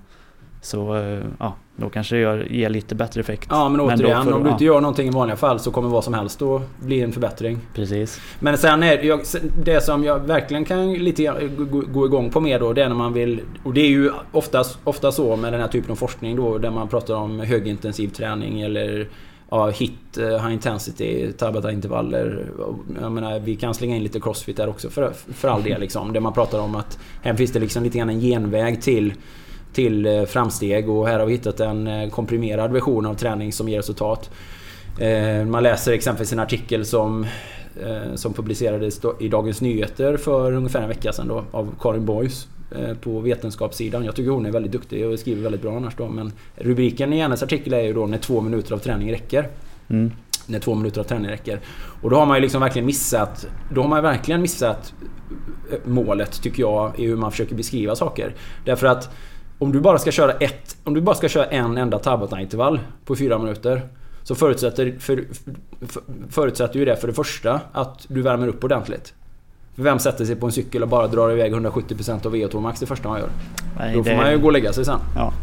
så 0.68 0.96
eh, 0.96 1.20
ja, 1.40 1.56
då 1.76 1.90
kanske 1.90 2.16
det 2.16 2.22
gör, 2.22 2.48
ger 2.50 2.70
lite 2.70 2.96
bättre 2.96 3.22
effekt. 3.22 3.48
Ja 3.50 3.70
men 3.70 3.78
då 3.78 3.86
återigen, 3.86 4.24
får 4.24 4.34
om 4.34 4.44
du 4.44 4.50
inte 4.50 4.66
gör 4.66 4.82
någonting 4.82 5.08
i 5.08 5.12
vanliga 5.12 5.38
fall 5.38 5.60
så 5.60 5.72
kommer 5.72 5.90
vad 5.90 6.04
som 6.04 6.14
helst 6.14 6.42
att 6.42 6.62
bli 6.80 7.02
en 7.02 7.12
förbättring. 7.12 7.60
Precis. 7.74 8.22
Men 8.40 8.58
sen 8.58 8.84
är 8.84 8.98
det, 8.98 9.04
jag, 9.04 9.22
det 9.64 9.82
som 9.82 10.04
jag 10.04 10.20
verkligen 10.20 10.66
kan 10.66 10.94
lite 10.94 11.50
gå, 11.58 11.82
gå 11.82 12.06
igång 12.06 12.30
på 12.30 12.40
mer 12.40 12.60
då, 12.60 12.74
det 12.74 12.84
är 12.84 12.88
när 12.88 12.96
man 12.96 13.14
vill... 13.14 13.42
Och 13.64 13.74
det 13.74 13.82
är 13.82 13.90
ju 13.90 14.12
ofta, 14.32 14.64
ofta 14.84 15.12
så 15.12 15.36
med 15.36 15.54
den 15.54 15.62
här 15.62 15.68
typen 15.68 15.92
av 15.92 15.96
forskning 15.96 16.36
då, 16.36 16.58
där 16.58 16.72
man 16.72 16.88
pratar 16.88 17.16
om 17.16 17.40
högintensiv 17.40 18.08
träning 18.08 18.62
eller 18.62 19.08
ja, 19.50 19.70
hit, 19.70 20.18
uh, 20.18 20.28
high 20.28 20.54
intensity, 20.54 21.32
Tabata-intervaller. 21.32 22.46
Jag 23.02 23.12
menar, 23.12 23.40
vi 23.40 23.56
kan 23.56 23.74
slänga 23.74 23.96
in 23.96 24.04
lite 24.04 24.20
crossfit 24.20 24.58
där 24.58 24.70
också 24.70 24.90
för, 24.90 25.14
för 25.34 25.48
all 25.48 25.64
del. 25.64 25.82
Liksom. 25.88 26.14
Där 26.14 26.20
man 26.20 26.34
pratar 26.34 26.60
om 26.60 26.76
att 26.76 27.00
här 27.22 27.34
finns 27.34 27.52
det 27.52 27.60
liksom 27.60 27.84
lite 27.84 27.98
grann 27.98 28.10
en 28.10 28.20
genväg 28.20 28.82
till 28.82 29.14
till 29.74 30.06
eh, 30.06 30.24
framsteg 30.24 30.90
och 30.90 31.08
här 31.08 31.20
har 31.20 31.26
vi 31.26 31.34
hittat 31.34 31.60
en 31.60 32.10
komprimerad 32.12 32.72
version 32.72 33.06
av 33.06 33.14
träning 33.14 33.54
som 33.54 33.70
ger 33.70 33.78
resultat. 33.78 34.30
Man 35.48 35.64
läser 35.64 35.94
exempelvis 35.94 36.34
en 36.34 36.40
artikel 36.40 36.86
som 36.86 37.26
Eh, 37.84 38.16
som 38.16 38.34
publicerades 38.34 39.02
i 39.20 39.28
Dagens 39.28 39.62
Nyheter 39.62 40.18
för 40.18 40.54
ungefär 40.54 40.82
en 40.82 40.88
vecka 40.88 41.14
sedan 41.14 41.28
då, 41.28 41.44
av 41.52 41.76
Karin 41.80 42.06
Boys 42.06 42.48
eh, 42.72 42.94
på 42.98 43.20
vetenskapssidan. 43.20 44.06
Jag 44.06 44.16
tycker 44.16 44.32
hon 44.32 44.46
är 44.46 44.52
väldigt 44.52 44.72
duktig 44.72 45.08
och 45.08 45.20
skriver 45.20 45.44
väldigt 45.44 45.62
bra 45.62 45.76
annars 45.76 45.96
då. 45.96 46.08
Men 46.08 46.32
rubriken 46.56 47.14
i 47.14 47.20
hennes 47.20 47.44
artikel 47.44 47.74
är 47.74 47.82
ju 47.82 47.94
då 47.94 48.06
när 48.06 48.18
två 48.18 48.42
minuter 48.42 48.74
av 48.74 48.78
träning 48.78 49.12
räcker. 49.12 49.50
Mm. 49.90 50.12
När 50.46 50.60
två 50.60 50.76
minuter 50.76 51.02
av 51.02 51.06
träning 51.06 51.30
räcker. 51.30 51.60
Och 52.02 52.10
då 52.10 52.16
har 52.16 52.26
man 52.26 52.38
ju 52.38 52.42
liksom 52.42 52.62
verkligen 52.62 52.86
missat... 52.86 53.48
Då 53.74 53.82
har 53.82 53.90
man 53.90 54.04
verkligen 54.04 54.42
missat 54.42 54.94
eh, 55.72 55.78
målet 55.86 56.42
tycker 56.42 56.64
jag 56.64 57.00
i 57.00 57.06
hur 57.06 57.16
man 57.16 57.32
försöker 57.32 57.56
beskriva 57.56 57.96
saker. 57.96 58.36
Därför 58.66 58.88
att 58.88 59.16
om 59.60 59.72
du 59.72 59.80
bara 59.80 60.00
ska 60.00 60.12
köra 60.12 60.32
ett... 60.32 60.78
Om 60.84 60.94
du 60.94 61.02
bara 61.02 61.16
ska 61.16 61.30
köra 61.30 61.46
en 61.46 61.78
enda 61.78 62.00
Tabata-intervall 62.00 62.80
på 63.06 63.16
fyra 63.16 63.38
minuter 63.38 63.82
så 64.24 64.36
förutsätter, 64.36 64.96
för, 65.00 65.26
för, 65.88 66.02
förutsätter 66.30 66.80
ju 66.80 66.86
det 66.86 66.96
för 66.96 67.08
det 67.08 67.14
första 67.14 67.62
att 67.72 68.06
du 68.08 68.22
värmer 68.22 68.48
upp 68.48 68.64
ordentligt. 68.64 69.14
För 69.78 69.84
vem 69.84 70.00
sätter 70.00 70.26
sig 70.26 70.36
på 70.36 70.46
en 70.46 70.52
cykel 70.52 70.84
och 70.84 70.90
bara 70.90 71.08
drar 71.08 71.32
iväg 71.32 71.54
170% 71.54 72.26
av 72.26 72.36
VO2 72.36 72.62
max 72.62 72.80
det 72.80 72.86
första 72.86 73.10
man 73.10 73.20
gör? 73.20 73.30
Nej, 73.80 73.96
Då 73.96 74.04
får 74.04 74.10
det... 74.10 74.18
man 74.18 74.32
ju 74.32 74.38
gå 74.38 74.46
och 74.46 74.54
lägga 74.54 74.74
sig 74.74 74.86
sen. 74.86 75.00
Ja. 75.16 75.34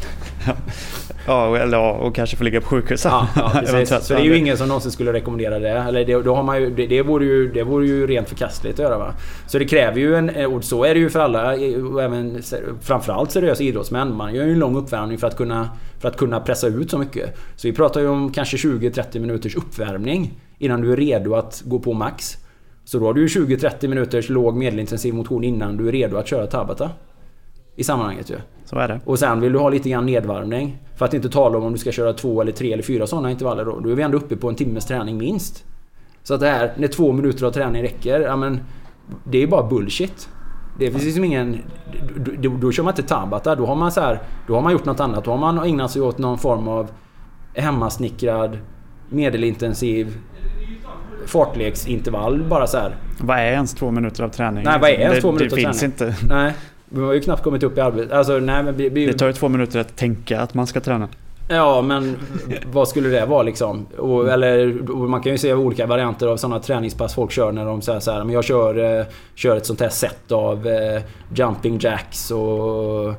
ja, 1.26 1.56
eller 1.56 1.78
och 1.78 2.14
kanske 2.14 2.36
få 2.36 2.44
ligga 2.44 2.60
på 2.60 2.66
sjukhus. 2.66 3.04
Ja, 3.04 3.28
ja 3.36 3.52
precis. 3.66 4.06
Så 4.06 4.14
det 4.14 4.20
är 4.20 4.24
ju 4.24 4.36
ingen 4.36 4.56
som 4.56 4.68
någonsin 4.68 4.92
skulle 4.92 5.12
rekommendera 5.12 5.58
det. 5.58 5.68
Eller 5.68 6.04
det, 6.04 6.22
då 6.22 6.34
har 6.34 6.42
man 6.42 6.60
ju, 6.60 6.70
det, 6.70 6.86
det, 6.86 7.02
vore 7.02 7.24
ju, 7.24 7.52
det 7.52 7.62
vore 7.62 7.86
ju 7.86 8.06
rent 8.06 8.28
förkastligt 8.28 8.74
att 8.74 8.82
göra 8.82 8.98
va. 8.98 9.14
Så 9.46 9.58
det 9.58 9.64
kräver 9.64 9.98
ju 10.00 10.14
en... 10.14 10.46
Och 10.46 10.64
så 10.64 10.84
är 10.84 10.94
det 10.94 11.00
ju 11.00 11.10
för 11.10 11.20
alla, 11.20 11.52
och 11.92 12.02
även 12.02 12.42
framförallt 12.80 13.30
seriösa 13.30 13.62
idrottsmän. 13.62 14.16
Man 14.16 14.34
gör 14.34 14.44
ju 14.44 14.52
en 14.52 14.58
lång 14.58 14.76
uppvärmning 14.76 15.18
för 15.18 15.26
att 15.26 15.36
kunna, 15.36 15.70
för 15.98 16.08
att 16.08 16.16
kunna 16.16 16.40
pressa 16.40 16.66
ut 16.66 16.90
så 16.90 16.98
mycket. 16.98 17.36
Så 17.56 17.68
vi 17.68 17.74
pratar 17.74 18.00
ju 18.00 18.08
om 18.08 18.32
kanske 18.32 18.56
20-30 18.56 19.18
minuters 19.18 19.56
uppvärmning 19.56 20.40
innan 20.58 20.80
du 20.80 20.92
är 20.92 20.96
redo 20.96 21.34
att 21.34 21.62
gå 21.64 21.78
på 21.78 21.92
max. 21.92 22.43
Så 22.84 22.98
då 22.98 23.06
har 23.06 23.14
du 23.14 23.20
ju 23.20 23.26
20-30 23.26 23.88
minuters 23.88 24.28
låg 24.28 24.56
medelintensiv 24.56 25.14
motion 25.14 25.44
innan 25.44 25.76
du 25.76 25.88
är 25.88 25.92
redo 25.92 26.16
att 26.16 26.26
köra 26.26 26.46
Tabata. 26.46 26.90
I 27.76 27.84
sammanhanget 27.84 28.30
ju. 28.30 28.36
Så 28.64 28.78
är 28.78 28.88
det. 28.88 29.00
Och 29.04 29.18
sen 29.18 29.40
vill 29.40 29.52
du 29.52 29.58
ha 29.58 29.68
lite 29.68 29.90
grann 29.90 30.06
nedvarvning. 30.06 30.78
För 30.96 31.04
att 31.04 31.14
inte 31.14 31.28
tala 31.28 31.58
om 31.58 31.64
om 31.64 31.72
du 31.72 31.78
ska 31.78 31.92
köra 31.92 32.12
två 32.12 32.40
eller 32.40 32.52
tre 32.52 32.72
eller 32.72 32.82
fyra 32.82 33.06
sådana 33.06 33.30
intervaller 33.30 33.64
då. 33.64 33.80
Då 33.80 33.90
är 33.90 33.94
vi 33.94 34.02
ändå 34.02 34.18
uppe 34.18 34.36
på 34.36 34.48
en 34.48 34.54
timmes 34.54 34.86
träning 34.86 35.18
minst. 35.18 35.64
Så 36.22 36.34
att 36.34 36.40
det 36.40 36.48
här, 36.48 36.72
när 36.76 36.88
två 36.88 37.12
minuter 37.12 37.46
av 37.46 37.50
träning 37.50 37.82
räcker, 37.82 38.20
ja 38.20 38.36
men... 38.36 38.60
Det 39.24 39.42
är 39.42 39.46
bara 39.46 39.68
bullshit. 39.68 40.28
Det 40.78 40.90
finns 40.90 41.04
liksom 41.04 41.24
ingen... 41.24 41.58
Då, 42.16 42.32
då, 42.38 42.56
då 42.56 42.72
kör 42.72 42.82
man 42.82 42.92
inte 42.92 43.02
Tabata. 43.02 43.54
Då 43.54 43.66
har 43.66 43.74
man 43.74 43.92
så 43.92 44.00
här, 44.00 44.20
Då 44.46 44.54
har 44.54 44.62
man 44.62 44.72
gjort 44.72 44.84
något 44.84 45.00
annat. 45.00 45.24
Då 45.24 45.30
har 45.30 45.38
man 45.38 45.58
ägnat 45.58 45.90
sig 45.90 46.02
åt 46.02 46.18
någon 46.18 46.38
form 46.38 46.68
av 46.68 46.90
hemmasnickrad 47.54 48.58
medelintensiv 49.08 50.18
fartleksintervall 51.26 52.42
bara 52.42 52.66
så 52.66 52.78
här. 52.78 52.96
Vad 53.20 53.38
är 53.38 53.44
ens 53.52 53.74
två 53.74 53.90
minuter 53.90 54.24
av 54.24 54.28
träning? 54.28 54.64
Nej, 54.64 54.78
vad 54.80 54.90
är 54.90 54.94
ens 54.94 55.20
två 55.20 55.32
minuter 55.32 55.56
det 55.56 55.62
av 55.62 55.72
finns 55.72 55.80
träning? 55.80 56.12
inte. 56.12 56.34
Nej. 56.34 56.52
Vi 56.88 57.02
har 57.02 57.12
ju 57.12 57.20
knappt 57.20 57.42
kommit 57.42 57.62
upp 57.62 57.78
i 57.78 57.80
arbete. 57.80 58.18
Alltså, 58.18 58.38
nej, 58.38 58.62
men 58.62 58.76
vi, 58.76 58.88
vi... 58.88 59.06
Det 59.06 59.12
tar 59.12 59.26
ju 59.26 59.32
två 59.32 59.48
minuter 59.48 59.80
att 59.80 59.96
tänka 59.96 60.40
att 60.40 60.54
man 60.54 60.66
ska 60.66 60.80
träna. 60.80 61.08
Ja, 61.48 61.82
men 61.82 62.16
vad 62.72 62.88
skulle 62.88 63.08
det 63.08 63.26
vara 63.26 63.42
liksom? 63.42 63.86
Och, 63.98 64.30
eller, 64.30 64.90
och 64.90 65.10
man 65.10 65.22
kan 65.22 65.32
ju 65.32 65.38
se 65.38 65.54
olika 65.54 65.86
varianter 65.86 66.26
av 66.26 66.36
sådana 66.36 66.60
träningspass 66.60 67.14
folk 67.14 67.32
kör 67.32 67.52
när 67.52 67.64
de 67.64 67.82
säger 67.82 68.00
så 68.00 68.10
här, 68.10 68.24
men 68.24 68.34
jag 68.34 68.44
kör, 68.44 68.98
eh, 68.98 69.06
kör 69.34 69.56
ett 69.56 69.66
sånt 69.66 69.80
här 69.80 69.88
set 69.88 70.32
av 70.32 70.66
eh, 70.66 71.02
jumping 71.34 71.78
jacks 71.80 72.30
och 72.30 73.14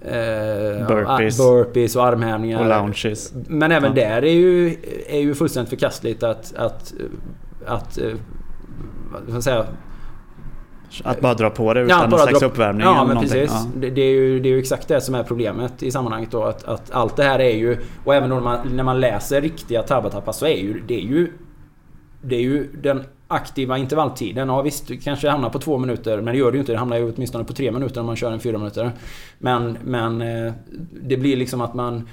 eh, 0.00 0.86
burpees. 0.86 1.38
burpees 1.38 1.96
och 1.96 2.06
armhävningar. 2.06 2.60
Och 2.60 2.66
lounges. 2.66 3.32
Men 3.48 3.72
även 3.72 3.96
ja. 3.96 4.04
där 4.04 4.24
är 4.24 4.32
ju, 4.32 4.76
är 5.08 5.20
ju 5.20 5.34
fullständigt 5.34 5.70
förkastligt 5.70 6.22
att, 6.22 6.54
att, 6.56 6.94
att, 7.66 7.98
eh, 7.98 8.12
vad 9.12 9.22
ska 9.22 9.32
man 9.32 9.42
säga, 9.42 9.66
att 11.04 11.20
bara 11.20 11.34
dra 11.34 11.50
på 11.50 11.74
det 11.74 11.80
utan 11.80 12.00
ja, 12.00 12.06
någon 12.06 12.18
slags 12.18 12.40
dra... 12.40 12.46
uppvärmning? 12.46 12.86
Ja, 12.86 13.04
men 13.04 13.20
precis. 13.20 13.50
Ja. 13.50 13.66
Det, 13.76 13.90
det, 13.90 14.02
är 14.02 14.10
ju, 14.10 14.40
det 14.40 14.48
är 14.48 14.50
ju 14.50 14.58
exakt 14.58 14.88
det 14.88 15.00
som 15.00 15.14
är 15.14 15.22
problemet 15.22 15.82
i 15.82 15.90
sammanhanget 15.90 16.30
då. 16.30 16.44
Att, 16.44 16.64
att 16.64 16.90
allt 16.90 17.16
det 17.16 17.24
här 17.24 17.38
är 17.38 17.56
ju... 17.56 17.76
Och 18.04 18.14
även 18.14 18.30
när 18.30 18.40
man, 18.40 18.76
när 18.76 18.84
man 18.84 19.00
läser 19.00 19.40
riktiga 19.40 19.82
Tabatapass 19.82 20.38
så 20.38 20.46
är 20.46 20.56
ju 20.56 20.82
det 20.86 20.94
är 20.94 21.04
ju... 21.04 21.32
Det 22.22 22.36
är 22.36 22.40
ju 22.40 22.72
den 22.82 23.04
aktiva 23.30 23.78
intervalltiden. 23.78 24.48
Ja 24.48 24.62
visst, 24.62 24.88
du 24.88 24.96
kanske 24.96 25.28
hamnar 25.28 25.50
på 25.50 25.58
två 25.58 25.78
minuter. 25.78 26.16
Men 26.16 26.34
det 26.34 26.38
gör 26.38 26.50
det 26.52 26.56
ju 26.56 26.60
inte. 26.60 26.72
Det 26.72 26.78
hamnar 26.78 26.96
ju 26.96 27.12
åtminstone 27.12 27.44
på 27.44 27.52
tre 27.52 27.72
minuter 27.72 28.00
om 28.00 28.06
man 28.06 28.16
kör 28.16 28.32
en 28.32 28.40
fyra 28.40 28.58
minuter. 28.58 28.92
Men, 29.38 29.78
men 29.84 30.22
eh, 30.22 30.52
det 31.02 31.16
blir 31.16 31.36
liksom 31.36 31.60
att 31.60 31.74
man... 31.74 32.08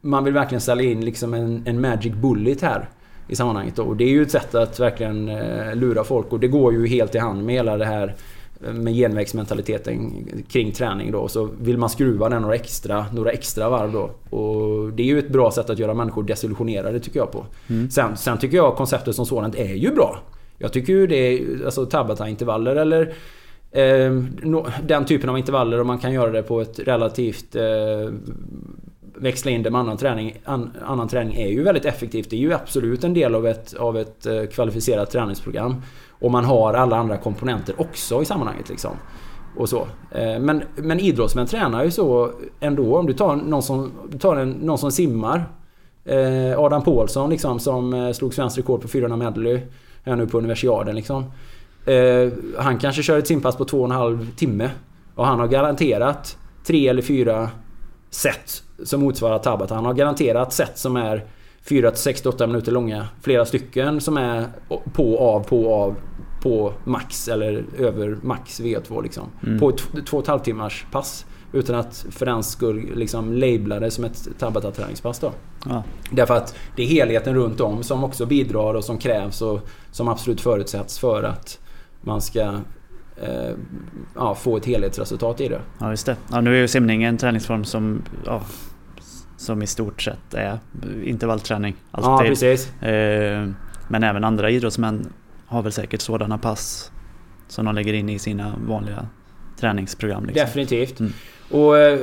Man 0.00 0.24
vill 0.24 0.34
verkligen 0.34 0.60
ställa 0.60 0.82
in 0.82 1.04
liksom 1.04 1.34
en, 1.34 1.62
en 1.66 1.80
magic 1.80 2.12
bullet 2.12 2.62
här 2.62 2.88
i 3.28 3.36
sammanhanget. 3.36 3.78
Och 3.78 3.96
det 3.96 4.04
är 4.04 4.08
ju 4.08 4.22
ett 4.22 4.30
sätt 4.30 4.54
att 4.54 4.80
verkligen 4.80 5.28
eh, 5.28 5.74
lura 5.74 6.04
folk 6.04 6.32
och 6.32 6.40
det 6.40 6.48
går 6.48 6.72
ju 6.72 6.86
helt 6.86 7.14
i 7.14 7.18
hand 7.18 7.44
med 7.44 7.54
hela 7.54 7.76
det 7.76 7.84
här 7.84 8.14
med 8.60 8.94
genvägsmentaliteten 8.94 10.12
kring 10.48 10.72
träning 10.72 11.12
då. 11.12 11.28
Så 11.28 11.48
vill 11.60 11.78
man 11.78 11.90
skruva 11.90 12.28
den 12.28 12.42
några 12.42 12.54
extra, 12.54 13.06
några 13.12 13.30
extra 13.30 13.68
varv 13.68 13.92
då. 13.92 14.10
Och 14.36 14.92
det 14.92 15.02
är 15.02 15.06
ju 15.06 15.18
ett 15.18 15.28
bra 15.28 15.50
sätt 15.50 15.70
att 15.70 15.78
göra 15.78 15.94
människor 15.94 16.22
desillusionerade 16.22 17.00
tycker 17.00 17.18
jag 17.18 17.32
på. 17.32 17.44
Mm. 17.66 17.90
Sen, 17.90 18.16
sen 18.16 18.38
tycker 18.38 18.56
jag 18.56 18.76
konceptet 18.76 19.16
som 19.16 19.26
sådant 19.26 19.54
är 19.54 19.74
ju 19.74 19.94
bra. 19.94 20.18
Jag 20.58 20.72
tycker 20.72 20.92
ju 20.92 21.06
det 21.06 21.16
är, 21.16 21.64
alltså 21.64 21.86
Tabata-intervaller 21.86 22.76
eller 22.76 23.14
eh, 23.70 24.12
den 24.82 25.04
typen 25.04 25.30
av 25.30 25.38
intervaller 25.38 25.80
och 25.80 25.86
man 25.86 25.98
kan 25.98 26.12
göra 26.12 26.30
det 26.30 26.42
på 26.42 26.60
ett 26.60 26.78
relativt 26.78 27.56
eh, 27.56 28.10
växla 29.18 29.50
in 29.50 29.62
det 29.62 29.70
med 29.70 29.80
annan 29.80 29.96
träning, 29.96 30.36
an, 30.44 30.72
annan 30.84 31.08
träning 31.08 31.36
är 31.36 31.48
ju 31.48 31.62
väldigt 31.62 31.84
effektivt. 31.84 32.30
Det 32.30 32.36
är 32.36 32.40
ju 32.40 32.52
absolut 32.52 33.04
en 33.04 33.14
del 33.14 33.34
av 33.34 33.46
ett, 33.46 33.74
av 33.74 33.98
ett 33.98 34.26
eh, 34.26 34.44
kvalificerat 34.44 35.10
träningsprogram. 35.10 35.82
Och 36.20 36.30
man 36.30 36.44
har 36.44 36.74
alla 36.74 36.96
andra 36.96 37.16
komponenter 37.16 37.80
också 37.80 38.22
i 38.22 38.24
sammanhanget 38.24 38.68
liksom. 38.68 38.90
Och 39.56 39.68
så. 39.68 39.88
Eh, 40.10 40.38
men, 40.40 40.62
men 40.76 41.00
idrottsmän 41.00 41.46
tränar 41.46 41.84
ju 41.84 41.90
så 41.90 42.30
ändå. 42.60 42.96
Om 42.96 43.06
du 43.06 43.12
tar 43.12 43.36
någon 43.36 43.62
som, 43.62 43.92
du 44.08 44.18
tar 44.18 44.36
en, 44.36 44.50
någon 44.50 44.78
som 44.78 44.92
simmar. 44.92 45.44
Eh, 46.04 46.58
Adam 46.58 46.82
Paulsson 46.82 47.30
liksom 47.30 47.58
som 47.58 47.94
eh, 47.94 48.12
slog 48.12 48.34
svenskt 48.34 48.58
rekord 48.58 48.82
på 48.82 48.88
400 48.88 49.16
medley. 49.16 49.60
Här 50.04 50.16
nu 50.16 50.26
på 50.26 50.38
universiaden 50.38 50.94
liksom. 50.94 51.24
Han 52.58 52.78
kanske 52.78 53.02
kör 53.02 53.18
ett 53.18 53.26
simpass 53.26 53.56
på 53.56 53.64
två 53.64 53.78
och 53.78 53.84
en 53.84 53.90
halv 53.90 54.34
timme. 54.36 54.70
Och 55.14 55.26
han 55.26 55.40
har 55.40 55.46
garanterat 55.46 56.36
tre 56.66 56.88
eller 56.88 57.02
fyra 57.02 57.50
set 58.10 58.62
som 58.84 59.00
motsvarar 59.00 59.38
Tabata. 59.38 59.74
Han 59.74 59.84
har 59.84 59.94
garanterat 59.94 60.52
set 60.52 60.78
som 60.78 60.96
är 60.96 61.24
4 61.68 61.92
68 61.94 62.46
minuter 62.46 62.72
långa. 62.72 63.08
Flera 63.20 63.44
stycken 63.44 64.00
som 64.00 64.16
är 64.16 64.46
på, 64.92 65.18
av, 65.18 65.40
på, 65.40 65.74
av, 65.74 65.96
på 66.42 66.72
max 66.84 67.28
eller 67.28 67.64
över 67.78 68.18
max 68.22 68.60
V2 68.60 69.02
liksom. 69.02 69.24
Mm. 69.46 69.58
På 69.58 69.68
ett 69.68 70.06
två 70.06 70.16
och 70.16 70.22
ett 70.22 70.28
halvt 70.28 70.44
timmars 70.44 70.86
pass. 70.92 71.26
Utan 71.52 71.76
att 71.76 72.06
för 72.10 72.26
den 72.26 72.42
skull 72.42 72.90
liksom 72.94 73.32
labla 73.32 73.80
det 73.80 73.90
som 73.90 74.04
ett 74.04 74.28
Tabata-träningspass 74.38 75.18
då. 75.18 75.32
Ja. 75.66 75.84
Därför 76.10 76.34
att 76.34 76.54
det 76.76 76.82
är 76.82 76.86
helheten 76.86 77.34
runt 77.34 77.60
om 77.60 77.82
som 77.82 78.04
också 78.04 78.26
bidrar 78.26 78.74
och 78.74 78.84
som 78.84 78.98
krävs 78.98 79.42
och 79.42 79.60
som 79.90 80.08
absolut 80.08 80.40
förutsätts 80.40 80.98
för 80.98 81.22
att 81.22 81.58
man 82.00 82.20
ska 82.20 82.40
eh, 83.22 83.54
ja, 84.14 84.34
få 84.34 84.56
ett 84.56 84.66
helhetsresultat 84.66 85.40
i 85.40 85.48
det. 85.48 85.60
Ja 85.78 85.90
just 85.90 86.06
det. 86.06 86.16
Ja, 86.30 86.40
nu 86.40 86.56
är 86.56 86.60
ju 86.60 86.68
simning 86.68 87.04
en 87.04 87.16
träningsform 87.16 87.64
som 87.64 88.02
ja, 88.24 88.42
som 89.36 89.62
i 89.62 89.66
stort 89.66 90.02
sett 90.02 90.34
är 90.34 90.58
intervallträning. 91.04 91.74
Alltid. 91.90 92.10
Ja 92.10 92.28
precis. 92.28 92.82
Eh, 92.82 93.48
men 93.88 94.02
även 94.02 94.24
andra 94.24 94.50
idrottsmän 94.50 95.12
har 95.46 95.62
väl 95.62 95.72
säkert 95.72 96.00
sådana 96.00 96.38
pass 96.38 96.90
som 97.48 97.64
de 97.64 97.74
lägger 97.74 97.92
in 97.92 98.08
i 98.08 98.18
sina 98.18 98.54
vanliga 98.66 99.06
träningsprogram. 99.60 100.26
Liksom. 100.26 100.46
Definitivt. 100.46 101.00
Mm. 101.00 101.12
Och 101.50 101.78
eh, 101.78 102.00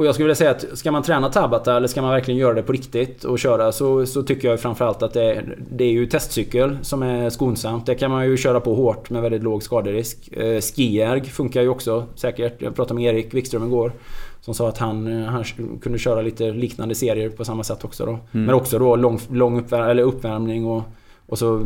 och 0.00 0.06
jag 0.06 0.14
skulle 0.14 0.24
vilja 0.24 0.34
säga 0.34 0.50
att 0.50 0.78
ska 0.78 0.92
man 0.92 1.02
träna 1.02 1.28
Tabata 1.28 1.76
eller 1.76 1.88
ska 1.88 2.02
man 2.02 2.10
verkligen 2.10 2.40
göra 2.40 2.54
det 2.54 2.62
på 2.62 2.72
riktigt 2.72 3.24
och 3.24 3.38
köra 3.38 3.72
så, 3.72 4.06
så 4.06 4.22
tycker 4.22 4.48
jag 4.48 4.60
framförallt 4.60 5.02
att 5.02 5.12
det 5.12 5.22
är, 5.22 5.58
det 5.70 5.84
är 5.84 5.90
ju 5.90 6.06
testcykel 6.06 6.78
som 6.82 7.02
är 7.02 7.30
skonsamt. 7.30 7.86
Det 7.86 7.94
kan 7.94 8.10
man 8.10 8.26
ju 8.26 8.36
köra 8.36 8.60
på 8.60 8.74
hårt 8.74 9.10
med 9.10 9.22
väldigt 9.22 9.42
låg 9.42 9.62
skaderisk. 9.62 10.32
Eh, 10.32 10.60
skierg 10.60 11.24
funkar 11.24 11.62
ju 11.62 11.68
också 11.68 12.06
säkert. 12.14 12.62
Jag 12.62 12.74
pratade 12.74 13.00
med 13.00 13.14
Erik 13.14 13.34
Wikström 13.34 13.64
igår. 13.64 13.92
Som 14.40 14.54
sa 14.54 14.68
att 14.68 14.78
han, 14.78 15.22
eh, 15.22 15.28
han 15.28 15.44
kunde 15.82 15.98
köra 15.98 16.22
lite 16.22 16.50
liknande 16.50 16.94
serier 16.94 17.28
på 17.28 17.44
samma 17.44 17.64
sätt 17.64 17.84
också 17.84 18.06
då. 18.06 18.12
Mm. 18.12 18.46
Men 18.46 18.54
också 18.54 18.78
då 18.78 18.96
lång, 18.96 19.20
lång 19.30 19.60
uppvär 19.60 19.88
eller 19.88 20.02
uppvärmning 20.02 20.66
och 20.66 20.82
och 21.26 21.38
så 21.38 21.56
äh, 21.56 21.64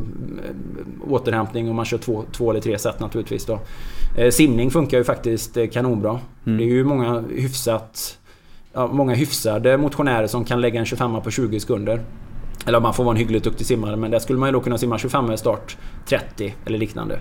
återhämtning 1.10 1.68
och 1.68 1.74
man 1.74 1.84
kör 1.84 1.98
två, 1.98 2.24
två 2.32 2.50
eller 2.50 2.60
tre 2.60 2.78
set 2.78 3.00
naturligtvis 3.00 3.46
då. 3.46 3.60
Eh, 4.18 4.30
simning 4.30 4.70
funkar 4.70 4.98
ju 4.98 5.04
faktiskt 5.04 5.58
kanonbra. 5.72 6.20
Mm. 6.46 6.58
Det 6.58 6.64
är 6.64 6.68
ju 6.68 6.84
många 6.84 7.24
hyfsat 7.30 8.18
ja, 8.74 8.86
många 8.86 9.14
hyfsade 9.14 9.76
motionärer 9.78 10.26
som 10.26 10.44
kan 10.44 10.60
lägga 10.60 10.80
en 10.80 10.86
25 10.86 11.22
på 11.22 11.30
20 11.30 11.60
sekunder. 11.60 12.00
Eller 12.66 12.80
man 12.80 12.94
får 12.94 13.04
vara 13.04 13.14
en 13.14 13.18
hyggligt 13.18 13.44
duktig 13.44 13.66
simmare 13.66 13.96
men 13.96 14.10
där 14.10 14.18
skulle 14.18 14.38
man 14.38 14.48
ju 14.48 14.52
då 14.52 14.60
kunna 14.60 14.78
simma 14.78 14.98
25 14.98 15.26
med 15.26 15.38
start 15.38 15.76
30 16.06 16.54
eller 16.66 16.78
liknande. 16.78 17.18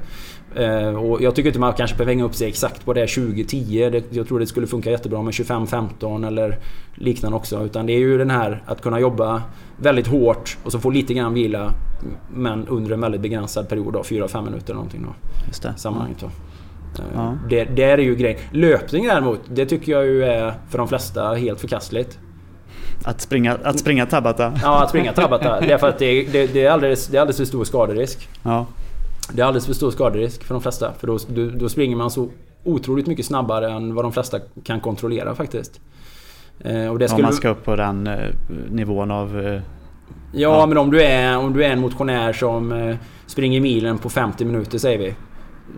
Eh, 0.55 0.95
och 0.95 1.21
jag 1.21 1.35
tycker 1.35 1.49
inte 1.49 1.59
man 1.59 1.73
kanske 1.73 1.97
behöver 1.97 2.11
hänga 2.11 2.23
upp 2.23 2.35
sig 2.35 2.47
exakt 2.47 2.85
på 2.85 2.93
det 2.93 3.07
2010. 3.07 4.03
jag 4.09 4.27
tror 4.27 4.39
det 4.39 4.47
skulle 4.47 4.67
funka 4.67 4.91
jättebra 4.91 5.21
med 5.21 5.31
25-15 5.31 6.27
eller 6.27 6.59
liknande 6.95 7.37
också. 7.37 7.65
Utan 7.65 7.85
det 7.85 7.93
är 7.93 7.99
ju 7.99 8.17
den 8.17 8.29
här 8.29 8.63
att 8.65 8.81
kunna 8.81 8.99
jobba 8.99 9.41
väldigt 9.77 10.07
hårt 10.07 10.57
och 10.63 10.71
så 10.71 10.79
få 10.79 10.89
lite 10.89 11.13
grann 11.13 11.33
vila 11.33 11.73
men 12.33 12.67
under 12.67 12.91
en 12.91 13.01
väldigt 13.01 13.21
begränsad 13.21 13.69
period 13.69 13.93
då, 13.93 14.01
4-5 14.01 14.43
minuter 14.45 14.65
eller 14.65 14.73
någonting 14.73 15.03
då. 15.03 15.15
Just 15.47 15.63
det. 15.63 15.73
Sammanhanget 15.77 16.19
då. 16.19 16.29
Ja. 17.15 17.37
Det, 17.49 17.63
det 17.63 17.83
är 17.83 17.97
ju 17.97 18.15
grejen. 18.15 18.39
Löpning 18.51 19.07
däremot, 19.07 19.39
det 19.47 19.65
tycker 19.65 19.91
jag 19.91 20.05
ju 20.05 20.23
är 20.23 20.53
för 20.69 20.77
de 20.77 20.87
flesta 20.87 21.33
helt 21.33 21.59
förkastligt. 21.59 22.19
Att 23.03 23.21
springa, 23.21 23.57
att 23.63 23.79
springa 23.79 24.05
Tabata. 24.05 24.53
Ja, 24.61 24.83
att 24.83 24.89
springa 24.89 25.13
Tabata. 25.13 25.61
Därför 25.67 25.89
att 25.89 25.99
det, 25.99 26.23
det, 26.23 26.53
det, 26.53 26.65
är 26.65 26.71
alldeles, 26.71 27.07
det 27.07 27.17
är 27.17 27.21
alldeles 27.21 27.37
för 27.37 27.45
stor 27.45 27.63
skaderisk. 27.63 28.29
Ja. 28.43 28.65
Det 29.33 29.41
är 29.41 29.45
alldeles 29.45 29.65
för 29.65 29.73
stor 29.73 29.91
skaderisk 29.91 30.43
för 30.43 30.53
de 30.53 30.61
flesta. 30.61 30.93
För 30.99 31.07
då, 31.07 31.17
då, 31.27 31.49
då 31.49 31.69
springer 31.69 31.95
man 31.95 32.11
så 32.11 32.29
otroligt 32.63 33.07
mycket 33.07 33.25
snabbare 33.25 33.71
än 33.71 33.95
vad 33.95 34.05
de 34.05 34.11
flesta 34.11 34.39
kan 34.63 34.79
kontrollera 34.79 35.35
faktiskt. 35.35 35.81
Eh, 36.59 36.87
och 36.87 36.99
det 36.99 37.05
Om 37.05 37.09
skulle, 37.09 37.23
man 37.23 37.33
ska 37.33 37.49
upp 37.49 37.65
på 37.65 37.75
den 37.75 38.07
eh, 38.07 38.29
nivån 38.69 39.11
av... 39.11 39.39
Eh, 39.39 39.53
ja, 39.53 39.61
ja. 40.31 40.65
men 40.65 40.77
om 40.77 40.91
du, 40.91 41.03
är, 41.03 41.37
om 41.37 41.53
du 41.53 41.65
är 41.65 41.69
en 41.69 41.79
motionär 41.79 42.33
som 42.33 42.95
springer 43.25 43.61
milen 43.61 43.97
på 43.97 44.09
50 44.09 44.45
minuter 44.45 44.77
säger 44.77 44.97
vi. 44.97 45.13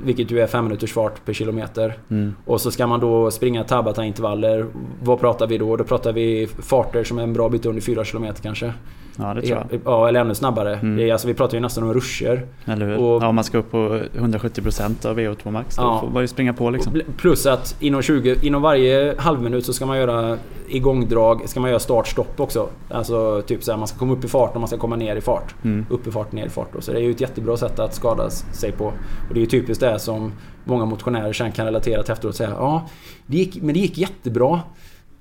Vilket 0.04 0.32
ju 0.32 0.40
är 0.40 0.48
5 0.48 0.66
minuters 0.66 0.94
fart 0.94 1.26
per 1.26 1.34
kilometer. 1.34 1.98
mm, 2.10 2.36
Och 2.46 2.62
så 2.62 2.72
ska 2.72 2.88
man 2.88 3.00
då 3.00 3.32
springa 3.32 3.64
Tabata-intervaller. 3.64 4.66
Vad 5.04 5.20
pratar 5.20 5.48
vi 5.48 5.58
då? 5.58 5.76
Då 5.76 5.84
pratar 5.84 6.14
vi 6.14 6.48
farter 6.48 7.04
som 7.04 7.20
är 7.20 7.24
en 7.24 7.34
bra 7.34 7.50
bit 7.50 7.66
under 7.66 7.82
4 7.82 8.04
km 8.04 8.34
kanske. 8.42 8.74
Ja, 9.18 9.34
det 9.34 9.42
tror 9.42 9.66
jag. 9.72 9.82
Ja, 9.86 10.08
eller 10.08 10.20
ännu 10.20 10.36
snabbare. 10.36 10.76
Mm. 10.76 10.96
Det 10.96 11.10
är, 11.10 11.12
alltså, 11.14 11.28
vi 11.28 11.34
pratar 11.34 11.54
ju 11.58 11.62
nästan 11.62 11.84
om 11.84 11.94
ruscher. 11.94 12.46
Eller 12.66 12.86
hur? 12.86 12.98
och- 12.98 13.24
ja, 13.24 13.28
om 13.28 13.36
man 13.36 13.44
ska 13.44 13.58
upp 13.58 13.72
på 13.72 14.00
170% 14.14 15.06
av 15.06 15.20
VO2 15.20 15.52
max. 15.52 15.76
Då 15.76 15.82
Ja. 15.84 16.00
får 16.02 16.10
man 16.10 16.24
ju 16.24 16.28
springa 16.28 16.54
på 16.54 16.70
liksom. 16.70 17.02
Plus 17.18 17.46
att 17.46 17.76
inom, 17.80 18.02
20, 18.02 18.36
inom 18.42 18.62
varje 18.62 19.16
halvminut 19.18 19.66
så 19.66 19.74
ska 19.74 19.86
man 19.86 19.98
göra 19.98 20.38
igångdrag, 20.68 21.42
ska 21.50 21.60
man 21.60 21.70
göra 21.70 21.80
start-stopp 21.80 22.40
också. 22.40 22.70
Alltså 22.90 23.42
typ 23.42 23.64
så 23.64 23.72
här, 23.72 23.78
man 23.78 23.88
ska 23.88 24.00
komma 24.00 24.14
upp 24.14 24.24
i 24.24 24.28
fart 24.28 24.54
och 24.54 24.60
man 24.62 24.68
ska 24.68 24.78
komma 24.78 24.96
ner 24.96 25.16
i 25.16 25.22
fart. 25.22 25.56
Mm. 25.64 25.86
Upp 25.90 26.08
i 26.08 26.12
fart, 26.12 26.32
ner 26.32 26.46
i 26.46 26.50
fart. 26.50 26.68
Då. 26.74 26.82
Så 26.82 26.92
det 26.92 26.98
är 26.98 27.02
ju 27.02 27.12
ett 27.12 27.22
jättebra 27.22 27.58
sätt 27.58 27.80
att 27.80 27.94
skada 27.94 28.30
sig 28.30 28.72
på. 28.72 28.86
Och 28.86 28.94
det 29.34 29.40
är 29.40 29.42
ju 29.42 29.46
typiskt 29.46 29.82
det 29.84 30.00
som 30.00 30.32
många 30.64 30.86
motionärer 30.86 31.34
sen 31.34 31.52
kan 31.52 31.66
relatera 31.66 32.04
till 32.04 32.12
efteråt 32.14 32.30
och 32.32 32.36
säga 32.36 32.50
ja, 32.50 32.90
det 33.26 33.38
gick, 33.38 33.62
men 33.62 33.74
det 33.74 33.80
gick 33.80 33.98
jättebra 33.98 34.60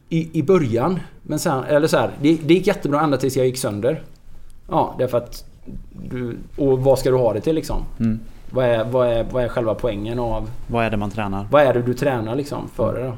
i, 0.08 0.38
i 0.38 0.42
början. 0.42 1.00
Men 1.22 1.38
sen, 1.38 1.64
eller 1.64 1.86
så 1.86 1.96
här, 1.96 2.10
det, 2.22 2.38
det 2.44 2.54
gick 2.54 2.66
jättebra 2.66 3.00
ända 3.00 3.16
tills 3.16 3.36
jag 3.36 3.46
gick 3.46 3.58
sönder. 3.58 4.02
Ja, 4.68 4.94
därför 4.98 5.18
att 5.18 5.44
du, 6.10 6.36
och 6.56 6.78
vad 6.78 6.98
ska 6.98 7.10
du 7.10 7.16
ha 7.16 7.32
det 7.32 7.40
till 7.40 7.54
liksom? 7.54 7.84
Mm. 8.00 8.20
Vad 8.50 8.64
är, 8.64 8.84
vad, 8.84 9.08
är, 9.08 9.26
vad 9.30 9.44
är 9.44 9.48
själva 9.48 9.74
poängen 9.74 10.18
av 10.18 10.50
Vad 10.66 10.84
är 10.84 10.90
det 10.90 10.96
man 10.96 11.10
tränar? 11.10 11.46
vad 11.50 11.62
är 11.62 11.74
det 11.74 11.82
du 11.82 11.94
tränar 11.94 12.36
liksom 12.36 12.68
för 12.68 12.94
det 12.94 13.04
då? 13.04 13.12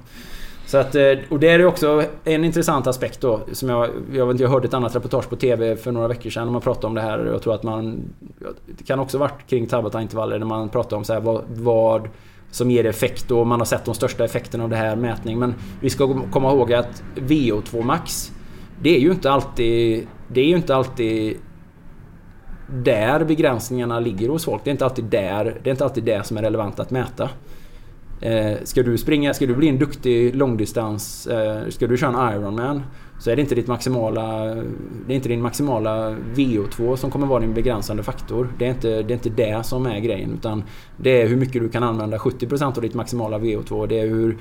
Så 0.67 0.79
att, 0.79 0.95
eh, 0.95 1.13
och 1.29 1.41
det 1.41 1.49
är 1.49 1.67
också 1.67 2.05
en 2.25 2.45
intressant 2.45 2.87
aspekt 2.87 3.21
då. 3.21 3.41
Som 3.53 3.69
jag, 3.69 3.91
jag, 4.13 4.27
vet 4.27 4.33
inte, 4.35 4.43
jag 4.43 4.51
hörde 4.51 4.69
ett 4.69 4.75
annat 4.75 4.97
reportage 4.97 5.29
på 5.29 5.37
TV 5.37 5.77
för 5.77 5.93
några 5.93 6.09
veckor 6.09 6.31
sedan 6.31 6.45
när 6.45 6.53
man 6.53 6.63
pratade 6.63 6.87
om 6.87 6.95
det 6.95 7.01
här. 7.01 7.27
Jag 7.33 7.43
tror 7.43 7.55
att 7.55 7.63
man... 7.63 8.03
Det 8.79 8.85
kan 8.85 9.01
också 9.01 9.19
varit 9.19 9.47
kring 9.47 9.67
Tabata-intervaller 9.67 10.39
när 10.39 10.47
man 10.47 10.69
pratar 10.69 10.97
om 10.97 11.05
så 11.05 11.13
här, 11.13 11.21
vad, 11.21 11.43
vad 11.49 12.09
som 12.51 12.71
ger 12.71 12.87
effekt 12.87 13.31
och 13.31 13.47
man 13.47 13.61
har 13.61 13.65
sett 13.65 13.85
de 13.85 13.95
största 13.95 14.25
effekterna 14.25 14.65
av 14.65 14.71
det 14.71 14.77
här 14.77 14.97
mätning. 14.97 15.39
Men 15.39 15.55
vi 15.81 15.91
ska 15.91 16.31
komma 16.31 16.53
ihåg 16.53 16.73
att 16.73 17.03
VO2 17.15 17.83
max 17.83 18.33
Det 18.83 18.97
är 18.97 19.01
ju 19.01 19.11
inte 19.11 19.31
alltid... 19.31 20.07
Det 20.29 20.41
är 20.41 20.45
ju 20.45 20.57
inte 20.57 20.77
alltid 20.77 21.37
där 22.69 23.25
begränsningarna 23.25 24.01
ligger 24.01 24.29
hos 24.29 24.45
folk. 24.45 24.65
Det 24.65 24.71
är 24.71 24.73
inte 24.73 24.85
alltid 24.85 25.05
där, 25.05 25.61
det 25.63 25.71
är 25.71 25.73
inte 25.73 25.85
alltid 25.85 26.05
det 26.05 26.27
som 26.27 26.37
är 26.37 26.43
relevant 26.43 26.81
att 26.81 26.91
mäta. 26.91 27.31
Eh, 28.21 28.57
ska 28.65 28.83
du 28.83 28.99
springa, 28.99 29.35
ska 29.35 29.47
du 29.47 29.55
bli 29.55 29.69
en 29.69 29.79
duktig 29.79 30.37
långdistans, 30.37 31.27
eh, 31.27 31.69
ska 31.69 31.87
du 31.87 31.97
köra 31.97 32.31
en 32.31 32.37
Ironman 32.37 32.83
så 33.19 33.31
är 33.31 33.37
det 33.37 33.43
inte 33.43 33.55
ditt 33.55 33.67
maximala, 33.67 34.55
det 35.07 35.13
är 35.13 35.17
inte 35.17 35.29
din 35.29 35.43
maximala 35.43 36.17
VO2 36.35 36.97
som 36.97 37.11
kommer 37.11 37.27
vara 37.27 37.41
din 37.41 37.55
begränsande 37.55 38.03
faktor. 38.03 38.49
Det 38.59 38.67
är 38.67 38.71
inte 38.71 39.03
det, 39.03 39.13
är 39.13 39.17
inte 39.17 39.31
det 39.31 39.67
som 39.67 39.87
är 39.87 40.01
grejen 40.01 40.33
utan 40.35 40.65
det 40.97 41.23
är 41.23 41.29
hur 41.29 41.37
mycket 41.37 41.63
du 41.63 41.69
kan 41.69 41.83
använda 41.83 42.19
70% 42.19 42.77
av 42.77 42.83
ditt 42.83 42.95
maximala 42.95 43.39
VO2. 43.39 43.87
Det 43.87 44.01
är 44.01 44.07
hur, 44.07 44.37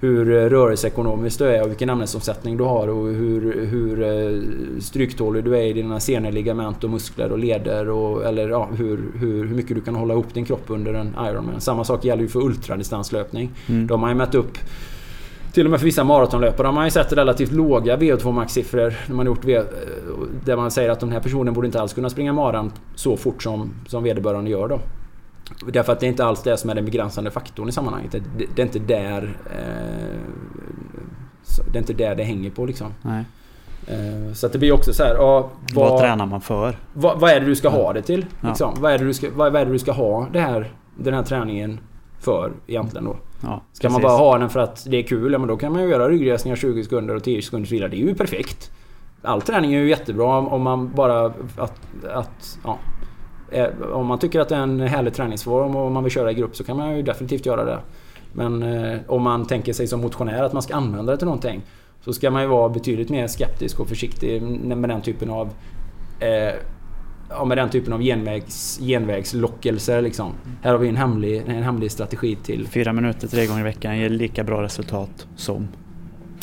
hur 0.00 0.24
rörelseekonomiskt 0.50 1.38
du 1.38 1.44
är 1.44 1.62
och 1.62 1.70
vilken 1.70 1.90
ämnesomsättning 1.90 2.56
du 2.56 2.64
har 2.64 2.88
och 2.88 3.06
hur, 3.06 3.66
hur 3.66 4.02
eh, 4.02 4.80
stryktålig 4.80 5.44
du 5.44 5.56
är 5.56 5.62
i 5.62 5.72
dina 5.72 6.00
senor, 6.00 6.32
ligament 6.32 6.84
och 6.84 6.90
muskler 6.90 7.32
och 7.32 7.38
leder 7.38 7.88
och 7.88 8.24
eller 8.24 8.48
ja, 8.48 8.68
hur, 8.76 8.98
hur, 9.14 9.44
hur 9.44 9.54
mycket 9.54 9.76
du 9.76 9.80
kan 9.80 9.94
hålla 9.94 10.14
ihop 10.14 10.34
din 10.34 10.44
kropp 10.44 10.64
under 10.66 10.94
en 10.94 11.16
Ironman. 11.30 11.60
Samma 11.60 11.84
sak 11.84 12.04
gäller 12.04 12.22
ju 12.22 12.28
för 12.28 12.40
ultradistanslöpning. 12.40 13.50
Mm. 13.66 13.86
De 13.86 14.02
har 14.02 14.08
ju 14.08 14.14
mätt 14.14 14.34
upp 14.34 14.58
till 15.52 15.66
och 15.66 15.70
med 15.70 15.80
för 15.80 15.84
vissa 15.84 16.04
maratonlöpare 16.04 16.66
har 16.66 16.72
man 16.72 16.84
ju 16.84 16.90
sett 16.90 17.12
relativt 17.12 17.52
låga 17.52 17.96
VO2 17.96 18.32
max-siffror. 18.32 18.94
När 19.08 19.14
man 19.14 19.26
gjort 19.26 19.44
v, 19.44 19.62
där 20.44 20.56
man 20.56 20.70
säger 20.70 20.90
att 20.90 21.00
den 21.00 21.12
här 21.12 21.20
personen 21.20 21.54
borde 21.54 21.66
inte 21.66 21.80
alls 21.80 21.92
kunna 21.92 22.10
springa 22.10 22.32
maran 22.32 22.72
så 22.94 23.16
fort 23.16 23.42
som, 23.42 23.70
som 23.86 24.02
vederbörande 24.02 24.50
gör 24.50 24.68
då. 24.68 24.80
Därför 25.72 25.92
att 25.92 26.00
det 26.00 26.06
är 26.06 26.08
inte 26.08 26.24
alls 26.24 26.42
det 26.42 26.56
som 26.56 26.70
är 26.70 26.74
den 26.74 26.84
begränsande 26.84 27.30
faktorn 27.30 27.68
i 27.68 27.72
sammanhanget. 27.72 28.12
Det, 28.12 28.46
det, 28.54 28.62
är 28.62 28.66
inte 28.66 28.78
där... 28.78 29.36
Eh, 29.50 30.18
det 31.72 31.78
är 31.78 31.80
inte 31.80 31.92
där 31.92 32.14
det 32.14 32.24
hänger 32.24 32.50
på 32.50 32.66
liksom. 32.66 32.94
Nej. 33.02 33.24
Eh, 33.86 34.32
så 34.32 34.46
att 34.46 34.52
det 34.52 34.58
blir 34.58 34.72
också 34.72 34.92
så 34.92 35.02
här... 35.02 35.14
Ja, 35.14 35.50
Vad, 35.74 35.90
vad, 35.90 36.00
tränar 36.00 36.26
man 36.26 36.40
för? 36.40 36.78
vad, 36.92 37.20
vad 37.20 37.30
är 37.30 37.40
det 37.40 37.46
du 37.46 37.56
ska 37.56 37.68
ha 37.68 37.92
det 37.92 38.02
till? 38.02 38.26
Ja. 38.40 38.48
Liksom? 38.48 38.74
Vad, 38.80 38.92
är 38.92 38.98
det 38.98 39.04
du 39.04 39.14
ska, 39.14 39.28
vad, 39.34 39.52
vad 39.52 39.62
är 39.62 39.66
det 39.66 39.72
du 39.72 39.78
ska 39.78 39.92
ha 39.92 40.26
det 40.32 40.40
här, 40.40 40.72
den 40.96 41.14
här 41.14 41.22
träningen 41.22 41.80
för 42.20 42.52
egentligen 42.66 43.04
då? 43.04 43.16
Ja, 43.42 43.62
Ska 43.72 43.88
man 43.90 44.02
bara 44.02 44.12
ha 44.16 44.38
den 44.38 44.50
för 44.50 44.60
att 44.60 44.86
det 44.90 44.96
är 44.96 45.02
kul, 45.02 45.32
ja 45.32 45.38
men 45.38 45.48
då 45.48 45.56
kan 45.56 45.72
man 45.72 45.82
ju 45.82 45.88
göra 45.88 46.08
ryggresningar 46.08 46.56
20 46.56 46.84
sekunder 46.84 47.14
och 47.14 47.22
10 47.24 47.42
sekunder 47.42 47.70
vila. 47.70 47.88
Det 47.88 47.96
är 47.96 47.98
ju 48.06 48.14
perfekt. 48.14 48.70
All 49.22 49.42
träning 49.42 49.74
är 49.74 49.78
ju 49.80 49.88
jättebra 49.88 50.38
om- 50.38 50.62
man 50.62 50.92
bara... 50.94 51.24
Att, 51.56 51.80
att, 52.10 52.58
ja, 52.64 52.78
Eh, 53.50 53.66
om 53.92 54.06
man 54.06 54.18
tycker 54.18 54.40
att 54.40 54.48
det 54.48 54.56
är 54.56 54.62
en 54.62 54.80
härlig 54.80 55.14
träningsform 55.14 55.76
och 55.76 55.92
man 55.92 56.04
vill 56.04 56.12
köra 56.12 56.30
i 56.30 56.34
grupp 56.34 56.56
så 56.56 56.64
kan 56.64 56.76
man 56.76 56.96
ju 56.96 57.02
definitivt 57.02 57.46
göra 57.46 57.64
det. 57.64 57.78
Men 58.32 58.62
eh, 58.62 58.98
om 59.06 59.22
man 59.22 59.46
tänker 59.46 59.72
sig 59.72 59.86
som 59.86 60.00
motionär 60.00 60.42
att 60.42 60.52
man 60.52 60.62
ska 60.62 60.74
använda 60.74 61.12
det 61.12 61.18
till 61.18 61.26
någonting 61.26 61.62
så 62.04 62.12
ska 62.12 62.30
man 62.30 62.42
ju 62.42 62.48
vara 62.48 62.68
betydligt 62.68 63.10
mer 63.10 63.26
skeptisk 63.26 63.80
och 63.80 63.88
försiktig 63.88 64.42
med 64.42 64.90
den 64.90 65.02
typen 65.02 65.30
av 65.30 65.50
eh, 66.20 66.54
ja, 67.30 67.44
med 67.44 67.58
den 67.58 67.70
typen 67.70 67.92
av 67.92 68.00
genvägs, 68.00 68.78
genvägslockelser 68.82 70.02
liksom. 70.02 70.32
Här 70.62 70.72
har 70.72 70.78
vi 70.78 70.88
en 70.88 70.96
hemlig, 70.96 71.42
en 71.46 71.62
hemlig 71.62 71.90
strategi 71.90 72.36
till 72.36 72.66
Fyra 72.66 72.92
minuter 72.92 73.28
tre 73.28 73.46
gånger 73.46 73.60
i 73.60 73.64
veckan 73.64 73.98
ger 73.98 74.08
lika 74.08 74.44
bra 74.44 74.62
resultat 74.62 75.26
som. 75.36 75.68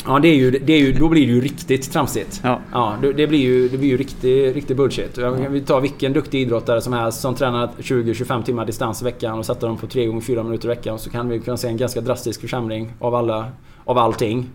Ja, 0.06 0.18
det 0.18 0.28
är 0.28 0.34
ju, 0.34 0.50
det 0.50 0.72
är 0.72 0.78
ju, 0.78 0.92
då 0.92 1.08
blir 1.08 1.26
det 1.26 1.32
ju 1.32 1.40
riktigt 1.40 1.92
tramsigt. 1.92 2.40
Ja. 2.44 2.60
Ja, 2.72 2.96
det 3.16 3.26
blir 3.26 3.38
ju, 3.38 3.68
det 3.68 3.78
blir 3.78 3.88
ju 3.88 3.96
riktig, 3.96 4.56
riktig 4.56 4.76
bullshit. 4.76 5.16
Jag 5.16 5.38
kan- 5.42 5.52
Vi 5.52 5.60
tar 5.60 5.80
vilken 5.80 6.12
duktig 6.12 6.40
idrottare 6.42 6.80
som 6.80 6.92
helst 6.92 7.20
som 7.20 7.34
tränar 7.34 7.70
20-25 7.78 8.42
timmar 8.42 8.64
distans 8.66 9.02
i 9.02 9.04
veckan 9.04 9.38
och 9.38 9.46
sätter 9.46 9.66
dem 9.66 9.76
på 9.76 9.86
3 9.86 10.06
gånger 10.06 10.20
4 10.20 10.42
minuter 10.42 10.66
i 10.66 10.68
veckan 10.68 10.98
så 10.98 11.10
kan 11.10 11.28
vi 11.28 11.40
kunna 11.40 11.56
se 11.56 11.68
en 11.68 11.76
ganska 11.76 12.00
drastisk 12.00 12.40
försämring 12.40 12.92
av, 13.00 13.14
alla, 13.14 13.46
av 13.84 13.98
allting. 13.98 14.46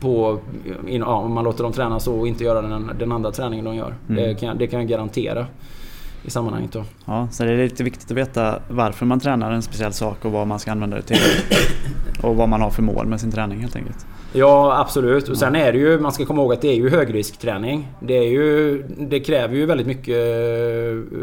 På, 0.00 0.38
ja, 0.88 1.04
om 1.14 1.32
man 1.34 1.44
låter 1.44 1.62
dem 1.62 1.72
träna 1.72 2.00
så 2.00 2.14
och 2.14 2.28
inte 2.28 2.44
göra 2.44 2.62
den, 2.62 2.90
den 2.98 3.12
andra 3.12 3.30
träningen 3.32 3.64
de 3.64 3.74
gör. 3.74 3.94
Mm. 4.08 4.22
Det, 4.22 4.34
kan, 4.34 4.58
det 4.58 4.66
kan 4.66 4.80
jag 4.80 4.88
garantera 4.88 5.46
i 6.24 6.30
sammanhanget 6.30 6.72
då. 6.72 6.84
Ja, 7.04 7.28
så 7.30 7.44
det 7.44 7.52
är 7.52 7.56
lite 7.56 7.84
viktigt 7.84 8.10
att 8.10 8.16
veta 8.16 8.58
varför 8.70 9.06
man 9.06 9.20
tränar 9.20 9.52
en 9.52 9.62
speciell 9.62 9.92
sak 9.92 10.24
och 10.24 10.32
vad 10.32 10.46
man 10.46 10.58
ska 10.58 10.70
använda 10.72 10.96
det 10.96 11.02
till. 11.02 11.16
Och 12.22 12.36
vad 12.36 12.48
man 12.48 12.60
har 12.60 12.70
för 12.70 12.82
mål 12.82 13.06
med 13.06 13.20
sin 13.20 13.32
träning 13.32 13.60
helt 13.60 13.76
enkelt. 13.76 14.06
Ja 14.32 14.80
absolut. 14.80 15.28
Och 15.28 15.36
sen 15.36 15.56
är 15.56 15.72
det 15.72 15.78
ju, 15.78 16.00
man 16.00 16.12
ska 16.12 16.26
komma 16.26 16.42
ihåg 16.42 16.52
att 16.52 16.60
det 16.60 16.68
är 16.68 16.74
ju 16.74 16.90
högriskträning. 16.90 17.88
Det, 18.00 18.18
är 18.18 18.28
ju, 18.30 18.82
det 18.98 19.20
kräver 19.20 19.56
ju 19.56 19.66
väldigt 19.66 19.86
mycket... 19.86 20.16
eh, 20.16 21.20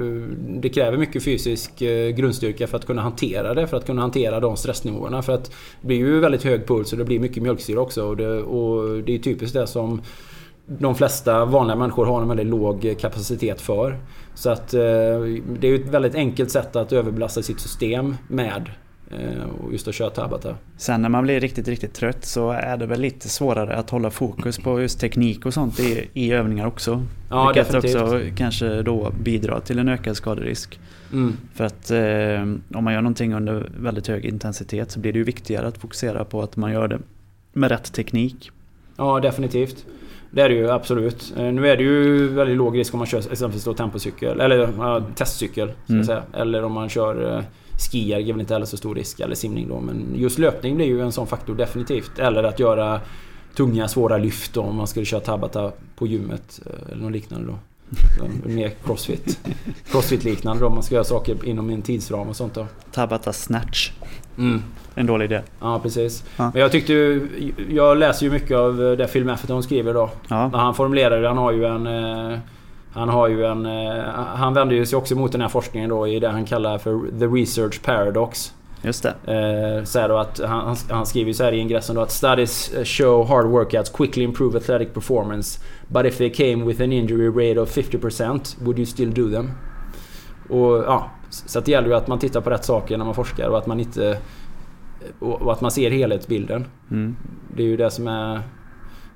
Det 0.60 0.70
kräver 0.70 0.98
mycket 0.98 1.24
fysisk 1.24 1.82
eh, 1.82 2.10
grundstyrka 2.10 2.68
för 2.68 2.78
att 2.78 2.86
kunna 2.86 3.02
hantera 3.02 3.54
det. 3.54 3.68
För 3.68 3.78
att 3.78 3.86
kunna 3.86 4.02
hantera 4.02 4.40
de 4.40 4.58
stressnivåerna. 4.58 5.22
För 5.22 5.34
att 5.34 5.52
det 5.82 5.88
blir 5.88 5.98
ju 5.98 6.20
väldigt 6.20 6.44
hög 6.44 6.68
puls 6.68 6.92
och 6.92 6.98
det 6.98 7.06
blir 7.06 7.20
mycket 7.20 7.44
mjölksyra 7.44 7.82
också. 7.82 8.04
Och 8.04 8.18
det, 8.18 8.42
och 8.42 9.04
det 9.04 9.16
är 9.16 9.20
typiskt 9.20 9.56
det 9.56 9.68
som 9.68 10.02
de 10.66 10.96
flesta 10.96 11.46
vanliga 11.46 11.76
människor 11.76 12.06
har 12.06 12.22
en 12.22 12.28
väldigt 12.28 12.48
låg 12.48 12.96
kapacitet 13.00 13.62
för. 13.62 13.98
Så 14.36 14.50
att 14.50 14.74
eh, 14.74 14.80
det 15.60 15.68
är 15.68 15.72
ju 15.72 15.76
ett 15.76 15.90
väldigt 15.90 16.16
enkelt 16.16 16.52
sätt 16.52 16.76
att 16.76 16.94
överbelasta 16.94 17.42
sitt 17.42 17.60
system 17.60 18.16
med. 18.28 18.70
Eh, 19.12 19.44
Och 19.66 19.72
just 19.72 19.88
att 19.88 19.96
köra 19.96 20.10
Tabata. 20.10 20.56
Sen 20.78 21.02
när 21.02 21.10
man 21.10 21.24
blir 21.24 21.40
riktigt, 21.40 21.68
riktigt 21.68 21.94
trött 21.94 22.26
så 22.26 22.52
är 22.52 22.78
det 22.78 22.86
väl 22.86 23.02
lite 23.02 23.30
svårare 23.30 23.76
att 23.76 23.90
hålla 23.90 24.10
fokus 24.10 24.58
på 24.60 24.82
just 24.82 25.00
teknik 25.00 25.46
och 25.46 25.54
sånt 25.54 25.80
i, 25.80 26.10
i 26.14 26.32
övningar 26.32 26.68
också. 26.68 27.04
Ja, 27.30 27.48
Vilket 27.48 27.72
definitivt. 27.72 28.02
också 28.02 28.20
kanske 28.38 28.82
då 28.82 29.12
bidrar 29.24 29.60
till 29.60 29.80
en 29.80 29.90
ökad 29.90 30.18
skaderisk. 30.18 30.80
Mm. 31.14 31.34
För 31.54 31.64
att 31.64 31.92
eh, 31.92 32.78
om 32.78 32.84
man 32.84 32.94
gör 32.94 33.02
någonting 33.02 33.34
under 33.34 33.70
väldigt 33.80 34.08
hög 34.08 34.26
intensitet 34.26 34.92
så 34.92 35.00
blir 35.00 35.14
det 35.14 35.20
ju 35.20 35.24
viktigare 35.26 35.68
att 35.68 35.78
fokusera 35.78 36.26
på 36.26 36.42
att 36.42 36.58
man 36.58 36.72
gör 36.72 36.88
det 36.88 37.00
med 37.54 37.72
rätt 37.72 37.94
teknik. 37.94 38.52
Ja, 38.98 39.20
definitivt. 39.20 39.86
Det 40.32 40.42
är 40.42 40.50
det 40.50 40.56
ju 40.56 40.70
absolut. 40.72 41.34
Eh, 41.38 41.44
nu 41.52 41.68
är 41.68 41.78
det 41.78 41.84
ju 41.84 42.28
väldigt 42.28 42.58
låg 42.58 42.78
risk 42.78 42.94
om 42.94 42.98
man 42.98 43.08
kör 43.08 43.18
exempelvis 43.32 43.64
då 43.64 43.74
tempocykel, 43.74 44.40
eller 44.42 44.70
ja, 44.78 45.04
testcykel. 45.16 45.72
Ska 45.84 45.94
Mm. 45.94 46.06
säga. 46.06 46.24
Eller 46.34 46.64
om 46.64 46.72
man 46.72 46.90
kör 46.90 47.38
eh, 47.38 47.44
skier 47.78 48.20
ger 48.20 48.34
väl 48.34 48.40
inte 48.42 48.54
heller 48.54 48.66
så 48.66 48.78
stor 48.78 48.96
risk. 48.96 49.20
Eller 49.20 49.36
simning 49.36 49.68
då. 49.70 49.80
Men 49.80 50.06
just 50.16 50.40
löpning 50.40 50.76
blir 50.76 50.86
ju 50.86 51.02
en 51.02 51.12
sån 51.12 51.28
faktor 51.28 51.56
definitivt. 51.56 52.20
Eller 52.20 52.44
att 52.44 52.60
göra 52.60 53.02
tunga 53.56 53.88
svåra 53.88 54.18
lyft 54.18 54.54
då, 54.54 54.62
om 54.62 54.76
man 54.76 54.88
skulle 54.88 55.06
köra 55.06 55.20
Tabata 55.22 55.72
på 55.96 56.08
gymmet. 56.08 56.60
eh, 56.66 56.92
Eller 56.92 57.04
något 57.04 57.12
liknande 57.12 57.48
då. 57.48 57.58
Mer 58.50 58.70
crossfit. 58.86 59.40
Crossfit 59.92 60.24
liknande 60.24 60.62
då. 60.62 60.68
om 60.68 60.74
Man 60.74 60.84
ska 60.84 60.96
göra 60.96 61.04
saker 61.04 61.46
inom 61.46 61.70
en 61.70 61.82
tidsram 61.82 62.28
och 62.28 62.36
sånt 62.36 62.54
då. 62.54 62.68
Tabata 62.92 63.34
snatch. 63.34 63.92
Mm. 64.38 64.62
En 64.96 65.06
dålig 65.06 65.26
idé. 65.26 65.42
Ja 65.60 65.80
precis. 65.84 66.24
Ja. 66.38 66.52
Men 66.54 66.62
jag 66.62 66.72
tyckte 66.72 66.94
ju... 66.94 67.28
Jag 67.70 67.98
läser 67.98 68.26
ju 68.26 68.32
mycket 68.32 68.58
av 68.58 68.78
det 68.78 69.08
Phil 69.08 69.26
Mafferton 69.26 69.64
skriver 69.64 69.94
då. 69.94 70.10
Ja, 70.28 70.48
När 70.48 70.60
han 70.60 70.74
formulerar 70.76 71.22
det, 71.22 71.28
han 71.28 71.38
har 71.38 71.52
ju 71.52 71.66
en... 71.66 71.88
Han 72.92 73.10
har 73.10 73.28
ju 73.28 73.46
en... 73.46 73.66
eh, 73.66 74.04
Han 74.16 74.54
vänder 74.54 74.76
ju 74.76 74.86
sig 74.86 74.98
också 74.98 75.16
mot 75.16 75.32
den 75.32 75.42
här 75.42 75.48
forskningen 75.48 75.90
då 75.90 76.08
i 76.08 76.20
det 76.20 76.30
han 76.30 76.46
kallar 76.46 76.78
för 76.78 77.20
The 77.20 77.26
Research 77.26 77.82
Paradox. 77.84 78.54
just 78.82 79.04
det. 79.04 79.10
Eh, 79.80 79.84
så 79.84 80.00
här 80.00 80.10
då 80.10 80.18
att 80.18 80.40
han, 80.46 80.76
han- 80.90 81.06
skriver 81.06 81.28
ju 81.28 81.34
så 81.34 81.44
här 81.44 81.52
i 81.52 81.58
ingressen 81.58 81.96
då 81.96 82.02
att 82.02 82.12
Studies 82.12 82.74
show 82.84 83.28
hard 83.28 83.46
workouts 83.46 83.90
quickly 83.90 84.24
improve 84.24 84.58
athletic 84.58 84.94
performance. 84.94 85.60
But 85.88 86.06
if 86.06 86.18
they 86.18 86.30
came 86.30 86.66
with 86.66 86.82
an 86.82 86.92
injury 86.92 87.30
rate 87.50 87.60
of 87.62 87.78
50% 87.78 88.64
would 88.64 88.78
you 88.80 88.86
still 88.86 89.14
do 89.14 89.30
them? 89.32 89.52
Och 90.50 90.78
ja, 90.78 91.10
så 91.30 91.60
det 91.60 91.72
gäller 91.72 91.88
ju 91.88 91.94
att 91.96 92.08
man 92.08 92.20
tittar 92.20 92.42
på 92.42 92.50
rätt 92.50 92.66
saker 92.66 92.98
när 92.98 93.06
man 93.06 93.14
forskar 93.16 93.48
och 93.50 93.58
att 93.58 93.68
man 93.68 93.80
inte... 93.80 94.18
Och 95.20 95.52
att 95.52 95.62
man 95.62 95.72
ser 95.72 95.92
helhetsbilden. 95.92 96.66
Mm. 96.92 97.16
Det 97.56 97.62
är 97.64 97.68
ju 97.68 97.78
det 97.78 97.92
som 97.92 98.08
är 98.08 98.42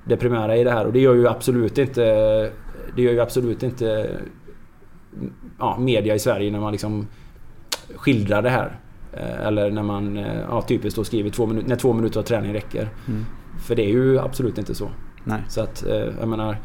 det 0.04 0.16
primära 0.16 0.56
i 0.56 0.64
det 0.64 0.70
här 0.70 0.86
och 0.86 0.92
det 0.92 1.00
gör 1.00 1.14
ju 1.14 1.28
absolut 1.28 1.78
inte... 1.78 2.50
Det 2.96 3.02
gör 3.02 3.12
ju 3.12 3.20
absolut 3.20 3.62
inte 3.62 4.16
ja, 5.58 5.78
media 5.78 6.14
i 6.14 6.18
Sverige 6.18 6.50
när 6.50 6.60
man 6.60 6.72
liksom 6.72 7.06
skildrar 7.94 8.42
det 8.42 8.50
här. 8.50 8.78
Eh, 9.12 9.46
Eller 9.46 9.70
när 9.70 9.82
man 9.82 10.16
eh, 10.16 10.40
ja, 10.40 10.62
typiskt 10.62 10.96
då 10.96 11.04
skriver 11.04 11.30
två 11.30 11.46
minuter, 11.46 11.68
när 11.68 11.76
två 11.76 11.92
minuter 11.92 12.20
av 12.20 12.24
träning 12.24 12.52
räcker. 12.52 12.88
Mm. 13.08 13.24
För 13.60 13.74
det 13.74 13.82
är 13.82 13.90
ju 13.90 14.18
absolut 14.18 14.58
inte 14.58 14.74
så. 14.74 14.90
Nej. 15.24 15.42
Så 15.48 15.60
att 15.60 15.86
eh, 15.86 16.08
jag 16.20 16.28
menar... 16.28 16.56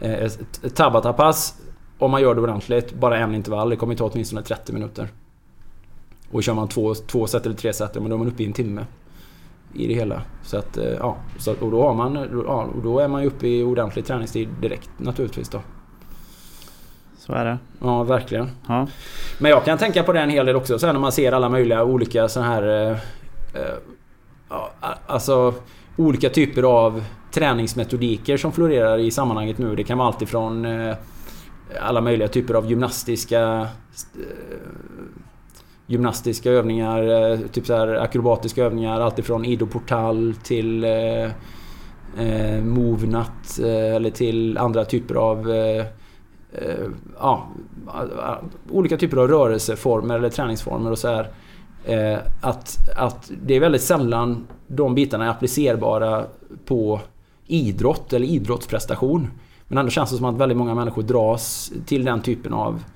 Ett 0.00 0.74
Tabata-pass, 0.74 1.62
om 1.98 2.10
man 2.10 2.22
gör 2.22 2.34
det 2.34 2.40
ordentligt, 2.40 2.94
bara 2.94 3.18
en 3.18 3.34
intervall, 3.34 3.70
det 3.70 3.76
kommer 3.76 3.94
ta 3.94 4.04
åtminstone 4.04 4.42
30 4.42 4.72
minuter. 4.72 5.08
Och 6.30 6.42
kör 6.42 6.54
man 6.54 6.68
två, 6.68 6.94
två 6.94 7.26
set 7.26 7.46
eller 7.46 7.56
tre 7.56 7.72
set, 7.72 7.94
men 7.94 8.10
då 8.10 8.16
är 8.16 8.18
man 8.18 8.28
uppe 8.28 8.42
i 8.42 8.46
en 8.46 8.52
timme. 8.52 8.86
I 9.74 9.86
det 9.86 9.94
hela. 9.94 10.22
Så 10.42 10.56
att, 10.58 10.76
eh, 10.76 10.84
ja. 10.84 11.16
Så, 11.38 11.54
och 11.60 11.70
då, 11.70 11.82
har 11.82 11.94
man, 11.94 12.14
ja, 12.46 12.62
och 12.76 12.82
då 12.82 12.98
är 12.98 13.08
man 13.08 13.22
ju 13.22 13.28
uppe 13.28 13.48
i 13.48 13.62
ordentlig 13.62 14.04
träningstid 14.04 14.48
direkt 14.60 14.90
naturligtvis 14.96 15.48
då. 15.48 15.60
Så 17.18 17.32
är 17.32 17.44
det. 17.44 17.58
Ja, 17.80 18.02
verkligen. 18.02 18.50
Ja. 18.68 18.86
Men 19.38 19.50
jag 19.50 19.64
kan 19.64 19.78
tänka 19.78 20.02
på 20.02 20.12
det 20.12 20.20
en 20.20 20.30
hel 20.30 20.46
del 20.46 20.56
också. 20.56 20.78
Sen 20.78 20.94
när 20.94 21.00
man 21.00 21.12
ser 21.12 21.32
alla 21.32 21.48
möjliga 21.48 21.84
olika 21.84 22.28
så 22.28 22.40
här... 22.40 22.62
Eh, 22.62 22.90
eh, 23.54 23.74
ja, 24.48 24.70
alltså 25.06 25.54
olika 25.96 26.30
typer 26.30 26.62
av 26.62 27.04
träningsmetodiker 27.32 28.36
som 28.36 28.52
florerar 28.52 28.98
i 28.98 29.10
sammanhanget 29.10 29.58
nu. 29.58 29.76
Det 29.76 29.84
kan 29.84 29.98
vara 29.98 30.08
alltifrån 30.08 30.64
eh, 30.64 30.96
alla 31.80 32.00
möjliga 32.00 32.28
typer 32.28 32.54
av 32.54 32.70
gymnastiska... 32.70 33.40
Eh, 33.50 33.68
gymnastiska 35.86 36.50
övningar, 36.50 37.32
eh, 37.32 37.38
typ 37.38 37.66
så 37.66 37.76
här 37.76 37.88
akrobatiska 37.88 38.64
övningar. 38.64 39.00
Alltifrån 39.00 39.44
Ido 39.44 39.66
Portal 39.66 40.34
till 40.42 40.84
eh, 40.84 41.24
eh, 42.18 42.62
Movenat 42.62 43.58
eh, 43.62 43.94
eller 43.94 44.10
till 44.10 44.58
andra 44.58 44.84
typer 44.84 45.14
av 45.14 45.50
eh, 45.50 45.86
eh, 46.52 46.88
ja, 47.18 47.48
olika 48.70 48.96
typer 48.96 49.16
av 49.16 49.28
rörelseformer 49.28 50.14
eller 50.14 50.30
träningsformer 50.30 50.90
och 50.90 50.98
så 50.98 51.08
här. 51.08 51.30
Eh, 51.84 52.18
att, 52.40 52.76
att 52.96 53.30
det 53.42 53.54
är 53.54 53.60
väldigt 53.60 53.82
sällan 53.82 54.46
de 54.66 54.94
bitarna 54.94 55.24
är 55.24 55.30
applicerbara 55.30 56.24
på 56.64 57.00
idrott 57.46 58.12
eller 58.12 58.26
idrottsprestation. 58.26 59.30
Men 59.68 59.78
ändå 59.78 59.90
känns 59.90 60.10
det 60.10 60.16
som 60.16 60.26
att 60.26 60.36
väldigt 60.36 60.58
många 60.58 60.74
människor 60.74 61.02
dras 61.02 61.72
till 61.86 62.04
den 62.04 62.22
typen 62.22 62.52
av 62.52 62.74
eh, 62.74 62.93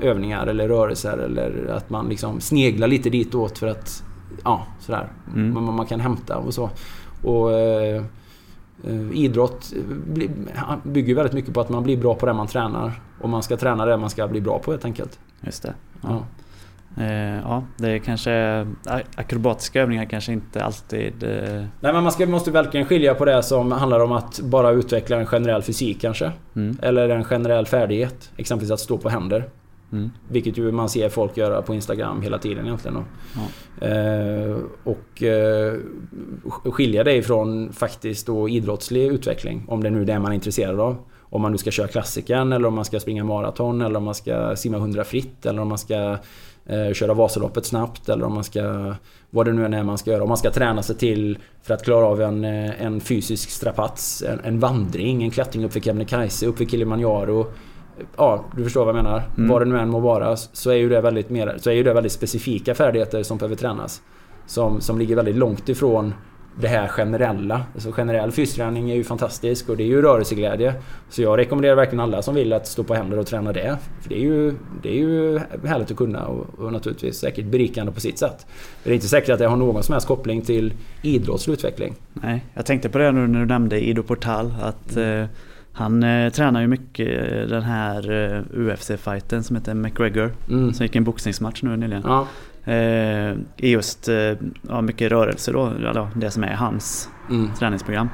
övningar 0.00 0.46
eller 0.46 0.68
rörelser 0.68 1.18
eller 1.18 1.74
att 1.76 1.90
man 1.90 2.08
liksom 2.08 2.40
sneglar 2.40 2.88
lite 2.88 3.10
ditåt 3.10 3.58
för 3.58 3.66
att 3.66 4.04
ja, 4.44 4.66
sådär. 4.80 5.08
Mm. 5.34 5.54
Man, 5.54 5.74
man 5.74 5.86
kan 5.86 6.00
hämta 6.00 6.36
och 6.36 6.54
så. 6.54 6.70
Och 7.22 7.52
eh, 7.52 8.04
eh, 8.84 9.12
idrott 9.12 9.72
bygger 10.82 11.14
väldigt 11.14 11.34
mycket 11.34 11.54
på 11.54 11.60
att 11.60 11.68
man 11.68 11.82
blir 11.82 11.96
bra 11.96 12.14
på 12.14 12.26
det 12.26 12.32
man 12.32 12.46
tränar. 12.46 13.00
Och 13.20 13.28
man 13.28 13.42
ska 13.42 13.56
träna 13.56 13.84
det 13.84 13.96
man 13.96 14.10
ska 14.10 14.28
bli 14.28 14.40
bra 14.40 14.58
på 14.58 14.70
helt 14.70 14.84
enkelt. 14.84 15.18
Just 15.40 15.62
det. 15.62 15.74
Ja. 16.00 16.08
Ja. 16.10 16.22
Eh, 16.96 17.40
ja, 17.40 17.62
det 17.76 17.88
är 17.88 17.98
kanske... 17.98 18.66
Akrobatiska 19.14 19.82
övningar 19.82 20.04
kanske 20.04 20.32
inte 20.32 20.64
alltid... 20.64 21.22
Eh, 21.22 21.64
Nej 21.80 21.92
men 21.92 22.02
man 22.02 22.12
ska, 22.12 22.26
måste 22.26 22.50
verkligen 22.50 22.86
skilja 22.86 23.14
på 23.14 23.24
det 23.24 23.42
som 23.42 23.72
handlar 23.72 24.00
om 24.00 24.12
att 24.12 24.40
bara 24.40 24.70
utveckla 24.70 25.16
en 25.16 25.26
generell 25.26 25.62
fysik 25.62 26.00
kanske. 26.00 26.32
mm, 26.56 26.76
Eller 26.82 27.08
en 27.08 27.24
generell 27.24 27.66
färdighet. 27.66 28.30
Exempelvis 28.36 28.70
att 28.70 28.80
stå 28.80 28.98
på 28.98 29.08
händer. 29.08 29.48
Mm, 29.92 30.10
Vilket 30.28 30.58
ju 30.58 30.72
man 30.72 30.88
ser 30.88 31.08
folk 31.08 31.36
göra 31.36 31.62
på 31.62 31.74
Instagram 31.74 32.22
hela 32.22 32.38
tiden 32.38 32.66
egentligen. 32.66 32.94
då. 32.94 33.04
Ja. 33.34 33.86
Eh, 33.86 34.56
och 34.84 35.22
eh, 35.22 35.74
skilja 36.64 37.04
det 37.04 37.16
ifrån 37.16 37.72
faktiskt 37.72 38.26
då 38.26 38.48
idrottslig 38.48 39.06
utveckling. 39.06 39.64
Om 39.68 39.82
det 39.82 39.90
nu 39.90 40.00
är 40.00 40.04
det 40.04 40.18
man 40.18 40.30
är 40.30 40.34
intresserad 40.34 40.80
av. 40.80 40.96
Om 41.20 41.42
man 41.42 41.52
nu 41.52 41.58
ska 41.58 41.70
köra 41.70 41.88
klassikern 41.88 42.52
eller 42.52 42.68
om 42.68 42.74
man 42.74 42.84
ska 42.84 43.00
springa 43.00 43.24
maraton 43.24 43.80
eller 43.80 43.96
om 43.96 44.04
man 44.04 44.14
ska 44.14 44.56
simma 44.56 44.76
100 44.76 45.04
fritt 45.04 45.46
eller 45.46 45.62
om 45.62 45.68
man 45.68 45.78
ska 45.78 46.18
eh, 46.66 46.92
köra 46.92 47.14
Vasaloppet 47.14 47.66
snabbt 47.66 48.08
eller 48.08 48.24
om 48.24 48.34
man 48.34 48.44
ska... 48.44 48.94
Vad 49.30 49.46
det 49.46 49.52
nu 49.52 49.64
än 49.64 49.74
är 49.74 49.82
man 49.82 49.98
ska 49.98 50.10
göra. 50.10 50.22
Om 50.22 50.28
man 50.28 50.38
ska 50.38 50.50
träna 50.50 50.82
sig 50.82 50.96
till 50.96 51.38
för 51.62 51.74
att 51.74 51.84
klara 51.84 52.06
av 52.06 52.22
en, 52.22 52.44
eh, 52.44 52.82
en 52.82 53.00
fysisk 53.00 53.50
strapats. 53.50 54.22
En, 54.22 54.40
en 54.44 54.60
vandring, 54.60 55.22
en 55.22 55.30
klättring 55.30 55.64
upp 55.64 55.72
för 55.72 55.80
Kebnekaise, 55.80 56.46
upp 56.46 56.58
för 56.58 56.64
Kilimanjaro. 56.64 57.46
Ja, 58.16 58.44
du 58.56 58.64
förstår 58.64 58.84
vad 58.84 58.96
jag 58.96 59.04
menar. 59.04 59.22
Mm. 59.36 59.50
Vad 59.50 59.62
det 59.62 59.64
nu 59.64 59.78
än 59.78 59.88
må 59.88 60.00
vara 60.00 60.36
så 60.36 60.70
är 60.70 60.74
ju 60.74 60.88
det 60.88 61.00
väldigt, 61.00 61.30
mer, 61.30 61.56
så 61.58 61.70
är 61.70 61.74
ju 61.74 61.82
det 61.82 61.94
väldigt 61.94 62.12
specifika 62.12 62.74
färdigheter 62.74 63.22
som 63.22 63.38
behöver 63.38 63.56
tränas. 63.56 64.02
Som, 64.46 64.80
som 64.80 64.98
ligger 64.98 65.16
väldigt 65.16 65.36
långt 65.36 65.68
ifrån 65.68 66.14
det 66.60 66.68
här 66.68 66.88
generella. 66.88 67.62
Alltså 67.74 67.92
generell 67.92 68.32
fysträning 68.32 68.90
är 68.90 68.94
ju 68.94 69.04
fantastisk 69.04 69.68
och 69.68 69.76
det 69.76 69.82
är 69.82 69.86
ju 69.86 70.02
rörelseglädje. 70.02 70.74
Så 71.08 71.22
jag 71.22 71.38
rekommenderar 71.38 71.74
verkligen 71.74 72.00
alla 72.00 72.22
som 72.22 72.34
vill 72.34 72.52
att 72.52 72.66
stå 72.66 72.84
på 72.84 72.94
händer 72.94 73.18
och 73.18 73.26
träna 73.26 73.52
det. 73.52 73.78
För 74.00 74.08
det 74.08 74.14
är 74.14 74.20
ju, 74.20 74.54
det 74.82 74.88
är 74.88 74.98
ju 74.98 75.40
härligt 75.64 75.90
att 75.90 75.96
kunna 75.96 76.26
och, 76.26 76.58
och 76.58 76.72
naturligtvis 76.72 77.18
säkert 77.18 77.44
berikande 77.44 77.92
på 77.92 78.00
sitt 78.00 78.18
sätt. 78.18 78.46
Men 78.48 78.84
det 78.84 78.90
är 78.90 78.94
inte 78.94 79.08
säkert 79.08 79.30
att 79.30 79.38
det 79.38 79.46
har 79.46 79.56
någon 79.56 79.82
som 79.82 79.92
helst 79.92 80.08
koppling 80.08 80.42
till 80.42 80.74
idrottslig 81.02 81.54
utveckling. 81.54 81.94
nej, 82.12 82.44
jag 82.54 82.66
tänkte 82.66 82.88
på 82.88 82.98
det 82.98 83.12
nu 83.12 83.26
när 83.26 83.40
du 83.40 83.46
nämnde 83.46 83.80
Ido 83.80 84.02
Portal. 84.02 84.54
Att 84.62 84.96
eh, 84.96 85.24
han 85.72 86.02
eh, 86.02 86.30
tränar 86.32 86.60
ju 86.60 86.66
mycket 86.66 87.32
eh, 87.32 87.40
den 87.48 87.62
här 87.62 88.10
eh, 88.10 88.42
UFC-fighten 88.60 89.42
som 89.42 89.56
heter 89.56 89.74
McGregor. 89.74 90.32
Mm. 90.48 90.72
Som 90.72 90.84
gick 90.86 90.96
en 90.96 91.04
boxningsmatch 91.04 91.62
nu 91.62 91.76
nyligen. 91.76 92.02
Ja. 92.06 92.26
Eh, 92.72 93.34
just 93.56 94.08
eh, 94.08 94.32
ja, 94.68 94.80
mycket 94.80 95.10
rörelse 95.12 95.52
då, 95.52 95.66
eller 95.66 96.08
det 96.16 96.30
som 96.30 96.44
är 96.44 96.54
hans 96.54 97.08
Mm. 97.30 97.50
träningsprogram. 97.58 98.08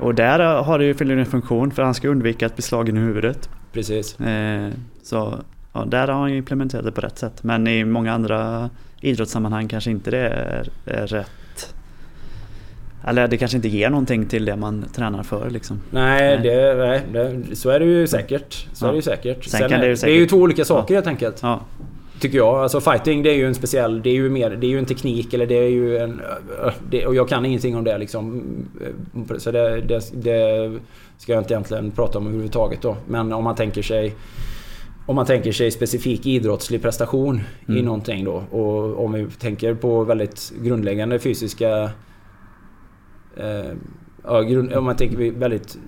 Och 0.00 0.14
där 0.14 0.62
har 0.62 0.78
det 0.78 0.84
ju 0.84 0.94
fyller 0.94 1.16
en 1.16 1.26
funktion 1.26 1.70
för 1.70 1.82
han 1.82 1.94
ska 1.94 2.08
undvika 2.08 2.46
att 2.46 2.54
bli 2.56 2.62
slagen 2.62 2.96
i 2.96 3.00
huvudet. 3.00 3.48
Precis. 3.72 4.20
Eh, 4.20 4.70
så 5.02 5.38
ja, 5.72 5.84
där 5.84 6.08
har 6.08 6.20
han 6.20 6.30
implementerat 6.30 6.84
det 6.84 6.92
på 6.92 7.00
rätt 7.00 7.18
sätt. 7.18 7.42
Men 7.44 7.66
i 7.66 7.84
många 7.84 8.12
andra 8.12 8.70
idrottssammanhang 9.00 9.68
kanske 9.68 9.90
inte 9.90 10.10
det 10.10 10.28
är, 10.28 10.68
är 10.86 11.06
rätt. 11.06 11.30
Eller 13.06 13.28
det 13.28 13.36
kanske 13.36 13.56
inte 13.56 13.68
ger 13.68 13.90
någonting 13.90 14.26
till 14.26 14.44
det 14.44 14.56
man 14.56 14.84
tränar 14.94 15.22
för 15.22 15.50
liksom. 15.50 15.80
Nej. 15.90 16.38
Det, 16.42 16.74
nej 16.74 17.00
det, 17.12 17.56
så 17.56 17.70
är 17.70 17.78
det 17.80 17.86
ju 17.86 18.06
säkert. 18.06 18.66
Så 18.72 18.84
Ja. 18.84 18.88
är 18.88 18.92
det 18.92 18.96
ju 18.96 19.02
säkert. 19.02 19.44
Sen 19.44 19.60
Sen 19.60 19.72
är, 19.72 19.78
det 19.78 19.86
ju 19.86 19.88
det 19.88 19.92
är 19.92 19.96
säkert- 19.96 20.16
ju 20.20 20.26
två 20.26 20.36
olika 20.36 20.64
saker 20.64 20.94
helt 20.94 21.06
enkelt. 21.06 21.38
Ja, 21.42 21.60
Tycker 22.20 22.38
jag. 22.38 22.54
Alltså 22.54 22.80
fighting 22.80 23.22
det 23.22 23.30
är 23.30 23.34
ju 23.34 23.46
en 23.46 23.54
speciell... 23.54 24.02
Det 24.02 24.10
är 24.10 24.14
ju 24.14 24.30
mer... 24.30 24.50
Det 24.50 24.66
är 24.66 24.68
ju 24.68 24.78
en 24.78 24.84
teknik 24.84 25.34
eller 25.34 25.46
det 25.46 25.54
är 25.54 25.68
ju 25.68 25.98
en... 25.98 26.20
Det, 26.90 27.06
och 27.06 27.14
jag 27.14 27.28
kan 27.28 27.44
ingenting 27.46 27.76
om 27.76 27.84
det 27.84 27.98
liksom. 27.98 28.42
Så 29.38 29.50
det, 29.50 29.80
det, 29.80 30.00
det 30.14 30.72
ska 31.18 31.32
jag 31.32 31.40
inte 31.40 31.54
egentligen 31.54 31.90
prata 31.90 32.18
om 32.18 32.26
överhuvudtaget 32.26 32.82
då. 32.82 32.96
Men 33.08 33.32
om 33.32 33.44
man 33.44 33.54
tänker 33.54 33.82
sig... 33.82 34.14
Om 35.06 35.16
man 35.16 35.26
tänker 35.26 35.52
sig 35.52 35.70
specifik 35.70 36.26
idrottslig 36.26 36.82
prestation 36.82 37.40
i 37.66 37.72
Mm. 37.72 37.84
någonting 37.84 38.24
då. 38.24 38.42
Och 38.50 39.04
om 39.04 39.12
vi 39.12 39.26
tänker 39.38 39.74
på 39.74 40.04
väldigt 40.04 40.52
grundläggande 40.62 41.18
fysiska... 41.18 41.90
Eh, 43.36 43.72
ja, 44.24 44.40
grund, 44.42 44.72
om 44.72 44.84
man 44.84 44.96
tänker 44.96 45.32
väldigt 45.32 45.78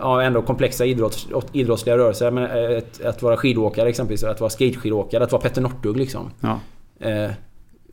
ja, 0.00 0.22
ändå 0.22 0.42
komplexa 0.42 0.84
idrotts, 0.84 1.28
idrottsliga 1.52 1.96
rörelser. 1.98 2.30
Men 2.30 2.44
ett, 2.76 3.04
att 3.04 3.22
vara 3.22 3.36
skidåkare 3.36 3.88
exempelvis, 3.88 4.24
att 4.24 4.40
vara 4.40 4.50
skateskidåkare, 4.50 5.24
att 5.24 5.32
vara 5.32 5.42
Petter 5.42 5.62
Northug 5.62 5.96
liksom. 5.96 6.30
ja, 6.40 6.60
Eh, 7.00 7.30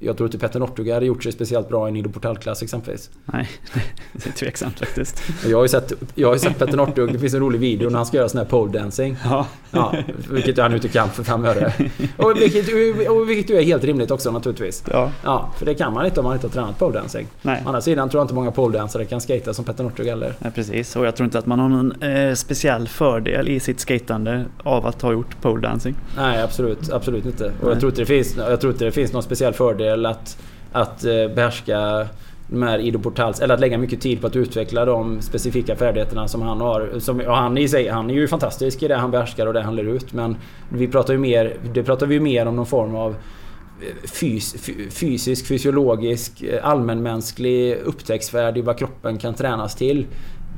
jag 0.04 0.18
tror 0.18 0.28
inte 0.28 0.38
Petter 0.38 0.60
Northug 0.60 0.90
hade 0.92 1.06
gjort 1.06 1.24
sig 1.24 1.32
speciellt 1.32 1.70
bra 1.70 1.90
i 1.90 1.92
Nido 1.92 2.10
Portalklass 2.10 2.64
exempelvis. 2.64 3.10
Nej, 3.26 3.50
det 4.14 4.30
är 4.30 4.34
tveksamt 4.34 4.80
faktiskt. 4.80 5.24
Jag 5.48 5.58
har 5.58 5.64
ju 5.64 5.70
sett, 5.70 5.94
jag 6.16 6.28
har 6.28 6.38
sett 6.38 6.60
Petter 6.60 6.78
Northug, 6.78 7.14
det 7.14 7.20
finns 7.20 7.34
en 7.34 7.40
rolig 7.40 7.60
video 7.60 7.90
när 7.90 7.98
han 7.98 8.06
ska 8.06 8.18
göra 8.18 8.30
sån 8.30 8.38
här 8.38 8.46
pole 8.46 8.80
dancing. 8.80 9.18
Ja. 9.24 9.48
Ja, 9.72 9.96
vilket 10.32 10.58
han 10.58 10.74
inte 10.74 10.88
kan 10.88 11.10
för 11.10 11.24
fem 11.24 11.46
öre. 11.46 11.74
Och 12.18 12.38
vilket, 12.38 12.66
och 13.10 13.30
vilket 13.30 13.50
ju 13.50 13.58
är 13.58 13.64
helt 13.64 13.84
rimligt 13.84 14.12
också 14.12 14.32
naturligtvis. 14.32 14.84
Ja. 14.92 15.12
Ja, 15.24 15.50
för 15.58 15.66
det 15.66 15.74
kan 15.74 15.94
man 15.94 16.06
inte 16.06 16.20
om 16.20 16.24
man 16.24 16.34
inte 16.34 16.48
har 16.48 16.52
tränat 16.52 16.80
pole 16.80 17.00
dancing. 17.00 17.28
Nej. 17.42 17.62
Å 17.66 17.68
andra 17.68 17.82
sidan 17.82 18.10
tror 18.10 18.20
jag 18.20 18.24
inte 18.24 18.34
många 18.34 18.52
poledansare 18.52 19.06
kan 19.06 19.22
skata 19.22 19.54
som 19.54 19.66
Petter 19.66 19.84
Northug 19.84 20.08
heller. 20.08 20.34
Nej, 20.40 20.52
precis. 20.52 20.96
Och 20.96 21.06
jag 21.06 21.16
tror 21.16 21.26
inte 21.26 21.40
att 21.40 21.46
man 21.46 21.60
har 21.60 21.70
någon 21.70 22.02
eh, 22.02 22.34
speciell 22.34 22.88
fördel 22.88 23.50
i 23.50 23.60
sitt 23.60 23.80
skatande 23.80 24.46
av 24.64 24.86
att 24.86 25.02
ha 25.02 25.12
gjort 25.12 25.42
pole 25.42 25.62
dancing. 25.62 25.96
Nej, 26.18 26.42
absolut, 26.42 26.92
absolut 26.92 27.26
inte. 27.26 27.46
Och 27.46 27.52
Nej. 27.62 27.70
jag 27.72 27.80
tror 27.80 27.90
inte 27.92 28.02
det 28.02 28.06
finns, 28.06 28.38
jag 28.38 28.62
tror 28.62 28.74
inte 28.74 28.86
det 28.86 28.92
finns 28.92 29.14
någon 29.14 29.24
speciell 29.24 29.54
fördel 29.54 29.91
att, 30.06 30.38
att 30.72 31.06
eh, 31.06 31.28
behärska 31.36 32.08
de 32.48 32.64
här 32.64 32.80
Ido 32.80 33.00
Portals, 33.00 33.40
eller 33.40 33.54
att 33.54 33.60
lägga 33.60 33.78
mycket 33.78 34.02
tid 34.02 34.22
på 34.22 34.28
att 34.28 34.36
utveckla 34.36 34.86
de 34.86 35.22
specifika 35.22 35.76
färdigheterna 35.76 36.28
som 36.28 36.42
han 36.42 36.62
har. 36.62 37.00
Som, 37.00 37.20
och 37.20 37.36
han, 37.38 37.58
i 37.58 37.68
sig, 37.68 37.88
han 37.88 38.10
är 38.10 38.14
ju 38.14 38.28
fantastisk 38.28 38.84
i 38.84 38.88
det 38.88 38.96
han 38.96 39.12
behärskar 39.12 39.48
och 39.48 39.54
det 39.54 39.62
han 39.62 39.76
lär 39.76 39.84
ut. 39.84 40.14
Men 40.14 40.38
vi 40.70 40.88
pratar 40.88 41.14
ju 41.14 41.20
mer, 41.20 41.58
det 41.74 41.84
pratar 41.84 42.06
vi 42.08 42.16
ju 42.16 42.22
mer 42.22 42.46
om 42.46 42.56
någon 42.56 42.66
form 42.66 42.96
av 42.96 43.12
eh, 43.12 44.10
fys, 44.10 44.56
fy- 44.66 44.90
fysisk, 44.90 45.48
fysiologisk, 45.48 46.42
eh, 46.44 46.70
allmänmänsklig 46.70 47.78
upptäcktsvärd 47.86 48.58
i 48.58 48.62
vad 48.62 48.78
kroppen 48.78 49.18
kan 49.18 49.34
tränas 49.34 49.76
till. 49.76 50.06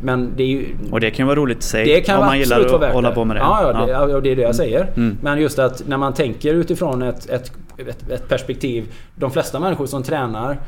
Men 0.03 0.34
det 0.38 0.43
är 0.43 0.47
ju... 0.47 0.65
Och 0.91 0.99
det 0.99 1.11
kan 1.11 1.23
ju 1.23 1.27
vara 1.27 1.39
roligt 1.39 1.60
i 1.60 1.61
sig 1.61 1.85
Det 1.85 2.01
kan 2.01 2.19
om 2.19 2.26
man 2.26 2.39
gillar 2.39 2.60
att 2.60 2.93
hålla 2.93 3.11
på 3.11 3.26
med 3.26 3.35
det. 3.35 3.39
Ja, 3.39 3.73
ja, 3.73 3.85
det, 3.85 3.91
ja. 3.91 4.19
det 4.19 4.31
är 4.31 4.35
det 4.35 4.41
jag 4.41 4.55
säger. 4.55 4.88
Mm. 4.95 5.18
Men 5.22 5.41
just 5.41 5.60
att 5.60 5.88
när 5.88 5.97
man 5.97 6.14
tänker 6.14 6.53
utifrån 6.53 7.01
ett, 7.01 7.30
ett, 7.30 7.51
ett, 7.78 8.10
ett 8.10 8.28
perspektiv. 8.28 8.94
De 9.16 9.32
flesta 9.32 9.60
människor 9.60 9.86
som 9.86 10.04
tränar 10.04 10.60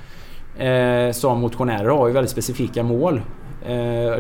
eh, 0.57 1.11
som 1.11 1.41
motionärer 1.41 1.89
har 1.89 2.07
ju 2.07 2.13
väldigt 2.13 2.31
specifika 2.31 2.83
mål. 2.83 3.21
Eh, 3.61 3.71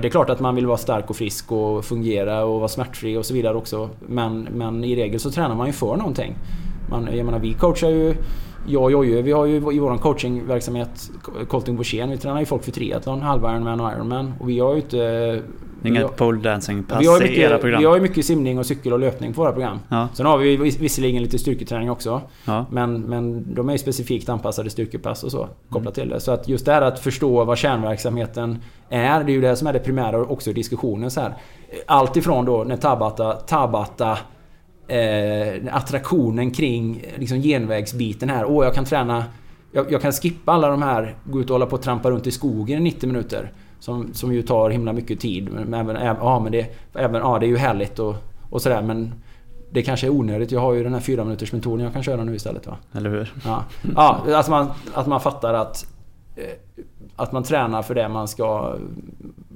det 0.01 0.07
är 0.07 0.09
klart 0.09 0.29
att 0.29 0.39
man 0.39 0.55
vill 0.55 0.65
vara 0.65 0.77
stark 0.77 1.09
och 1.09 1.15
frisk 1.15 1.51
och 1.51 1.85
fungera 1.85 2.45
och 2.45 2.59
vara 2.59 2.67
smärtfri 2.67 3.17
och 3.17 3.25
så 3.25 3.33
vidare 3.33 3.57
också. 3.57 3.89
Men, 4.07 4.41
men 4.41 4.83
i 4.83 4.95
regel 4.95 5.19
så 5.19 5.31
tränar 5.31 5.55
man 5.55 5.67
ju 5.67 5.73
för 5.73 5.95
någonting. 5.95 6.35
Man, 6.89 7.09
jag 7.13 7.25
menar, 7.25 7.39
vi 7.39 7.53
coachar 7.53 7.89
ju 7.89 8.15
jag 8.67 8.83
och 8.83 8.91
Jojje, 8.91 9.21
vi 9.21 9.31
har 9.31 9.45
ju 9.45 9.55
i 9.55 9.79
vår 9.79 9.97
coachingverksamhet 9.97 11.11
Colting 11.47 11.75
Borssén, 11.75 12.09
vi 12.09 12.17
tränar 12.17 12.39
ju 12.39 12.45
folk 12.45 12.63
för 12.63 12.71
triathlon, 12.71 13.21
halv 13.21 13.43
Ironman 13.43 13.79
och 13.79 13.91
Ironman. 13.91 14.33
Och 14.39 14.49
vi 14.49 14.59
har 14.59 14.75
ju 14.75 14.81
inte... 14.81 15.41
Det 15.85 15.89
är 15.89 15.91
inget 15.91 16.03
har- 16.03 16.17
pole 16.17 16.41
dancing 16.41 16.83
pass 16.83 17.01
vi 17.01 17.05
har, 17.07 17.21
ju 17.21 17.27
i 17.27 17.39
era 17.39 17.47
mycket, 17.49 17.61
program. 17.61 17.79
vi 17.79 17.85
har 17.85 17.95
ju 17.95 18.01
mycket 18.01 18.25
simning 18.25 18.59
och 18.59 18.65
cykel 18.65 18.93
och 18.93 18.99
löpning 18.99 19.33
på 19.33 19.41
våra 19.41 19.51
program. 19.51 19.79
Ja. 19.89 20.07
Sen 20.13 20.25
har 20.25 20.37
vi 20.37 20.57
vis- 20.57 20.79
visserligen 20.79 21.23
lite 21.23 21.37
styrketräning 21.39 21.91
också. 21.91 22.21
Ja. 22.45 22.65
Men, 22.71 23.01
men 23.01 23.53
de 23.55 23.69
är 23.69 23.73
ju 23.73 23.77
specifikt 23.79 24.29
anpassade 24.29 24.69
styrkepass 24.69 25.23
och 25.23 25.31
så 25.31 25.37
Mm. 25.43 25.49
kopplat 25.69 25.95
till 25.95 26.09
det. 26.09 26.19
Så 26.19 26.31
att 26.31 26.47
just 26.47 26.65
det 26.65 26.71
här 26.73 26.81
att 26.81 26.99
förstå 26.99 27.43
vad 27.45 27.57
kärnverksamheten 27.57 28.57
är. 28.89 29.23
Det 29.23 29.31
är 29.31 29.33
ju 29.33 29.41
det 29.41 29.55
som 29.55 29.67
är 29.67 29.73
det 29.73 29.79
primära 29.79 30.17
också 30.21 30.49
i 30.49 30.53
diskussionen. 30.53 31.11
Så 31.11 31.21
här. 31.21 31.33
Allt 31.87 32.17
ifrån 32.17 32.45
då 32.45 32.63
när 32.63 32.77
Tabata, 32.77 33.31
Tabata 33.33 34.17
eh, 34.87 35.75
attraktionen 35.75 36.51
kring 36.51 37.03
liksom 37.15 37.37
genvägsbiten 37.41 38.29
här. 38.29 38.45
Åh, 38.45 38.65
jag 38.65 38.73
kan 38.73 38.85
träna... 38.85 39.23
Jag, 39.71 39.91
jag 39.91 40.01
kan 40.01 40.11
skippa 40.11 40.51
alla 40.51 40.67
de 40.67 40.81
här, 40.81 41.15
gå 41.23 41.39
ut 41.41 41.49
och 41.49 41.53
hålla 41.53 41.65
på 41.65 41.75
och 41.75 41.81
trampa 41.81 42.11
runt 42.11 42.27
i 42.27 42.31
skogen 42.31 42.77
i 42.79 42.83
90 42.83 43.07
minuter. 43.07 43.51
Som, 43.85 44.13
som 44.13 44.33
ju 44.33 44.41
tar 44.41 44.69
himla 44.69 44.93
mycket 44.93 45.19
tid. 45.19 45.49
Men 45.51 45.73
även, 45.73 46.05
ja, 46.05 46.39
men 46.39 46.51
det, 46.51 46.75
även, 46.93 47.21
ja, 47.21 47.39
det 47.39 47.45
är 47.45 47.47
ju 47.47 47.57
härligt 47.57 47.99
och, 47.99 48.15
och 48.49 48.61
sådär 48.61 48.81
men 48.81 49.13
det 49.71 49.81
kanske 49.81 50.07
är 50.07 50.11
onödigt. 50.11 50.51
Jag 50.51 50.59
har 50.59 50.73
ju 50.73 50.83
den 50.83 50.93
här 50.93 50.99
fyra 50.99 51.23
minuters 51.23 51.51
metoden 51.53 51.83
jag 51.83 51.93
kan 51.93 52.03
köra 52.03 52.23
nu 52.23 52.35
istället 52.35 52.67
va. 52.67 52.77
Eller 52.93 53.09
hur? 53.09 53.33
Ja, 53.45 53.63
ja 53.95 54.39
att, 54.39 54.49
man, 54.49 54.67
att 54.93 55.07
man 55.07 55.21
fattar 55.21 55.53
att, 55.53 55.85
eh, 56.35 56.43
att 57.15 57.31
man 57.31 57.43
tränar 57.43 57.81
för 57.81 57.95
det 57.95 58.09
man 58.09 58.27
ska 58.27 58.75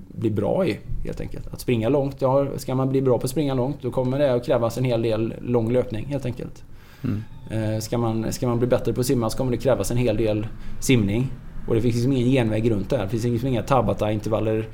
bli 0.07 0.31
bra 0.31 0.65
i 0.65 0.79
helt 1.03 1.21
enkelt. 1.21 1.53
Att 1.53 1.59
springa 1.59 1.89
långt, 1.89 2.15
ja, 2.19 2.47
ska 2.57 2.75
man 2.75 2.89
bli 2.89 3.01
bra 3.01 3.17
på 3.17 3.23
att 3.23 3.31
springa 3.31 3.53
långt 3.53 3.77
då 3.81 3.91
kommer 3.91 4.19
det 4.19 4.33
att 4.33 4.45
krävas 4.45 4.77
en 4.77 4.83
hel 4.83 5.01
del 5.01 5.33
lång 5.41 5.71
löpning 5.71 6.05
helt 6.05 6.25
enkelt. 6.25 6.63
Mm. 7.03 7.23
Eh, 7.51 7.79
Ska 7.79 7.97
man, 7.97 8.33
ska 8.33 8.47
man 8.47 8.59
bli 8.59 8.67
bättre 8.67 8.93
på 8.93 8.99
att 8.99 9.07
simma 9.07 9.29
så 9.29 9.37
kommer 9.37 9.51
det 9.51 9.57
krävas 9.57 9.91
en 9.91 9.97
hel 9.97 10.17
del 10.17 10.47
simning. 10.79 11.31
Och 11.67 11.75
det 11.75 11.81
finns 11.81 11.95
liksom 11.95 12.11
ingen 12.11 12.31
genväg 12.31 12.71
runt 12.71 12.89
det 12.89 12.97
här. 12.97 13.03
Det 13.03 13.09
finns 13.09 13.23
liksom 13.23 13.49
inga 13.49 13.63
Tabata-intervaller 13.63 14.67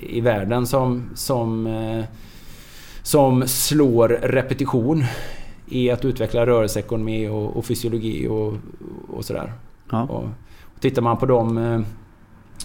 i 0.00 0.20
världen 0.20 0.66
som, 0.66 1.10
som, 1.14 1.66
eh, 1.66 2.04
som 3.02 3.42
slår 3.46 4.08
repetition 4.08 5.04
i 5.66 5.90
att 5.90 6.04
utveckla 6.04 6.46
rörelseekonomi 6.46 7.28
och, 7.28 7.56
och 7.56 7.64
fysiologi 7.64 8.28
och, 8.28 8.54
och 9.16 9.24
sådär. 9.24 9.52
Ja. 9.90 10.02
Och, 10.02 10.24
och 10.74 10.80
tittar 10.80 11.02
man 11.02 11.16
på 11.16 11.26
de 11.26 11.58
eh, 11.58 11.80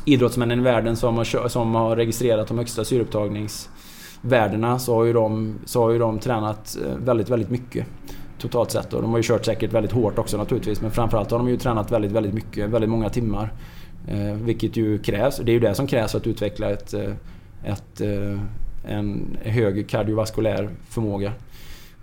idrottsmännen 0.06 0.60
i 0.60 0.64
världen 0.64 0.96
som 0.96 1.18
har, 1.18 1.48
som 1.48 1.76
har 1.76 1.96
registrerat 1.96 2.48
de 2.48 2.58
högsta 2.58 2.86
syreupptagningsvärdena 2.86 4.80
så 4.80 4.96
har 4.96 5.04
ju 5.04 5.14
de, 5.14 5.56
så 5.66 5.82
har 5.82 5.92
ju 5.92 6.00
de 6.00 6.20
tränat 6.20 6.78
eh, 6.86 6.98
väldigt, 6.98 7.30
väldigt 7.30 7.50
mycket. 7.50 7.88
Totalt 8.44 8.72
sett. 8.72 8.94
Och 8.94 9.02
de 9.02 9.12
har 9.12 9.18
ju 9.18 9.24
kört 9.24 9.46
säkert 9.46 9.74
väldigt 9.74 9.92
hårt 9.92 10.20
också 10.20 10.38
naturligtvis. 10.38 10.82
Men 10.82 10.92
framförallt 10.92 11.32
har 11.32 11.38
de 11.38 11.50
ju 11.50 11.58
tränat 11.58 11.92
väldigt, 11.92 12.12
väldigt 12.12 12.34
mycket. 12.34 12.70
Väldigt 12.70 12.90
många 12.90 13.10
timmar. 13.10 13.54
Eh, 14.08 14.34
vilket 14.34 14.78
ju 14.78 14.98
krävs. 15.00 15.38
Det 15.38 15.52
är 15.52 15.54
ju 15.54 15.60
det 15.60 15.76
som 15.76 15.88
krävs 15.88 16.12
för 16.12 16.18
att 16.18 16.28
utveckla 16.28 16.70
ett, 16.70 16.94
eh, 16.94 17.12
ett, 17.64 18.02
eh, 18.02 18.40
en 18.94 19.38
hög 19.44 19.90
kardiovaskulär 19.90 20.70
förmåga. 20.90 21.32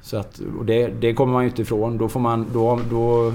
Så 0.03 0.17
att, 0.17 0.41
och 0.59 0.65
det, 0.65 0.89
det 0.89 1.15
kommer 1.15 1.33
man 1.33 1.43
ju 1.43 1.49
inte 1.49 1.63
ifrån. 1.63 1.99
Då 1.99 2.09
får 2.09 2.21
man... 2.21 2.47
Då, 2.53 2.81
då, 2.91 3.33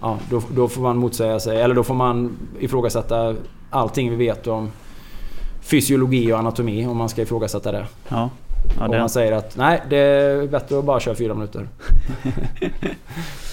ja, 0.00 0.18
då, 0.30 0.42
då 0.54 0.68
får 0.68 0.82
man 0.82 0.96
motsäga 0.96 1.40
sig. 1.40 1.60
Eller 1.60 1.74
då 1.74 1.84
får 1.84 1.94
man 1.94 2.36
ifrågasätta 2.60 3.34
allting 3.70 4.10
vi 4.10 4.16
vet 4.16 4.46
om 4.46 4.70
fysiologi 5.60 6.32
och 6.32 6.38
anatomi 6.38 6.86
om 6.86 6.96
man 6.96 7.08
ska 7.08 7.22
ifrågasätta 7.22 7.72
det. 7.72 7.86
Ja. 8.08 8.30
Ja, 8.78 8.84
Om 8.88 8.90
man 8.98 9.08
säger 9.08 9.32
att 9.32 9.56
nej, 9.56 9.82
det 9.90 9.96
är 9.96 10.46
bättre 10.46 10.78
att 10.78 10.84
bara 10.84 11.00
köra 11.00 11.14
fyra 11.14 11.34
minuter. 11.34 11.68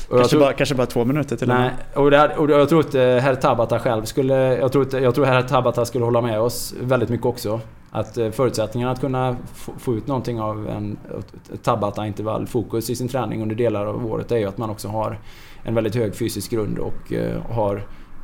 Kanske, 0.09 0.29
tror- 0.29 0.39
bara, 0.39 0.53
kanske 0.53 0.75
bara 0.75 0.87
två 0.87 1.05
minuter 1.05 1.35
till 1.35 1.47
Nej, 1.47 1.57
med. 1.57 2.03
och, 2.05 2.11
här- 2.11 2.37
och 2.37 2.49
jag 2.49 2.69
tror 2.69 2.83
inte 2.85 2.99
herr 3.23 3.35
Tabata 3.35 3.79
själv 3.79 4.03
skulle... 4.05 4.57
Jag 4.57 4.71
tror, 4.71 4.83
inte, 4.83 4.97
jag 4.97 5.15
tror 5.15 5.25
herr 5.25 5.41
Tabata 5.41 5.85
skulle 5.85 6.05
hålla 6.05 6.21
med 6.21 6.39
oss 6.39 6.73
väldigt 6.81 7.09
mycket 7.09 7.25
också. 7.25 7.59
Att 7.91 8.17
eh, 8.17 8.31
förutsättningarna 8.31 8.91
att 8.91 8.99
kunna 8.99 9.35
få, 9.77 9.95
ut 9.95 10.07
någonting 10.07 10.39
av 10.41 10.69
en 10.69 10.97
Tabata-intervall, 11.63 12.47
fokus 12.47 12.89
i 12.89 12.95
sin 12.95 13.07
träning 13.07 13.41
under 13.41 13.55
delar 13.55 13.85
av 13.85 14.05
året, 14.05 14.31
är 14.31 14.37
ju 14.37 14.45
att 14.45 14.57
man 14.57 14.69
också 14.69 14.87
har 14.87 15.19
en 15.63 15.75
väldigt 15.75 15.95
hög 15.95 16.15
fysisk 16.15 16.51
grund 16.51 16.79
och 16.79 17.13
eh, 17.13 17.41
har 17.51 17.83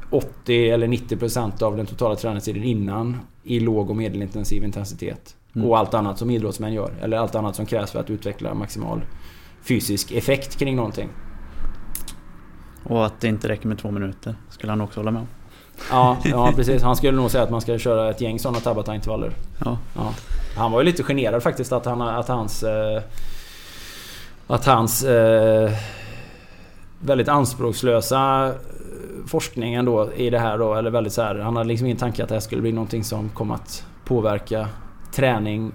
80 0.09 0.69
eller 0.69 0.87
90% 0.87 1.63
av 1.63 1.77
den 1.77 1.85
totala 1.85 2.15
träningstiden 2.15 2.63
innan 2.63 3.17
i 3.43 3.59
låg 3.59 3.89
och 3.89 3.95
medelintensiv 3.95 4.63
intensitet. 4.63 5.35
Mm. 5.55 5.67
Och 5.67 5.77
allt 5.77 5.93
annat 5.93 6.17
som 6.17 6.29
idrottsmän 6.29 6.73
gör. 6.73 6.91
Eller 7.01 7.17
allt 7.17 7.35
annat 7.35 7.55
som 7.55 7.65
krävs 7.65 7.91
för 7.91 7.99
att 7.99 8.09
utveckla 8.09 8.53
maximal 8.53 9.01
fysisk 9.61 10.11
effekt 10.11 10.55
kring 10.55 10.75
någonting. 10.75 11.09
Och 12.83 13.05
att 13.05 13.21
det 13.21 13.27
inte 13.27 13.47
räcker 13.47 13.67
med 13.67 13.77
två 13.79 13.91
minuter. 13.91 14.35
Skulle 14.49 14.71
han 14.71 14.81
också 14.81 14.99
hålla 14.99 15.11
med 15.11 15.21
om. 15.21 15.27
Ja, 15.91 16.17
ja 16.23 16.51
precis. 16.55 16.83
Han 16.83 16.95
skulle 16.95 17.17
nog 17.17 17.31
säga 17.31 17.43
att 17.43 17.49
man 17.49 17.61
ska 17.61 17.77
köra 17.77 18.09
ett 18.09 18.21
gäng 18.21 18.39
sådana 18.39 18.59
Tabata-intervaller. 18.59 19.31
Ja. 19.65 19.77
Ja. 19.95 20.13
Han 20.57 20.71
var 20.71 20.79
ju 20.79 20.85
lite 20.85 21.03
generad 21.03 21.43
faktiskt 21.43 21.71
att, 21.71 21.85
han, 21.85 22.01
att 22.01 22.27
hans... 22.27 22.63
Eh, 22.63 23.01
att 24.47 24.65
hans 24.65 25.03
eh, 25.03 25.71
väldigt 26.99 27.27
anspråkslösa 27.27 28.45
eh, 28.47 28.53
forskning 29.27 29.73
ändå 29.73 30.13
i 30.13 30.29
det 30.29 30.39
här 30.39 30.57
då, 30.57 30.73
eller 30.73 30.89
väldigt 30.89 31.13
så 31.13 31.21
här, 31.21 31.35
Han 31.35 31.55
hade 31.55 31.67
liksom 31.67 31.87
ingen 31.87 31.97
tanke 31.97 32.23
att 32.23 32.29
det 32.29 32.35
här 32.35 32.39
skulle 32.39 32.61
bli 32.61 32.71
någonting 32.71 33.03
som 33.03 33.29
kom 33.29 33.51
att 33.51 33.85
påverka 34.05 34.67
träning, 35.15 35.71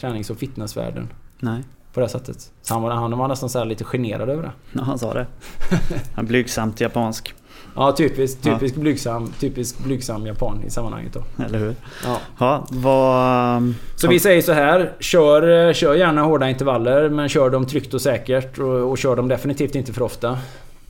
tränings 0.00 0.30
och 0.30 0.36
fitnessvärlden 0.38 1.08
Nej. 1.38 1.62
på 1.92 2.00
det 2.00 2.08
sättet. 2.08 2.52
Så 2.62 2.74
han 2.74 2.82
var, 2.82 2.90
han 2.90 3.18
var 3.18 3.28
nästan 3.28 3.48
så 3.48 3.58
här 3.58 3.66
lite 3.66 3.84
generad 3.84 4.28
över 4.30 4.42
det. 4.42 4.52
Ja, 4.72 4.82
han 4.82 4.98
sa 4.98 5.14
det. 5.14 5.26
Han 6.14 6.26
blygsamt 6.26 6.80
japansk. 6.80 7.34
Ja, 7.76 7.92
typiskt, 7.92 8.46
Ja. 8.46 8.54
typisk, 8.58 8.74
Blygsam, 8.76 9.32
typisk 9.40 9.78
blygsam 9.78 10.26
japan 10.26 10.62
i 10.66 10.70
sammanhanget 10.70 11.12
då. 11.12 11.44
Eller 11.44 11.58
hur? 11.58 11.74
Ja. 12.04 12.18
Ja, 12.38 12.66
vad... 12.70 13.74
Så 13.96 14.08
vi 14.08 14.20
säger 14.20 14.42
så 14.42 14.52
här. 14.52 14.92
Kör, 15.00 15.72
kör 15.72 15.94
gärna 15.94 16.22
hårda 16.22 16.48
intervaller 16.50 17.08
men 17.08 17.28
kör 17.28 17.50
dem 17.50 17.66
tryggt 17.66 17.94
och 17.94 18.00
säkert 18.00 18.58
och, 18.58 18.90
och 18.90 18.98
kör 18.98 19.16
dem 19.16 19.28
definitivt 19.28 19.74
inte 19.74 19.92
för 19.92 20.02
ofta. 20.02 20.38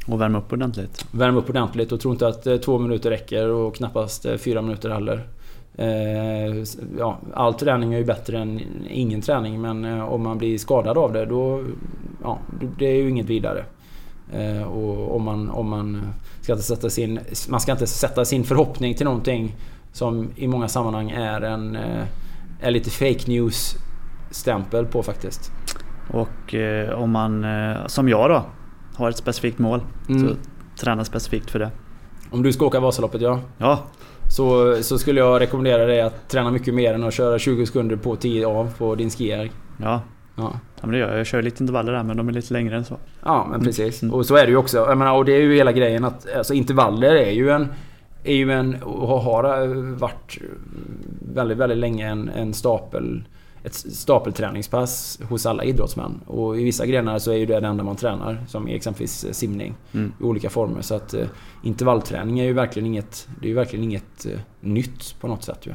Och 0.07 0.20
värma 0.20 0.39
upp 0.39 0.53
ordentligt. 0.53 1.07
Värm 1.11 1.36
upp 1.36 1.51
ordentligt 1.51 1.93
och 1.93 2.01
tro 2.01 2.12
inte 2.12 2.28
att 2.28 2.47
eh, 2.47 2.57
två 2.57 2.78
minuter 2.78 3.11
räcker 3.11 3.48
och 3.48 3.74
knappast 3.77 4.27
eh, 4.27 4.36
fyra 4.36 4.62
minuter 4.62 4.90
heller. 4.90 5.27
Eh, 5.78 6.65
ja, 6.98 7.19
all 7.35 7.55
träning 7.55 7.94
är 7.94 7.98
ju 7.98 8.05
bättre 8.05 8.39
än 8.39 8.61
ingen 8.89 9.20
träning 9.20 9.61
men 9.61 9.85
eh, 9.85 10.05
om 10.05 10.23
man 10.23 10.39
blir 10.39 10.59
skadad 10.59 10.98
av 10.98 11.12
det 11.12 11.27
då... 11.27 11.65
Ja, 12.23 12.39
det 12.78 12.86
är 12.86 12.94
ju 12.94 13.11
inget 13.11 13.27
vidare. 13.27 13.65
Eh, 14.32 14.62
och 14.62 15.16
om 15.16 15.23
man, 15.23 15.51
om 15.51 15.69
man 15.69 16.03
ska 16.40 16.53
inte 16.53 16.65
sätta 16.65 16.90
sin... 16.90 17.20
Man 17.48 17.61
ska 17.61 17.73
inte 17.73 17.86
sätta 17.86 18.24
sin 18.24 18.44
förhoppning 18.44 18.94
till 18.94 19.07
någonting 19.07 19.57
som 19.93 20.31
i 20.36 20.47
många 20.48 20.69
sammanhang 20.69 21.11
är 21.11 21.40
en... 21.40 21.78
Är 22.61 22.70
lite 22.70 22.90
fake 22.90 23.31
news 23.31 23.74
stämpel 24.31 24.86
på 24.86 25.03
faktiskt. 25.03 25.53
Och 26.12 26.55
om 26.94 27.11
man, 27.11 27.47
som 27.86 28.09
jag 28.09 28.31
då, 28.31 28.43
har 28.97 29.11
ett 29.11 29.16
specifikt 29.16 29.59
mål. 29.59 29.81
Mm. 30.09 30.28
Så 30.28 30.35
träna 30.81 31.05
specifikt 31.05 31.51
för 31.51 31.59
det. 31.59 31.70
Om 32.31 32.43
du 32.43 32.53
ska 32.53 32.66
åka 32.66 32.81
Vasaloppet 32.81 33.20
ja. 33.20 33.40
Ja, 33.59 33.78
Så, 34.31 34.77
så 34.82 34.98
skulle 34.98 35.20
jag 35.20 35.40
rekommendera 35.40 35.86
dig 35.86 36.01
att 36.01 36.28
träna 36.28 36.51
mycket 36.51 36.74
mer 36.74 36.94
än 36.94 37.05
att 37.05 37.15
köra 37.15 37.39
20 37.39 37.66
sekunder 37.66 37.97
på 37.97 38.16
10 38.16 38.47
av 38.47 38.73
på 38.78 38.94
din 38.94 39.11
skijärg. 39.11 39.51
ja. 39.82 40.01
Ja. 40.36 40.53
ja 40.74 40.81
men 40.81 40.90
det 40.90 40.98
gör 40.98 41.09
jag. 41.09 41.19
Jag 41.19 41.27
kör 41.27 41.43
lite 41.43 41.62
intervaller 41.62 41.93
där 41.93 42.03
men 42.03 42.16
de 42.16 42.28
är 42.28 42.32
lite 42.32 42.53
längre 42.53 42.77
än 42.77 42.85
så. 42.85 42.97
Ja 43.23 43.47
men 43.51 43.61
precis. 43.61 44.03
Och 44.03 44.27
så 44.27 44.36
är 44.36 44.44
det 44.44 44.51
ju 44.51 44.57
också. 44.57 44.78
Jag 44.78 44.98
menar, 44.98 45.15
och 45.15 45.24
det 45.24 45.32
är 45.32 45.40
ju 45.40 45.55
hela 45.55 45.73
grejen 45.73 46.05
att 46.05 46.36
alltså, 46.36 46.55
intervaller 46.55 47.15
är 47.15 47.31
ju 47.31 47.51
en... 47.51 47.69
Är 48.24 48.35
ju 48.35 48.53
en 48.53 48.82
och 48.82 49.20
har 49.20 49.66
varit 49.97 50.39
väldigt, 51.35 51.59
väldigt 51.59 51.78
länge 51.78 52.09
en, 52.09 52.28
en 52.28 52.55
stapel... 52.55 53.24
Ett 53.66 53.74
stapelträningspass 53.74 55.20
hos 55.28 55.47
alla 55.47 55.64
idrottsmän. 55.64 56.20
Och 56.26 56.60
i 56.60 56.64
vissa 56.64 56.86
grenar 56.86 57.18
så 57.18 57.30
är 57.30 57.36
ju 57.36 57.47
det 57.47 57.60
det 57.60 57.66
enda 57.66 57.84
man 57.84 57.97
tränar. 57.97 58.44
Som 58.48 58.66
exempelvis 58.66 59.26
simning. 59.32 59.74
Mm. 59.94 60.12
I 60.20 60.22
olika 60.22 60.51
former. 60.51 60.82
Så 60.82 60.94
att 60.94 61.14
eh, 61.14 61.26
intervallträning 61.62 62.40
är 62.40 62.44
ju 62.44 62.52
verkligen 62.52 62.86
inget... 62.86 63.28
Det 63.40 63.47
är 63.47 63.48
ju 63.48 63.55
verkligen 63.55 63.84
inget 63.84 64.26
eh, 64.26 64.40
nytt 64.60 65.20
på 65.20 65.28
något 65.28 65.44
sätt 65.44 65.66
ju. 65.66 65.74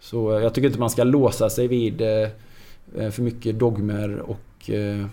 Så 0.00 0.36
eh, 0.36 0.42
jag 0.42 0.54
tycker 0.54 0.66
inte 0.66 0.80
man 0.80 0.90
ska 0.90 1.04
låsa 1.04 1.50
sig 1.50 1.68
vid 1.68 2.00
eh, 2.00 2.28
eh, 2.96 3.10
för 3.10 3.22
mycket 3.22 3.58
dogmer 3.58 4.18
och 4.18 4.70
eh, 4.70 5.06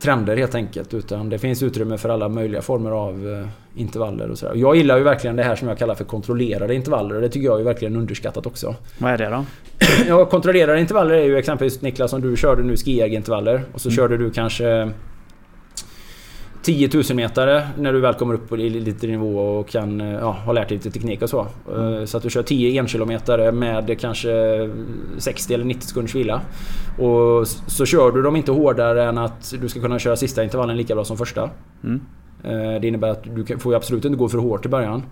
trender 0.00 0.36
helt 0.36 0.54
enkelt. 0.54 0.94
Utan 0.94 1.28
det 1.28 1.38
finns 1.38 1.62
utrymme 1.62 1.98
för 1.98 2.08
alla 2.08 2.28
möjliga 2.28 2.62
former 2.62 2.90
av 2.90 3.28
eh, 3.28 3.80
intervaller 3.80 4.30
och 4.30 4.38
sådär. 4.38 4.54
Jag 4.54 4.76
gillar 4.76 4.98
ju 4.98 5.04
verkligen 5.04 5.36
det 5.36 5.42
här 5.42 5.56
som 5.56 5.68
jag 5.68 5.78
kallar 5.78 5.94
för 5.94 6.04
kontrollerade 6.04 6.74
intervaller 6.74 7.14
och 7.14 7.20
det 7.20 7.28
tycker 7.28 7.46
jag 7.46 7.60
är 7.60 7.64
verkligen 7.64 7.96
underskattat 7.96 8.46
också. 8.46 8.74
Vad 8.98 9.12
är 9.12 9.18
det 9.18 9.30
då? 9.30 9.44
Ja, 10.08 10.24
kontrollerade 10.24 10.80
intervaller 10.80 11.14
är 11.14 11.24
ju 11.24 11.38
exempelvis 11.38 11.82
Niklas 11.82 12.10
som 12.10 12.20
du 12.20 12.36
körde 12.36 12.62
nu 12.62 12.76
skijägarintervaller 12.76 13.62
och 13.72 13.80
så 13.80 13.90
körde 13.90 14.16
du 14.16 14.30
kanske 14.30 14.90
10 16.64 16.90
000 16.94 17.04
metare 17.14 17.68
när 17.78 17.92
du 17.92 18.00
väl 18.00 18.14
kommer 18.14 18.34
upp 18.34 18.48
på 18.48 18.56
lite 18.56 19.06
nivå 19.06 19.38
och 19.38 19.68
kan 19.68 20.00
eh, 20.00 20.12
ja, 20.12 20.30
ha 20.30 20.52
lärt 20.52 20.68
dig 20.68 20.76
lite 20.78 20.90
teknik 20.90 21.22
och 21.22 21.30
så. 21.30 21.40
Eh, 21.76 22.04
Så 22.04 22.16
att 22.16 22.22
du 22.22 22.30
kör 22.30 22.42
10 22.42 22.80
enkilometare 22.80 23.52
med 23.52 24.00
kanske 24.00 24.30
60 25.18 25.54
eller 25.54 25.64
90 25.64 25.86
sekunders 25.86 26.14
vila. 26.14 26.40
Och 26.98 27.46
så 27.48 27.86
kör 27.86 28.10
du 28.10 28.22
dem 28.22 28.36
inte 28.36 28.52
hårdare 28.52 29.04
än 29.04 29.18
att 29.18 29.54
du 29.60 29.68
ska 29.68 29.80
kunna 29.80 29.98
köra 29.98 30.16
sista 30.16 30.44
intervallen 30.44 30.76
lika 30.76 30.94
bra 30.94 31.04
som 31.04 31.16
första. 31.16 31.50
Mm. 31.84 32.00
Eh, 32.44 32.80
Det 32.80 32.88
innebär 32.88 33.08
att 33.08 33.24
du 33.36 33.58
får 33.58 33.72
ju 33.72 33.76
absolut 33.76 34.04
inte 34.04 34.18
gå 34.18 34.28
för 34.28 34.38
hårt 34.38 34.66
i 34.66 34.68
början. 34.68 35.02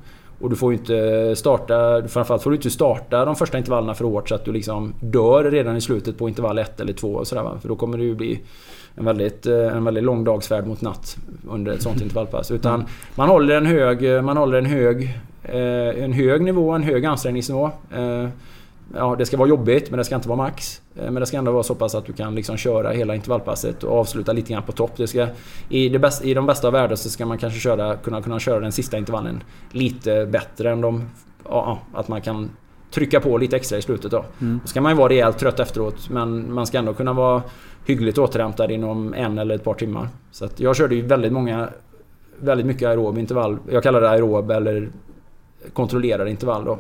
Och 0.41 0.51
du 0.51 0.57
får 0.57 0.73
ju 0.73 0.79
inte 0.79 1.37
starta... 1.37 2.03
Framförallt 2.09 2.43
får 2.43 2.51
du 2.51 2.57
inte 2.57 2.71
starta 2.71 3.25
de 3.25 3.37
första 3.37 3.59
intervallerna 3.59 3.95
för 3.95 4.05
hårt 4.05 4.29
så 4.29 4.35
att 4.35 4.45
du 4.45 4.53
liksom 4.53 4.95
dör 5.01 5.45
redan 5.51 5.77
i 5.77 5.81
slutet 5.81 6.19
på 6.19 6.29
intervall 6.29 6.59
1 6.59 6.81
eller 6.81 6.93
2 6.93 7.09
och 7.09 7.27
sådär. 7.27 7.59
För 7.61 7.69
då 7.69 7.77
kommer 7.77 7.99
det 7.99 8.05
ju 8.05 8.15
bli 8.15 8.41
en 8.97 9.05
väldigt, 9.05 9.47
eh, 9.47 9.77
en 9.77 9.85
väldigt 9.85 10.05
lång 10.05 10.25
dagsfärd 10.25 10.67
mot 10.67 10.81
natt 10.81 11.17
under 11.51 11.73
ett 11.73 11.83
sånt 11.83 12.01
intervallpass. 12.01 12.51
Utan 12.51 12.85
man 13.15 13.29
håller 13.29 13.55
en 13.55 13.67
hög, 13.67 14.25
man 14.25 14.37
håller 14.37 14.59
en 14.59 14.67
hög, 14.67 15.19
eh, 15.43 16.05
en 16.05 16.13
hög 16.13 16.43
nivå, 16.43 16.71
en 16.71 16.83
hög 16.83 17.05
ansträngningsnivå. 17.07 17.71
Eh, 17.95 18.29
Ja, 18.95 19.15
det 19.19 19.27
ska 19.27 19.37
vara 19.37 19.49
jobbigt 19.49 19.91
men 19.91 19.99
det 19.99 20.05
ska 20.05 20.15
inte 20.15 20.29
vara 20.29 20.37
max. 20.37 20.81
Eh, 20.97 21.05
Men 21.05 21.15
det 21.15 21.27
ska 21.27 21.37
ändå 21.37 21.53
vara 21.53 21.63
så 21.63 21.75
pass 21.75 21.95
att 21.95 22.07
du 22.07 22.13
kan 22.13 22.35
liksom 22.35 22.57
köra 22.57 22.91
hela 22.91 23.15
intervallpasset 23.15 23.85
och 23.85 23.99
avsluta 23.99 24.33
lite 24.33 24.53
grann 24.53 24.63
på 24.63 24.73
topp. 24.73 24.91
Det 24.97 25.07
ska, 25.07 25.27
i, 25.69 25.89
det 25.89 25.99
bästa, 25.99 26.25
I 26.25 26.35
de 26.35 26.47
bästa 26.47 26.67
av 26.67 26.73
världar 26.73 26.97
så 26.97 27.11
ska 27.11 27.27
man 27.27 27.39
kanske 27.39 27.61
köra, 27.61 27.97
kunna, 27.97 28.23
kunna 28.23 28.39
köra 28.39 28.61
den 28.61 28.73
sista 28.73 28.99
intervallen 28.99 29.43
lite 29.71 30.27
bättre 30.27 30.71
än 30.71 30.81
de... 30.81 31.05
Ja, 31.49 31.79
att 31.95 32.09
man 32.09 32.21
kan 32.21 32.51
trycka 32.91 33.21
på 33.21 33.39
lite 33.39 33.57
extra 33.57 33.79
i 33.79 33.83
slutet 33.83 34.11
då. 34.11 34.25
Då 34.39 34.59
ska 34.65 34.81
man 34.81 34.93
ju 34.93 34.99
vara 34.99 35.09
rejält 35.09 35.39
trött 35.39 35.61
efteråt 35.61 36.11
men 36.11 36.55
man 36.55 36.67
ska 36.67 36.79
ändå 36.79 36.95
kunna 36.95 37.13
vara 37.13 37.43
hyggligt 37.87 38.19
återhämtad 38.19 38.71
inom 38.71 39.15
en 39.15 39.39
eller 39.39 39.55
ett 39.55 39.65
par 39.65 39.75
timmar. 39.75 40.09
Så 40.31 40.45
att 40.45 40.61
jag 40.61 40.77
körde 40.77 40.95
ju 40.95 41.03
väldigt 41.03 41.33
många... 41.33 41.69
Väldigt 42.41 42.67
mycket 42.67 42.89
aerob 42.89 43.19
intervall. 43.19 43.59
Jag 43.71 43.83
kallar 43.83 44.01
det 44.01 44.11
aerob 44.11 44.51
eller 44.51 44.89
kontrollerade 45.73 46.31
intervall 46.31 46.65
då. 46.65 46.79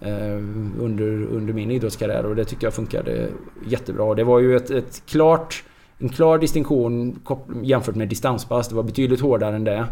Eh, 0.00 0.36
under, 0.80 1.26
under 1.26 1.52
min 1.52 1.70
idrottskarriär 1.70 2.26
och 2.26 2.36
det 2.36 2.44
tycker 2.44 2.66
jag 2.66 2.74
funkade 2.74 3.28
jättebra. 3.66 4.14
Det 4.14 4.24
var 4.24 4.38
ju 4.38 4.56
ett, 4.56 4.70
ett 4.70 5.02
klart, 5.06 5.64
en 5.98 6.08
klar 6.08 6.38
distinktion 6.38 7.20
jämfört 7.62 7.94
med 7.94 8.08
distanspass. 8.08 8.68
Det 8.68 8.74
var 8.74 8.82
betydligt 8.82 9.20
hårdare 9.20 9.56
än 9.56 9.64
det. 9.64 9.86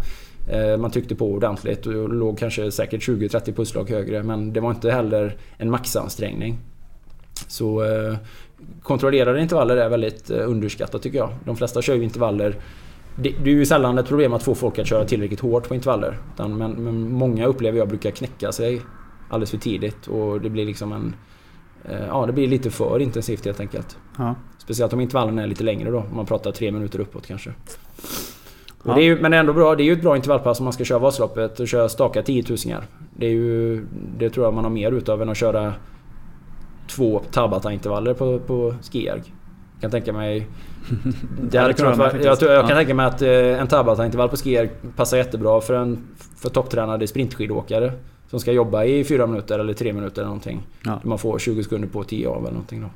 Eh, 0.48 0.76
man 0.76 0.90
tryckte 0.90 1.14
på 1.14 1.32
ordentligt 1.32 1.86
och 1.86 2.08
låg 2.08 2.38
kanske 2.38 2.72
säkert 2.72 3.08
20-30 3.08 3.52
pusslag 3.52 3.90
högre 3.90 4.22
men 4.22 4.52
det 4.52 4.60
var 4.60 4.70
inte 4.70 4.90
heller 4.90 5.36
en 5.56 5.70
maxansträngning. 5.70 6.58
Så 7.46 7.84
eh, 7.84 8.16
kontrollerade 8.82 9.40
intervaller 9.40 9.76
är 9.76 9.88
väldigt 9.88 10.30
eh, 10.30 10.50
underskattat 10.50 11.02
tycker 11.02 11.18
jag. 11.18 11.30
De 11.44 11.56
flesta 11.56 11.82
kör 11.82 11.94
ju 11.94 12.04
intervaller 12.04 12.56
det, 13.22 13.34
det 13.44 13.50
är 13.50 13.54
ju 13.54 13.66
sällan 13.66 13.98
ett 13.98 14.08
problem 14.08 14.32
att 14.32 14.42
få 14.42 14.54
folk 14.54 14.78
att 14.78 14.86
köra 14.86 15.04
tillräckligt 15.04 15.40
hårt 15.40 15.68
på 15.68 15.74
intervaller. 15.74 16.18
Utan, 16.34 16.58
men, 16.58 16.70
men 16.70 17.12
många 17.12 17.46
upplever 17.46 17.78
jag 17.78 17.88
brukar 17.88 18.10
knäcka 18.10 18.52
sig 18.52 18.80
alldeles 19.28 19.50
för 19.50 19.58
tidigt 19.58 20.06
och 20.06 20.40
det 20.40 20.50
blir 20.50 20.66
liksom 20.66 20.92
en... 20.92 21.14
eh, 21.84 22.06
Ja, 22.06 22.26
det 22.26 22.32
blir 22.32 22.48
lite 22.48 22.70
för 22.70 22.98
intensivt 22.98 23.44
helt 23.44 23.60
enkelt. 23.60 23.98
Ja. 24.18 24.34
Speciellt 24.58 24.92
om 24.92 25.00
intervallen 25.00 25.38
är 25.38 25.46
lite 25.46 25.64
längre 25.64 25.90
då. 25.90 25.98
Om 25.98 26.16
man 26.16 26.26
pratar 26.26 26.52
tre 26.52 26.72
minuter 26.72 27.00
uppåt 27.00 27.26
kanske. 27.26 27.52
Ja. 28.84 28.94
det 28.94 29.02
ju, 29.02 29.20
men 29.20 29.30
det 29.30 29.36
är 29.36 29.40
ändå 29.40 29.52
bra. 29.52 29.74
Det 29.74 29.82
är 29.82 29.84
ju 29.84 29.92
ett 29.92 30.02
bra 30.02 30.16
intervallpass 30.16 30.60
om 30.60 30.64
man 30.64 30.72
ska 30.72 30.84
köra 30.84 30.98
Vasaloppet 30.98 31.60
och 31.60 31.68
köra 31.68 31.88
staka 31.88 32.22
10 32.22 32.44
000 32.48 32.58
Det 33.16 33.26
är 33.26 33.30
ju... 33.30 33.86
Det 34.18 34.30
tror 34.30 34.46
jag 34.46 34.54
man 34.54 34.64
har 34.64 34.70
mer 34.70 34.92
utav 34.92 35.22
än 35.22 35.28
att 35.28 35.36
köra 35.36 35.74
två 36.88 37.20
Tabata-intervaller 37.32 38.14
på, 38.14 38.38
på 38.38 38.74
skijärg. 38.92 39.22
Jag 39.74 39.80
kan 39.80 39.90
tänka 39.90 40.12
mig... 40.12 40.46
Det 41.50 41.58
hade 41.58 41.72
kunnat 41.74 41.96
vara, 41.98 42.12
jag, 42.22 42.38
jag 42.42 42.52
Ja. 42.52 42.66
kan 42.68 42.76
tänka 42.76 42.94
mig 42.94 43.06
att 43.06 43.22
eh, 43.22 43.30
en 43.60 43.66
Tabata-intervall 43.66 44.28
på 44.28 44.36
skijärg 44.36 44.70
passar 44.96 45.16
jättebra 45.16 45.60
för 45.60 45.74
en 45.74 45.98
för 46.36 46.48
topptränade 46.48 47.06
sprintskidåkare. 47.06 47.92
Som 48.30 48.40
ska 48.40 48.52
jobba 48.52 48.84
i 48.84 49.04
fyra 49.04 49.26
minuter 49.26 49.58
eller 49.58 49.74
tre 49.74 49.92
minuter 49.92 50.20
eller 50.22 50.26
någonting. 50.28 50.62
Ja. 50.84 51.00
Man 51.04 51.18
får 51.18 51.38
20 51.38 51.62
sekunder 51.62 51.88
på 51.88 52.04
10 52.04 52.28
av 52.28 52.38
eller 52.42 52.50
någonting 52.50 52.80
då. 52.80 52.88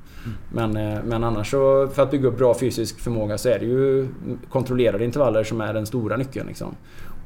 Men, 0.52 0.76
eh, 0.76 0.98
men 1.04 1.24
annars 1.24 1.50
så 1.50 1.88
för 1.94 2.02
att 2.02 2.10
bygga 2.10 2.28
upp 2.28 2.38
bra 2.38 2.54
fysisk 2.58 3.00
förmåga 3.00 3.38
så 3.38 3.48
är 3.48 3.58
det 3.58 3.64
ju 3.66 4.08
kontrollerade 4.50 5.04
intervaller 5.04 5.44
som 5.44 5.60
är 5.60 5.74
den 5.74 5.86
stora 5.86 6.16
nyckeln. 6.16 6.46
Liksom. 6.48 6.74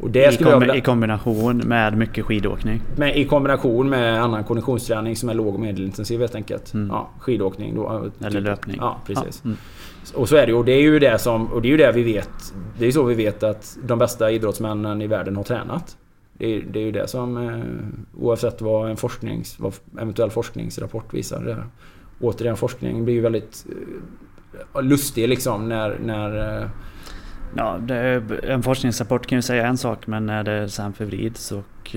Och 0.00 0.10
det 0.10 0.18
I, 0.18 0.22
jag 0.24 0.32
kombi- 0.34 0.60
vilja, 0.60 0.74
I 0.76 0.80
kombination 0.80 1.56
med 1.56 1.98
mycket 1.98 2.24
skidåkning. 2.24 2.80
med, 2.96 3.16
I 3.16 3.24
kombination 3.24 3.88
med 3.88 4.22
annan 4.22 4.44
konditionsträning 4.44 5.16
som 5.16 5.28
är 5.28 5.34
låg 5.34 5.54
och 5.54 5.60
medelintensiv 5.60 6.20
helt 6.20 6.34
enkelt. 6.34 6.74
Mm. 6.74 6.88
Ja, 6.88 7.08
skidåkning 7.20 7.74
då. 7.74 8.02
typ- 8.18 8.24
Eller 8.26 8.40
löpning. 8.40 8.76
Ja, 8.80 8.96
precis. 9.06 9.40
Ja, 9.44 9.48
mm. 9.48 9.56
Och 10.14 10.28
så 10.28 10.36
är 10.36 10.46
det 10.46 10.52
ju. 10.52 10.58
Och 10.58 10.64
det 10.64 10.72
är 10.72 10.80
ju 10.82 10.98
det 10.98 11.18
som... 11.18 11.46
Och 11.46 11.62
det 11.62 11.68
är 11.68 11.70
ju 11.70 11.76
det 11.76 11.92
vi 11.92 12.02
vet. 12.02 12.54
Det 12.78 12.86
är 12.86 12.90
så 12.90 13.02
vi 13.02 13.14
vet 13.14 13.42
att 13.42 13.76
de 13.86 13.98
bästa 13.98 14.30
idrottsmännen 14.30 15.02
i 15.02 15.06
världen 15.06 15.36
har 15.36 15.42
tränat. 15.44 15.96
Det 16.38 16.54
är, 16.54 16.62
det 16.62 16.78
är 16.78 16.84
ju 16.84 16.92
det 16.92 17.08
som... 17.08 17.36
Eh, 17.36 18.22
oavsett 18.22 18.60
vad 18.60 18.90
en 18.90 18.96
forsknings... 18.96 19.60
Vad 19.60 19.74
eventuell 19.98 20.30
forskningsrapport 20.30 21.14
visar. 21.14 21.44
Det. 21.44 21.64
Återigen, 22.20 22.56
forskning 22.56 23.04
blir 23.04 23.14
ju 23.14 23.20
väldigt 23.20 23.66
eh, 24.74 24.82
lustig 24.82 25.28
liksom 25.28 25.68
när... 25.68 25.98
när 25.98 26.62
eh, 26.62 26.68
Ja, 27.56 27.78
är, 27.88 28.44
en 28.44 28.62
forskningsrapport 28.62 29.26
kan 29.26 29.38
ju 29.38 29.42
säga 29.42 29.66
en 29.66 29.78
sak 29.78 30.06
men 30.06 30.26
när 30.26 30.44
det 30.44 30.68
sen 30.68 30.92
förvrids 30.92 31.52
och 31.52 31.96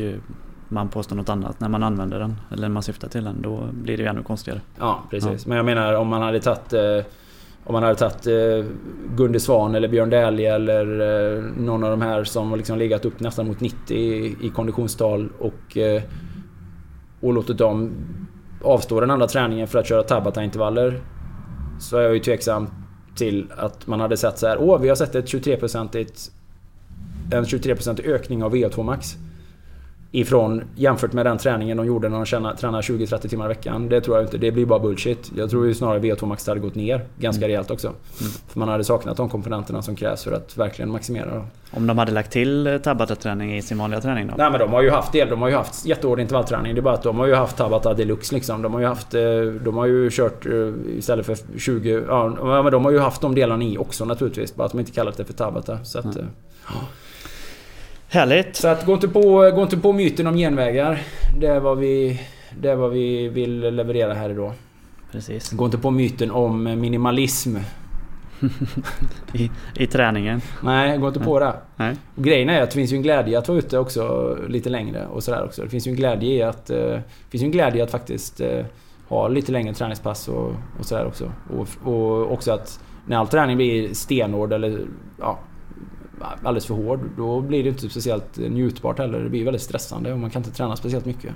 man 0.68 0.90
påstår 0.90 1.16
något 1.16 1.30
annat 1.30 1.60
när 1.60 1.70
man 1.70 1.84
använder 1.84 2.20
den 2.20 2.36
eller 2.52 2.61
när 2.61 2.74
man 2.74 2.84
syftar 2.84 3.07
till 3.07 3.24
den 3.24 3.41
då 3.41 3.70
blir 3.72 3.98
det 3.98 4.03
ju 4.03 4.10
ännu 4.10 4.24
konstigare. 4.24 4.61
Ja, 4.80 5.03
precis. 5.10 5.45
Men 5.45 5.57
jag 5.57 5.66
menar 5.66 5.94
om 5.94 6.07
man 6.07 6.22
hade 6.22 6.40
tagit... 6.40 6.74
Om 7.64 7.73
man 7.73 7.84
hade 7.84 7.95
tagit 7.95 8.27
eh, 8.27 8.72
Gunde 9.15 9.40
Svan 9.40 9.76
eller 9.76 9.88
Björn 9.88 10.10
Dählie 10.10 10.56
eller 10.56 10.99
eh, 11.38 11.44
någon 11.44 11.84
av 11.84 11.90
de 11.90 12.02
här 12.02 12.23
som 12.23 12.49
har 12.49 12.57
liksom 12.57 12.77
legat 12.77 13.06
upp 13.06 13.19
nästan 13.19 13.48
mot 13.48 13.60
90 13.60 13.98
i, 13.98 14.36
i 14.41 14.49
konditionstal 14.49 15.30
och, 15.40 15.77
eh, 15.77 16.02
och 17.19 17.34
låtit 17.34 17.57
dem 17.57 17.91
avstå 18.64 18.99
den 18.99 19.11
andra 19.11 19.27
träningen 19.27 19.68
för 19.68 19.80
att 19.80 19.88
köra 19.88 20.03
Tabata-intervaller. 20.03 21.02
Så 21.80 21.98
är 21.98 22.02
jag 22.02 22.14
ju 22.14 22.19
tveksam 22.19 22.68
till 23.15 23.52
att 23.57 23.88
man 23.88 23.99
hade 23.99 24.18
sett 24.18 24.38
så 24.38 24.48
här. 24.48 24.57
Åh, 24.60 24.80
vi 24.80 24.90
har 24.90 24.95
sett 24.95 25.15
ett 25.15 25.27
23 25.27 25.57
En 27.31 27.44
23% 27.44 28.06
ökning 28.06 28.44
av 28.44 28.56
VO2 28.56 28.84
max. 28.84 29.15
Ifrån 30.11 30.64
jämfört 30.76 31.14
med 31.14 31.26
den 31.26 31.38
träningen 31.38 31.77
de 31.77 31.86
gjorde 31.86 32.10
när 32.10 32.18
de 32.18 32.56
tränar 32.57 32.81
20-30 32.81 33.27
timmar 33.27 33.45
i 33.45 33.48
veckan. 33.48 33.90
Det 33.90 34.02
tror 34.02 34.18
jag 34.18 34.26
inte. 34.26 34.38
Det 34.38 34.52
blir 34.52 34.65
bara 34.65 34.80
bullshit. 34.80 35.31
Jag 35.36 35.49
tror 35.49 35.65
ju 35.68 35.73
snarare 35.73 35.99
VO2 35.99 36.26
max 36.26 36.48
hade 36.48 36.60
gått 36.60 36.76
ner 36.76 37.02
ganska 37.19 37.48
rejält 37.48 37.72
också. 37.72 37.91
För 38.48 38.60
man 38.60 38.69
hade 38.69 38.84
saknat 38.84 39.18
de 39.18 39.30
komponenterna 39.30 39.81
som 39.81 39.95
krävs 39.95 40.23
för 40.23 40.31
att 40.31 40.57
verkligen 40.57 40.91
maximera 40.91 41.34
dem. 41.36 41.45
Om 41.72 41.88
de 41.88 41.98
hade 41.98 42.11
lagt 42.11 42.31
till 42.31 42.68
eh, 42.68 42.77
Tabata-träning 42.77 43.57
i 43.57 43.61
sin 43.61 43.77
vanliga 43.77 44.02
träning 44.02 44.27
då? 44.27 44.34
Nej 44.38 44.52
men 44.52 44.60
de 44.60 44.69
har 44.73 44.81
ju 44.81 44.90
haft 44.90 45.11
del. 45.11 45.30
De 45.30 45.41
har 45.41 45.49
ju 45.49 45.56
haft 45.56 45.86
jättehård 45.86 46.19
intervallträning. 46.19 46.76
Det 46.76 46.80
är 46.80 46.84
bara 46.84 46.94
att 46.94 47.03
de 47.03 47.19
har 47.19 47.27
ju 47.27 47.34
haft 47.36 47.57
Tabata 47.57 47.94
deluxe 47.94 48.36
liksom. 48.36 48.61
De 48.61 48.73
har 48.73 48.80
ju 48.81 48.88
haft... 48.88 49.14
eh, 49.14 49.22
De 49.65 49.77
har 49.77 49.86
ju 49.86 50.10
kört 50.11 50.45
eh, 50.45 50.52
istället 50.98 51.26
för 51.26 51.38
20... 51.60 52.03
Ja 52.07 52.61
men 52.64 52.72
de 52.72 52.86
har 52.86 52.91
ju 52.91 52.99
haft 52.99 53.22
de 53.22 53.36
delarna 53.36 53.64
i 53.64 53.77
också 53.77 54.06
naturligtvis. 54.06 54.56
Bara 54.56 54.65
att 54.65 54.72
de 54.72 54.80
inte 54.80 54.91
kallat 54.91 55.18
det 55.18 55.26
för 55.26 55.34
Tabata. 55.34 55.84
Så 55.84 55.99
att... 55.99 56.06
eh, 56.15 56.23
Härligt! 58.11 58.56
Så 58.56 58.68
att 58.68 58.86
gå 58.86 58.94
inte 58.94 59.07
på, 59.07 59.22
gå 59.56 59.61
inte 59.61 59.77
på 59.77 59.94
myten 59.94 60.27
om 60.27 60.36
genvägar. 60.36 61.02
Det 61.40 61.48
är 61.48 61.60
vad 61.60 61.77
vi, 61.77 62.22
det 62.60 62.69
är 62.69 62.76
vad 62.76 62.91
vi 62.91 63.27
vill 63.27 63.76
leverera 63.76 64.14
här 64.14 64.30
idag. 64.30 64.53
Precis. 65.11 65.52
Gå 65.52 65.65
inte 65.65 65.77
på 65.77 65.91
myten 65.91 66.31
om 66.31 66.64
minimalism. 66.64 67.57
I, 69.34 69.52
I 69.76 69.88
träningen? 69.88 70.41
Nej, 70.64 70.98
går 70.98 71.07
inte 71.07 71.19
på 71.19 71.40
det. 71.40 71.53
Nej. 71.76 71.95
Och 72.15 72.23
grejen 72.23 72.49
är 72.49 72.61
att 72.61 72.69
det 72.69 72.76
finns 72.76 72.91
ju 72.91 72.95
en 72.95 73.03
glädje 73.03 73.40
att 73.40 73.48
vara 73.48 73.57
ute 73.57 73.77
också 73.77 74.36
lite 74.48 74.69
längre 74.69 75.07
och 75.07 75.23
sådär 75.23 75.45
också. 75.45 75.61
Det 75.61 75.69
finns 75.69 75.88
ju 75.88 75.90
en 75.90 75.98
glädje 75.98 76.30
i 76.30 76.44
att... 76.44 76.69
Eh, 76.69 76.99
finns 77.30 77.44
ju 77.44 77.45
en 77.45 77.52
glädje 77.52 77.84
att 77.84 77.91
faktiskt 77.91 78.41
eh, 78.41 78.65
ha 79.07 79.27
lite 79.27 79.52
längre 79.52 79.73
träningspass 79.73 80.27
och, 80.27 80.52
och 80.80 80.86
sådär 80.86 81.06
också. 81.06 81.31
Och, 81.57 81.94
och 81.94 82.31
också 82.31 82.52
att 82.52 82.80
när 83.06 83.18
all 83.18 83.27
träning 83.27 83.57
blir 83.57 83.94
stenhård 83.94 84.53
eller 84.53 84.81
ja, 85.19 85.40
alldeles 86.22 86.66
för 86.66 86.74
hård, 86.74 87.00
då 87.18 87.41
blir 87.41 87.64
det 87.64 87.70
inte 87.70 87.90
speciellt 87.90 88.38
njutbart 88.38 88.98
heller. 88.98 89.20
Det 89.20 89.30
blir 89.30 89.46
väldigt 89.46 89.62
stressande 89.62 90.14
och 90.14 90.20
man 90.20 90.30
kan 90.30 90.40
inte 90.40 90.52
träna 90.52 90.76
speciellt 90.76 91.06
mycket 91.06 91.34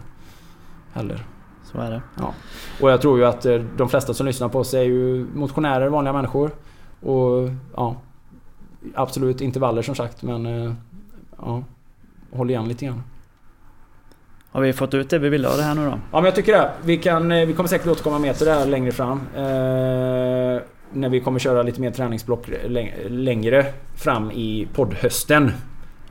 heller. 0.94 1.26
Så 1.64 1.78
är 1.78 1.92
det. 1.92 2.02
Ja. 2.20 2.34
Och 2.82 2.92
jag 2.92 3.02
tror 3.02 3.18
ju 3.18 3.26
att 3.26 3.46
eh, 3.46 3.62
de 3.78 3.90
flesta 3.90 4.14
som 4.14 4.26
lyssnar 4.26 4.50
på 4.50 4.60
oss 4.60 4.74
är 4.74 4.84
ju 4.84 5.28
motionärer, 5.34 5.88
vanliga 5.88 6.14
människor. 6.14 6.52
Och 7.02 7.50
ja, 7.76 7.96
absolut 8.96 9.42
intervaller 9.42 9.82
som 9.82 9.96
sagt 9.96 10.24
men 10.24 10.46
eh, 10.46 10.74
ja, 11.38 11.64
håll 12.32 12.50
igen 12.50 12.68
lite 12.68 12.86
grann. 12.86 13.04
Har 14.52 14.62
vi 14.62 14.74
fått 14.74 14.94
ut 14.94 15.10
det 15.10 15.20
vi 15.20 15.30
ville 15.30 15.50
av 15.50 15.58
det 15.58 15.64
här 15.64 15.76
nu 15.76 15.86
då? 15.86 15.92
Ja 15.92 16.00
men 16.12 16.26
jag 16.26 16.36
tycker 16.36 16.52
det. 16.52 16.72
Vi, 16.84 16.98
kan, 16.98 17.32
eh, 17.32 17.46
vi 17.46 17.54
kommer 17.54 17.70
säkert 17.70 17.88
återkomma 17.88 18.20
mer 18.20 18.34
till 18.34 18.46
det 18.46 18.54
här 18.54 18.66
längre 18.66 18.92
fram. 18.92 19.22
Eh, 19.36 20.62
när 20.94 21.10
vi 21.10 21.20
kommer 21.20 21.40
köra 21.40 21.64
lite 21.64 21.82
mer 21.82 21.92
träningsblock 21.92 22.50
längre 23.08 23.66
fram 23.96 24.32
i 24.32 24.68
poddhösten. 24.74 25.52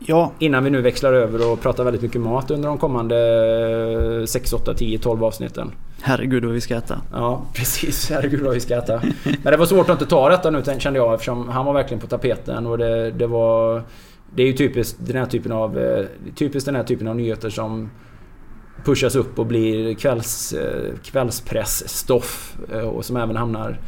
Ja. 0.07 0.33
Innan 0.39 0.65
vi 0.65 0.71
nu 0.71 0.81
växlar 0.81 1.13
över 1.13 1.53
och 1.53 1.61
pratar 1.61 1.85
väldigt 1.85 2.03
mycket 2.03 2.21
mat 2.21 2.51
under 2.51 2.69
de 2.69 2.79
kommande 2.79 4.27
6, 4.27 4.53
8, 4.53 4.75
10, 4.75 4.99
12 4.99 5.25
avsnitten. 5.25 5.73
Herregud 6.03 6.45
vad 6.45 6.55
vi 6.55 6.61
ska 6.61 6.77
äta. 6.77 7.01
Ja 7.13 7.47
precis, 7.55 8.11
herregud 8.11 8.41
vad 8.41 8.55
vi 8.55 8.61
ska 8.61 8.77
äta. 8.77 9.03
Men 9.25 9.53
det 9.53 9.57
var 9.57 9.67
svårt 9.67 9.89
att 9.89 10.01
inte 10.01 10.11
ta 10.11 10.29
detta 10.29 10.51
nu 10.51 10.63
kände 10.79 10.99
jag 10.99 11.15
eftersom 11.15 11.49
han 11.49 11.67
var 11.67 11.73
verkligen 11.73 12.01
på 12.01 12.07
tapeten 12.07 12.67
och 12.67 12.79
det, 12.79 13.11
det 13.11 13.27
var... 13.27 13.83
Det 14.35 14.43
är 14.43 14.47
ju 14.47 14.53
typiskt 14.53 14.99
den 14.99 15.17
här 15.17 15.27
typen 15.27 15.53
av... 15.53 15.79
Eh, 15.79 16.05
typiskt 16.35 16.67
den 16.67 16.77
här 16.77 16.85
typen 16.85 17.09
av 17.09 17.17
nyheter 17.17 17.51
som 17.51 17.91
pushas 18.85 19.15
upp 19.15 19.39
och 19.39 19.47
blir 19.47 19.95
kvälls, 19.95 20.53
eh, 20.53 20.95
kvällspressstoff 21.05 22.57
eh, 22.73 22.89
och 22.89 23.05
som 23.05 23.17
även 23.17 23.37
hamnar 23.37 23.79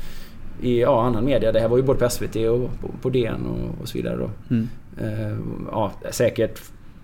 i 0.60 0.80
ja, 0.80 1.06
annan 1.06 1.24
media. 1.24 1.52
Det 1.52 1.60
här 1.60 1.68
var 1.68 1.76
ju 1.76 1.82
både 1.82 1.98
på 1.98 2.10
SVT 2.10 2.36
och 2.36 2.80
på, 2.80 2.90
på 3.02 3.10
DN 3.10 3.46
och, 3.46 3.82
och 3.82 3.88
så 3.88 3.98
vidare. 3.98 4.30
Mm. 4.50 4.68
Eh, 5.00 5.38
ja, 5.70 5.92
säkert, 6.10 6.60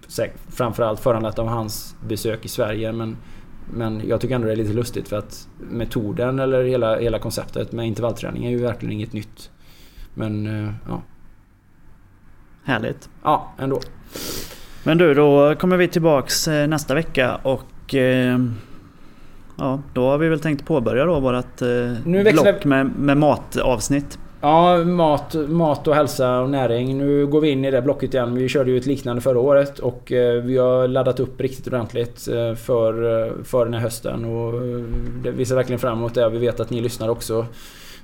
säkert 0.07 0.41
framförallt 0.49 1.01
föranlett 1.01 1.39
av 1.39 1.47
hans 1.47 1.97
besök 2.09 2.45
i 2.45 2.49
Sverige 2.49 2.93
men, 2.93 3.17
men 3.73 4.09
jag 4.09 4.21
tycker 4.21 4.35
ändå 4.35 4.47
det 4.47 4.53
är 4.53 4.57
lite 4.57 4.73
lustigt 4.73 5.09
för 5.09 5.19
att 5.19 5.49
metoden 5.59 6.39
eller 6.39 6.65
hela, 6.65 6.99
hela 6.99 7.19
konceptet 7.19 7.73
med 7.73 7.87
intervallträning 7.87 8.47
är 8.47 8.51
ju 8.51 8.63
verkligen 8.63 8.93
inget 8.93 9.13
nytt. 9.13 9.51
Men 10.15 10.47
ja. 10.89 11.03
Härligt. 12.65 13.11
Ja, 13.23 13.53
ändå. 13.59 13.81
Men 14.85 14.99
du, 14.99 15.15
då 15.15 15.55
kommer 15.55 15.77
vi 15.77 15.89
tillbaks 15.89 16.47
nästa 16.47 16.95
vecka 16.95 17.37
och 17.43 17.95
eh, 17.95 18.39
ja, 19.61 19.81
då 19.95 20.09
har 20.09 20.19
vi 20.19 20.29
väl 20.29 20.41
tänkt 20.41 20.67
påbörja 20.67 21.05
då 21.05 21.21
vårat 21.21 21.63
eh, 21.63 22.33
block 22.33 22.65
med, 22.65 22.91
med 22.99 23.17
matavsnitt. 23.17 24.19
Ja, 24.43 24.85
mat, 24.85 25.35
mat 25.49 25.89
och 25.89 25.95
hälsa 25.95 26.41
och 26.41 26.51
näring. 26.51 26.99
Nu 26.99 27.27
går 27.27 27.41
vi 27.41 27.51
in 27.51 27.65
i 27.65 27.71
det 27.71 27.83
blocket 27.83 28.15
igen. 28.15 28.35
Vi 28.35 28.49
körde 28.49 28.71
ju 28.71 28.79
ett 28.79 28.87
liknande 28.87 29.23
förra 29.23 29.39
året 29.39 29.79
och 29.79 30.13
eh, 30.13 30.43
vi 30.43 30.57
har 30.59 30.89
laddat 30.89 31.21
upp 31.21 31.41
riktigt 31.41 31.67
ordentligt 31.67 32.29
eh, 32.29 32.55
för, 32.55 33.27
eh, 33.27 33.33
för 33.45 33.65
den 33.65 33.75
här 33.75 33.81
hösten. 33.81 34.25
Och 34.25 34.53
det, 35.23 35.31
vi 35.31 35.45
ser 35.45 35.55
verkligen 35.55 35.79
fram 35.79 35.99
emot 35.99 36.15
det. 36.15 36.29
Vi 36.29 36.39
vet 36.39 36.61
att 36.61 36.71
ni 36.71 36.81
lyssnar 36.81 37.09
också 37.09 37.47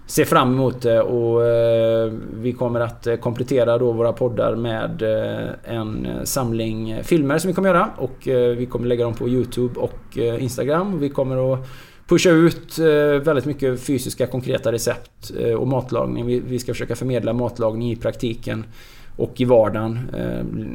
ser 0.07 0.24
fram 0.24 0.53
emot 0.53 0.83
det 0.83 1.01
och 1.01 1.47
eh, 1.47 2.12
vi 2.35 2.53
kommer 2.53 2.81
att 2.81 3.07
eh, 3.07 3.16
komplettera 3.16 3.78
då 3.78 3.93
våra 3.93 4.12
poddar 4.12 4.55
med 4.55 5.03
eh, 5.03 5.74
en 5.77 6.09
samling 6.24 7.03
filmer 7.03 7.39
som 7.39 7.49
vi 7.49 7.55
kommer 7.55 7.69
göra 7.69 7.91
och 7.97 8.19
vi 8.57 8.66
kommer 8.70 8.87
lägga 8.87 9.05
dem 9.05 9.15
på 9.15 9.28
Youtube 9.28 9.81
och 9.81 10.16
Instagram. 10.16 10.99
Vi 10.99 11.09
kommer 11.09 11.53
att 11.53 11.69
pusha 12.09 12.31
ut 12.31 12.78
väldigt 13.24 13.45
mycket 13.45 13.81
fysiska 13.81 14.27
konkreta 14.27 14.73
recept 14.73 15.31
och 15.59 15.69
matlagning. 15.69 16.27
Vi 16.27 16.59
ska 16.59 16.73
försöka 16.73 16.97
förmedla 16.97 17.33
matlagning 17.33 17.93
i 17.93 17.97
praktiken 17.97 18.65
och 19.16 19.41
i 19.41 19.45
vardagen. 19.45 19.99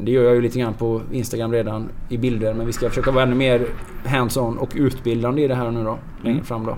Det 0.04 0.12
gör 0.12 0.24
jag 0.24 0.36
ju 0.36 0.42
lite 0.42 0.60
grann 0.60 0.74
på 0.74 1.02
Instagram 1.12 1.52
redan 1.52 1.90
i 2.10 2.18
bilder 2.18 2.54
men 2.54 2.66
vi 2.66 2.74
ska 2.74 2.90
försöka 2.90 3.12
vara 3.12 3.24
ännu 3.24 3.36
mer 3.36 3.68
hands-on 4.06 4.58
och 4.58 4.70
utbildande 4.76 5.42
i 5.42 5.48
det 5.48 5.56
här 5.56 5.72
nu 5.72 5.84
då, 5.84 6.00
längre 6.24 6.34
mm. 6.34 6.46
fram 6.46 6.66
då. 6.66 6.78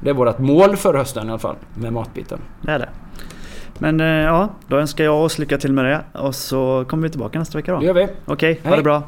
Det 0.00 0.10
är 0.10 0.14
vårt 0.14 0.38
mål 0.38 0.76
för 0.76 0.94
hösten 0.94 1.26
i 1.26 1.30
alla 1.30 1.38
fall, 1.38 1.56
med 1.74 1.92
matbiten. 1.92 2.40
Det 2.62 2.72
är 2.72 2.78
det. 2.78 2.88
Men 3.78 4.00
eh, 4.00 4.06
ja, 4.06 4.48
då 4.68 4.76
önskar 4.76 5.04
jag 5.04 5.22
oss 5.24 5.38
lycka 5.38 5.58
till 5.58 5.72
med 5.72 5.84
det 5.84 6.18
och 6.18 6.34
så 6.34 6.84
kommer 6.88 7.02
vi 7.02 7.10
tillbaka 7.10 7.38
nästa 7.38 7.58
vecka 7.58 7.72
då. 7.72 7.78
Det 7.78 7.86
gör 7.86 7.94
vi. 7.94 8.04
Okej, 8.04 8.52
okay, 8.52 8.70
ha 8.70 8.76
det 8.76 8.82
bra. 8.82 9.02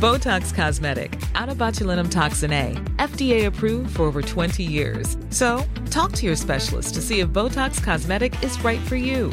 Botox 0.00 0.52
Cosmetic, 0.52 1.10
out 1.34 2.10
toxin 2.10 2.52
A, 2.52 2.74
FDA 2.98 3.46
approved 3.46 3.96
for 3.96 4.02
over 4.02 4.22
20 4.22 4.62
years. 4.62 5.16
So, 5.30 5.62
talk 5.90 6.12
to 6.12 6.26
your 6.26 6.36
specialist 6.36 6.94
to 6.94 7.00
see 7.00 7.20
if 7.20 7.28
Botox 7.28 7.82
Cosmetic 7.82 8.34
is 8.44 8.62
right 8.62 8.80
for 8.80 8.96
you. 8.96 9.32